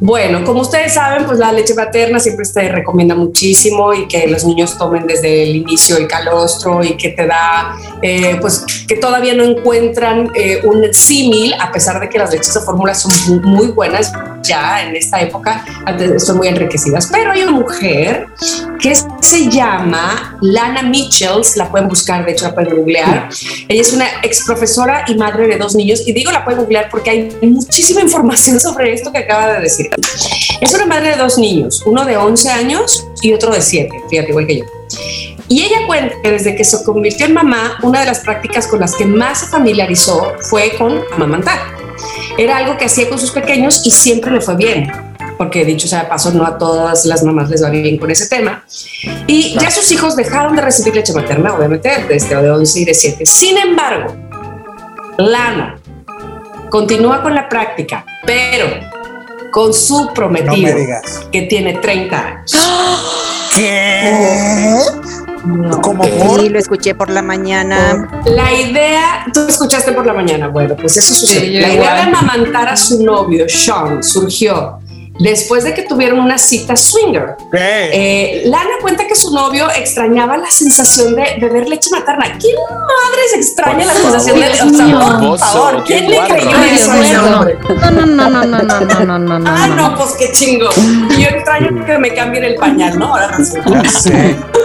Bueno, 0.04 0.44
como 0.44 0.62
ustedes 0.62 0.96
saben, 0.96 1.28
pues 1.28 1.38
la 1.38 1.52
leche 1.52 1.76
materna 1.76 2.20
siempre 2.20 2.44
se 2.44 2.68
recomienda 2.70 3.14
muchísimo 3.14 3.94
y 3.94 4.08
que 4.08 4.26
los 4.26 4.44
niños 4.44 4.76
tomen 4.76 5.06
desde 5.06 5.44
el 5.44 5.58
inicio 5.58 5.96
el 5.96 6.08
calostro 6.08 6.84
y 6.84 6.98
que 6.98 7.10
te 7.10 7.28
da, 7.28 7.76
eh, 8.02 8.36
pues 8.42 8.66
que 8.88 8.96
todavía 8.96 9.36
no 9.36 9.44
encuentran 9.44 10.32
eh, 10.34 10.60
un 10.64 10.92
símil, 10.92 11.54
a 11.54 11.72
pesar 11.72 12.00
de 12.00 12.10
que 12.10 12.18
las 12.18 12.32
leches 12.32 12.52
de 12.52 12.62
fórmula 12.62 12.96
son 12.96 13.12
muy, 13.44 13.68
buenas 13.68 14.12
ya 14.42 14.82
en 14.82 14.96
esta 14.96 15.22
época, 15.22 15.64
antes 15.86 16.26
son 16.26 16.38
muy 16.38 16.48
enriquecidas. 16.48 17.08
Pero 17.12 17.32
hay 17.32 17.44
una 17.44 17.52
mujer 17.52 18.26
que 18.80 18.96
se 18.96 19.50
llama 19.52 20.36
Lana 20.42 20.82
Mitchells, 20.82 21.56
la 21.58 21.70
pueden 21.70 21.88
buscar, 21.88 22.26
de 22.26 22.32
hecho 22.32 22.46
la 22.46 22.56
pueden 22.56 22.76
googlear. 22.76 23.30
Ella 23.68 23.82
es 23.82 23.94
una 23.94 24.08
ex 24.24 24.46
profesora 24.48 25.06
y 25.08 25.14
madre 25.14 25.48
de 25.48 25.58
dos 25.58 25.76
niños, 25.76 26.02
y 26.08 26.12
digo 26.12 26.32
la 26.32 26.44
pueden 26.44 26.62
googlear 26.62 26.90
porque 26.90 27.12
hay 27.12 27.38
muchísima 27.44 28.02
información 28.02 28.60
sobre 28.60 28.94
esto 28.94 29.12
que 29.12 29.20
acaba 29.20 29.54
de 29.54 29.62
decir. 29.62 29.91
Es 30.62 30.74
una 30.74 30.86
madre 30.86 31.12
de 31.12 31.18
dos 31.18 31.38
niños, 31.38 31.84
uno 31.86 32.06
de 32.06 32.18
11 32.18 32.50
años 32.50 33.08
y 33.22 33.34
otro 33.34 33.52
de 33.52 33.62
7, 33.62 33.90
fíjate, 34.10 34.30
igual 34.30 34.48
que 34.48 34.60
yo. 34.60 34.66
Y 35.48 35.64
ella 35.64 35.86
cuenta 35.86 36.16
que 36.24 36.32
desde 36.32 36.56
que 36.56 36.64
se 36.64 36.84
convirtió 36.84 37.26
en 37.26 37.34
mamá, 37.34 37.78
una 37.84 38.00
de 38.00 38.06
las 38.06 38.20
prácticas 38.20 38.68
con 38.68 38.80
las 38.80 38.96
que 38.96 39.06
más 39.06 39.42
se 39.42 39.48
familiarizó 39.48 40.34
fue 40.50 40.76
con 40.78 41.02
amamantar. 41.14 41.60
Era 42.38 42.58
algo 42.58 42.78
que 42.78 42.86
hacía 42.86 43.10
con 43.10 43.20
sus 43.20 43.32
pequeños 43.32 43.86
y 43.86 43.92
siempre 43.92 44.32
le 44.32 44.42
fue 44.42 44.56
bien 44.56 44.92
porque 45.42 45.66
dicho 45.66 45.88
sea 45.88 46.04
de 46.04 46.08
paso, 46.08 46.32
no 46.34 46.46
a 46.46 46.60
todas 46.60 47.04
las 47.06 47.24
mamás 47.24 47.50
les 47.50 47.64
va 47.64 47.72
bien 47.72 47.98
con 47.98 48.12
ese 48.12 48.30
tema. 48.30 48.64
Y 49.26 49.58
ya 49.60 49.72
sus 49.72 49.92
hijos 49.92 50.16
dejaron 50.16 50.56
de 50.56 50.62
recibir 50.62 50.94
leche 50.94 51.14
materna, 51.14 51.56
obviamente, 51.56 51.90
desde 52.08 52.40
de 52.40 52.52
11 52.52 52.80
y 52.80 52.86
de 52.86 52.94
7. 52.94 53.26
Sin 53.26 53.58
embargo, 53.58 54.16
Lana 55.18 55.80
continúa 56.70 57.24
con 57.24 57.34
la 57.34 57.50
práctica, 57.50 58.06
pero 58.24 58.68
con 59.52 59.74
su 59.74 60.10
prometido, 60.16 60.56
No 60.56 60.64
me 60.64 60.74
digas. 60.74 61.28
que 61.32 61.44
tiene 61.44 61.74
30 61.76 62.18
años. 62.28 62.52
¿Qué? 63.56 64.76
Como 65.82 66.04
Sí, 66.04 66.10
por 66.12 66.52
lo 66.52 66.60
escuché 66.60 66.94
por 66.96 67.10
la 67.10 67.22
mañana. 67.22 68.08
La 68.26 68.54
idea, 68.54 69.26
tú 69.34 69.48
escuchaste 69.48 69.92
por 69.92 70.06
la 70.06 70.14
mañana, 70.14 70.48
bueno, 70.50 70.76
pues 70.80 70.96
eso 70.98 71.14
sucedió. 71.16 71.42
Sí, 71.42 71.60
la 71.60 71.74
idea 71.74 71.96
de 71.96 72.02
amamantar 72.04 72.70
a 72.70 72.78
su 72.78 73.04
novio, 73.04 73.46
Sean, 73.50 74.04
surgió 74.04 74.80
después 75.20 75.64
de 75.64 75.74
que 75.74 75.84
tuvieron 75.84 76.20
una 76.20 76.38
cita 76.38 76.76
swinger. 76.76 77.36
Eh, 77.54 78.44
Lana 78.46 78.72
cuenta 78.82 79.06
que 79.08 79.16
su 79.16 79.34
novio 79.34 79.68
extrañaba 79.76 80.38
la 80.38 80.50
sensación 80.50 81.16
de 81.16 81.38
beber 81.40 81.68
leche 81.68 81.90
materna. 81.92 82.38
¿Quién 82.40 82.56
madres 82.56 83.34
extraña 83.36 83.86
la 83.86 83.94
sensación 83.94 84.40
de 84.40 84.50
leche 84.50 84.66
materna? 84.66 85.20
Por 85.20 85.40
favor, 85.40 85.84
¿quién 85.86 86.10
le 86.10 86.20
creyó 86.20 86.50
eso 86.50 86.92
a 86.92 86.96
Dios 86.96 87.06
ese 87.06 87.18
mío, 87.18 87.22
no. 87.22 87.40
hombre? 87.40 87.58
No, 87.70 87.92
no, 87.92 88.06
no, 88.06 88.30
no, 88.30 88.46
no, 88.46 88.64
no, 88.64 88.80
no, 88.82 89.06
no, 89.06 89.20
no, 89.20 89.40
no. 89.40 89.50
Ah, 89.50 89.68
no, 89.68 89.96
pues 89.98 90.12
qué 90.18 90.32
chingo. 90.32 90.70
Yo 91.18 91.28
extraño 91.28 91.86
que 91.86 91.98
me 91.98 92.14
cambien 92.14 92.44
el 92.44 92.56
pañal, 92.56 92.98
¿no? 92.98 93.08
Ahora 93.08 93.28
resulta. 93.30 93.84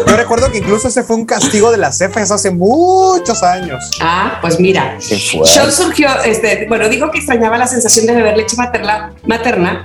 Yo 0.06 0.16
recuerdo 0.16 0.50
que 0.52 0.58
incluso 0.58 0.88
ese 0.88 1.02
fue 1.02 1.16
un 1.16 1.26
castigo 1.26 1.70
de 1.70 1.78
las 1.78 1.98
CFEs 1.98 2.30
hace 2.30 2.50
muchos 2.50 3.42
años. 3.42 3.90
Ah, 4.00 4.38
pues 4.40 4.58
mira, 4.60 4.96
Qué. 5.06 5.18
Sean 5.44 5.72
surgió, 5.72 6.08
este, 6.24 6.66
bueno, 6.68 6.88
dijo 6.88 7.10
que 7.10 7.18
extrañaba 7.18 7.58
la 7.58 7.66
sensación 7.66 8.06
de 8.06 8.14
beber 8.14 8.36
leche 8.36 8.56
materna, 8.56 9.12
materna, 9.26 9.82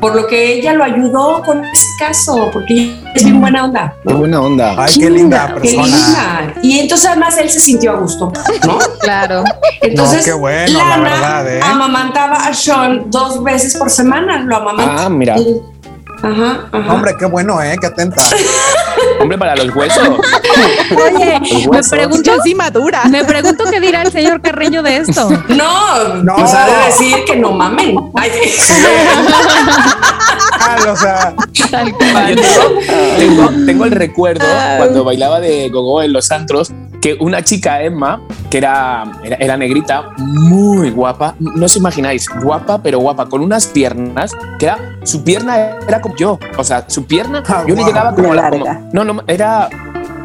por 0.00 0.14
lo 0.14 0.26
que 0.28 0.52
ella 0.54 0.74
lo 0.74 0.84
ayudó 0.84 1.42
con 1.42 1.64
ese 1.64 1.86
caso, 1.98 2.50
porque 2.52 2.74
ella 2.74 3.12
es 3.14 3.24
bien 3.24 3.40
buena 3.40 3.64
onda. 3.64 3.94
Qué 4.06 4.14
buena 4.14 4.40
onda. 4.40 4.74
Ay, 4.78 4.94
qué 4.98 5.10
linda 5.10 5.46
Qué 5.48 5.60
persona. 5.60 5.84
linda. 5.86 6.54
Y 6.62 6.78
entonces 6.78 7.10
además 7.10 7.36
él 7.38 7.50
se 7.50 7.60
sintió 7.60 7.92
a 7.92 7.94
gusto, 7.96 8.32
¿no? 8.66 8.78
Claro. 9.00 9.44
Entonces, 9.82 10.24
qué 10.24 10.32
bueno, 10.32 10.78
la 10.78 10.96
Lana 10.96 11.02
verdad, 11.10 11.56
¿eh? 11.56 11.60
amamantaba 11.62 12.36
a 12.36 12.54
Sean 12.54 13.10
dos 13.10 13.42
veces 13.42 13.76
por 13.76 13.90
semana, 13.90 14.40
lo 14.40 14.56
amamantaba. 14.56 15.04
Ah, 15.04 15.08
mira. 15.10 15.36
Ajá, 16.22 16.68
ajá. 16.72 16.92
Hombre, 16.94 17.12
qué 17.18 17.26
bueno, 17.26 17.60
¿eh? 17.60 17.76
Qué 17.78 17.86
atenta. 17.86 18.22
Hombre, 19.20 19.38
para 19.38 19.56
los 19.56 19.74
huesos. 19.74 20.08
Oye, 20.08 21.40
Los 21.40 21.66
me 21.68 21.82
pregunto, 21.96 22.32
sí 22.42 22.54
madura. 22.54 23.04
me 23.08 23.24
pregunto 23.24 23.64
qué 23.70 23.80
dirá 23.80 24.02
el 24.02 24.12
señor 24.12 24.40
Carreño 24.42 24.82
de 24.82 24.98
esto. 24.98 25.28
No, 25.48 26.14
No. 26.22 26.34
pues 26.36 26.52
ha 26.54 26.66
de 26.66 26.86
decir 26.86 27.16
que 27.26 27.36
no 27.36 27.52
mamen. 27.52 27.96
Ay, 28.14 28.30
Ah, 30.60 30.76
o 30.92 30.96
sea, 30.96 31.34
Tal 31.70 31.88
Yo 31.88 31.96
cual. 31.98 32.36
tengo, 32.36 32.80
tengo- 33.18 33.66
tengo 33.66 33.84
el 33.84 33.90
recuerdo 33.90 34.44
cuando 34.78 35.04
bailaba 35.04 35.40
de 35.40 35.68
gogo 35.68 36.02
en 36.02 36.12
los 36.12 36.30
antros 36.30 36.72
que 37.04 37.18
una 37.20 37.42
chica, 37.44 37.82
Emma, 37.82 38.22
que 38.50 38.56
era, 38.56 39.04
era, 39.22 39.36
era 39.36 39.56
negrita, 39.58 40.08
muy 40.16 40.88
guapa, 40.90 41.34
no 41.38 41.66
os 41.66 41.76
imagináis, 41.76 42.26
guapa, 42.42 42.80
pero 42.82 42.98
guapa, 42.98 43.26
con 43.26 43.42
unas 43.42 43.66
piernas 43.66 44.32
que 44.58 44.64
era, 44.64 44.78
su 45.02 45.22
pierna 45.22 45.54
era 45.86 46.00
como 46.00 46.16
yo, 46.16 46.38
o 46.56 46.64
sea, 46.64 46.86
su 46.88 47.04
pierna, 47.04 47.42
Ah, 47.46 47.60
yo 47.68 47.74
le 47.74 47.82
guau. 47.82 47.86
llegaba 47.88 48.14
como 48.14 48.32
la, 48.34 48.48
como- 48.48 48.88
no, 48.94 49.04
no, 49.04 49.22
era, 49.26 49.68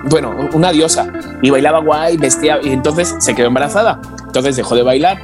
bueno, 0.09 0.34
una 0.53 0.71
diosa 0.71 1.07
y 1.41 1.49
bailaba 1.49 1.80
guay, 1.82 2.15
vestía, 2.15 2.59
y 2.63 2.69
entonces 2.69 3.13
se 3.19 3.36
quedó 3.36 3.47
embarazada, 3.47 3.99
entonces 4.27 4.55
dejó 4.55 4.73
de 4.75 4.84
bailar. 4.84 5.17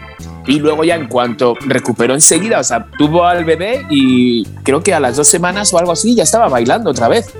Y 0.47 0.59
luego 0.59 0.83
ya 0.83 0.95
en 0.95 1.07
cuanto 1.07 1.55
recuperó 1.65 2.13
enseguida, 2.15 2.59
o 2.59 2.63
sea, 2.65 2.85
tuvo 2.99 3.23
al 3.23 3.45
bebé 3.45 3.85
y 3.89 4.45
creo 4.63 4.83
que 4.83 4.93
a 4.93 4.99
las 4.99 5.15
dos 5.15 5.27
semanas 5.29 5.73
o 5.73 5.79
algo 5.79 5.93
así 5.93 6.13
ya 6.15 6.21
estaba 6.23 6.49
bailando 6.49 6.91
otra 6.91 7.07
vez. 7.07 7.33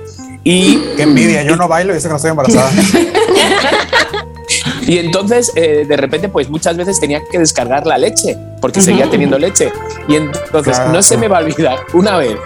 Y, 0.48 0.76
qué 0.96 1.02
envidia. 1.02 1.42
Yo 1.42 1.56
no 1.56 1.66
bailo 1.66 1.92
y 1.92 1.98
sé 1.98 2.06
que 2.06 2.10
no 2.10 2.16
estoy 2.16 2.30
embarazada. 2.30 2.70
y 4.86 4.98
entonces 4.98 5.50
eh, 5.56 5.84
de 5.88 5.96
repente 5.96 6.28
pues 6.28 6.48
muchas 6.48 6.76
veces 6.76 7.00
tenía 7.00 7.20
que 7.28 7.40
descargar 7.40 7.84
la 7.84 7.98
leche 7.98 8.38
porque 8.60 8.80
seguía 8.80 9.10
teniendo 9.10 9.40
leche. 9.40 9.72
Y 10.06 10.14
entonces 10.14 10.76
Claro. 10.76 10.92
no 10.92 11.02
se 11.02 11.16
me 11.16 11.26
va 11.26 11.38
a 11.38 11.40
olvidar 11.40 11.80
una 11.94 12.16
vez, 12.16 12.36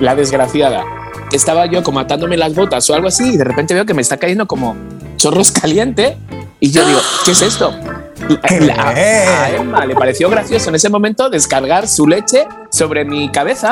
la 0.00 0.14
desgraciada, 0.14 0.86
que 1.28 1.36
estaba 1.36 1.66
yo 1.66 1.82
como 1.82 2.00
atándome 2.00 2.38
las 2.38 2.54
botas 2.54 2.88
o 2.88 2.94
algo 2.94 3.08
así 3.08 3.34
y 3.34 3.36
de 3.36 3.44
repente 3.44 3.74
veo 3.74 3.84
que 3.84 3.92
me 3.92 4.00
está 4.00 4.16
cayendo 4.16 4.46
como 4.46 4.74
chorros 5.18 5.50
caliente 5.60 6.16
y 6.60 6.70
yo 6.70 6.86
digo, 6.86 7.00
¿qué 7.26 7.32
es 7.32 7.42
esto? 7.42 7.74
¿Qué? 8.38 8.60
La- 8.60 8.74
a, 8.74 8.88
a 9.44 9.50
Emma 9.50 9.84
le 9.86 9.94
pareció 9.94 10.28
gracioso 10.30 10.68
en 10.68 10.74
ese 10.76 10.88
momento 10.88 11.28
descargar 11.30 11.88
su 11.88 12.06
leche 12.06 12.46
sobre 12.70 13.04
mi 13.04 13.30
cabeza 13.30 13.70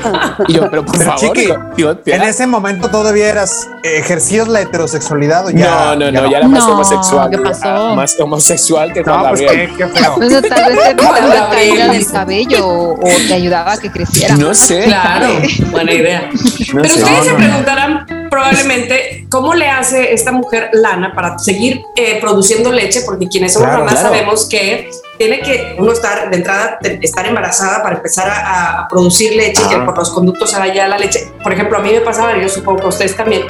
y 0.48 0.52
yo, 0.54 0.68
pero 0.70 0.84
por 0.84 0.98
Pero, 0.98 1.12
favor, 1.16 1.36
Chiqui, 1.36 1.52
digo, 1.76 1.96
En 2.06 2.22
ese 2.22 2.46
momento 2.46 2.88
todavía 2.90 3.28
eras, 3.28 3.68
ejercías 3.82 4.48
la 4.48 4.60
heterosexualidad 4.62 5.46
o 5.46 5.50
ya. 5.50 5.94
no, 5.94 5.96
no, 5.96 6.12
no, 6.12 6.30
ya 6.30 6.38
era 6.38 6.48
más 6.48 6.66
No, 6.66 6.74
homosexual. 6.74 7.30
¿qué 7.30 7.38
pasó? 7.38 7.60
ah, 7.68 7.94
Más 7.94 8.18
homosexual 8.18 8.92
que 8.92 9.02
Juan 9.04 9.16
No, 9.22 9.28
pues 9.28 9.40
Gabriel. 9.42 9.70
qué, 9.70 9.76
qué 9.76 9.86
feo. 9.88 10.14
O 10.16 10.28
sea, 10.28 10.42
tal 10.42 10.72
vez 10.76 10.84
te 10.84 10.94
del 11.90 12.06
cabello 12.12 12.68
o, 12.68 12.98
te 13.28 13.34
ayudaba 13.34 13.72
a 13.72 13.76
que 13.78 13.90
creciera. 13.90 14.36
No 14.36 14.54
sé. 14.54 14.84
Claro, 14.84 15.28
buena 15.70 15.92
idea. 15.92 16.30
No 16.72 16.82
Pero 16.82 16.94
sé. 16.94 17.00
ustedes 17.02 17.18
No, 17.18 17.24
se 17.24 17.34
preguntarán 17.34 18.06
probablemente 18.30 19.19
cómo 19.30 19.54
le 19.54 19.68
hace 19.68 20.12
esta 20.12 20.32
mujer 20.32 20.70
lana 20.72 21.12
para 21.14 21.38
seguir 21.38 21.82
eh, 21.96 22.18
produciendo 22.20 22.72
leche, 22.72 23.02
porque 23.04 23.28
quienes 23.28 23.52
somos 23.52 23.68
Claro, 23.68 23.84
mamás 23.84 24.00
claro. 24.00 24.14
sabemos 24.14 24.48
que 24.48 24.90
tiene 25.16 25.40
que 25.40 25.76
uno 25.78 25.92
estar 25.92 26.30
de 26.30 26.36
entrada, 26.36 26.78
estar 27.00 27.26
embarazada 27.26 27.82
para 27.82 27.96
empezar 27.96 28.28
a, 28.28 28.80
a 28.80 28.88
producir 28.88 29.34
leche 29.36 29.62
y 29.64 29.68
que 29.68 29.78
por 29.78 29.96
los 29.96 30.10
conductos 30.10 30.50
se 30.50 30.58
vaya 30.58 30.88
la 30.88 30.98
leche. 30.98 31.30
Por 31.42 31.52
ejemplo, 31.52 31.78
a 31.78 31.80
mí 31.80 31.92
me 31.92 32.00
pasaba, 32.00 32.36
yo 32.38 32.48
supongo 32.48 32.80
que 32.80 32.86
a 32.86 32.88
ustedes 32.88 33.16
también. 33.16 33.42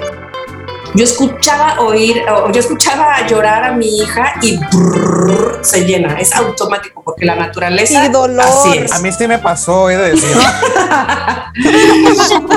Yo 0.95 1.05
escuchaba 1.05 1.81
oír, 1.81 2.23
o 2.29 2.51
yo 2.51 2.61
escuchaba 2.61 3.27
llorar 3.27 3.65
a 3.65 3.73
mi 3.73 4.01
hija 4.01 4.35
y 4.43 4.59
brrr, 4.59 5.61
se 5.63 5.85
llena. 5.85 6.19
Es 6.19 6.35
automático 6.35 7.03
porque 7.05 7.25
la 7.25 7.37
naturaleza 7.37 8.03
¡Qué 8.03 8.09
dolor! 8.09 8.41
así 8.45 8.79
es. 8.79 8.93
A 8.93 8.99
mí 8.99 9.11
sí 9.13 9.29
me 9.29 9.39
pasó, 9.39 9.89
he 9.89 9.97
de 9.97 10.11
decir. 10.13 10.37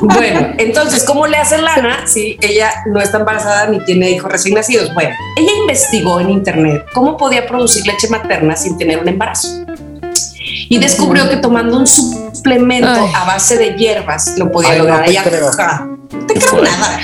Bueno, 0.01 0.49
entonces, 0.57 1.03
¿cómo 1.03 1.25
le 1.27 1.37
hace 1.37 1.57
Lana 1.57 2.05
si 2.07 2.37
ella 2.41 2.71
no 2.87 2.99
está 3.01 3.17
embarazada 3.19 3.67
ni 3.67 3.79
tiene 3.85 4.11
hijos 4.11 4.31
recién 4.31 4.53
nacidos? 4.55 4.93
Bueno, 4.93 5.15
ella 5.37 5.51
investigó 5.61 6.19
en 6.19 6.29
internet 6.29 6.85
cómo 6.93 7.17
podía 7.17 7.47
producir 7.47 7.85
leche 7.87 8.07
materna 8.09 8.55
sin 8.55 8.77
tener 8.77 8.99
un 8.99 9.07
embarazo. 9.07 9.47
Y 10.69 10.77
descubrió 10.77 11.29
que 11.29 11.37
tomando 11.37 11.77
un 11.77 11.87
suplemento 11.87 12.87
Ay. 12.89 13.11
a 13.15 13.23
base 13.25 13.57
de 13.57 13.75
hierbas 13.75 14.37
lo 14.37 14.51
podía 14.51 14.71
Ay, 14.71 14.77
no 14.79 14.83
lograr. 14.85 15.05
te 15.05 15.11
Ella, 15.11 15.23
creo. 15.23 15.51
ja, 15.51 15.87
no 16.11 16.25
te 16.27 16.33
creo 16.35 16.61
nada, 16.61 16.99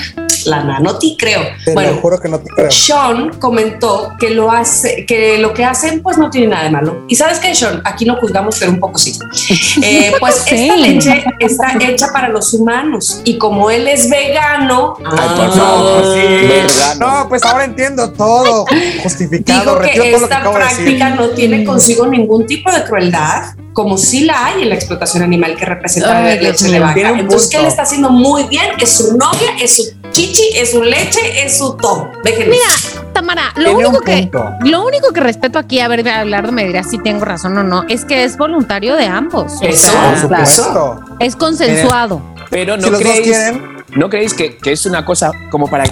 Lana, 0.45 0.79
no 0.79 0.97
te 0.97 1.15
creo. 1.17 1.41
Te 1.65 1.73
bueno, 1.73 1.91
lo 1.91 1.97
juro 1.97 2.19
que 2.19 2.29
no 2.29 2.39
te 2.39 2.49
creo. 2.49 2.71
Sean 2.71 3.31
comentó 3.39 4.13
que 4.19 4.29
lo 4.31 4.51
hace, 4.51 5.05
que 5.05 5.37
lo 5.37 5.53
que 5.53 5.65
hacen, 5.65 6.01
pues 6.01 6.17
no 6.17 6.29
tiene 6.29 6.47
nada 6.47 6.63
de 6.63 6.71
malo. 6.71 7.05
Y 7.07 7.15
sabes 7.15 7.39
qué, 7.39 7.53
Sean, 7.55 7.81
aquí 7.85 8.05
no 8.05 8.15
juzgamos, 8.17 8.57
pero 8.59 8.71
un 8.71 8.79
poco 8.79 8.97
sí. 8.99 9.17
Eh, 9.83 10.11
pues 10.19 10.35
Sí. 10.47 10.55
esta 10.55 10.75
leche 10.77 11.25
está 11.39 11.73
hecha 11.79 12.07
para 12.11 12.29
los 12.29 12.53
humanos 12.53 13.21
y 13.23 13.37
como 13.37 13.69
él 13.69 13.87
es 13.87 14.09
vegano, 14.09 14.95
Ay, 14.99 15.03
por 15.35 15.45
ah, 15.45 15.51
favor, 15.51 16.03
sí. 16.15 16.21
Sí. 16.69 16.99
No, 16.99 17.27
pues 17.29 17.43
ahora 17.43 17.65
entiendo 17.65 18.11
todo. 18.13 18.65
Justificado. 19.03 19.79
dijo 19.79 19.79
que 19.81 19.99
todo 19.99 20.03
lo 20.05 20.17
que 20.17 20.23
esta 20.23 20.37
acabo 20.37 20.57
de 20.57 20.63
práctica 20.63 21.09
no 21.11 21.29
tiene 21.29 21.63
consigo 21.65 22.07
ningún 22.07 22.45
tipo 22.45 22.71
de 22.71 22.83
crueldad, 22.83 23.53
como 23.73 23.97
sí 23.97 24.25
la 24.25 24.45
hay 24.47 24.63
en 24.63 24.69
la 24.69 24.75
explotación 24.75 25.23
animal 25.23 25.55
que 25.55 25.65
representa 25.65 26.21
Dios 26.21 26.41
leche 26.43 26.71
de 26.71 26.79
vaca. 26.79 27.09
Entonces, 27.11 27.49
que 27.49 27.57
punto. 27.57 27.59
él 27.59 27.65
está 27.67 27.83
haciendo 27.83 28.09
muy 28.09 28.43
bien, 28.43 28.65
es 28.79 28.89
su 28.89 29.15
novia, 29.17 29.55
es 29.61 29.75
su 29.75 29.83
chichi, 30.11 30.49
es 30.55 30.71
su 30.71 30.81
leche, 30.83 31.43
es 31.45 31.57
su 31.57 31.75
todo. 31.77 32.09
Déjenme. 32.23 32.51
Mira, 32.55 32.65
Tamara, 33.13 33.53
lo 33.55 33.73
único 33.77 34.01
que 34.01 34.29
lo 34.65 34.85
único 34.85 35.11
que 35.13 35.19
respeto 35.21 35.59
aquí, 35.59 35.79
a 35.79 35.87
ver, 35.87 36.07
Abelardo 36.07 36.51
me 36.51 36.65
dirá 36.65 36.83
si 36.83 36.97
tengo 36.99 37.25
razón 37.25 37.57
o 37.57 37.63
no, 37.63 37.83
es 37.87 38.05
que 38.05 38.23
es 38.23 38.37
voluntario 38.37 38.95
de 38.95 39.05
ambos. 39.05 39.53
O 39.61 39.65
Eso. 39.65 39.91
sea, 39.91 40.09
Por 40.09 40.19
supuesto. 40.19 40.99
es 41.19 41.35
consensuado. 41.35 42.21
Pero 42.49 42.77
no 42.77 42.83
si 42.83 42.89
los 42.89 42.99
dos 42.99 43.09
creéis, 43.09 43.27
quieren, 43.27 43.83
¿no 43.95 44.09
creéis 44.09 44.33
que, 44.33 44.57
que 44.57 44.71
es 44.71 44.85
una 44.85 45.05
cosa 45.05 45.31
como 45.51 45.67
para 45.69 45.85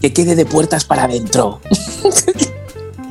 que 0.00 0.12
quede 0.12 0.34
de 0.36 0.46
puertas 0.46 0.84
para 0.84 1.04
adentro? 1.04 1.60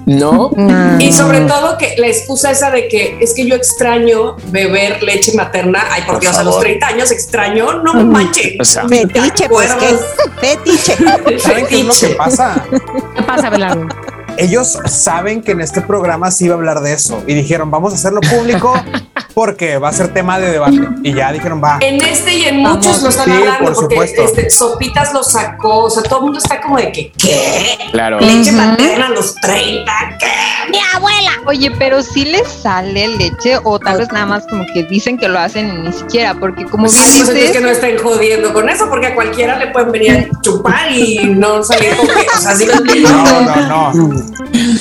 ¿No? 0.07 0.51
Y 0.99 1.11
sobre 1.11 1.41
todo 1.41 1.77
que 1.77 1.95
la 1.97 2.07
excusa 2.07 2.49
esa 2.51 2.71
de 2.71 2.88
que 2.88 3.17
es 3.19 3.34
que 3.34 3.45
yo 3.45 3.55
extraño 3.55 4.38
beber 4.45 5.03
leche 5.03 5.34
materna, 5.34 5.84
ay 5.91 6.03
por, 6.03 6.13
Por 6.13 6.21
Dios, 6.21 6.38
a 6.38 6.43
los 6.43 6.53
favor. 6.53 6.63
30 6.63 6.88
años 6.88 7.11
extraño, 7.11 7.84
no 7.84 7.93
me 7.93 8.05
manches. 8.05 8.53
O 8.57 8.63
sea, 8.63 8.88
Fetiche, 8.88 9.49
pues 9.49 9.73
que 9.75 9.97
fetiche. 10.39 10.95
¿saben 11.39 11.67
qué 11.67 11.81
es 11.81 11.85
lo 11.85 11.93
que 11.93 12.15
pasa? 12.15 12.65
¿Qué 13.15 13.21
pasa, 13.23 13.47
Abelardo? 13.47 13.85
Ellos 14.38 14.77
saben 14.85 15.41
que 15.41 15.51
en 15.51 15.61
este 15.61 15.81
programa 15.81 16.31
se 16.31 16.45
iba 16.45 16.55
a 16.55 16.57
hablar 16.57 16.81
de 16.81 16.93
eso 16.93 17.23
y 17.27 17.34
dijeron, 17.34 17.72
vamos 17.72 17.93
a 17.93 17.95
hacerlo 17.95 18.22
público 18.22 18.73
porque 19.34 19.77
va 19.77 19.89
a 19.89 19.93
ser 19.93 20.14
tema 20.14 20.39
de 20.39 20.51
debate. 20.51 20.80
Y 21.03 21.14
ya 21.14 21.31
dijeron, 21.31 21.61
va. 21.64 21.77
En 21.81 22.01
este 22.01 22.34
y 22.35 22.43
en 22.45 22.57
muchos 22.57 23.01
lo 23.03 23.09
están 23.09 23.26
Sí, 23.26 23.31
hablando 23.31 23.59
por 23.65 23.73
porque 23.76 23.95
supuesto. 23.95 24.22
este, 24.23 24.49
Sopitas 24.49 25.14
lo 25.14 25.23
sacó, 25.23 25.84
o 25.85 25.89
sea, 25.89 26.03
todo 26.03 26.19
el 26.19 26.23
mundo 26.26 26.39
está 26.39 26.59
como 26.61 26.77
de 26.77 26.91
que, 26.91 27.11
¿qué? 27.11 27.77
Claro. 27.91 28.19
Leche 28.19 28.51
materna 28.51 29.07
a 29.07 29.09
los 29.09 29.35
30, 29.35 29.91
¿qué? 30.19 30.72
Mi 30.72 30.80
abuela. 30.95 31.31
Oye, 31.45 31.72
pero 31.80 32.01
sí 32.01 32.26
les 32.26 32.47
sale 32.47 33.07
leche 33.07 33.57
o 33.64 33.80
tal 33.80 33.99
vez 33.99 34.11
nada 34.11 34.26
más 34.26 34.45
como 34.47 34.65
que 34.73 34.84
dicen 34.84 35.18
que 35.18 35.27
lo 35.30 35.39
hacen 35.39 35.69
y 35.69 35.88
ni 35.88 35.93
siquiera, 35.93 36.34
porque 36.34 36.65
como 36.65 36.84
bien 36.85 36.95
Ay, 36.97 37.05
pues 37.05 37.15
entonces 37.19 37.35
dices, 37.35 37.51
que 37.57 37.61
no 37.61 37.69
estén 37.69 37.97
jodiendo 37.99 38.53
con 38.53 38.68
eso, 38.68 38.89
porque 38.89 39.07
a 39.07 39.15
cualquiera 39.15 39.57
le 39.57 39.68
pueden 39.68 39.91
venir 39.91 40.11
a 40.34 40.41
chupar 40.41 40.91
y 40.91 41.19
no 41.35 41.64
salir 41.64 41.95
con 41.95 42.07
que, 42.07 42.14
o 42.35 42.41
sea, 42.41 42.55
sí 42.55 42.65
me 42.65 42.73
explico. 42.73 43.09
No, 43.09 43.41
no, 43.41 43.93
no. 43.93 44.27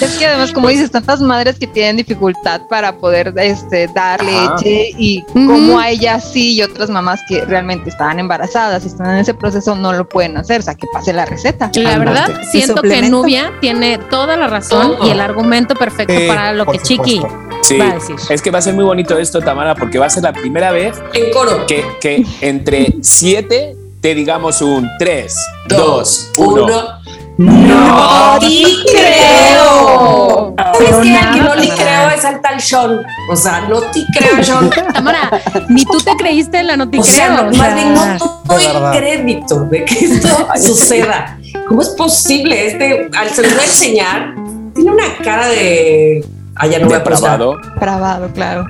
Es 0.00 0.16
que 0.18 0.26
además 0.26 0.52
como 0.52 0.68
dices, 0.68 0.90
tantas 0.90 1.20
madres 1.20 1.58
que 1.58 1.66
tienen 1.66 1.96
dificultad 1.96 2.62
para 2.68 2.96
poder 2.98 3.32
este, 3.36 3.88
dar 3.88 4.22
leche 4.22 4.90
y 4.98 5.22
como 5.32 5.78
a 5.78 5.90
ellas 5.90 6.30
sí 6.32 6.54
y 6.54 6.62
otras 6.62 6.90
mamás 6.90 7.20
que 7.28 7.44
realmente 7.44 7.90
estaban 7.90 8.18
embarazadas 8.18 8.84
y 8.84 8.88
están 8.88 9.10
en 9.10 9.16
ese 9.16 9.34
proceso 9.34 9.74
no 9.74 9.92
lo 9.92 10.08
pueden 10.08 10.36
hacer, 10.36 10.60
o 10.60 10.64
sea, 10.64 10.74
que 10.74 10.86
pase 10.92 11.12
la 11.12 11.24
receta. 11.26 11.70
La 11.74 11.98
verdad, 11.98 12.28
siento 12.50 12.82
que. 12.82 13.02
Nubia 13.06 13.52
tiene 13.60 13.98
toda 13.98 14.36
la 14.36 14.48
razón 14.48 14.96
Todo. 14.96 15.06
y 15.06 15.10
el 15.10 15.20
argumento 15.20 15.74
perfecto 15.74 16.14
Sí, 16.16 16.26
para 16.26 16.52
lo 16.52 16.66
que 16.66 16.78
Chiqui 16.78 17.16
supuesto. 17.16 17.38
Sí, 17.62 17.78
va 17.78 17.90
a 17.90 17.94
decir. 17.94 18.16
es 18.30 18.42
que 18.42 18.50
va 18.50 18.58
a 18.58 18.62
ser 18.62 18.74
muy 18.74 18.84
bonito 18.84 19.16
esto, 19.18 19.40
Tamara, 19.40 19.74
porque 19.74 19.98
va 19.98 20.06
a 20.06 20.10
ser 20.10 20.22
la 20.22 20.32
primera 20.32 20.72
vez 20.72 20.96
En 21.12 21.30
coro. 21.32 21.66
que, 21.66 21.84
que 22.00 22.24
entre 22.40 22.94
siete 23.02 23.76
te 24.00 24.14
digamos 24.14 24.60
un 24.62 24.88
3, 24.98 25.34
Dos, 25.68 26.30
2, 26.36 26.48
1. 26.48 26.95
¡No 27.38 28.38
te 28.40 28.46
creo! 28.92 30.54
¿Sabes 30.56 30.78
Pero 30.78 31.00
qué? 31.02 31.10
nada, 31.10 31.28
Al 31.28 31.34
que 31.34 31.40
no 31.40 31.54
le 31.54 31.68
creo 31.68 32.10
es 32.16 32.24
al 32.24 32.40
tal 32.40 32.60
Sean. 32.60 33.00
O 33.30 33.36
sea, 33.36 33.60
no 33.68 33.80
te 33.80 34.04
creo, 34.18 34.42
Sean. 34.42 34.70
Tamara, 34.94 35.30
ni 35.68 35.84
tú 35.84 35.98
te 35.98 36.12
creíste 36.16 36.60
en 36.60 36.66
la 36.68 36.72
O 36.74 36.76
sea, 36.76 36.84
noticia. 36.86 37.28
no, 37.30 37.56
más 37.56 37.74
bien 37.74 37.94
no 37.94 38.42
doy 38.44 38.64
crédito 38.96 39.60
de 39.66 39.84
que 39.84 39.94
esto 40.04 40.48
suceda. 40.56 41.38
¿Cómo 41.68 41.82
es 41.82 41.88
posible? 41.90 42.66
Este, 42.68 43.10
al 43.16 43.28
se 43.30 43.42
lo 43.42 43.48
voy 43.50 43.58
a 43.60 43.64
enseñar, 43.64 44.34
tiene 44.74 44.90
una 44.92 45.04
cara 45.22 45.46
de. 45.48 46.24
Ah, 46.54 46.66
ya 46.66 46.78
no 46.78 46.86
voy 46.86 46.94
a. 46.94 46.98
Depravado. 46.98 47.56
Pravado, 47.78 48.28
claro. 48.32 48.64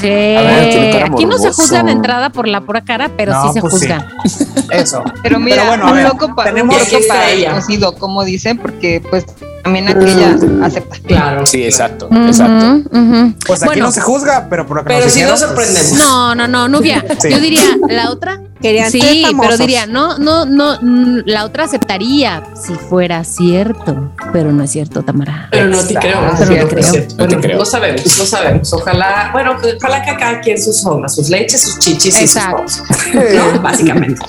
Sí. 0.00 0.08
ver, 0.42 1.02
Aquí 1.04 1.24
no 1.26 1.38
se 1.38 1.52
juzga 1.52 1.82
de 1.82 1.92
entrada 1.92 2.30
por 2.30 2.48
la 2.48 2.60
pura 2.62 2.82
cara, 2.84 3.10
pero 3.16 3.32
No, 3.32 3.48
sí 3.48 3.54
se 3.54 3.60
pues 3.60 3.74
sí. 3.74 3.78
juzga. 3.80 4.08
Eso. 4.70 5.02
Pero 5.22 5.38
mira, 5.38 5.56
Pero 5.56 5.68
bueno, 5.68 5.84
a 5.84 5.90
un 5.90 5.94
ver, 5.96 6.04
loco, 6.04 6.34
pa- 6.34 6.42
un 6.42 6.48
tenemos- 6.48 6.76
loco 6.76 6.86
Aquí 6.86 6.96
está 6.96 7.14
para 7.14 7.30
como 7.94 8.24
dicen, 8.24 8.58
porque 8.58 9.02
pues 9.10 9.24
también 9.62 9.88
aquella 9.88 10.36
acepta. 10.64 10.96
Claro. 11.06 11.46
Sí, 11.46 11.62
exacto, 11.64 12.08
Ujú, 12.10 12.26
exacto. 12.26 12.88
ujú. 12.90 13.34
Pues 13.46 13.62
aquí 13.62 13.66
Bueno. 13.66 13.86
no 13.86 13.92
se 13.92 14.00
juzga, 14.00 14.46
pero 14.50 14.66
por 14.66 14.78
lo 14.78 14.82
que 14.84 14.88
Pero 14.88 15.04
nos 15.04 15.12
sí 15.12 15.20
dijeron, 15.20 15.38
nos 15.38 15.40
sorprendemos. 15.48 15.88
pues, 15.90 16.00
No, 16.02 16.34
no, 16.34 16.48
no, 16.48 16.68
Nubia. 16.68 17.04
Sí. 17.20 17.30
Yo 17.30 17.38
diría, 17.40 17.62
la 17.88 18.10
otra. 18.10 18.40
Querían 18.60 18.92
Sí, 18.92 19.24
pero 19.40 19.56
diría, 19.56 19.86
no, 19.86 20.18
no, 20.18 20.44
no, 20.44 20.78
mm, 20.80 21.22
la 21.26 21.44
otra 21.44 21.64
aceptaría 21.64 22.44
si 22.54 22.74
fuera 22.74 23.24
cierto, 23.24 24.12
pero 24.32 24.52
no 24.52 24.62
es 24.62 24.70
cierto, 24.70 25.02
Tamara. 25.02 25.48
Pero 25.50 25.66
no 25.66 25.78
te 25.82 25.94
creo. 25.94 26.20
Pero 26.20 26.32
No 26.32 26.38
te 26.38 26.62
no 26.62 26.68
creo. 26.68 26.78
es 26.80 26.86
cierto. 26.90 27.14
No 27.18 27.26
te 27.26 27.34
Bueno, 27.34 27.40
creo. 27.42 27.58
No 27.58 27.64
sabemos, 27.64 28.18
no 28.18 28.24
sabemos. 28.24 28.72
Ojalá, 28.72 29.30
bueno, 29.32 29.56
ojalá 29.76 30.02
que 30.04 30.16
cada 30.16 30.40
quien 30.40 30.62
sus 30.62 30.84
ondas, 30.86 31.12
sus 31.12 31.28
leches, 31.28 31.60
sus 31.60 31.78
chichis 31.80 32.20
Exacto. 32.20 32.62
y 32.64 32.68
sus 32.68 32.82
cosas. 32.86 33.02
¿No? 33.34 33.60
Básicamente. 33.62 34.24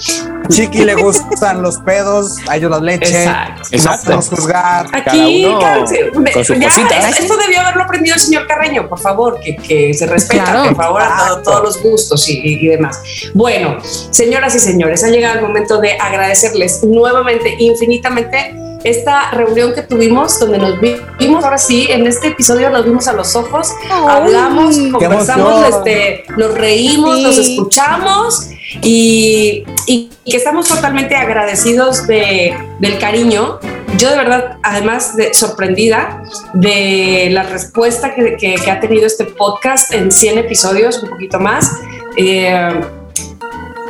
Chiqui 0.49 0.83
le 0.83 0.95
gustan 0.95 1.61
los 1.61 1.77
pedos, 1.77 2.37
a 2.49 2.57
ellos 2.57 2.71
la 2.71 2.79
leche. 2.79 3.23
Exacto. 3.25 3.61
No 3.91 3.97
podemos 4.03 4.29
juzgar. 4.29 4.87
Aquí, 4.93 5.22
uno 5.27 5.59
claro, 5.59 5.87
sí, 5.87 5.95
con 6.33 6.45
sus 6.45 6.57
ya, 6.59 6.67
cositas. 6.67 7.19
esto 7.19 7.37
debió 7.37 7.61
haberlo 7.61 7.83
aprendido 7.83 8.15
el 8.15 8.21
señor 8.21 8.47
Carreño, 8.47 8.87
por 8.89 8.99
favor, 8.99 9.39
que, 9.39 9.55
que 9.57 9.93
se 9.93 10.05
respeta, 10.05 10.43
Claro. 10.45 10.63
por 10.69 10.75
favor, 10.75 11.01
a 11.01 11.27
todo- 11.27 11.41
todos 11.43 11.63
los 11.63 11.81
gustos 11.83 12.27
y, 12.29 12.41
y- 12.43 12.67
demás. 12.67 13.01
Bueno, 13.33 13.77
señoras 14.11 14.55
y 14.55 14.59
señores, 14.59 15.03
ha 15.03 15.09
llegado 15.09 15.35
el 15.39 15.41
momento 15.45 15.79
de 15.79 15.93
agradecerles 15.93 16.83
nuevamente, 16.83 17.55
infinitamente, 17.59 18.55
esta 18.83 19.31
reunión 19.31 19.73
que 19.73 19.81
tuvimos, 19.81 20.37
donde 20.39 20.57
nos 20.57 20.79
vi- 20.81 20.97
vimos, 21.17 21.41
ahora 21.45 21.57
sí, 21.57 21.87
en 21.89 22.05
este 22.05 22.27
episodio 22.27 22.69
nos 22.69 22.83
vimos 22.83 23.07
a 23.07 23.13
los 23.13 23.33
ojos, 23.35 23.69
hablamos, 23.89 24.77
conversamos, 24.91 25.69
este, 25.69 26.25
nos 26.37 26.53
reímos, 26.53 27.17
Sí. 27.17 27.23
nos 27.23 27.37
escuchamos 27.37 28.49
y, 28.81 29.63
y 29.87 30.09
que 30.25 30.35
estamos 30.37 30.67
totalmente 30.67 31.15
agradecidos 31.15 32.07
de, 32.07 32.53
del 32.79 32.97
cariño. 32.99 33.59
Yo 33.97 34.09
de 34.09 34.17
verdad, 34.17 34.57
además 34.63 35.15
de 35.15 35.33
sorprendida 35.33 36.23
de 36.53 37.29
la 37.31 37.43
respuesta 37.43 38.13
que, 38.15 38.35
que- 38.37 38.55
que 38.55 38.71
ha 38.71 38.79
tenido 38.79 39.05
este 39.05 39.25
podcast 39.25 39.93
en 39.93 40.11
100 40.11 40.39
episodios, 40.39 41.01
un 41.03 41.09
poquito 41.09 41.39
más, 41.39 41.71
eh, 42.17 42.69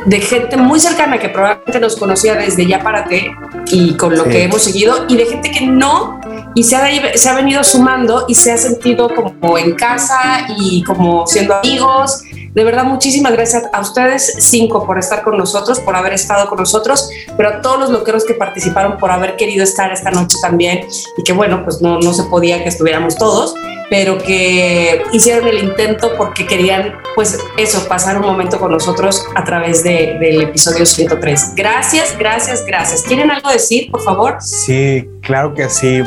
de 0.04 0.20
gente 0.20 0.58
muy 0.58 0.78
cercana 0.78 1.18
que 1.18 1.30
probablemente 1.30 1.80
nos 1.80 1.96
conocía 1.96 2.34
desde 2.34 2.66
Ya 2.66 2.80
Párate 2.82 3.30
y 3.68 3.94
con 3.96 4.14
lo 4.14 4.24
Sí. 4.24 4.30
que 4.30 4.42
hemos 4.44 4.62
seguido, 4.62 5.06
y 5.08 5.16
de 5.16 5.24
gente 5.24 5.50
que 5.50 5.66
no, 5.66 6.20
y 6.54 6.62
se 6.64 6.76
ha, 6.76 6.86
se 7.16 7.28
ha 7.30 7.34
venido 7.34 7.64
sumando 7.64 8.26
y 8.28 8.34
se 8.34 8.52
ha 8.52 8.58
sentido 8.58 9.08
como 9.14 9.56
en 9.56 9.74
casa 9.74 10.46
y 10.58 10.82
como 10.84 11.26
siendo 11.26 11.54
amigos. 11.54 12.22
De 12.54 12.62
verdad, 12.62 12.84
muchísimas 12.84 13.32
gracias 13.32 13.64
a 13.72 13.80
ustedes 13.80 14.36
cinco 14.38 14.86
por 14.86 14.98
estar 14.98 15.24
con 15.24 15.36
nosotros, 15.36 15.80
por 15.80 15.96
haber 15.96 16.12
estado 16.12 16.48
con 16.48 16.58
nosotros, 16.58 17.10
pero 17.36 17.48
a 17.48 17.60
todos 17.60 17.80
los 17.80 17.90
loqueros 17.90 18.24
que 18.24 18.34
participaron 18.34 18.96
por 18.98 19.10
haber 19.10 19.36
querido 19.36 19.64
estar 19.64 19.92
esta 19.92 20.10
noche 20.12 20.36
también 20.40 20.86
y 21.16 21.22
que 21.24 21.32
bueno, 21.32 21.64
pues 21.64 21.82
no, 21.82 21.98
no 21.98 22.14
se 22.14 22.22
podía 22.24 22.62
que 22.62 22.68
estuviéramos 22.68 23.16
todos, 23.16 23.54
pero 23.90 24.18
que 24.18 25.02
hicieron 25.12 25.48
el 25.48 25.58
intento 25.64 26.12
porque 26.16 26.46
querían, 26.46 26.94
pues 27.16 27.38
eso, 27.58 27.86
pasar 27.88 28.18
un 28.20 28.26
momento 28.26 28.58
con 28.60 28.70
nosotros 28.70 29.24
a 29.34 29.42
través 29.44 29.82
de- 29.82 30.16
del 30.20 30.40
episodio 30.42 30.86
103. 30.86 31.54
Gracias, 31.56 32.16
gracias, 32.18 32.64
gracias. 32.64 33.02
¿Quieren 33.02 33.30
algo 33.32 33.50
decir, 33.50 33.90
por 33.90 34.02
favor? 34.02 34.36
Sí, 34.40 35.08
claro 35.22 35.52
que 35.54 35.68
sí. 35.68 36.02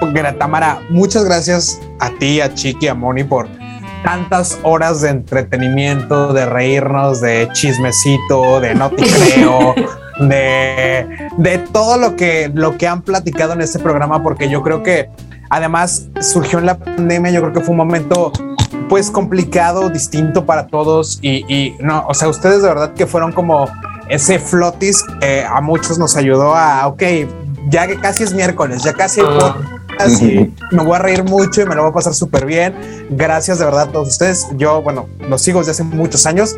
Porque, 0.00 0.22
Tamara, 0.38 0.80
muchas 0.90 1.24
gracias 1.24 1.80
a 2.00 2.10
ti, 2.18 2.40
a 2.40 2.52
Chiqui, 2.54 2.86
a 2.88 2.94
Moni 2.94 3.24
por 3.24 3.48
tantas 4.04 4.58
horas 4.62 5.00
de 5.00 5.10
entretenimiento, 5.10 6.32
de 6.32 6.46
reírnos, 6.46 7.20
de 7.20 7.48
chismecito, 7.52 8.60
de 8.60 8.74
no 8.74 8.90
te 8.90 9.04
creo, 9.04 9.74
de, 10.20 11.28
de 11.36 11.58
todo 11.58 11.98
lo 11.98 12.16
que, 12.16 12.50
lo 12.54 12.76
que 12.76 12.86
han 12.86 13.02
platicado 13.02 13.52
en 13.52 13.60
este 13.60 13.78
programa, 13.78 14.22
porque 14.22 14.48
yo 14.48 14.62
creo 14.62 14.82
que 14.82 15.10
además 15.50 16.08
surgió 16.20 16.58
en 16.58 16.66
la 16.66 16.78
pandemia, 16.78 17.30
yo 17.30 17.40
creo 17.40 17.52
que 17.52 17.60
fue 17.60 17.70
un 17.70 17.78
momento 17.78 18.32
pues 18.88 19.10
complicado, 19.10 19.88
distinto 19.90 20.46
para 20.46 20.66
todos 20.66 21.18
y, 21.22 21.44
y 21.52 21.76
no, 21.80 22.04
o 22.08 22.14
sea, 22.14 22.28
ustedes 22.28 22.62
de 22.62 22.68
verdad 22.68 22.94
que 22.94 23.06
fueron 23.06 23.32
como 23.32 23.68
ese 24.08 24.38
flotis 24.38 25.02
que 25.20 25.44
a 25.44 25.60
muchos 25.60 25.98
nos 25.98 26.16
ayudó 26.16 26.54
a, 26.54 26.86
ok, 26.86 27.02
ya 27.68 27.86
que 27.86 27.98
casi 28.00 28.24
es 28.24 28.32
miércoles, 28.32 28.82
ya 28.82 28.92
casi 28.92 29.20
hay 29.20 29.26
Ah. 29.28 29.56
podcast 29.98 30.22
y 30.22 30.54
me 30.72 30.82
voy 30.82 30.94
a 30.96 30.98
reír 30.98 31.24
mucho 31.24 31.62
y 31.62 31.66
me 31.66 31.74
lo 31.74 31.82
voy 31.82 31.90
a 31.90 31.94
pasar 31.94 32.14
súper 32.14 32.44
bien. 32.46 32.74
Gracias 33.10 33.58
de 33.58 33.64
verdad 33.64 33.88
a 33.88 33.92
todos 33.92 34.08
ustedes. 34.08 34.46
Yo, 34.56 34.82
bueno, 34.82 35.08
los 35.28 35.40
sigo 35.42 35.60
desde 35.60 35.72
hace 35.72 35.84
muchos 35.84 36.26
años, 36.26 36.54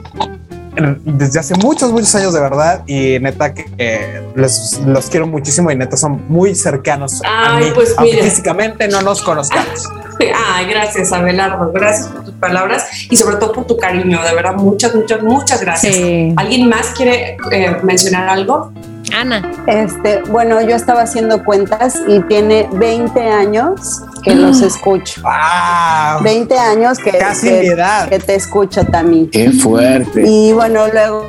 desde 1.05 1.41
hace 1.41 1.55
muchos, 1.55 1.91
muchos 1.93 2.15
años 2.15 2.33
de 2.35 2.41
verdad 2.41 2.83
y 2.87 3.19
neta 3.21 3.53
que 3.55 3.67
eh, 3.79 4.23
les, 4.37 4.81
los 4.87 5.07
quiero 5.11 5.27
muchísimo 5.27 5.71
y 5.71 5.77
neta 5.77 5.97
son 5.97 6.23
muy 6.29 6.55
cercanos 6.55 7.21
a 7.25 7.57
Ay, 7.57 7.65
mí, 7.67 7.71
pues, 7.75 7.95
mira. 8.01 8.23
físicamente 8.23 8.87
no 8.89 9.03
nos 9.03 9.23
conozcamos. 9.23 9.85
Ay, 10.53 10.67
gracias, 10.67 11.13
Abelardo. 11.13 11.71
Gracias 11.73 12.09
por 12.09 12.25
tus 12.25 12.35
palabras 12.35 12.87
y 13.11 13.17
sobre 13.17 13.37
todo 13.37 13.53
por 13.53 13.67
tu 13.67 13.77
cariño. 13.77 14.23
De 14.23 14.35
verdad, 14.35 14.55
muchas, 14.55 14.95
muchas, 14.95 15.23
muchas 15.23 15.61
gracias. 15.61 15.95
Sí. 15.95 16.35
¿Alguien 16.37 16.69
más 16.69 16.89
quiere 16.97 17.37
eh, 17.53 17.77
mencionar 17.83 18.29
algo? 18.29 18.73
Ana. 19.15 19.51
Este, 19.67 20.23
bueno, 20.31 20.61
yo 20.63 20.75
estaba 20.77 21.03
haciendo 21.03 21.45
cuentas 21.45 22.01
y 22.07 22.21
tiene 22.23 22.69
20 22.73 23.21
años 23.21 24.03
que 24.23 24.35
los 24.35 24.61
escucho. 24.63 25.21
¡Wow! 25.23 26.23
20 26.23 26.59
años 26.59 26.99
que, 26.99 27.13
Casi 27.19 27.49
que- 27.49 27.61
mi 27.61 27.67
edad. 27.69 28.09
que 28.09 28.19
te 28.19 28.35
escucho 28.35 28.85
también. 28.85 29.31
Qué 29.31 29.51
fuerte. 29.53 30.25
Y 30.27 30.53
bueno, 30.53 30.87
luego 30.89 31.25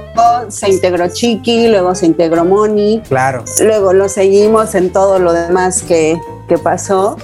se 0.50 0.70
integró 0.70 1.08
Chiqui, 1.10 1.68
luego 1.68 1.94
se 1.96 2.06
integró 2.08 2.46
Moni, 2.46 3.02
Claro. 3.08 3.44
luego 3.62 3.94
lo 3.94 4.10
seguimos 4.10 4.76
en 4.76 4.92
todo 4.92 5.20
lo 5.20 5.34
demás 5.34 5.82
que, 5.84 6.18
que 6.48 6.58
pasó. 6.58 7.18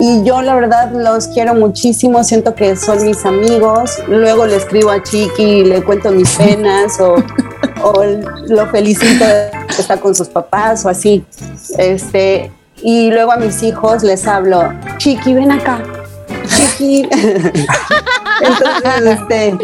Y 0.00 0.22
yo 0.22 0.42
la 0.42 0.54
verdad 0.54 0.92
los 0.92 1.26
quiero 1.28 1.54
muchísimo, 1.56 2.22
siento 2.22 2.54
que 2.54 2.76
son 2.76 3.04
mis 3.04 3.24
amigos. 3.26 3.98
Luego 4.06 4.46
le 4.46 4.54
escribo 4.56 4.90
a 4.90 5.02
Chiqui 5.02 5.42
y 5.42 5.64
le 5.64 5.82
cuento 5.82 6.12
mis 6.12 6.30
penas 6.36 7.00
o, 7.00 7.16
o 7.82 8.04
lo 8.46 8.66
felicito 8.70 9.24
de 9.24 9.50
que 9.78 9.82
está 9.82 10.00
con 10.00 10.12
sus 10.12 10.28
papás 10.28 10.84
o 10.84 10.88
así. 10.88 11.24
Este, 11.78 12.50
y 12.82 13.12
luego 13.12 13.30
a 13.30 13.36
mis 13.36 13.62
hijos 13.62 14.02
les 14.02 14.26
hablo, 14.26 14.72
Chiqui, 14.96 15.34
ven 15.34 15.52
acá. 15.52 15.80
Chiqui. 16.48 17.08
Entonces, 18.40 19.04
este, 19.04 19.56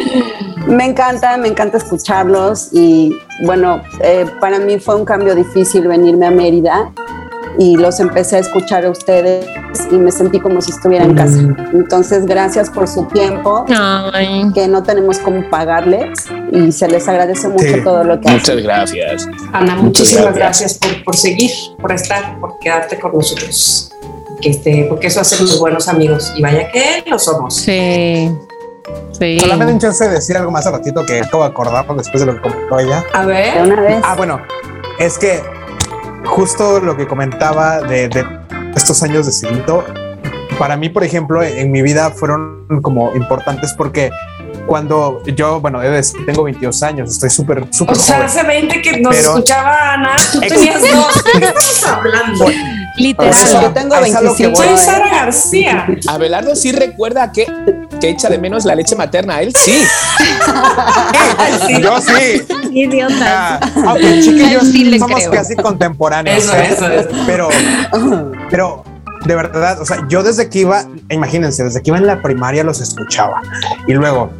me 0.69 0.85
encanta, 0.87 1.37
me 1.37 1.49
encanta 1.49 1.79
escucharlos 1.79 2.69
y 2.73 3.19
bueno, 3.43 3.83
eh, 4.03 4.25
para 4.41 4.61
mí 4.61 4.79
fue 4.79 4.95
un 4.95 5.05
cambio 5.05 5.35
difícil 5.35 5.89
venirme 5.89 6.27
a 6.27 6.31
Mérida 6.31 6.93
y 7.59 7.77
los 7.77 7.99
empecé 7.99 8.37
a 8.37 8.39
escuchar 8.39 8.85
a 8.85 8.91
ustedes 8.91 9.47
y 9.91 9.97
me 9.97 10.11
sentí 10.13 10.41
como 10.41 10.61
si 10.61 10.71
estuviera 10.73 11.05
en 11.05 11.15
casa. 11.15 11.39
Entonces, 11.73 12.27
gracias 12.27 12.71
por 12.71 12.87
su 12.89 13.05
tiempo, 13.07 13.65
Ay. 14.13 14.51
que 14.55 14.69
no 14.69 14.83
tenemos 14.83 15.19
cómo 15.19 15.49
pagarles 15.51 16.19
y 16.53 16.73
se 16.73 16.89
les 16.89 17.07
agradece 17.09 17.49
mucho 17.49 17.65
Sí. 17.65 17.81
todo 17.85 18.05
lo 18.05 18.21
que 18.21 18.29
hacen. 18.29 18.39
Muchas 18.41 18.63
gracias. 18.63 19.29
Ana, 19.53 19.77
Muchas 19.77 19.83
muchísimas 19.85 20.35
gracias. 20.35 20.79
gracias, 20.79 20.79
por, 20.97 21.05
por 21.05 21.17
seguir, 21.17 21.51
por 21.81 21.93
estar, 21.93 22.39
por 22.41 22.59
quedarte 22.59 22.99
con 22.99 23.13
nosotros. 23.15 23.91
Que 24.41 24.51
este, 24.51 24.87
porque 24.89 25.07
eso 25.07 25.21
hace 25.21 25.41
los 25.41 25.59
buenos 25.59 25.89
amigos. 25.89 26.33
Y 26.37 26.43
vaya 26.43 26.71
que 26.71 27.03
lo 27.09 27.19
somos. 27.19 27.55
Sí. 27.57 28.31
Sí. 29.19 29.39
Solo 29.41 29.57
me 29.57 29.65
den 29.65 29.79
chance 29.79 30.05
de 30.07 30.11
decir 30.15 30.37
algo 30.37 30.51
más 30.51 30.67
al 30.67 30.75
ratito 30.75 31.07
que 31.07 31.21
acabo 31.21 31.45
de 31.45 31.51
acordar 31.51 31.87
después 31.97 32.21
de 32.21 32.27
lo 32.27 32.35
que 32.35 32.41
comentó 32.43 32.79
ella. 32.79 33.03
A 33.15 33.21
De 33.25 33.33
ver. 33.33 33.63
una 33.63 33.81
vez. 33.81 34.03
Ah, 34.05 34.15
bueno, 34.17 34.41
es 34.99 35.17
que 35.19 35.41
justo 36.27 36.81
lo 36.81 36.97
que 36.97 37.07
comentaba 37.07 37.81
de, 37.81 38.09
de 38.09 38.27
estos 38.77 39.03
años 39.03 39.27
de 39.27 39.33
seguimiento, 39.33 39.85
para 40.59 40.77
mí, 40.77 40.89
por 40.89 41.05
ejemplo, 41.05 41.43
en 41.43 41.71
mi 41.73 41.83
vida 41.83 42.11
fueron 42.11 42.67
como 42.83 43.15
importantes 43.15 43.75
porque 43.77 44.11
cuando 44.67 45.23
yo, 45.27 45.61
bueno, 45.61 45.81
tengo 46.27 46.45
22 46.45 46.83
años, 46.83 47.11
estoy 47.11 47.29
súper, 47.29 47.67
súper 47.71 47.97
O 47.97 47.99
sea, 47.99 48.15
joven. 48.17 48.29
hace 48.29 48.43
20 48.45 48.83
que 48.83 49.01
nos 49.01 49.15
Pero- 49.15 49.31
escuchaba 49.31 49.93
Ana, 49.95 50.17
tú 50.33 50.41
tenías 50.41 50.81
dos. 50.81 51.25
¿De 51.25 51.41
qué 51.41 51.47
estamos 51.47 51.85
hablando? 51.85 52.47
Literal. 52.97 53.31
O 53.31 53.35
sea, 53.35 53.63
yo 53.63 53.71
tengo 53.73 53.95
es 53.97 54.15
a 54.15 54.21
lo 54.23 54.35
que 54.35 54.47
25. 54.47 54.57
Soy. 54.57 54.85
Sara 54.87 55.11
García. 55.11 55.87
Abelardo 56.09 56.55
sí 56.55 56.71
recuerda 56.73 57.31
que, 57.33 57.47
que 58.01 58.09
echa 58.11 58.31
de 58.31 58.39
menos 58.39 58.65
la 58.65 58.75
leche 58.77 58.95
materna. 58.95 59.41
Él 59.43 59.53
sí. 59.55 59.83
Yo 61.83 62.01
sí. 62.01 62.47
Idiota. 62.75 63.57
Ah, 63.57 63.61
aunque 63.87 64.21
Chiqui 64.21 64.43
y 64.45 64.53
yo 64.53 64.61
Sí 64.61 64.99
somos 64.99 65.17
creo. 65.21 65.31
casi 65.33 65.57
contemporáneos. 65.57 66.45
Eso, 66.45 66.55
¿eh? 66.57 66.69
eso, 66.71 66.89
eso. 66.89 67.09
Pero, 67.27 67.49
pero 68.51 68.85
de 69.25 69.35
verdad, 69.35 69.81
o 69.81 69.85
sea, 69.87 70.07
yo 70.09 70.23
desde 70.23 70.49
que 70.49 70.61
iba, 70.61 70.85
imagínense, 71.11 71.65
desde 71.65 71.83
que 71.83 71.91
iba 71.91 71.99
en 71.99 72.07
la 72.07 72.21
primaria 72.23 72.63
los 72.65 72.81
escuchaba. 72.81 73.41
Y 73.87 73.93
luego, 73.95 74.31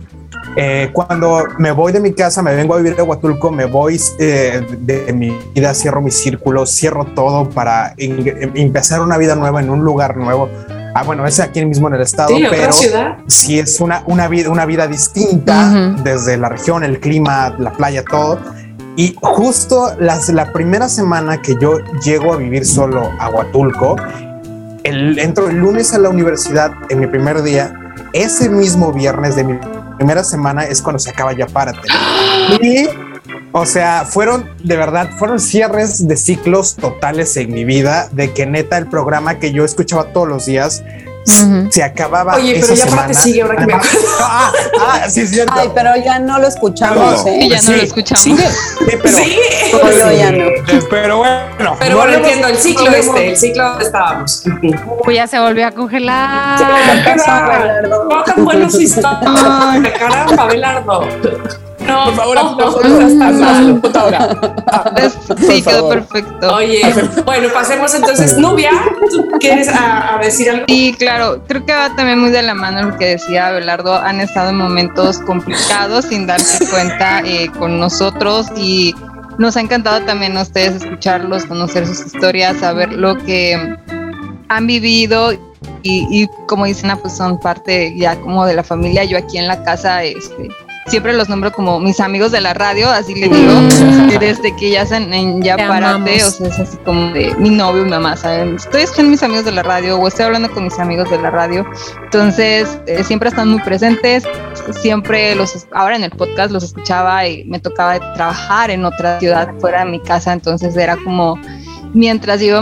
eh, 0.57 0.91
cuando 0.93 1.45
me 1.59 1.73
voy 1.73 1.93
de 1.93 2.01
mi 2.01 2.13
casa, 2.13 2.43
me 2.43 2.55
vengo 2.55 2.75
a 2.75 2.77
vivir 2.79 2.95
a 2.99 3.03
Huatulco, 3.03 3.51
me 3.51 3.65
voy 3.65 4.01
eh, 4.19 4.65
de, 4.81 5.05
de 5.05 5.13
mi 5.13 5.31
vida, 5.55 5.73
cierro 5.75 6.01
mi 6.03 6.11
círculo, 6.11 6.67
cierro 6.67 7.07
todo 7.07 7.49
para 7.51 7.95
in- 7.97 8.53
empezar 8.55 9.01
una 9.01 9.17
vida 9.17 9.35
nueva 9.37 9.61
en 9.61 9.71
un 9.71 9.81
lugar 9.85 10.17
nuevo. 10.17 10.49
Ah, 10.95 11.03
bueno, 11.03 11.27
es 11.27 11.41
aquí 11.41 11.65
mismo 11.65 11.89
en 11.89 11.95
el 11.95 12.03
estado, 12.03 12.29
Sí, 12.29 12.45
pero 12.49 12.73
sí 13.27 13.59
es 13.59 13.81
una, 13.81 14.05
una, 14.07 14.29
vida, 14.29 14.49
una 14.49 14.65
vida 14.65 14.87
distinta 14.87 15.93
Ujú. 15.93 16.03
desde 16.05 16.37
la 16.37 16.49
región, 16.49 16.85
el 16.85 17.01
clima, 17.01 17.55
la 17.59 17.73
playa, 17.73 18.05
todo. 18.05 18.39
Y 18.97 19.17
justo 19.21 19.93
las, 19.99 20.29
la 20.29 20.53
primera 20.53 20.89
semana 20.89 21.43
que 21.43 21.57
yo 21.61 21.79
llego 22.05 22.33
a 22.33 22.37
vivir 22.37 22.65
solo 22.65 23.11
a 23.19 23.29
Huatulco, 23.29 23.97
el, 24.85 25.19
entro 25.19 25.49
el 25.49 25.57
lunes 25.57 25.93
a 25.95 25.99
la 25.99 26.11
universidad 26.11 26.71
en 26.89 27.01
mi 27.01 27.09
primer 27.09 27.43
día, 27.43 27.75
ese 28.13 28.49
mismo 28.49 28.93
viernes 28.93 29.35
de 29.35 29.43
mi 29.43 29.59
primera 29.97 30.23
semana 30.23 30.65
es 30.65 30.81
cuando 30.81 31.01
se 31.01 31.11
acaba 31.11 31.33
ya 31.33 31.47
Párate. 31.47 31.89
Y, 32.63 32.87
o 33.57 33.67
sea, 33.67 34.05
fueron, 34.05 34.51
de 34.65 34.77
verdad, 34.77 35.11
fueron 35.17 35.39
cierres 35.39 36.09
de 36.09 36.17
ciclos 36.17 36.75
totales 36.75 37.37
en 37.37 37.55
mi 37.55 37.65
vida, 37.65 38.09
de 38.11 38.33
que 38.33 38.47
neta 38.47 38.77
el 38.79 38.89
programa 38.89 39.39
que 39.39 39.53
yo 39.53 39.65
escuchaba 39.65 40.13
todos 40.13 40.27
los 40.27 40.47
días 40.47 40.83
se 41.71 41.83
acababa 41.83 42.35
Oye, 42.35 42.55
pero 42.55 42.67
esa 42.67 42.75
ya 42.75 42.85
semana. 42.85 43.03
Párate 43.03 43.15
sigue, 43.15 43.43
ahora 43.43 43.57
que 43.57 43.67
me 43.67 43.75
acuerdo. 43.75 43.99
Ah, 44.21 44.53
ah, 44.81 45.09
sí, 45.09 45.21
es 45.21 45.31
cierto. 45.31 45.53
Ay, 45.57 45.71
pero 45.73 45.91
ya 46.05 46.19
no 46.19 46.41
lo 46.41 46.49
escuchamos, 46.49 47.25
No, 47.25 47.31
¿eh? 47.31 47.39
Sí, 47.41 47.49
ya 47.49 47.57
no 47.57 47.63
Sí, 47.63 47.77
lo 47.77 47.83
escuchamos. 47.83 48.23
Sigue. 48.23 48.49
Sí, 48.49 48.99
pero, 49.03 49.19
Sí. 49.19 49.39
Pero 49.83 50.13
ya 50.13 50.33
no. 50.33 50.45
pero 50.91 51.19
bueno. 51.19 51.77
Pero 51.79 51.97
bueno, 51.97 52.13
entiendo 52.15 52.49
el 52.49 52.57
ciclo 52.57 52.91
este, 52.91 53.31
el 53.31 53.37
ciclo 53.37 53.69
donde 53.71 53.85
estábamos. 53.85 54.45
Uy, 55.07 55.15
ya 55.15 55.29
se 55.29 55.39
volvió 55.39 55.69
a 55.69 55.71
congelar. 55.71 56.61
Abelardo? 57.27 58.05
No 58.09 58.23
tan 58.25 58.45
buenos 58.45 58.75
historias. 58.81 59.93
Caramba, 59.99 60.43
Abelardo. 60.43 61.09
No, 61.87 62.05
Por 62.07 62.15
favor, 62.15 62.37
no, 62.37 62.57
por 62.57 62.83
favor, 62.83 63.03
hazlo, 63.03 63.45
hazlo, 63.47 63.81
ahora. 64.01 64.29
Ah, 64.73 64.85
por 65.29 65.39
sí, 65.39 65.63
quedó 65.63 65.89
perfecto. 65.89 66.55
Oye, 66.55 66.83
bueno, 67.25 67.49
pasemos 67.53 67.95
entonces. 67.95 68.39
Nubia, 68.39 68.71
¿tú 69.11 69.29
quieres 69.39 69.69
a, 69.69 70.15
a 70.15 70.19
decir 70.19 70.51
algo? 70.51 70.65
Sí, 70.69 70.95
claro, 70.99 71.43
creo 71.47 71.65
que 71.65 71.73
va 71.73 71.95
también 71.95 72.19
muy 72.19 72.31
de 72.31 72.43
la 72.43 72.55
mano 72.55 72.91
lo 72.91 72.97
que 72.97 73.07
decía 73.07 73.49
Abelardo, 73.49 73.95
han 73.97 74.21
estado 74.21 74.51
en 74.51 74.57
momentos 74.57 75.19
complicados 75.21 76.07
sin 76.07 76.27
darse 76.27 76.67
cuenta 76.69 77.21
eh, 77.21 77.51
con 77.59 77.79
nosotros 77.79 78.47
y 78.57 78.95
nos 79.39 79.57
ha 79.57 79.61
encantado 79.61 80.01
también 80.03 80.37
a 80.37 80.43
ustedes 80.43 80.83
escucharlos, 80.83 81.45
conocer 81.45 81.87
sus 81.87 82.07
historias, 82.07 82.59
saber 82.59 82.93
lo 82.93 83.17
que 83.19 83.77
han 84.49 84.67
vivido 84.67 85.33
y, 85.83 86.07
y 86.11 86.29
como 86.47 86.65
dicen, 86.65 86.91
ah, 86.91 86.97
pues 86.97 87.17
son 87.17 87.39
parte 87.39 87.95
ya 87.97 88.17
como 88.21 88.47
de 88.47 88.55
la 88.55 88.63
familia. 88.63 89.05
Yo 89.05 89.19
aquí 89.19 89.39
en 89.39 89.49
la 89.49 89.63
casa, 89.65 90.03
este, 90.03 90.49
siempre 90.87 91.13
los 91.13 91.29
nombro 91.29 91.53
como 91.53 91.81
mis 91.81 92.01
amigos 92.01 92.33
de 92.33 92.41
la 92.41 92.55
radio, 92.55 92.91
así 92.91 93.15
le 93.15 93.29
digo, 93.29 93.53
desde 94.21 94.55
que 94.57 94.71
ya 94.71 94.83
están 94.83 95.13
en 95.13 95.43
Ya 95.43 95.57
Te 95.57 95.67
Párate, 95.67 95.87
amamos. 95.87 96.23
o 96.23 96.31
sea, 96.31 96.49
es 96.49 96.59
así 96.59 96.77
como 96.79 97.13
de 97.13 97.35
mi 97.37 97.51
novio, 97.51 97.85
mi 97.85 97.91
mamá, 97.91 98.17
¿saben? 98.17 98.57
Estoy 98.57 98.83
escuchando 98.83 99.11
mis 99.11 99.23
amigos 99.23 99.45
de 99.45 99.53
la 99.53 99.63
radio 99.63 99.99
o 99.99 100.09
estoy 100.09 100.27
hablando 100.27 100.51
con 100.51 100.65
mis 100.65 100.79
amigos 100.79 101.11
de 101.11 101.19
la 101.19 101.31
radio. 101.31 101.67
Entonces, 102.05 102.79
eh, 102.87 103.03
siempre 103.05 103.29
están 103.29 103.49
muy 103.49 103.61
presentes, 103.61 104.25
siempre 104.81 105.35
los, 105.35 105.67
ahora 105.73 105.97
en 105.97 106.05
el 106.05 106.11
podcast 106.11 106.53
los 106.53 106.65
escuchaba 106.65 107.27
y 107.27 107.45
me 107.45 107.61
tocaba 107.61 107.99
trabajar 108.15 108.71
en 108.71 108.85
otra 108.85 109.19
ciudad 109.21 109.53
fuera 109.61 109.85
de 109.85 109.91
mi 109.91 110.01
casa, 110.01 110.33
entonces 110.33 110.77
era 110.77 110.97
como, 110.97 111.39
mientras 111.93 112.43
iba 112.43 112.61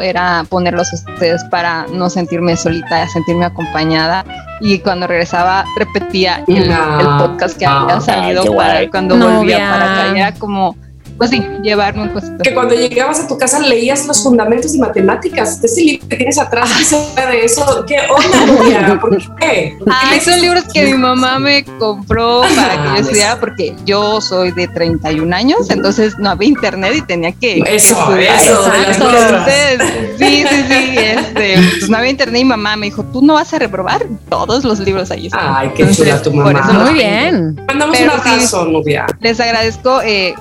era 0.00 0.44
ponerlos 0.48 0.92
a 0.92 0.96
ustedes 1.12 1.44
para 1.44 1.86
no 1.92 2.10
sentirme 2.10 2.56
solita, 2.56 3.06
sentirme 3.08 3.46
acompañada. 3.46 4.24
Y 4.60 4.78
cuando 4.80 5.06
regresaba, 5.06 5.64
repetía 5.76 6.44
el, 6.46 6.70
el 6.70 7.06
podcast 7.18 7.58
que 7.58 7.66
había 7.66 8.00
salido 8.00 8.54
para 8.56 8.88
cuando 8.90 9.16
volvía 9.16 9.58
para 9.58 9.92
acá. 9.92 10.16
Y 10.16 10.20
era 10.20 10.34
como, 10.34 10.76
pues 11.18 11.30
sí, 11.30 11.44
llevarme 11.62 12.02
un 12.04 12.08
cosito. 12.10 12.38
Que 12.42 12.54
cuando 12.54 12.74
llegabas 12.74 13.20
a 13.20 13.26
tu 13.28 13.36
casa 13.36 13.58
leías 13.60 14.06
los 14.06 14.22
fundamentos 14.22 14.72
de 14.72 14.78
matemáticas. 14.78 15.62
Ese 15.62 15.80
libro 15.82 16.08
que 16.08 16.16
tienes 16.16 16.38
atrás, 16.38 16.70
¿qué 17.16 17.26
de 17.26 17.44
eso? 17.44 17.84
¿Qué 17.86 17.96
onda, 18.08 18.46
Nubia? 18.46 18.98
¿Por 19.00 19.18
qué? 19.18 19.76
¿Por 19.78 19.88
qué 19.88 19.94
Ah, 19.94 20.06
lees 20.10 20.24
son 20.24 20.40
libros 20.40 20.64
que 20.72 20.84
mi 20.84 20.94
mamá 20.94 21.38
me 21.38 21.64
compró 21.64 22.42
para 22.54 22.82
que 22.82 22.88
yo 22.88 22.96
estudiara 23.00 23.40
porque 23.40 23.74
yo 23.84 24.20
soy 24.20 24.52
de 24.52 24.68
31 24.68 25.34
años, 25.34 25.68
entonces 25.70 26.14
no 26.18 26.30
había 26.30 26.48
internet 26.48 26.92
y 26.96 27.02
tenía 27.02 27.32
que 27.32 27.58
Eso, 27.66 27.94
estudiar. 27.98 28.36
eso. 28.40 28.72
Entonces, 28.88 29.80
sí, 30.18 30.44
sí, 30.48 30.64
sí, 30.68 30.96
este, 30.98 31.54
pues 31.78 31.90
no 31.90 31.96
había 31.96 32.10
internet 32.10 32.40
y 32.40 32.44
mi 32.44 32.50
mamá 32.50 32.76
me 32.76 32.86
dijo, 32.86 33.02
tú 33.04 33.22
no 33.22 33.34
vas 33.34 33.52
a 33.52 33.58
reprobar 33.58 34.06
todos 34.28 34.64
los 34.64 34.78
libros 34.80 35.10
ahí 35.10 35.26
están. 35.26 35.40
Ay, 35.56 35.70
qué 35.74 35.82
Entonces, 35.82 36.04
chula 36.06 36.22
tu 36.22 36.32
por 36.32 36.44
mamá. 36.52 36.60
eso 36.60 36.72
los 36.72 36.82
Muy 36.90 36.94
bien. 36.94 37.54
Mandamos 37.66 37.98
un 38.00 38.04
sí. 38.06 38.10
abrazo, 38.12 38.64
Nubia. 38.66 39.06
Les 39.20 39.40
agradezco 39.40 40.00
eh, 40.02 40.34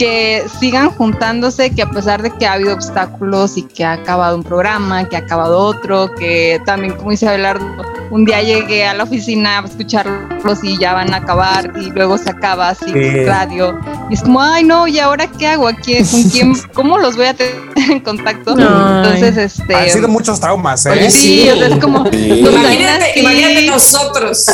que 0.00 0.42
sigan 0.58 0.88
juntándose, 0.92 1.74
que 1.74 1.82
a 1.82 1.90
pesar 1.90 2.22
de 2.22 2.30
que 2.30 2.46
ha 2.46 2.54
habido 2.54 2.72
obstáculos 2.72 3.58
y 3.58 3.64
que 3.64 3.84
ha 3.84 3.92
acabado 3.92 4.34
un 4.34 4.42
programa, 4.42 5.06
que 5.06 5.16
ha 5.16 5.18
acabado 5.18 5.58
otro, 5.58 6.14
que 6.14 6.58
también, 6.64 6.96
como 6.96 7.10
dice 7.10 7.28
Abelardo, 7.28 7.66
un 8.10 8.24
día 8.24 8.42
llegué 8.42 8.84
a 8.86 8.94
la 8.94 9.04
oficina 9.04 9.60
a 9.60 9.66
escucharlos 9.66 10.62
y 10.64 10.78
ya 10.78 10.94
van 10.94 11.12
a 11.14 11.18
acabar 11.18 11.72
y 11.80 11.90
luego 11.90 12.18
se 12.18 12.30
acaba 12.30 12.70
así 12.70 12.86
Sí. 12.92 13.24
radio. 13.24 13.78
Y 14.10 14.14
es 14.14 14.22
como, 14.22 14.42
ay 14.42 14.64
no, 14.64 14.86
¿y 14.88 14.98
ahora 14.98 15.26
qué 15.28 15.46
hago? 15.46 15.68
¿A 15.68 15.72
quién, 15.74 16.04
¿Con 16.06 16.22
quién? 16.30 16.52
¿Cómo 16.74 16.98
los 16.98 17.16
voy 17.16 17.26
a 17.26 17.34
tener 17.34 17.54
en 17.90 18.00
contacto? 18.00 18.54
Ay. 18.58 18.64
Entonces, 18.64 19.36
este... 19.58 19.74
Han 19.74 19.90
sido 19.90 20.08
muchos 20.08 20.40
traumas, 20.40 20.84
¿eh? 20.86 20.90
Oye, 20.90 21.10
Sí, 21.10 21.48
o 21.50 21.56
sea, 21.56 21.68
es 21.68 21.76
como... 21.78 22.04
Sí. 22.10 22.40
¿tú 22.44 22.50
Imagínate, 22.50 23.20
imagínate 23.20 23.66
nosotros. 23.70 24.46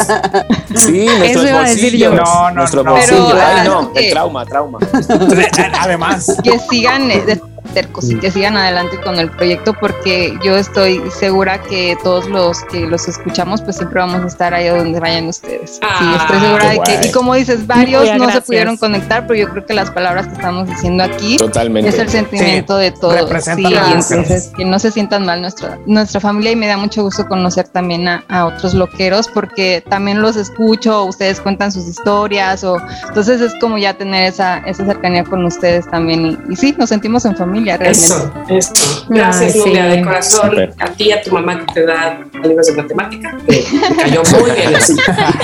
Sí, 0.75 1.07
nuestros 1.07 1.45
Eso 1.45 1.49
iba 1.49 1.61
a 1.61 1.63
decir 1.69 1.97
yo. 1.97 2.11
bolsillos. 2.11 2.15
No, 2.35 2.51
no, 2.51 2.55
nuestros 2.57 2.85
no. 2.85 2.95
Pero, 2.95 3.29
Ay, 3.35 3.41
ah, 3.41 3.65
no, 3.65 3.93
que- 3.93 4.07
el 4.07 4.11
trauma, 4.13 4.45
trauma. 4.45 4.79
Además, 5.81 6.37
que 6.43 6.59
sigan 6.71 7.11
eh, 7.11 7.21
de 7.23 7.41
tercos 7.67 8.11
y 8.11 8.19
que 8.19 8.31
sigan 8.31 8.57
adelante 8.57 9.01
con 9.01 9.19
el 9.19 9.31
proyecto 9.31 9.75
porque 9.75 10.37
yo 10.45 10.57
estoy 10.57 11.03
segura 11.19 11.61
que 11.63 11.97
todos 12.03 12.29
los 12.29 12.63
que 12.65 12.87
los 12.87 13.09
escuchamos 13.09 13.63
pues 13.63 13.77
siempre 13.77 14.01
vamos 14.01 14.23
a 14.23 14.27
estar 14.27 14.55
ahí 14.55 14.69
donde 14.69 15.01
vayan 15.01 15.29
ustedes. 15.29 15.79
Ah, 15.83 15.97
sí, 15.99 16.23
estoy 16.23 16.41
segura 16.41 16.71
de 16.71 16.81
que, 16.81 17.09
y 17.09 17.13
como 17.13 17.35
dices, 17.35 17.67
varios 17.67 18.09
Muy 18.11 18.19
no 18.19 18.31
se 18.31 18.41
pudieron 18.41 18.77
conectar, 18.77 19.27
pero 19.27 19.41
yo 19.41 19.49
creo 19.51 19.67
que 19.67 19.75
las 19.75 19.91
palabras 19.91 20.27
que 20.27 20.35
estamos 20.35 20.69
diciendo 20.69 21.05
aquí 21.05 21.37
Totalmente. 21.37 21.91
es 21.91 21.99
el 21.99 22.09
sentimiento 22.09 22.77
de 22.77 22.93
todos. 22.93 23.17
Sí, 23.57 23.63
las 23.63 24.11
entonces 24.11 24.53
que 24.57 24.65
no 24.65 24.79
se 24.79 24.91
sientan 24.91 25.25
mal 25.25 25.41
nuestra, 25.41 25.79
nuestra 25.87 26.21
familia 26.21 26.53
y 26.53 26.57
me 26.57 26.67
da 26.67 26.77
mucho 26.77 27.03
gusto 27.03 27.27
conocer 27.27 27.69
también 27.69 28.09
a, 28.09 28.25
a 28.29 28.47
otros 28.47 28.75
loqueros 28.75 29.29
porque 29.29 29.83
también 29.89 30.21
los 30.21 30.37
escucho, 30.37 31.05
ustedes 31.05 31.41
cuentan 31.41 31.73
sus 31.73 31.87
historias 31.87 32.65
o 32.65 32.77
entonces 33.09 33.41
es 33.41 33.55
como 33.61 33.79
ya 33.79 33.95
tener 33.95 34.25
esa, 34.25 34.59
esa 34.59 34.85
cercanía 34.85 35.25
con 35.25 35.45
ustedes 35.45 35.89
también 35.91 36.27
y, 36.27 36.53
y 36.53 36.57
sí, 36.57 36.75
nos 36.79 36.89
sentimos 36.89 37.25
en 37.25 37.37
familia. 37.37 37.56
Familia 37.57 37.77
realmente. 37.77 38.07
Eso, 38.07 38.33
eso. 38.49 39.05
Gracias, 39.09 39.55
Ay, 39.55 39.61
sí. 39.61 39.69
Nubia, 39.69 39.87
de 39.87 40.03
corazón. 40.03 40.75
A 40.79 40.87
ti 40.91 41.05
y 41.05 41.13
a 41.13 41.23
tu 41.23 41.31
mamá 41.33 41.59
que 41.59 41.75
te 41.75 41.87
da 41.87 42.21
libros 42.43 42.67
de 42.67 42.73
matemática. 42.83 43.37
Me 43.47 43.97
cayó 43.97 44.23
muy 44.41 44.51
bien. 44.51 44.75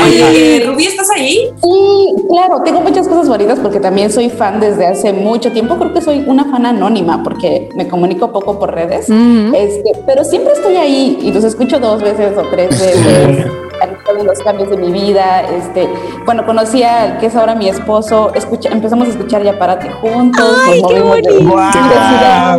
Oye, 0.04 0.64
Rubí, 0.66 0.86
¿estás 0.86 1.10
ahí? 1.10 1.50
Sí, 1.62 2.14
claro, 2.28 2.62
tengo 2.64 2.80
muchas 2.80 3.08
cosas 3.08 3.24
favoritas 3.24 3.58
porque 3.60 3.80
también 3.80 4.10
soy 4.10 4.30
fan 4.30 4.60
desde 4.60 4.86
hace 4.86 5.12
mucho 5.12 5.52
tiempo. 5.52 5.76
Creo 5.76 5.92
que 5.92 6.00
soy 6.00 6.24
una 6.26 6.44
fan 6.44 6.66
anónima 6.66 7.22
porque 7.22 7.68
me 7.76 7.88
comunico 7.88 8.32
poco 8.32 8.58
por 8.58 8.74
redes. 8.74 9.08
Ujú. 9.08 9.54
Este, 9.54 9.92
pero 10.06 10.24
siempre 10.24 10.52
estoy 10.52 10.76
ahí 10.76 11.18
y 11.22 11.32
los 11.32 11.44
escucho 11.44 11.78
dos 11.78 12.02
veces 12.02 12.36
o 12.36 12.42
tres 12.50 12.70
veces. 12.70 13.46
los 14.24 14.38
cambios 14.40 14.70
de 14.70 14.76
mi 14.76 14.90
vida, 14.92 15.42
este, 15.42 15.88
cuando 16.24 16.44
conocí 16.46 16.82
al 16.82 17.18
que 17.18 17.26
es 17.26 17.36
ahora 17.36 17.54
mi 17.54 17.68
esposo, 17.68 18.32
escucha, 18.34 18.70
empezamos 18.70 19.08
a 19.08 19.10
escuchar 19.10 19.42
Ya 19.42 19.58
Párate 19.58 19.90
juntos, 19.90 20.56
Ay, 20.66 20.80
nos 20.82 20.90
qué 20.92 21.00
movimos 21.00 21.16
de- 21.22 21.44
bonito. 21.44 21.56
de 21.56 21.72
ciudad, 21.72 22.58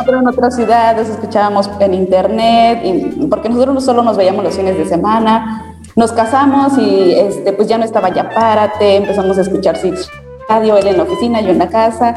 otro 0.00 0.18
en 0.18 0.28
otra 0.28 0.50
ciudad, 0.50 0.96
los 0.96 1.08
escuchábamos 1.08 1.70
en 1.80 1.94
internet, 1.94 2.80
y- 2.84 3.26
porque 3.26 3.48
nosotros 3.48 3.74
no 3.74 3.80
solo 3.80 4.02
nos 4.02 4.16
veíamos 4.16 4.44
los 4.44 4.56
fines 4.56 4.76
de 4.76 4.84
semana, 4.86 5.76
nos 5.96 6.12
casamos 6.12 6.76
y 6.78 7.12
este, 7.14 7.52
pues 7.52 7.68
ya 7.68 7.78
no 7.78 7.84
estaba 7.84 8.08
Ya 8.12 8.28
Párate, 8.30 8.96
empezamos 8.96 9.38
a 9.38 9.42
escuchar 9.42 9.76
Six 9.76 10.08
Radio, 10.48 10.76
él 10.76 10.88
en 10.88 10.96
la 10.98 11.04
oficina, 11.04 11.40
yo 11.40 11.50
en 11.50 11.58
la 11.58 11.68
casa. 11.68 12.14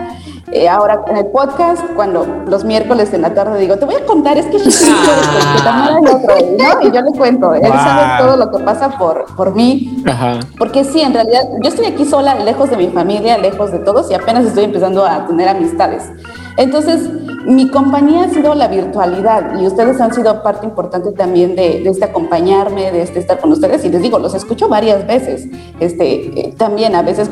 Eh, 0.52 0.70
ahora 0.70 1.04
en 1.08 1.18
el 1.18 1.26
podcast, 1.28 1.84
cuando 1.96 2.26
los 2.48 2.64
miércoles 2.64 3.14
en 3.14 3.22
la 3.22 3.34
tarde 3.34 3.60
digo, 3.60 3.76
te 3.78 3.84
voy 3.86 3.96
a 3.96 4.06
contar, 4.06 4.38
es 4.38 4.46
que 4.46 4.58
Chichi 4.58 4.70
hizo 4.70 4.86
esto, 4.92 5.58
que 5.58 5.62
Tamara 5.64 6.00
el 6.00 6.08
otro, 6.08 6.36
¿no? 6.58 6.88
Y 6.88 6.92
yo 6.94 7.02
le 7.02 7.12
cuento, 7.12 7.54
él 7.54 7.62
Wow. 7.64 7.72
sabe 7.74 8.24
todo 8.24 8.38
lo 8.38 8.52
que 8.52 8.64
pasa 8.64 8.98
por, 8.98 9.26
por 9.36 9.54
mí, 9.54 10.02
Ajá. 10.08 10.40
porque 10.58 10.86
sí, 10.86 11.02
en 11.02 11.14
realidad, 11.14 11.42
yo 11.62 11.70
estoy 11.70 11.88
aquí 11.88 12.06
sola, 12.06 12.36
lejos 12.36 12.70
de 12.70 12.78
mi 12.78 12.88
familia, 12.88 13.38
lejos 13.38 13.72
de 13.74 13.80
todos 13.80 14.10
y 14.10 14.14
apenas 14.14 14.46
estoy 14.46 14.64
empezando 14.64 15.06
a 15.06 15.28
tener 15.28 15.50
amistades. 15.50 16.04
Entonces, 16.56 17.10
mi 17.46 17.70
compañía 17.70 18.24
ha 18.24 18.30
sido 18.30 18.56
la 18.56 18.68
virtualidad 18.70 19.60
y 19.60 19.68
ustedes 19.68 20.00
han 20.02 20.14
sido 20.14 20.44
parte 20.44 20.66
importante 20.66 21.12
también 21.12 21.56
de, 21.56 21.82
de 21.82 21.90
este 21.90 22.06
acompañarme, 22.06 22.92
de 22.92 23.02
este 23.04 23.20
estar 23.20 23.40
con 23.40 23.52
ustedes. 23.52 23.86
Y 23.86 23.90
les 23.90 24.02
digo, 24.02 24.18
los 24.18 24.34
escucho 24.34 24.68
varias 24.68 25.06
veces. 25.06 25.48
Este, 25.80 26.40
eh, 26.48 26.54
también 26.58 26.96
a 26.96 27.04
veces 27.04 27.30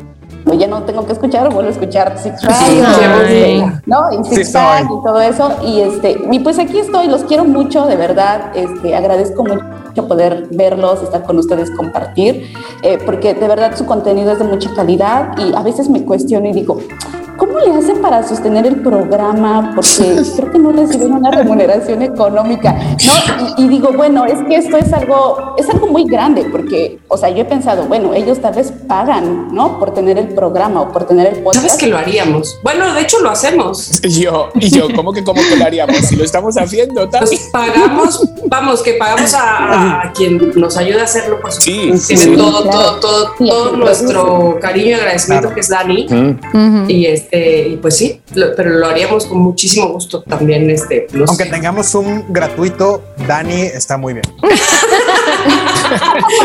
ya 0.53 0.67
no 0.67 0.83
tengo 0.83 1.05
que 1.05 1.13
escuchar, 1.13 1.51
vuelvo 1.51 1.69
a 1.69 1.71
escuchar 1.71 2.17
Six 2.17 2.35
este, 2.43 3.63
¿no? 3.85 4.11
Y 4.11 4.23
Sí 4.25 4.35
Six 4.35 4.51
Pack 4.51 4.87
soy. 4.87 4.97
y 4.97 5.03
todo 5.03 5.21
eso. 5.21 5.51
Y 5.63 5.81
este, 5.81 6.17
y 6.31 6.39
pues 6.39 6.59
aquí 6.59 6.79
estoy, 6.79 7.07
los 7.07 7.23
quiero 7.23 7.45
mucho, 7.45 7.85
de 7.87 7.95
verdad. 7.95 8.51
Este, 8.55 8.95
agradezco 8.95 9.43
mucho 9.43 10.07
poder 10.07 10.47
verlos, 10.51 11.01
estar 11.01 11.23
con 11.23 11.39
ustedes, 11.39 11.71
compartir, 11.71 12.53
eh, 12.83 12.99
porque 13.05 13.33
de 13.33 13.47
verdad 13.47 13.75
su 13.75 13.85
contenido 13.85 14.31
es 14.31 14.39
de 14.39 14.45
mucha 14.45 14.73
calidad 14.75 15.37
y 15.37 15.55
a 15.55 15.61
veces 15.61 15.89
me 15.89 16.03
cuestiono 16.03 16.47
y 16.47 16.53
digo, 16.53 16.77
¿cómo 17.37 17.59
le 17.59 17.73
hacen 17.73 18.01
para 18.01 18.27
sostener 18.27 18.65
el 18.65 18.77
programa? 18.81 19.73
Porque 19.75 20.21
creo 20.35 20.51
que 20.51 20.59
no 20.59 20.71
reciben 20.71 21.13
una 21.13 21.31
remuneración 21.31 22.01
económica, 22.01 22.73
¿no? 22.73 23.53
Y, 23.57 23.65
y 23.65 23.67
digo, 23.67 23.89
bueno, 23.95 24.25
es 24.25 24.39
que 24.47 24.55
esto 24.55 24.77
es 24.77 24.91
algo, 24.93 25.55
es 25.57 25.69
algo 25.69 25.87
muy 25.87 26.05
grande, 26.05 26.45
porque, 26.51 26.99
o 27.07 27.17
sea, 27.17 27.29
yo 27.29 27.37
he 27.41 27.45
pensado, 27.45 27.85
bueno, 27.85 28.13
ellos 28.13 28.39
tal 28.41 28.53
vez 28.55 28.71
pagan, 28.87 29.53
¿no? 29.53 29.79
Por 29.79 29.93
tener 29.93 30.17
el 30.17 30.29
programa 30.29 30.81
o 30.81 30.91
por 30.91 31.05
tener 31.07 31.27
el 31.33 31.43
podcast. 31.43 31.65
¿Sabes 31.65 31.77
que 31.77 31.87
lo 31.87 31.97
haríamos? 31.97 32.59
Bueno, 32.63 32.93
de 32.93 33.01
hecho 33.01 33.19
lo 33.19 33.29
hacemos. 33.29 34.01
Yo, 34.01 34.49
y 34.55 34.69
yo, 34.69 34.87
¿cómo 34.95 35.11
que 35.13 35.23
cómo 35.23 35.41
que 35.49 35.55
lo 35.57 35.65
haríamos? 35.65 35.97
Si 35.97 36.15
lo 36.15 36.23
estamos 36.23 36.55
haciendo, 36.57 37.01
Nos 37.01 37.09
también. 37.11 37.41
pagamos, 37.51 38.23
vamos, 38.47 38.81
que 38.81 38.93
pagamos 38.93 39.33
a, 39.33 40.01
a 40.03 40.11
quien 40.13 40.51
nos 40.55 40.77
ayuda 40.77 41.01
a 41.01 41.03
hacerlo, 41.05 41.39
por 41.41 41.51
supuesto. 41.51 41.61
Sí, 41.99 42.15
Tiene 42.15 42.23
sí. 42.23 42.35
todo, 42.35 42.63
Claro. 42.63 42.79
todo, 42.79 42.99
todo, 42.99 43.31
Sí, 43.37 43.49
todo 43.49 43.69
sí, 43.71 43.77
nuestro 43.77 44.57
cariño 44.61 44.87
y 44.89 44.93
agradecimiento 44.93 45.47
Claro. 45.49 45.55
que 45.55 45.61
es 45.61 45.69
Dani. 45.69 46.07
Mm. 46.53 46.89
Y 46.89 47.05
este, 47.07 47.24
y 47.31 47.77
pues 47.77 47.97
sí, 47.97 48.21
lo- 48.33 48.55
pero 48.55 48.69
lo 48.71 48.87
haríamos 48.87 49.25
con 49.25 49.39
muchísimo 49.39 49.89
gusto 49.89 50.21
también. 50.23 50.69
Este, 50.69 51.07
no 51.13 51.25
Aunque 51.27 51.45
sé. 51.45 51.49
tengamos 51.49 51.93
un 51.95 52.25
gratuito, 52.29 53.03
Dani 53.27 53.61
está 53.61 53.97
muy 53.97 54.13
bien. 54.13 54.25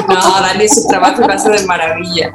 No, 0.08 0.40
Dani, 0.40 0.68
su 0.68 0.86
trabajo 0.86 1.22
lo 1.22 1.32
hace 1.32 1.48
de 1.50 1.64
maravilla. 1.66 2.32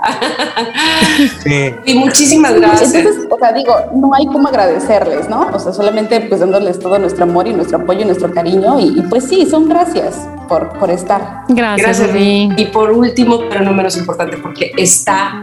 Sí. 1.43 1.73
Y 1.85 1.93
muchísimas 1.95 2.53
gracias. 2.55 2.93
Entonces, 2.93 3.25
o 3.29 3.37
sea, 3.37 3.51
digo, 3.53 3.75
no 3.93 4.11
hay 4.13 4.25
cómo 4.25 4.47
agradecerles, 4.47 5.29
¿no? 5.29 5.49
O 5.53 5.59
sea, 5.59 5.73
solamente 5.73 6.19
pues 6.21 6.39
dándoles 6.41 6.79
todo 6.79 6.97
nuestro 6.97 7.23
amor 7.23 7.47
y 7.47 7.53
nuestro 7.53 7.77
apoyo 7.77 8.01
y 8.01 8.05
nuestro 8.05 8.33
cariño 8.33 8.79
y, 8.79 8.97
y, 8.99 9.01
pues 9.03 9.25
sí, 9.25 9.45
son 9.49 9.69
gracias 9.69 10.15
por, 10.47 10.69
por 10.79 10.89
estar. 10.89 11.43
Gracias, 11.49 11.99
Gracias. 11.99 12.17
Y 12.57 12.65
por 12.73 12.91
último, 12.91 13.41
pero 13.49 13.61
no 13.61 13.71
menos 13.73 13.95
importante, 13.97 14.37
porque 14.37 14.71
está 14.77 15.41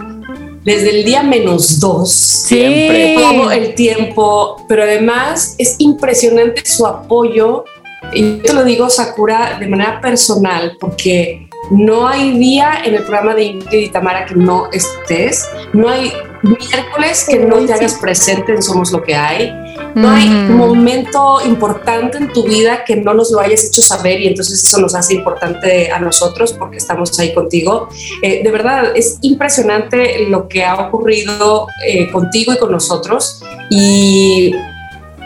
desde 0.65 0.91
el 0.91 1.05
día 1.05 1.23
menos 1.23 1.81
dos. 1.81 2.13
Siempre. 2.13 3.15
todo 3.15 3.51
el 3.51 3.75
tiempo, 3.75 4.65
pero 4.69 4.83
además 4.83 5.55
es 5.59 5.77
impresionante 5.79 6.65
su 6.65 6.87
apoyo. 6.87 7.65
Y 8.13 8.39
yo 8.39 8.43
te 8.43 8.53
lo 8.53 8.65
digo, 8.65 8.91
Sakura, 8.91 9.59
de 9.59 9.67
manera 9.69 10.01
personal, 10.01 10.77
porque 10.81 11.49
no 11.71 12.09
hay 12.09 12.39
día 12.39 12.83
en 12.85 12.95
el 12.95 13.03
programa 13.03 13.35
de 13.35 13.45
Ingrid 13.45 13.79
y 13.79 13.89
Tamara 13.89 14.27
que 14.27 14.35
no 14.35 14.71
estés, 14.73 15.49
no 15.73 15.89
hay 15.89 16.13
miércoles 16.43 17.25
que 17.29 17.39
no 17.39 17.65
te 17.65 17.73
hagas 17.73 17.95
presente 17.95 18.53
en 18.53 18.63
Somos 18.63 18.91
lo 18.91 19.03
que 19.03 19.15
hay, 19.15 19.53
no 19.95 20.11
hay 20.11 20.29
momento 20.29 21.39
importante 21.45 22.19
en 22.19 22.33
tu 22.33 22.45
vida 22.45 22.85
que 22.85 22.97
no 22.97 23.15
nos 23.15 23.31
lo 23.31 23.41
hayas 23.41 23.65
hecho 23.65 23.83
saber 23.83 24.21
y 24.21 24.27
entonces 24.27 24.63
eso 24.63 24.81
nos 24.81 24.95
hace 24.95 25.15
importante 25.15 25.91
a 25.91 25.99
nosotros 25.99 26.53
porque 26.53 26.79
estamos 26.79 27.19
ahí 27.19 27.35
contigo. 27.35 27.89
Eh, 28.23 28.43
de 28.43 28.51
verdad, 28.51 28.93
es 28.95 29.19
impresionante 29.23 30.29
lo 30.29 30.49
que 30.49 30.65
ha 30.65 30.75
ocurrido 30.87 31.69
eh, 31.87 32.11
contigo 32.11 32.53
y 32.53 32.59
con 32.59 32.73
nosotros. 32.73 33.43
Y 33.71 34.55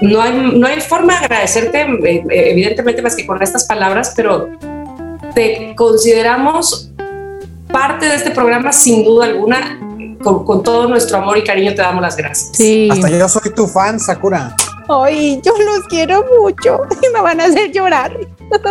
no 0.02 0.20
hay, 0.20 0.52
no 0.54 0.66
hay 0.66 0.80
forma 0.80 1.18
de 1.18 1.24
agradecerte, 1.26 1.82
eh, 1.82 2.24
evidentemente, 2.28 3.02
más 3.02 3.14
que 3.14 3.24
con 3.24 3.40
estas 3.42 3.66
palabras, 3.66 4.12
pero 4.16 4.48
te 5.36 5.74
consideramos 5.76 6.90
parte 7.70 8.06
de 8.06 8.14
este 8.14 8.30
programa 8.30 8.72
sin 8.72 9.04
duda 9.04 9.26
alguna. 9.26 9.78
Con, 10.22 10.44
con 10.46 10.62
todo 10.62 10.88
nuestro 10.88 11.18
amor 11.18 11.36
y 11.36 11.44
cariño 11.44 11.74
te 11.74 11.82
damos 11.82 12.00
las 12.00 12.16
gracias. 12.16 12.50
Sí. 12.54 12.88
Hasta 12.90 13.10
yo 13.10 13.28
soy 13.28 13.52
tu 13.54 13.66
fan, 13.66 14.00
Sakura. 14.00 14.56
Ay, 14.88 15.40
yo 15.44 15.52
los 15.58 15.84
quiero 15.88 16.24
mucho 16.40 16.78
y 17.02 17.12
me 17.12 17.20
van 17.20 17.38
a 17.40 17.44
hacer 17.44 17.70
llorar. 17.70 18.16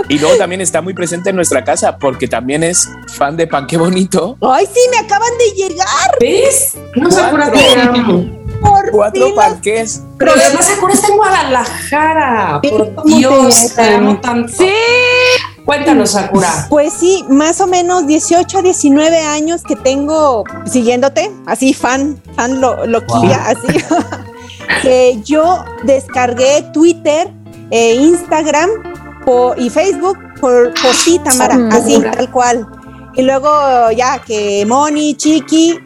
Y 0.08 0.18
luego 0.20 0.38
también 0.38 0.62
está 0.62 0.82
muy 0.82 0.94
presente 0.94 1.32
en 1.32 1.36
nuestra 1.36 1.62
casa 1.66 1.98
porque 1.98 2.30
también 2.30 2.64
es 2.64 2.88
fan 3.10 3.36
de 3.36 3.46
Pan 3.46 3.68
Qué 3.68 3.76
Bonito. 3.78 4.38
Ay, 4.42 4.66
sí, 4.74 4.80
me 4.90 5.00
acaban 5.06 5.30
de 5.38 5.52
llegar. 5.54 6.18
¿Ves? 6.20 6.76
No 6.96 7.12
Sakura 7.12 7.52
Cuatro. 7.52 7.74
te 7.74 7.82
amo. 7.82 8.26
Por 8.62 8.92
Cuatro 8.92 9.26
fin 9.26 9.36
las- 9.36 9.50
panqués. 9.50 10.02
Pero 10.18 10.32
además 10.32 10.66
Sakura 10.66 10.94
está 10.94 11.08
en 11.10 11.16
Guadalajara. 11.18 12.60
Sí, 12.64 12.70
Por 12.70 12.96
¿cómo 12.96 13.18
Dios, 13.18 13.74
te 13.76 13.84
te 13.84 13.96
amo 13.96 14.20
tanto. 14.22 14.54
Sí. 14.58 14.72
Cuéntanos, 15.66 16.12
Sakura. 16.12 16.68
Pues 16.70 16.94
sí, 16.94 17.26
más 17.30 17.60
o 17.60 17.68
menos 17.68 18.06
18 18.08 18.60
a 18.60 18.62
19 18.62 19.18
años 19.22 19.64
que 19.64 19.76
tengo 19.76 20.44
siguiéndote, 20.66 21.32
así 21.48 21.74
fan, 21.74 22.22
fan 22.36 22.62
lo, 22.62 22.86
loquilla, 22.86 23.48
así. 23.48 23.68
que 24.82 25.20
yo 25.24 25.64
descargué 25.84 26.64
Twitter, 26.74 27.30
eh, 27.72 27.96
Instagram 27.96 28.70
po- 29.26 29.56
y 29.58 29.70
Facebook 29.70 30.18
por, 30.40 30.74
por 30.74 30.92
ti, 31.04 31.20
Tamara, 31.24 31.56
Mm. 31.58 31.72
así, 31.72 32.00
tal 32.00 32.30
cual. 32.32 32.68
Y 33.16 33.22
luego 33.24 33.50
ya 33.92 34.20
que 34.20 34.66
Moni, 34.68 35.16
Chiqui, 35.16 35.80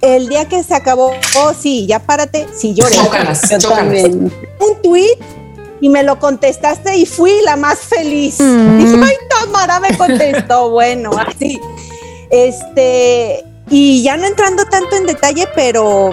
el 0.00 0.28
día 0.28 0.46
que 0.46 0.62
se 0.64 0.74
acabó, 0.74 1.12
oh 1.38 1.52
sí, 1.58 1.86
ya 1.86 1.98
párate, 2.00 2.48
sí 2.56 2.74
lloré. 2.74 2.96
Chócalas, 2.96 3.42
chócalas. 3.58 4.04
Un 4.06 4.82
tweet 4.82 5.18
y 5.80 5.88
me 5.88 6.02
lo 6.02 6.18
contestaste 6.18 6.96
y 6.96 7.06
fui 7.06 7.32
la 7.44 7.56
más 7.56 7.78
feliz. 7.78 8.38
Mm. 8.40 8.78
Dije, 8.78 9.00
ay, 9.02 9.16
Tamara 9.28 9.80
me 9.80 9.96
contestó, 9.96 10.70
bueno, 10.70 11.10
así. 11.18 11.60
Este, 12.30 13.44
y 13.70 14.02
ya 14.02 14.16
no 14.16 14.26
entrando 14.26 14.64
tanto 14.66 14.96
en 14.96 15.06
detalle, 15.06 15.48
pero 15.54 16.12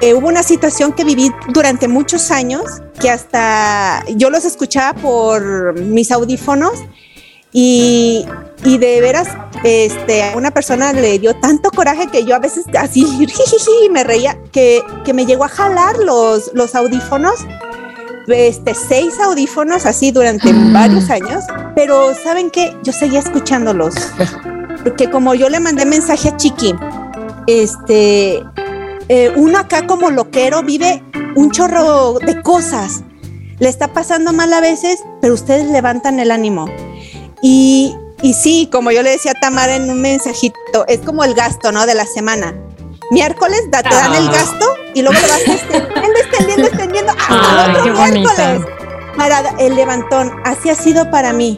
eh, 0.00 0.14
hubo 0.14 0.28
una 0.28 0.42
situación 0.42 0.92
que 0.92 1.04
viví 1.04 1.30
durante 1.48 1.88
muchos 1.88 2.30
años 2.30 2.62
que 3.00 3.10
hasta 3.10 4.04
yo 4.16 4.30
los 4.30 4.44
escuchaba 4.44 5.00
por 5.00 5.78
mis 5.78 6.10
audífonos 6.10 6.72
y, 7.52 8.24
y 8.64 8.78
de 8.78 9.00
veras 9.00 9.28
este, 9.62 10.24
a 10.24 10.36
una 10.36 10.50
persona 10.50 10.92
le 10.92 11.20
dio 11.20 11.34
tanto 11.36 11.70
coraje 11.70 12.08
que 12.08 12.24
yo 12.24 12.34
a 12.34 12.40
veces 12.40 12.64
así 12.76 13.04
jijiji, 13.18 13.88
me 13.90 14.02
reía 14.02 14.36
que, 14.50 14.82
que 15.04 15.14
me 15.14 15.24
llegó 15.24 15.44
a 15.44 15.48
jalar 15.48 15.96
los, 15.98 16.50
los 16.54 16.74
audífonos 16.74 17.46
este, 18.28 18.74
seis 18.74 19.14
audífonos 19.20 19.86
así 19.86 20.10
durante 20.10 20.52
varios 20.72 21.10
años, 21.10 21.44
pero 21.74 22.14
¿saben 22.14 22.50
qué? 22.50 22.74
Yo 22.82 22.92
seguía 22.92 23.18
escuchándolos. 23.20 23.94
Porque 24.82 25.10
como 25.10 25.34
yo 25.34 25.48
le 25.48 25.60
mandé 25.60 25.84
mensaje 25.86 26.28
a 26.28 26.36
Chiqui, 26.36 26.74
este, 27.46 28.42
eh, 29.08 29.32
uno 29.36 29.58
acá 29.58 29.86
como 29.86 30.10
loquero 30.10 30.62
vive 30.62 31.02
un 31.36 31.50
chorro 31.50 32.14
de 32.18 32.40
cosas. 32.42 33.02
Le 33.58 33.68
está 33.68 33.88
pasando 33.88 34.32
mal 34.32 34.52
a 34.52 34.60
veces, 34.60 34.98
pero 35.20 35.34
ustedes 35.34 35.68
levantan 35.70 36.18
el 36.20 36.30
ánimo. 36.30 36.66
Y, 37.42 37.94
y 38.22 38.34
sí, 38.34 38.68
como 38.72 38.90
yo 38.90 39.02
le 39.02 39.10
decía 39.10 39.32
a 39.32 39.40
Tamara 39.40 39.76
en 39.76 39.88
un 39.90 40.00
mensajito, 40.00 40.86
es 40.88 41.00
como 41.00 41.24
el 41.24 41.34
gasto, 41.34 41.70
¿no? 41.72 41.86
De 41.86 41.94
la 41.94 42.06
semana. 42.06 42.54
Miércoles 43.10 43.60
da- 43.70 43.82
te 43.82 43.94
dan 43.94 44.14
el 44.14 44.28
Ah. 44.28 44.32
gasto 44.32 44.66
y 44.94 45.02
luego 45.02 45.18
lo 45.20 45.28
vas 45.28 45.40
extendiendo, 45.40 46.18
extendiendo, 46.20 46.66
extendiendo 46.68 47.12
hasta 47.12 47.64
Ay, 47.64 47.70
el 47.70 47.76
otro 47.92 48.12
miércoles. 48.12 48.60
Para 49.16 49.40
el 49.60 49.74
levantón, 49.76 50.32
así 50.44 50.70
ha 50.70 50.74
sido 50.74 51.10
para 51.10 51.32
mí, 51.32 51.56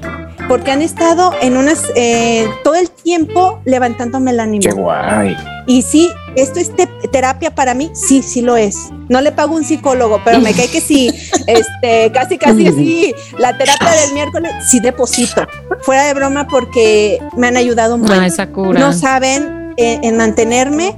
porque 0.49 0.71
han 0.73 0.83
estado 0.83 1.33
en 1.41 1.57
unas, 1.57 1.85
eh, 1.95 2.47
todo 2.63 2.75
el 2.75 2.91
tiempo 2.91 3.61
levantándome 3.65 4.31
el 4.33 4.41
ánimo. 4.41 4.63
Qué 4.63 4.73
guay. 4.73 5.37
Y 5.67 5.83
sí, 5.83 6.11
esto 6.37 6.61
es 6.61 6.77
te- 6.77 6.87
terapia 7.11 7.55
para 7.55 7.73
mí, 7.75 7.91
sí, 7.95 8.23
sí 8.23 8.43
lo 8.43 8.57
es. 8.57 8.91
No 9.09 9.21
le 9.23 9.33
pago 9.33 9.55
un 9.57 9.65
psicólogo, 9.65 10.21
pero 10.25 10.39
me 10.41 10.53
cae 10.53 10.69
que 10.69 10.81
sí, 10.83 11.09
este, 11.47 12.13
casi, 12.13 12.37
casi 12.39 12.67
así, 12.69 13.15
la 13.39 13.57
terapia 13.57 13.91
del 13.91 14.13
miércoles, 14.13 14.53
sí 14.71 14.79
deposito. 14.81 15.47
Fuera 15.81 16.05
de 16.05 16.13
broma 16.15 16.47
porque 16.47 17.21
me 17.37 17.47
han 17.49 17.57
ayudado 17.57 17.97
mucho. 17.97 18.15
Sakura. 18.31 18.79
No 18.79 18.93
saben 18.93 19.73
eh, 19.79 19.99
en 20.03 20.17
mantenerme 20.19 20.95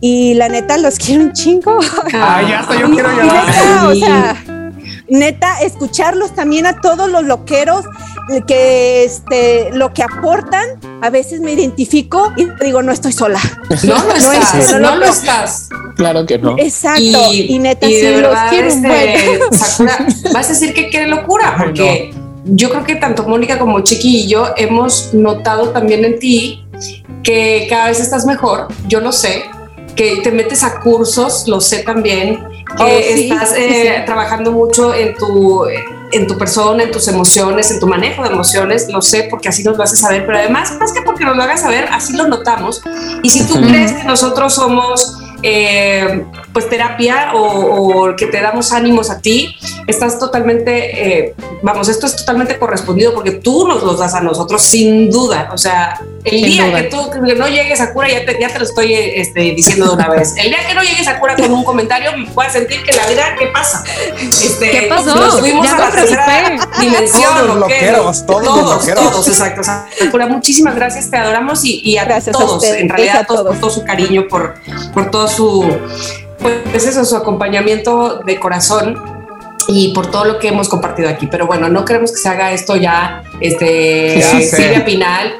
y 0.00 0.34
la 0.34 0.48
neta 0.48 0.78
los 0.78 0.96
quiero 0.98 1.22
un 1.24 1.32
chingo. 1.32 1.78
Ay, 2.12 2.48
ya 2.48 2.60
hasta 2.60 2.78
yo 2.80 2.90
quiero 2.90 3.10
llorar. 3.10 3.46
neta, 3.46 3.88
o 3.88 3.94
sea, 3.94 4.44
neta, 5.08 5.60
escucharlos 5.62 6.34
también 6.34 6.66
a 6.66 6.80
todos 6.80 7.10
los 7.10 7.24
loqueros 7.24 7.84
que 8.46 9.04
este 9.04 9.70
lo 9.72 9.94
que 9.94 10.02
aportan, 10.02 10.62
a 11.00 11.08
veces 11.08 11.40
me 11.40 11.52
identifico 11.54 12.30
y 12.36 12.46
digo, 12.62 12.82
no 12.82 12.92
estoy 12.92 13.12
sola. 13.12 13.40
No 13.84 13.94
lo 14.04 14.12
estás, 14.14 14.54
es- 14.54 14.72
no, 14.72 14.78
no 14.80 14.90
lo 14.96 14.96
lo- 14.96 15.06
estás. 15.06 15.68
Claro 15.96 16.26
que 16.26 16.38
no. 16.38 16.56
Exacto. 16.58 17.00
Y, 17.32 17.58
neta, 17.58 17.86
y 17.88 17.94
sí, 17.94 18.00
de 18.02 18.20
los 18.20 18.36
quiero 18.50 18.68
este. 18.68 19.40
Sakura, 19.56 20.06
vas 20.34 20.46
a 20.46 20.48
decir 20.50 20.74
que 20.74 20.90
qué 20.90 21.06
locura, 21.06 21.54
porque 21.58 22.12
yo 22.44 22.70
creo 22.70 22.84
que 22.84 22.96
tanto 22.96 23.24
Mónica 23.26 23.58
como 23.58 23.80
Chiqui 23.80 24.20
y 24.24 24.28
yo 24.28 24.48
hemos 24.56 25.12
notado 25.14 25.70
también 25.70 26.04
en 26.04 26.18
ti 26.18 26.64
que 27.24 27.66
cada 27.68 27.86
vez 27.88 27.98
estás 27.98 28.26
mejor, 28.26 28.68
yo 28.86 29.00
lo 29.00 29.10
sé, 29.10 29.42
que 29.98 30.20
te 30.22 30.30
metes 30.30 30.62
a 30.62 30.78
cursos, 30.78 31.48
lo 31.48 31.60
sé 31.60 31.82
también, 31.82 32.36
que 32.76 32.82
Oh, 32.84 32.86
sí, 32.86 33.28
estás 33.28 33.52
eh, 33.56 33.96
sí. 33.98 34.04
trabajando 34.06 34.52
mucho 34.52 34.94
en 34.94 35.16
tu, 35.16 35.66
en 36.12 36.26
tu 36.28 36.38
persona, 36.38 36.84
en 36.84 36.92
tus 36.92 37.08
emociones, 37.08 37.72
en 37.72 37.80
tu 37.80 37.88
manejo 37.88 38.22
de 38.22 38.28
emociones, 38.28 38.88
lo 38.90 39.02
sé 39.02 39.26
porque 39.28 39.48
así 39.48 39.64
nos 39.64 39.76
lo 39.76 39.82
haces 39.82 39.98
saber, 39.98 40.24
pero 40.24 40.38
además, 40.38 40.72
más 40.78 40.92
que 40.92 41.02
porque 41.02 41.24
nos 41.24 41.36
lo 41.36 41.42
hagas 41.42 41.62
saber, 41.62 41.88
así 41.90 42.12
lo 42.16 42.28
notamos. 42.28 42.80
Y 43.24 43.28
si 43.28 43.44
tú 43.48 43.60
crees 43.60 43.92
que 43.92 44.04
nosotros 44.04 44.54
somos 44.54 45.18
eh, 45.42 46.24
pues 46.52 46.68
terapia 46.68 47.32
o, 47.34 48.08
o 48.10 48.16
que 48.16 48.26
te 48.26 48.40
damos 48.40 48.72
ánimos 48.72 49.10
a 49.10 49.20
ti, 49.20 49.56
estás 49.86 50.18
totalmente, 50.18 51.26
eh, 51.26 51.34
vamos, 51.62 51.88
esto 51.88 52.06
es 52.06 52.16
totalmente 52.16 52.58
correspondido 52.58 53.14
porque 53.14 53.32
tú 53.32 53.66
nos 53.68 53.82
los 53.82 53.98
das 53.98 54.14
a 54.14 54.20
nosotros 54.20 54.62
sin 54.62 55.10
duda. 55.10 55.50
O 55.52 55.58
sea, 55.58 56.00
el 56.24 56.30
Sin 56.40 56.44
día 56.46 56.66
duda. 56.66 56.82
que 56.82 56.88
tú 56.88 57.10
que 57.10 57.34
no 57.34 57.48
llegues 57.48 57.80
a 57.80 57.92
cura, 57.92 58.08
ya 58.08 58.24
te, 58.24 58.38
ya 58.40 58.48
te 58.48 58.58
lo 58.58 58.64
estoy 58.64 58.92
este, 58.94 59.40
diciendo 59.40 59.86
de 59.86 59.92
una 59.94 60.08
vez. 60.08 60.34
El 60.36 60.48
día 60.48 60.66
que 60.66 60.74
no 60.74 60.82
llegues 60.82 61.06
a 61.06 61.20
cura 61.20 61.36
con 61.36 61.50
un 61.52 61.64
comentario, 61.64 62.10
voy 62.34 62.46
a 62.46 62.50
sentir 62.50 62.82
que 62.82 62.92
la 62.94 63.06
vida, 63.06 63.22
¿qué 63.38 63.46
pasa? 63.48 63.84
Este, 64.18 64.70
¿Qué 64.70 64.82
pasó? 64.88 65.14
Nos 65.14 65.40
fuimos 65.40 65.66
Ya 65.66 65.76
a 65.76 65.78
la 65.78 65.90
tercera 65.90 66.56
dimensión. 66.80 67.32
Todos 67.34 67.46
los 67.46 67.56
loqueros, 67.58 68.26
todos 68.26 68.42
los 68.44 68.54
todos, 68.54 68.74
loqueros. 68.80 69.10
todos, 69.10 69.28
exacto. 69.28 69.60
O 69.60 69.64
sea, 69.64 69.86
Sakura, 69.98 70.26
muchísimas 70.26 70.74
gracias, 70.74 71.10
te 71.10 71.16
adoramos 71.16 71.64
y, 71.64 71.80
y 71.84 71.96
a 71.98 72.04
Gracias 72.04 72.34
a 72.34 72.38
todos, 72.38 72.56
ustedes, 72.56 72.80
en 72.80 72.88
realidad 72.88 73.16
a 73.16 73.20
a 73.20 73.24
todos, 73.26 73.40
todos. 73.40 73.52
por 73.52 73.60
todo 73.60 73.70
su 73.70 73.84
cariño, 73.84 74.26
por, 74.28 74.54
por 74.94 75.10
todo 75.10 75.28
su, 75.28 75.66
pues 76.38 76.86
eso, 76.86 77.04
su 77.04 77.16
acompañamiento 77.16 78.20
de 78.24 78.38
corazón 78.38 79.18
y 79.68 79.92
por 79.92 80.10
todo 80.10 80.24
lo 80.24 80.38
que 80.38 80.48
hemos 80.48 80.68
compartido 80.68 81.08
aquí. 81.08 81.26
Pero 81.26 81.46
bueno, 81.46 81.68
no 81.68 81.84
queremos 81.84 82.10
que 82.10 82.18
se 82.18 82.28
haga 82.28 82.52
esto 82.52 82.76
ya, 82.76 83.22
este, 83.40 84.18
Ya. 84.18 84.40
Silvia 84.40 84.84
Pinal. 84.84 85.34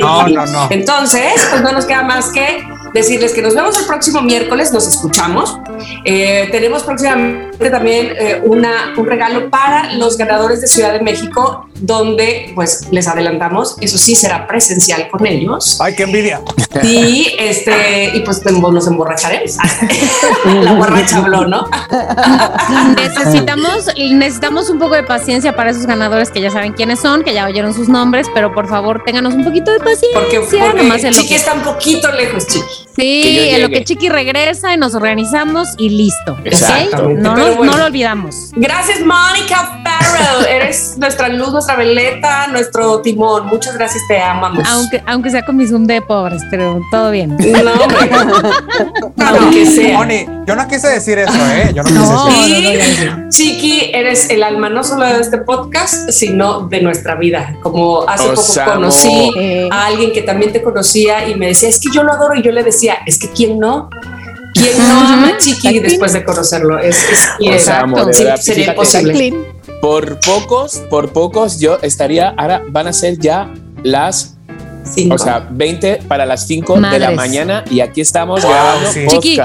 No, 0.00 0.28
no, 0.28 0.46
no. 0.46 0.68
Entonces, 0.70 1.46
pues 1.50 1.62
no 1.62 1.72
nos 1.72 1.86
queda 1.86 2.02
más 2.02 2.30
que 2.30 2.66
decirles 2.96 3.32
que 3.32 3.42
nos 3.42 3.54
vemos 3.54 3.78
el 3.78 3.86
próximo 3.86 4.22
miércoles, 4.22 4.72
nos 4.72 4.86
escuchamos. 4.86 5.58
Eh, 6.04 6.48
tenemos 6.50 6.82
próximamente 6.82 7.70
también 7.70 8.12
eh, 8.18 8.40
una, 8.44 8.94
un 8.96 9.06
regalo 9.06 9.50
para 9.50 9.92
los 9.94 10.16
ganadores 10.16 10.60
de 10.60 10.66
Ciudad 10.66 10.92
de 10.92 11.00
México, 11.00 11.68
donde 11.76 12.52
pues 12.54 12.88
les 12.90 13.06
adelantamos, 13.06 13.76
eso 13.80 13.98
sí 13.98 14.16
será 14.16 14.46
presencial 14.46 15.08
con 15.10 15.26
ellos. 15.26 15.78
Ay, 15.80 15.94
qué 15.94 16.04
envidia. 16.04 16.40
Y 16.82 17.34
este, 17.38 18.12
y 18.14 18.20
pues 18.20 18.42
nos 18.44 18.86
emborracharemos. 18.86 19.56
La 20.62 20.72
borracha 20.72 21.18
habló, 21.18 21.46
¿no? 21.46 21.68
Necesitamos, 22.96 23.86
necesitamos 23.96 24.70
un 24.70 24.78
poco 24.78 24.94
de 24.94 25.02
paciencia 25.02 25.54
para 25.54 25.70
esos 25.70 25.86
ganadores 25.86 26.30
que 26.30 26.40
ya 26.40 26.50
saben 26.50 26.72
quiénes 26.72 27.00
son, 27.00 27.22
que 27.22 27.32
ya 27.34 27.46
oyeron 27.46 27.74
sus 27.74 27.88
nombres, 27.88 28.26
pero 28.34 28.52
por 28.52 28.68
favor 28.68 29.02
ténganos 29.04 29.34
un 29.34 29.44
poquito 29.44 29.70
de 29.72 29.78
paciencia. 29.78 30.08
Porque, 30.14 30.40
porque 30.40 31.10
Chiqui 31.10 31.28
que- 31.28 31.36
está 31.36 31.54
un 31.54 31.62
poquito 31.62 32.10
lejos, 32.12 32.46
Chiqui. 32.46 32.85
Sí, 32.96 33.48
en 33.50 33.62
lo 33.62 33.68
que 33.68 33.84
Chiqui 33.84 34.08
regresa 34.08 34.72
y 34.74 34.78
nos 34.78 34.94
organizamos 34.94 35.68
y 35.78 35.90
listo. 35.90 36.36
No, 37.18 37.36
nos- 37.36 37.56
no 37.66 37.76
lo 37.76 37.84
olvidamos. 37.84 38.50
Gracias, 38.54 39.00
Mónica 39.00 39.80
Farrell. 39.98 40.46
Eres 40.48 40.96
nuestra 40.98 41.28
luz, 41.28 41.50
nuestra 41.52 41.76
veleta, 41.76 42.46
nuestro 42.48 43.00
timón. 43.02 43.46
Muchas 43.46 43.74
gracias, 43.74 44.02
te 44.08 44.20
amamos. 44.20 44.64
Aunque, 44.68 45.02
aunque 45.06 45.30
sea 45.30 45.44
con 45.44 45.56
mi 45.56 45.66
Zoom 45.66 45.86
de 45.86 46.00
pobres, 46.02 46.42
pero 46.50 46.80
todo 46.90 47.10
bien. 47.10 47.36
No, 47.36 47.72
hombre. 47.72 48.10
Aunque 49.18 49.66
sea. 49.66 49.98
Moni, 49.98 50.26
yo 50.46 50.54
no 50.56 50.66
quise 50.68 50.88
decir 50.88 51.18
eso, 51.18 51.32
¿eh? 51.52 51.72
Yo 51.74 51.82
no 51.82 51.88
quise 51.88 52.00
No. 52.00 52.26
decir 52.26 52.66
eso. 52.80 53.16
Y 53.26 53.28
Chiqui, 53.30 53.90
eres 53.92 54.30
el 54.30 54.42
alma 54.42 54.68
no 54.68 54.84
solo 54.84 55.04
de 55.04 55.20
este 55.20 55.38
podcast, 55.38 56.10
sino 56.10 56.60
de 56.68 56.80
nuestra 56.82 57.14
vida. 57.16 57.56
Como 57.62 58.08
hace 58.08 58.28
Os 58.28 58.46
poco 58.48 58.60
amo. 58.60 58.72
conocí 58.74 59.30
Eh, 59.36 59.68
a 59.70 59.86
alguien 59.86 60.12
que 60.12 60.22
también 60.22 60.52
te 60.52 60.62
conocía 60.62 61.28
y 61.28 61.34
me 61.34 61.46
decía, 61.48 61.68
es 61.68 61.80
que 61.80 61.88
yo 61.92 62.02
lo 62.02 62.12
adoro 62.12 62.34
y 62.34 62.42
yo 62.42 62.52
le 62.52 62.62
decía, 62.62 62.98
es 63.06 63.18
que 63.18 63.28
¿quién 63.30 63.58
no? 63.58 63.90
¿Quién 64.54 64.78
no 64.78 65.00
ama 65.08 65.28
a 65.34 65.38
Chiqui 65.38 65.80
después 65.80 66.12
de 66.12 66.24
conocerlo? 66.24 66.78
Es, 66.78 66.96
es 67.10 67.28
es- 67.40 67.68
amo, 67.68 68.04
de 68.04 68.14
sí, 68.14 68.24
verdad. 68.24 68.40
sería 68.40 68.66
imposible. 68.68 69.34
Por 69.80 70.18
pocos, 70.20 70.78
por 70.90 71.12
pocos, 71.12 71.58
yo 71.60 71.78
estaría. 71.82 72.34
Ahora 72.36 72.62
van 72.68 72.86
a 72.88 72.92
ser 72.92 73.18
ya 73.18 73.52
las, 73.82 74.36
Cinco. 74.84 75.14
o 75.16 75.18
sea, 75.18 75.46
20 75.50 76.02
para 76.08 76.24
las 76.26 76.46
5 76.46 76.80
de 76.80 76.98
la 76.98 77.10
mañana 77.10 77.64
y 77.70 77.80
aquí 77.80 78.00
estamos 78.00 78.42
Wow, 78.42 78.50
grabando 78.50 78.90
sí. 78.92 79.06
Chiqui. 79.08 79.40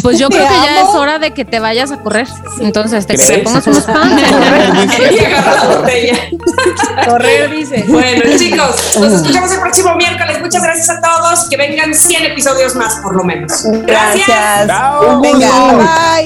Pues 0.00 0.16
yo 0.20 0.28
creo 0.28 0.46
que 0.46 0.54
ya 0.54 0.82
es 0.82 0.88
hora 0.94 1.18
de 1.18 1.32
que 1.34 1.44
te 1.44 1.58
vayas 1.58 1.90
a 1.90 1.98
correr. 2.00 2.28
Entonces, 2.60 3.04
te, 3.04 3.16
que 3.16 3.24
te 3.24 3.38
pongas 3.38 3.66
unos 3.66 3.82
pants. 3.84 4.22
a 4.32 5.66
correr. 5.66 6.18
Correr, 7.08 7.50
dice. 7.50 7.84
Bueno, 7.88 8.22
chicos, 8.38 8.96
nos 9.00 9.12
escuchamos 9.12 9.50
el 9.52 9.60
próximo 9.60 9.94
miércoles. 9.96 10.40
Muchas 10.40 10.62
gracias 10.62 10.88
a 10.90 11.00
todos. 11.00 11.48
Que 11.48 11.56
vengan 11.56 11.92
100 11.94 12.26
episodios 12.26 12.76
más, 12.76 12.96
por 13.02 13.16
lo 13.16 13.24
menos. 13.24 13.64
Gracias. 13.64 14.26
Gracias. 14.28 14.66
Chao. 14.68 15.20
Venga, 15.20 15.48
bye. 15.72 16.24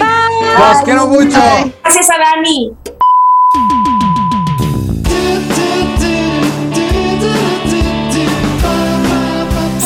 Los 0.58 0.82
quiero 0.84 1.06
mucho. 1.06 1.38
Gracias 1.82 2.10
a 2.10 2.18
Dani. 2.18 2.72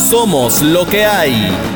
Somos 0.08 0.62
lo 0.62 0.86
que 0.86 1.04
hay. 1.04 1.75